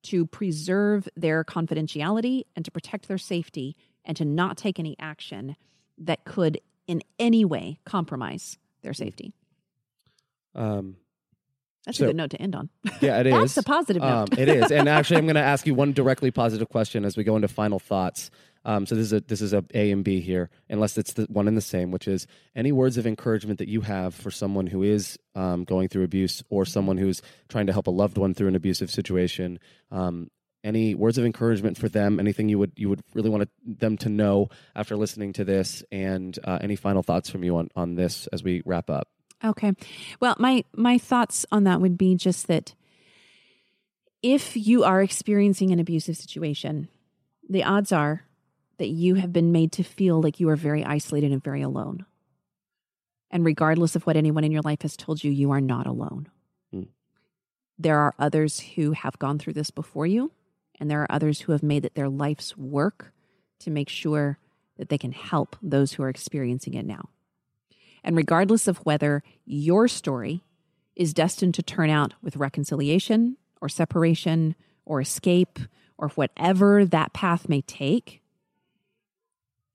to 0.04 0.26
preserve 0.26 1.08
their 1.16 1.44
confidentiality 1.44 2.44
and 2.54 2.64
to 2.64 2.70
protect 2.70 3.08
their 3.08 3.18
safety 3.18 3.76
and 4.04 4.16
to 4.16 4.24
not 4.24 4.56
take 4.56 4.78
any 4.78 4.96
action 4.98 5.56
that 5.98 6.24
could 6.24 6.60
in 6.86 7.02
any 7.18 7.44
way 7.44 7.78
compromise 7.84 8.58
their 8.82 8.94
safety. 8.94 9.32
um, 10.54 10.96
That's 11.86 11.98
So- 11.98 12.04
a 12.04 12.08
good 12.08 12.16
note 12.16 12.30
to 12.30 12.42
end 12.42 12.54
on. 12.54 12.68
yeah, 13.00 13.20
it 13.20 13.26
is. 13.28 13.32
That's 13.32 13.56
a 13.58 13.62
positive 13.62 14.02
note. 14.02 14.32
Um, 14.32 14.38
it 14.38 14.48
is, 14.48 14.70
and 14.70 14.88
actually, 14.88 15.18
I'm 15.18 15.26
going 15.26 15.36
to 15.36 15.40
ask 15.40 15.66
you 15.66 15.74
one 15.74 15.92
directly 15.92 16.30
positive 16.30 16.68
question 16.68 17.04
as 17.04 17.16
we 17.16 17.24
go 17.24 17.36
into 17.36 17.48
final 17.48 17.78
thoughts. 17.78 18.30
Um, 18.64 18.84
so 18.84 18.96
this 18.96 19.04
is 19.06 19.12
a 19.12 19.20
this 19.20 19.40
is 19.40 19.52
a 19.52 19.64
A 19.74 19.92
and 19.92 20.02
B 20.02 20.20
here, 20.20 20.50
unless 20.68 20.98
it's 20.98 21.12
the 21.12 21.26
one 21.30 21.46
and 21.46 21.56
the 21.56 21.60
same, 21.62 21.92
which 21.92 22.08
is 22.08 22.26
any 22.56 22.72
words 22.72 22.98
of 22.98 23.06
encouragement 23.06 23.60
that 23.60 23.68
you 23.68 23.82
have 23.82 24.12
for 24.12 24.32
someone 24.32 24.66
who 24.66 24.82
is 24.82 25.16
um, 25.36 25.62
going 25.62 25.86
through 25.88 26.02
abuse 26.02 26.42
or 26.50 26.64
someone 26.64 26.98
who's 26.98 27.22
trying 27.48 27.66
to 27.68 27.72
help 27.72 27.86
a 27.86 27.92
loved 27.92 28.18
one 28.18 28.34
through 28.34 28.48
an 28.48 28.56
abusive 28.56 28.90
situation. 28.90 29.60
Um, 29.92 30.28
any 30.64 30.96
words 30.96 31.16
of 31.16 31.24
encouragement 31.24 31.78
for 31.78 31.88
them? 31.88 32.18
Anything 32.18 32.48
you 32.48 32.58
would 32.58 32.72
you 32.74 32.88
would 32.88 33.02
really 33.14 33.30
want 33.30 33.48
them 33.64 33.96
to 33.98 34.08
know 34.08 34.48
after 34.74 34.96
listening 34.96 35.32
to 35.34 35.44
this, 35.44 35.84
and 35.92 36.36
uh, 36.42 36.58
any 36.60 36.74
final 36.74 37.04
thoughts 37.04 37.30
from 37.30 37.44
you 37.44 37.56
on 37.58 37.68
on 37.76 37.94
this 37.94 38.26
as 38.32 38.42
we 38.42 38.62
wrap 38.64 38.90
up? 38.90 39.06
Okay. 39.44 39.72
Well, 40.20 40.34
my 40.38 40.64
my 40.74 40.98
thoughts 40.98 41.44
on 41.52 41.64
that 41.64 41.80
would 41.80 41.98
be 41.98 42.14
just 42.14 42.46
that 42.48 42.74
if 44.22 44.56
you 44.56 44.84
are 44.84 45.02
experiencing 45.02 45.70
an 45.70 45.78
abusive 45.78 46.16
situation, 46.16 46.88
the 47.48 47.64
odds 47.64 47.92
are 47.92 48.24
that 48.78 48.88
you 48.88 49.14
have 49.14 49.32
been 49.32 49.52
made 49.52 49.72
to 49.72 49.82
feel 49.82 50.20
like 50.20 50.40
you 50.40 50.48
are 50.48 50.56
very 50.56 50.84
isolated 50.84 51.32
and 51.32 51.42
very 51.42 51.62
alone. 51.62 52.04
And 53.30 53.44
regardless 53.44 53.96
of 53.96 54.06
what 54.06 54.16
anyone 54.16 54.44
in 54.44 54.52
your 54.52 54.62
life 54.62 54.82
has 54.82 54.96
told 54.96 55.22
you, 55.22 55.30
you 55.30 55.50
are 55.50 55.60
not 55.60 55.86
alone. 55.86 56.28
Hmm. 56.72 56.82
There 57.78 57.98
are 57.98 58.14
others 58.18 58.60
who 58.60 58.92
have 58.92 59.18
gone 59.18 59.38
through 59.38 59.54
this 59.54 59.70
before 59.70 60.06
you, 60.06 60.32
and 60.78 60.90
there 60.90 61.02
are 61.02 61.12
others 61.12 61.40
who 61.40 61.52
have 61.52 61.62
made 61.62 61.84
it 61.84 61.94
their 61.94 62.08
life's 62.08 62.56
work 62.56 63.12
to 63.60 63.70
make 63.70 63.88
sure 63.88 64.38
that 64.76 64.88
they 64.88 64.98
can 64.98 65.12
help 65.12 65.56
those 65.62 65.92
who 65.92 66.02
are 66.02 66.08
experiencing 66.08 66.74
it 66.74 66.86
now. 66.86 67.08
And 68.06 68.16
regardless 68.16 68.68
of 68.68 68.78
whether 68.78 69.24
your 69.44 69.88
story 69.88 70.44
is 70.94 71.12
destined 71.12 71.54
to 71.54 71.62
turn 71.62 71.90
out 71.90 72.14
with 72.22 72.36
reconciliation 72.36 73.36
or 73.60 73.68
separation 73.68 74.54
or 74.84 75.00
escape 75.00 75.58
or 75.98 76.10
whatever 76.10 76.84
that 76.84 77.12
path 77.12 77.48
may 77.48 77.62
take, 77.62 78.22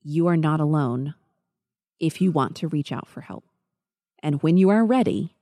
you 0.02 0.26
are 0.28 0.36
not 0.38 0.60
alone 0.60 1.14
if 2.00 2.22
you 2.22 2.32
want 2.32 2.56
to 2.56 2.68
reach 2.68 2.90
out 2.90 3.06
for 3.06 3.20
help. 3.20 3.44
And 4.22 4.42
when 4.42 4.56
you 4.56 4.70
are 4.70 4.84
ready 4.84 5.36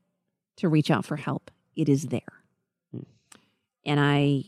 to 0.57 0.69
reach 0.69 0.91
out 0.91 1.05
for 1.05 1.17
help, 1.17 1.53
it 1.77 1.89
is 1.89 2.09
there. 2.09 2.43
Hmm. 2.93 3.05
And 3.87 4.01
I 4.01 4.45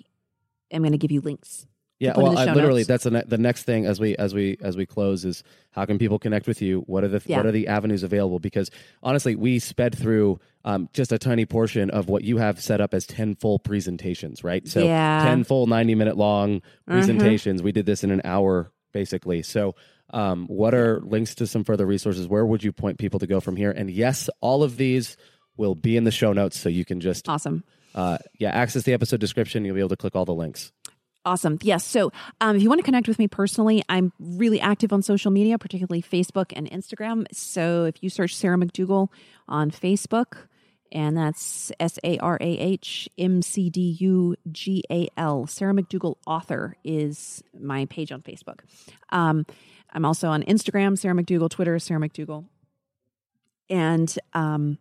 am 0.72 0.82
going 0.82 0.92
to 0.92 0.98
give 0.98 1.12
you 1.12 1.20
links. 1.20 1.66
Yeah, 2.02 2.14
well, 2.16 2.36
I, 2.36 2.52
literally, 2.52 2.80
notes. 2.80 2.88
that's 2.88 3.04
the, 3.04 3.10
ne- 3.12 3.22
the 3.26 3.38
next 3.38 3.62
thing 3.62 3.86
as 3.86 4.00
we 4.00 4.16
as 4.16 4.34
we 4.34 4.56
as 4.60 4.76
we 4.76 4.86
close 4.86 5.24
is 5.24 5.44
how 5.70 5.84
can 5.84 5.98
people 5.98 6.18
connect 6.18 6.46
with 6.48 6.60
you? 6.60 6.80
What 6.86 7.04
are 7.04 7.08
the 7.08 7.22
Yeah. 7.24 7.36
what 7.36 7.46
are 7.46 7.52
the 7.52 7.68
avenues 7.68 8.02
available? 8.02 8.40
Because 8.40 8.70
honestly, 9.02 9.36
we 9.36 9.58
sped 9.60 9.96
through 9.96 10.40
um, 10.64 10.88
just 10.92 11.12
a 11.12 11.18
tiny 11.18 11.46
portion 11.46 11.90
of 11.90 12.08
what 12.08 12.24
you 12.24 12.38
have 12.38 12.60
set 12.60 12.80
up 12.80 12.92
as 12.92 13.06
ten 13.06 13.34
full 13.36 13.58
presentations, 13.58 14.42
right? 14.42 14.66
So 14.66 14.80
Yeah. 14.82 15.22
ten 15.24 15.44
full 15.44 15.66
ninety 15.66 15.94
minute 15.94 16.16
long 16.16 16.56
Mhm. 16.60 16.62
presentations. 16.86 17.62
We 17.62 17.72
did 17.72 17.86
this 17.86 18.02
in 18.04 18.10
an 18.10 18.20
hour 18.24 18.72
basically. 18.92 19.42
So. 19.42 19.74
Um, 20.14 20.46
what 20.48 20.74
are 20.74 21.00
links 21.00 21.34
to 21.36 21.46
some 21.46 21.64
further 21.64 21.86
resources? 21.86 22.28
Where 22.28 22.44
would 22.44 22.62
you 22.62 22.70
point 22.70 22.98
people 22.98 23.18
to 23.20 23.26
go 23.26 23.40
from 23.40 23.56
here? 23.56 23.70
And 23.70 23.88
yes, 23.90 24.28
all 24.42 24.62
of 24.62 24.76
these 24.76 25.16
will 25.56 25.74
be 25.74 25.96
in 25.96 26.04
the 26.04 26.10
show 26.10 26.34
notes, 26.34 26.58
so 26.60 26.68
you 26.68 26.84
can 26.84 27.00
just 27.00 27.26
Awesome. 27.30 27.64
uh, 27.94 28.18
yeah 28.38 28.50
access 28.50 28.82
the 28.82 28.92
episode 28.92 29.20
description. 29.20 29.64
You'll 29.64 29.76
be 29.76 29.80
able 29.80 29.88
to 29.88 29.96
click 29.96 30.14
all 30.14 30.26
the 30.26 30.34
links. 30.34 30.70
Awesome. 31.24 31.58
Yes. 31.62 31.84
So 31.84 32.10
um, 32.40 32.56
if 32.56 32.62
you 32.62 32.68
want 32.68 32.80
to 32.80 32.84
connect 32.84 33.06
with 33.06 33.18
me 33.18 33.28
personally, 33.28 33.82
I'm 33.88 34.12
really 34.18 34.60
active 34.60 34.92
on 34.92 35.02
social 35.02 35.30
media, 35.30 35.56
particularly 35.56 36.02
Facebook 36.02 36.52
and 36.54 36.68
Instagram. 36.70 37.26
So 37.32 37.84
if 37.84 38.02
you 38.02 38.10
search 38.10 38.34
Sarah 38.34 38.56
McDugal 38.56 39.08
on 39.46 39.70
Facebook, 39.70 40.48
and 40.90 41.16
that's 41.16 41.72
S 41.80 41.98
A 42.04 42.18
R 42.18 42.36
A 42.40 42.44
H 42.44 43.08
M 43.16 43.40
C 43.40 43.70
D 43.70 43.96
U 44.00 44.36
G 44.50 44.84
A 44.90 45.08
L, 45.16 45.46
Sarah 45.46 45.72
McDugal 45.72 46.16
author 46.26 46.76
is 46.84 47.42
my 47.58 47.86
page 47.86 48.12
on 48.12 48.20
Facebook. 48.20 48.60
Um, 49.10 49.46
I'm 49.92 50.04
also 50.04 50.28
on 50.28 50.42
Instagram, 50.42 50.98
Sarah 50.98 51.14
McDugal, 51.14 51.50
Twitter, 51.50 51.78
Sarah 51.78 52.00
McDugal. 52.00 52.46
And 53.70 54.14
um, 54.34 54.78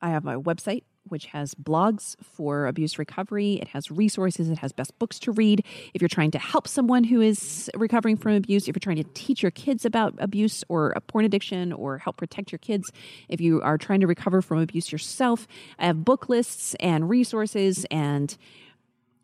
I 0.00 0.10
have 0.10 0.24
my 0.24 0.36
website, 0.36 0.84
which 1.10 1.26
has 1.26 1.54
blogs 1.54 2.16
for 2.22 2.66
abuse 2.66 2.98
recovery. 2.98 3.54
It 3.54 3.68
has 3.68 3.90
resources. 3.90 4.48
It 4.48 4.58
has 4.58 4.72
best 4.72 4.98
books 4.98 5.18
to 5.20 5.32
read. 5.32 5.64
If 5.94 6.00
you're 6.00 6.08
trying 6.08 6.30
to 6.32 6.38
help 6.38 6.66
someone 6.66 7.04
who 7.04 7.20
is 7.20 7.70
recovering 7.74 8.16
from 8.16 8.32
abuse, 8.32 8.68
if 8.68 8.74
you're 8.74 8.80
trying 8.80 8.96
to 8.96 9.08
teach 9.14 9.42
your 9.42 9.50
kids 9.50 9.84
about 9.84 10.14
abuse 10.18 10.64
or 10.68 10.90
a 10.90 11.00
porn 11.00 11.24
addiction 11.24 11.72
or 11.72 11.98
help 11.98 12.16
protect 12.16 12.52
your 12.52 12.58
kids, 12.58 12.90
if 13.28 13.40
you 13.40 13.60
are 13.62 13.78
trying 13.78 14.00
to 14.00 14.06
recover 14.06 14.42
from 14.42 14.58
abuse 14.58 14.92
yourself, 14.92 15.46
I 15.78 15.86
have 15.86 16.04
book 16.04 16.28
lists 16.28 16.74
and 16.80 17.08
resources 17.08 17.86
and 17.90 18.36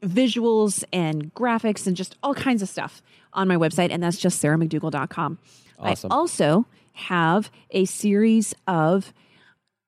visuals 0.02 0.84
and 0.92 1.34
graphics 1.34 1.86
and 1.86 1.96
just 1.96 2.16
all 2.22 2.34
kinds 2.34 2.62
of 2.62 2.68
stuff 2.68 3.02
on 3.32 3.48
my 3.48 3.56
website. 3.56 3.90
And 3.90 4.02
that's 4.02 4.18
just 4.18 4.42
sarahmcdugal.com. 4.42 5.38
Awesome. 5.78 6.12
I 6.12 6.14
also 6.14 6.66
have 6.92 7.50
a 7.70 7.84
series 7.84 8.54
of 8.66 9.12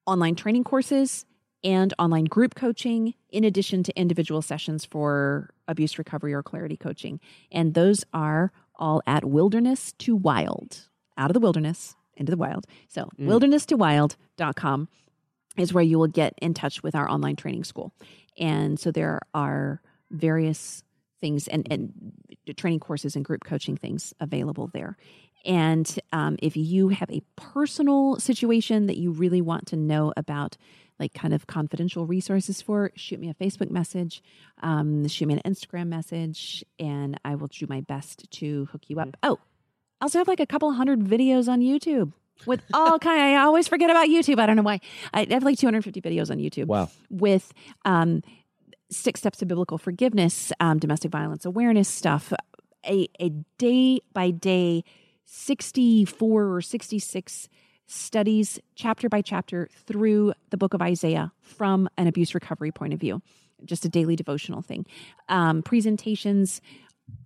online 0.06 0.34
training 0.34 0.64
courses 0.64 1.24
and 1.64 1.92
online 1.98 2.24
group 2.24 2.54
coaching, 2.54 3.14
in 3.30 3.44
addition 3.44 3.82
to 3.82 3.98
individual 3.98 4.42
sessions 4.42 4.84
for 4.84 5.50
abuse 5.66 5.98
recovery 5.98 6.32
or 6.32 6.42
clarity 6.42 6.76
coaching. 6.76 7.20
And 7.50 7.74
those 7.74 8.04
are 8.12 8.52
all 8.76 9.02
at 9.06 9.24
wilderness 9.24 9.92
to 9.98 10.14
wild, 10.14 10.88
out 11.16 11.30
of 11.30 11.34
the 11.34 11.40
wilderness 11.40 11.96
into 12.16 12.30
the 12.30 12.36
wild. 12.36 12.66
So, 12.88 13.10
Mm. 13.18 13.26
wilderness 13.26 13.66
to 13.66 13.76
wild.com 13.76 14.88
is 15.56 15.72
where 15.72 15.84
you 15.84 15.98
will 15.98 16.06
get 16.08 16.34
in 16.40 16.54
touch 16.54 16.82
with 16.82 16.94
our 16.94 17.10
online 17.10 17.36
training 17.36 17.64
school. 17.64 17.92
And 18.38 18.78
so 18.78 18.92
there 18.92 19.20
are 19.34 19.82
various 20.10 20.84
things 21.20 21.48
and, 21.48 21.66
and 21.70 22.12
training 22.56 22.78
courses 22.80 23.16
and 23.16 23.24
group 23.24 23.42
coaching 23.44 23.76
things 23.76 24.14
available 24.20 24.70
there. 24.72 24.96
And 25.44 25.98
um, 26.12 26.36
if 26.40 26.56
you 26.56 26.88
have 26.88 27.10
a 27.10 27.22
personal 27.36 28.16
situation 28.20 28.86
that 28.86 28.96
you 28.96 29.10
really 29.10 29.40
want 29.40 29.66
to 29.68 29.76
know 29.76 30.12
about, 30.16 30.56
like 31.00 31.14
kind 31.14 31.32
of 31.32 31.46
confidential 31.46 32.06
resources 32.06 32.60
for, 32.60 32.90
shoot 32.96 33.20
me 33.20 33.28
a 33.30 33.34
Facebook 33.34 33.70
message, 33.70 34.22
um, 34.62 35.06
shoot 35.08 35.26
me 35.26 35.34
an 35.34 35.42
Instagram 35.52 35.86
message, 35.88 36.64
and 36.78 37.18
I 37.24 37.34
will 37.36 37.46
do 37.48 37.66
my 37.68 37.80
best 37.82 38.30
to 38.32 38.66
hook 38.72 38.82
you 38.88 38.98
up. 39.00 39.16
Oh, 39.22 39.38
I 40.00 40.04
also 40.06 40.18
have 40.18 40.28
like 40.28 40.40
a 40.40 40.46
couple 40.46 40.72
hundred 40.72 41.00
videos 41.00 41.48
on 41.48 41.60
YouTube 41.60 42.12
with 42.46 42.62
all 42.74 42.98
kind. 43.00 43.20
I 43.20 43.36
always 43.42 43.68
forget 43.68 43.90
about 43.90 44.08
YouTube. 44.08 44.38
I 44.40 44.46
don't 44.46 44.56
know 44.56 44.62
why. 44.62 44.80
I 45.14 45.26
have 45.30 45.42
like 45.44 45.58
250 45.58 46.00
videos 46.00 46.30
on 46.30 46.38
YouTube 46.38 46.66
Wow. 46.66 46.88
with 47.10 47.52
um, 47.84 48.22
six 48.90 49.20
steps 49.20 49.38
to 49.38 49.46
biblical 49.46 49.78
forgiveness, 49.78 50.52
um, 50.60 50.78
domestic 50.78 51.10
violence 51.12 51.44
awareness 51.44 51.88
stuff, 51.88 52.32
a, 52.86 53.08
a 53.20 53.28
day 53.58 54.00
by 54.12 54.30
day 54.30 54.82
64 55.24 56.54
or 56.54 56.60
66 56.60 57.48
studies, 57.88 58.60
chapter 58.76 59.08
by 59.08 59.22
chapter, 59.22 59.68
through 59.86 60.34
the 60.50 60.56
book 60.56 60.74
of 60.74 60.82
Isaiah 60.82 61.32
from 61.40 61.88
an 61.96 62.06
abuse 62.06 62.34
recovery 62.34 62.70
point 62.70 62.92
of 62.94 63.00
view. 63.00 63.20
Just 63.64 63.84
a 63.84 63.88
daily 63.88 64.14
devotional 64.14 64.62
thing. 64.62 64.86
Um, 65.28 65.62
presentations, 65.62 66.60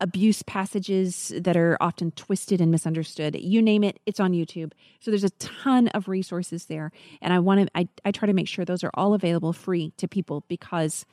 abuse 0.01 0.43
passages 0.43 1.33
that 1.37 1.57
are 1.57 1.77
often 1.81 2.13
twisted 2.13 2.61
and 2.61 2.71
misunderstood. 2.71 3.35
You 3.39 3.61
name 3.61 3.85
it, 3.85 3.99
it's 4.07 4.21
on 4.21 4.33
YouTube. 4.33 4.73
So 5.01 5.11
there's 5.11 5.25
a 5.25 5.31
ton 5.31 5.89
of 5.89 6.09
resources 6.09 6.67
there. 6.67 6.93
And 7.21 7.33
I 7.33 7.41
want 7.41 7.63
to, 7.63 7.69
I, 7.75 7.89
I 8.05 8.13
try 8.13 8.27
to 8.27 8.33
make 8.33 8.49
sure 8.49 8.65
those 8.65 8.85
are 8.85 8.93
all 8.95 9.15
available 9.15 9.53
free 9.53 9.93
to 9.99 10.09
people 10.09 10.45
because 10.49 11.05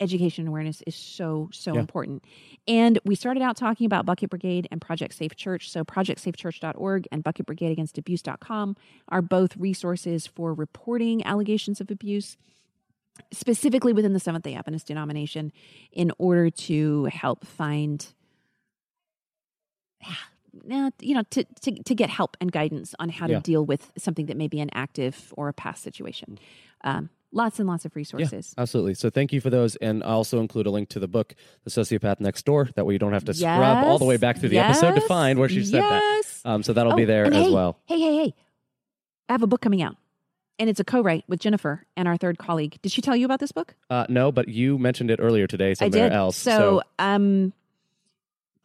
education 0.00 0.48
awareness 0.48 0.82
is 0.86 0.94
so, 0.96 1.48
so 1.52 1.74
Yeah. 1.74 1.80
important. 1.80 2.24
And 2.66 2.98
we 3.04 3.14
started 3.14 3.42
out 3.42 3.56
talking 3.56 3.86
about 3.86 4.04
Bucket 4.06 4.30
Brigade 4.30 4.66
and 4.70 4.80
Project 4.80 5.14
Safe 5.14 5.34
Church. 5.36 5.70
So 5.70 5.84
projectsafechurch.org 5.84 7.06
and 7.12 7.22
Bucket 7.22 7.46
Brigade 7.46 7.70
Against 7.72 7.98
Abuse.com 7.98 8.76
are 9.08 9.22
both 9.22 9.56
resources 9.56 10.26
for 10.26 10.54
reporting 10.54 11.24
allegations 11.24 11.80
of 11.80 11.90
abuse 11.90 12.36
specifically 13.32 13.92
within 13.92 14.12
the 14.14 14.20
Seventh 14.20 14.44
day 14.44 14.54
Adventist 14.54 14.86
denomination 14.86 15.52
in 15.92 16.10
order 16.18 16.50
to 16.50 17.04
help 17.06 17.44
find 17.46 18.06
now 20.64 20.90
you 21.00 21.14
know 21.14 21.22
to, 21.30 21.44
to 21.62 21.82
to 21.82 21.94
get 21.94 22.10
help 22.10 22.36
and 22.40 22.52
guidance 22.52 22.94
on 22.98 23.08
how 23.08 23.26
to 23.26 23.34
Yeah. 23.34 23.40
deal 23.40 23.64
with 23.64 23.90
something 23.96 24.26
that 24.26 24.36
may 24.36 24.48
be 24.48 24.60
an 24.60 24.68
active 24.74 25.32
or 25.36 25.48
a 25.48 25.52
past 25.52 25.82
situation 25.82 26.38
um, 26.84 27.08
lots 27.32 27.58
and 27.58 27.66
lots 27.68 27.84
of 27.84 27.96
resources 27.96 28.54
Absolutely. 28.58 28.94
So 28.94 29.08
thank 29.10 29.32
you 29.32 29.40
for 29.40 29.48
those. 29.50 29.76
And 29.76 30.04
I'll 30.04 30.16
also 30.18 30.38
include 30.40 30.66
a 30.66 30.70
link 30.70 30.88
to 30.90 31.00
the 31.00 31.08
book, 31.08 31.34
The 31.64 31.70
Sociopath 31.70 32.20
Next 32.20 32.44
Door. 32.44 32.70
That 32.76 32.84
way 32.86 32.92
you 32.92 32.98
don't 32.98 33.12
have 33.14 33.24
to 33.24 33.34
scrub 33.34 33.84
all 33.84 33.98
the 33.98 34.04
way 34.04 34.16
back 34.18 34.38
through 34.38 34.50
the 34.50 34.58
episode 34.58 34.94
to 34.94 35.00
find 35.02 35.38
where 35.38 35.48
she 35.48 35.64
said 35.64 35.80
that. 35.82 36.22
Um, 36.44 36.62
so 36.62 36.72
that'll 36.72 36.94
be 36.94 37.04
Oh, 37.04 37.06
there 37.06 37.24
as 37.26 37.32
hey, 37.34 37.50
well. 37.52 37.78
hey 37.86 37.98
hey 37.98 38.16
hey 38.24 38.34
i 39.28 39.32
have 39.32 39.42
a 39.42 39.46
book 39.46 39.60
coming 39.62 39.80
out 39.80 39.96
and 40.58 40.68
it's 40.68 40.80
a 40.80 40.84
co-write 40.84 41.24
with 41.28 41.38
jennifer 41.40 41.86
and 41.96 42.06
our 42.08 42.16
third 42.16 42.36
colleague 42.38 42.78
did 42.82 42.90
she 42.92 43.00
tell 43.00 43.14
you 43.16 43.24
about 43.24 43.40
this 43.40 43.52
book 43.52 43.74
Uh, 43.88 44.04
no, 44.08 44.30
but 44.32 44.48
you 44.48 44.76
mentioned 44.78 45.10
it 45.10 45.18
earlier 45.22 45.46
today 45.46 45.70
I 45.70 45.74
somewhere 45.74 46.08
did. 46.10 46.12
else. 46.16 46.36
So, 46.36 46.82
um, 46.98 47.52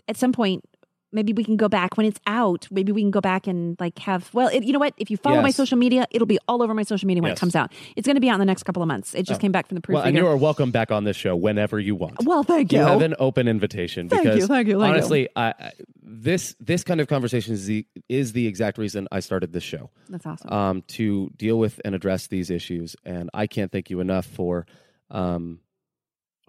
at 0.10 0.18
some 0.18 0.32
point, 0.34 0.64
maybe 1.12 1.32
we 1.34 1.44
can 1.44 1.56
go 1.58 1.68
back 1.70 1.98
when 1.98 2.06
it's 2.06 2.20
out. 2.28 2.68
Maybe 2.70 2.92
we 2.92 3.02
can 3.02 3.12
go 3.12 3.22
back 3.22 3.48
and 3.48 3.76
like 3.80 3.98
have. 4.00 4.30
Well, 4.34 4.48
it, 4.50 4.64
you 4.64 4.74
know 4.74 4.80
what? 4.80 4.94
If 4.98 5.10
you 5.10 5.18
follow 5.18 5.42
my 5.42 5.52
social 5.52 5.78
media, 5.78 6.06
it'll 6.12 6.28
be 6.28 6.40
all 6.48 6.62
over 6.62 6.74
my 6.74 6.84
social 6.84 7.08
media 7.08 7.22
when 7.22 7.30
Yes. 7.30 7.38
it 7.38 7.40
comes 7.40 7.56
out. 7.56 7.72
It's 7.96 8.06
going 8.06 8.16
to 8.16 8.22
be 8.22 8.30
out 8.30 8.36
in 8.36 8.40
the 8.40 8.46
next 8.46 8.64
couple 8.64 8.82
of 8.82 8.88
months. 8.88 9.16
It 9.16 9.24
just 9.24 9.40
Oh. 9.40 9.42
came 9.42 9.52
back 9.52 9.68
from 9.68 9.76
the 9.76 9.82
proof 9.82 9.96
well, 9.96 10.04
and 10.04 10.16
you 10.18 10.28
are 10.28 10.38
welcome 10.38 10.72
back 10.72 10.92
on 10.92 11.04
this 11.04 11.16
show 11.16 11.36
whenever 11.36 11.80
you 11.80 11.96
want. 11.96 12.24
well, 12.26 12.44
thank 12.44 12.72
you. 12.72 12.80
you 12.80 12.86
have 12.86 13.02
an 13.02 13.16
open 13.20 13.48
invitation 13.48 14.10
Thank 14.10 14.26
you, 14.26 14.48
thank 14.48 14.68
you, 14.68 14.80
thank 14.80 14.94
honestly, 14.94 15.30
I, 15.36 15.54
I, 15.60 15.72
this 16.02 16.56
this 16.60 16.84
kind 16.84 17.00
of 17.02 17.08
conversation 17.08 17.54
is 17.54 17.66
the 17.66 17.86
is 18.10 18.34
the 18.34 18.48
exact 18.48 18.78
reason 18.78 19.08
I 19.12 19.20
started 19.22 19.54
this 19.54 19.64
show. 19.64 19.90
That's 20.10 20.26
awesome. 20.26 20.52
um, 20.52 20.82
to 20.90 21.30
deal 21.38 21.58
with 21.60 21.80
and 21.86 21.96
address 21.96 22.28
these 22.28 22.50
issues. 22.50 22.96
And 23.04 23.30
I 23.34 23.48
can't 23.48 23.72
thank 23.72 23.90
you 23.90 24.00
enough 24.00 24.26
for 24.26 24.66
um, 25.10 25.60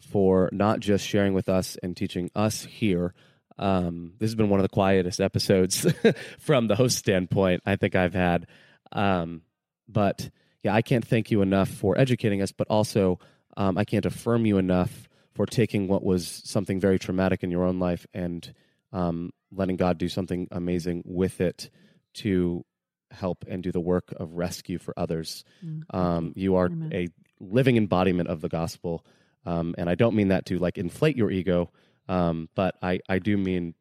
for 0.00 0.48
not 0.52 0.80
just 0.80 1.06
sharing 1.06 1.34
with 1.34 1.48
us 1.48 1.76
and 1.82 1.96
teaching 1.96 2.30
us 2.34 2.64
here. 2.64 3.14
Um, 3.58 4.12
this 4.18 4.28
has 4.28 4.34
been 4.34 4.48
one 4.48 4.60
of 4.60 4.64
the 4.64 4.68
quietest 4.68 5.20
episodes 5.20 5.86
from 6.38 6.68
the 6.68 6.76
host 6.76 6.98
standpoint 6.98 7.62
I 7.66 7.76
think 7.76 7.94
I've 7.94 8.14
had. 8.14 8.46
Um, 8.92 9.42
but 9.88 10.30
yeah, 10.62 10.74
I 10.74 10.82
can't 10.82 11.04
thank 11.06 11.30
you 11.30 11.42
enough 11.42 11.68
for 11.68 11.98
educating 11.98 12.42
us, 12.42 12.52
but 12.52 12.68
also 12.68 13.18
um, 13.56 13.76
I 13.78 13.84
can't 13.84 14.06
affirm 14.06 14.46
you 14.46 14.58
enough 14.58 15.08
for 15.34 15.46
taking 15.46 15.88
what 15.88 16.02
was 16.04 16.42
something 16.44 16.80
very 16.80 16.98
traumatic 16.98 17.42
in 17.42 17.50
your 17.50 17.64
own 17.64 17.78
life 17.78 18.06
and 18.14 18.52
um, 18.92 19.30
letting 19.52 19.76
God 19.76 19.98
do 19.98 20.08
something 20.08 20.48
amazing 20.50 21.02
with 21.04 21.40
it 21.40 21.70
to 22.14 22.64
help 23.10 23.44
and 23.48 23.62
do 23.62 23.72
the 23.72 23.80
work 23.80 24.12
of 24.16 24.34
rescue 24.34 24.78
for 24.78 24.92
others. 24.96 25.44
Mm, 25.64 25.82
Um, 25.94 26.32
you 26.36 26.56
are 26.56 26.66
Amen. 26.66 26.90
a 26.92 27.08
living 27.40 27.76
embodiment 27.76 28.28
of 28.28 28.40
the 28.40 28.48
gospel. 28.48 29.04
Um, 29.46 29.74
and 29.78 29.88
I 29.88 29.94
don't 29.94 30.14
mean 30.14 30.28
that 30.28 30.46
to 30.46 30.58
like 30.58 30.76
inflate 30.76 31.16
your 31.16 31.30
ego, 31.30 31.70
um, 32.08 32.48
but 32.54 32.76
I, 32.82 33.00
I 33.08 33.18
do 33.18 33.36
mean 33.36 33.74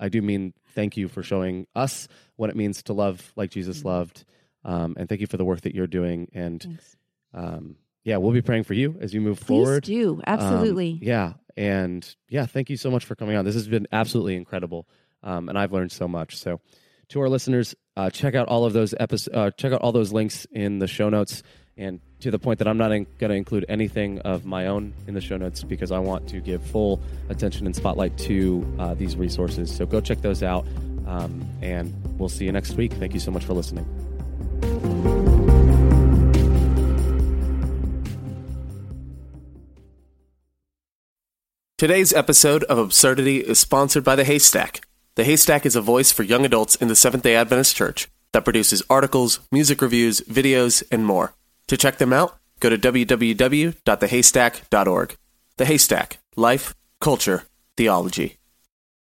I 0.00 0.08
do 0.08 0.20
mean 0.22 0.52
thank 0.74 0.96
you 0.96 1.08
for 1.08 1.22
showing 1.22 1.66
us 1.74 2.08
what 2.36 2.50
it 2.50 2.56
means 2.56 2.82
to 2.84 2.92
love 2.92 3.32
like 3.36 3.50
Jesus 3.50 3.80
Mhm. 3.80 3.84
loved, 3.84 4.24
um, 4.64 4.94
and 4.98 5.08
thank 5.08 5.20
you 5.20 5.26
for 5.26 5.36
the 5.36 5.44
work 5.44 5.60
that 5.62 5.74
you're 5.74 5.86
doing. 5.86 6.28
And 6.34 6.78
um, 7.34 7.76
yeah, 8.04 8.16
we'll 8.16 8.32
be 8.32 8.42
praying 8.42 8.64
for 8.64 8.74
you 8.74 8.96
as 9.00 9.14
you 9.14 9.20
move 9.20 9.38
Please 9.40 9.46
forward. 9.46 9.84
do. 9.84 10.14
Um, 10.16 10.22
Absolutely. 10.26 10.98
yeah, 11.02 11.34
and 11.56 12.16
yeah, 12.28 12.46
thank 12.46 12.68
you 12.70 12.76
so 12.76 12.90
much 12.90 13.04
for 13.04 13.14
coming 13.14 13.36
on. 13.36 13.44
This 13.44 13.54
has 13.54 13.68
been 13.68 13.86
absolutely 13.92 14.34
incredible, 14.36 14.88
um, 15.22 15.48
and 15.48 15.56
I've 15.58 15.72
learned 15.72 15.92
so 15.92 16.08
much. 16.08 16.36
So, 16.36 16.60
to 17.10 17.20
our 17.20 17.28
listeners, 17.28 17.74
uh, 17.96 18.10
check 18.10 18.34
out 18.34 18.48
all 18.48 18.64
of 18.64 18.72
those 18.72 18.94
episodes. 18.98 19.36
Uh, 19.36 19.50
check 19.52 19.72
out 19.72 19.82
all 19.82 19.92
those 19.92 20.12
links 20.12 20.46
in 20.52 20.78
the 20.78 20.86
show 20.88 21.08
notes. 21.10 21.42
And 21.76 22.00
to 22.22 22.30
the 22.30 22.38
point 22.38 22.58
that 22.60 22.68
I'm 22.68 22.78
not 22.78 22.88
going 22.88 23.06
to 23.18 23.34
include 23.34 23.66
anything 23.68 24.20
of 24.20 24.44
my 24.44 24.68
own 24.68 24.94
in 25.06 25.14
the 25.14 25.20
show 25.20 25.36
notes 25.36 25.64
because 25.64 25.90
I 25.90 25.98
want 25.98 26.28
to 26.28 26.40
give 26.40 26.64
full 26.64 27.02
attention 27.28 27.66
and 27.66 27.74
spotlight 27.74 28.16
to 28.18 28.74
uh, 28.78 28.94
these 28.94 29.16
resources. 29.16 29.74
So 29.74 29.86
go 29.86 30.00
check 30.00 30.22
those 30.22 30.42
out, 30.42 30.66
um, 31.06 31.44
and 31.60 31.92
we'll 32.18 32.28
see 32.28 32.44
you 32.44 32.52
next 32.52 32.74
week. 32.74 32.92
Thank 32.92 33.14
you 33.14 33.20
so 33.20 33.30
much 33.30 33.44
for 33.44 33.54
listening. 33.54 33.86
Today's 41.76 42.12
episode 42.12 42.62
of 42.64 42.78
Absurdity 42.78 43.38
is 43.38 43.58
sponsored 43.58 44.04
by 44.04 44.14
The 44.14 44.22
Haystack. 44.22 44.86
The 45.16 45.24
Haystack 45.24 45.66
is 45.66 45.74
a 45.74 45.80
voice 45.80 46.12
for 46.12 46.22
young 46.22 46.44
adults 46.44 46.76
in 46.76 46.86
the 46.86 46.94
Seventh 46.94 47.24
day 47.24 47.34
Adventist 47.34 47.74
Church 47.74 48.06
that 48.32 48.44
produces 48.44 48.84
articles, 48.88 49.40
music 49.50 49.82
reviews, 49.82 50.20
videos, 50.20 50.84
and 50.92 51.04
more. 51.04 51.34
To 51.72 51.76
check 51.78 51.96
them 51.96 52.12
out, 52.12 52.36
go 52.60 52.68
to 52.68 52.76
www.thehaystack.org. 52.76 55.16
The 55.56 55.64
Haystack 55.64 56.18
Life, 56.36 56.74
Culture, 57.00 57.44
Theology. 57.78 58.36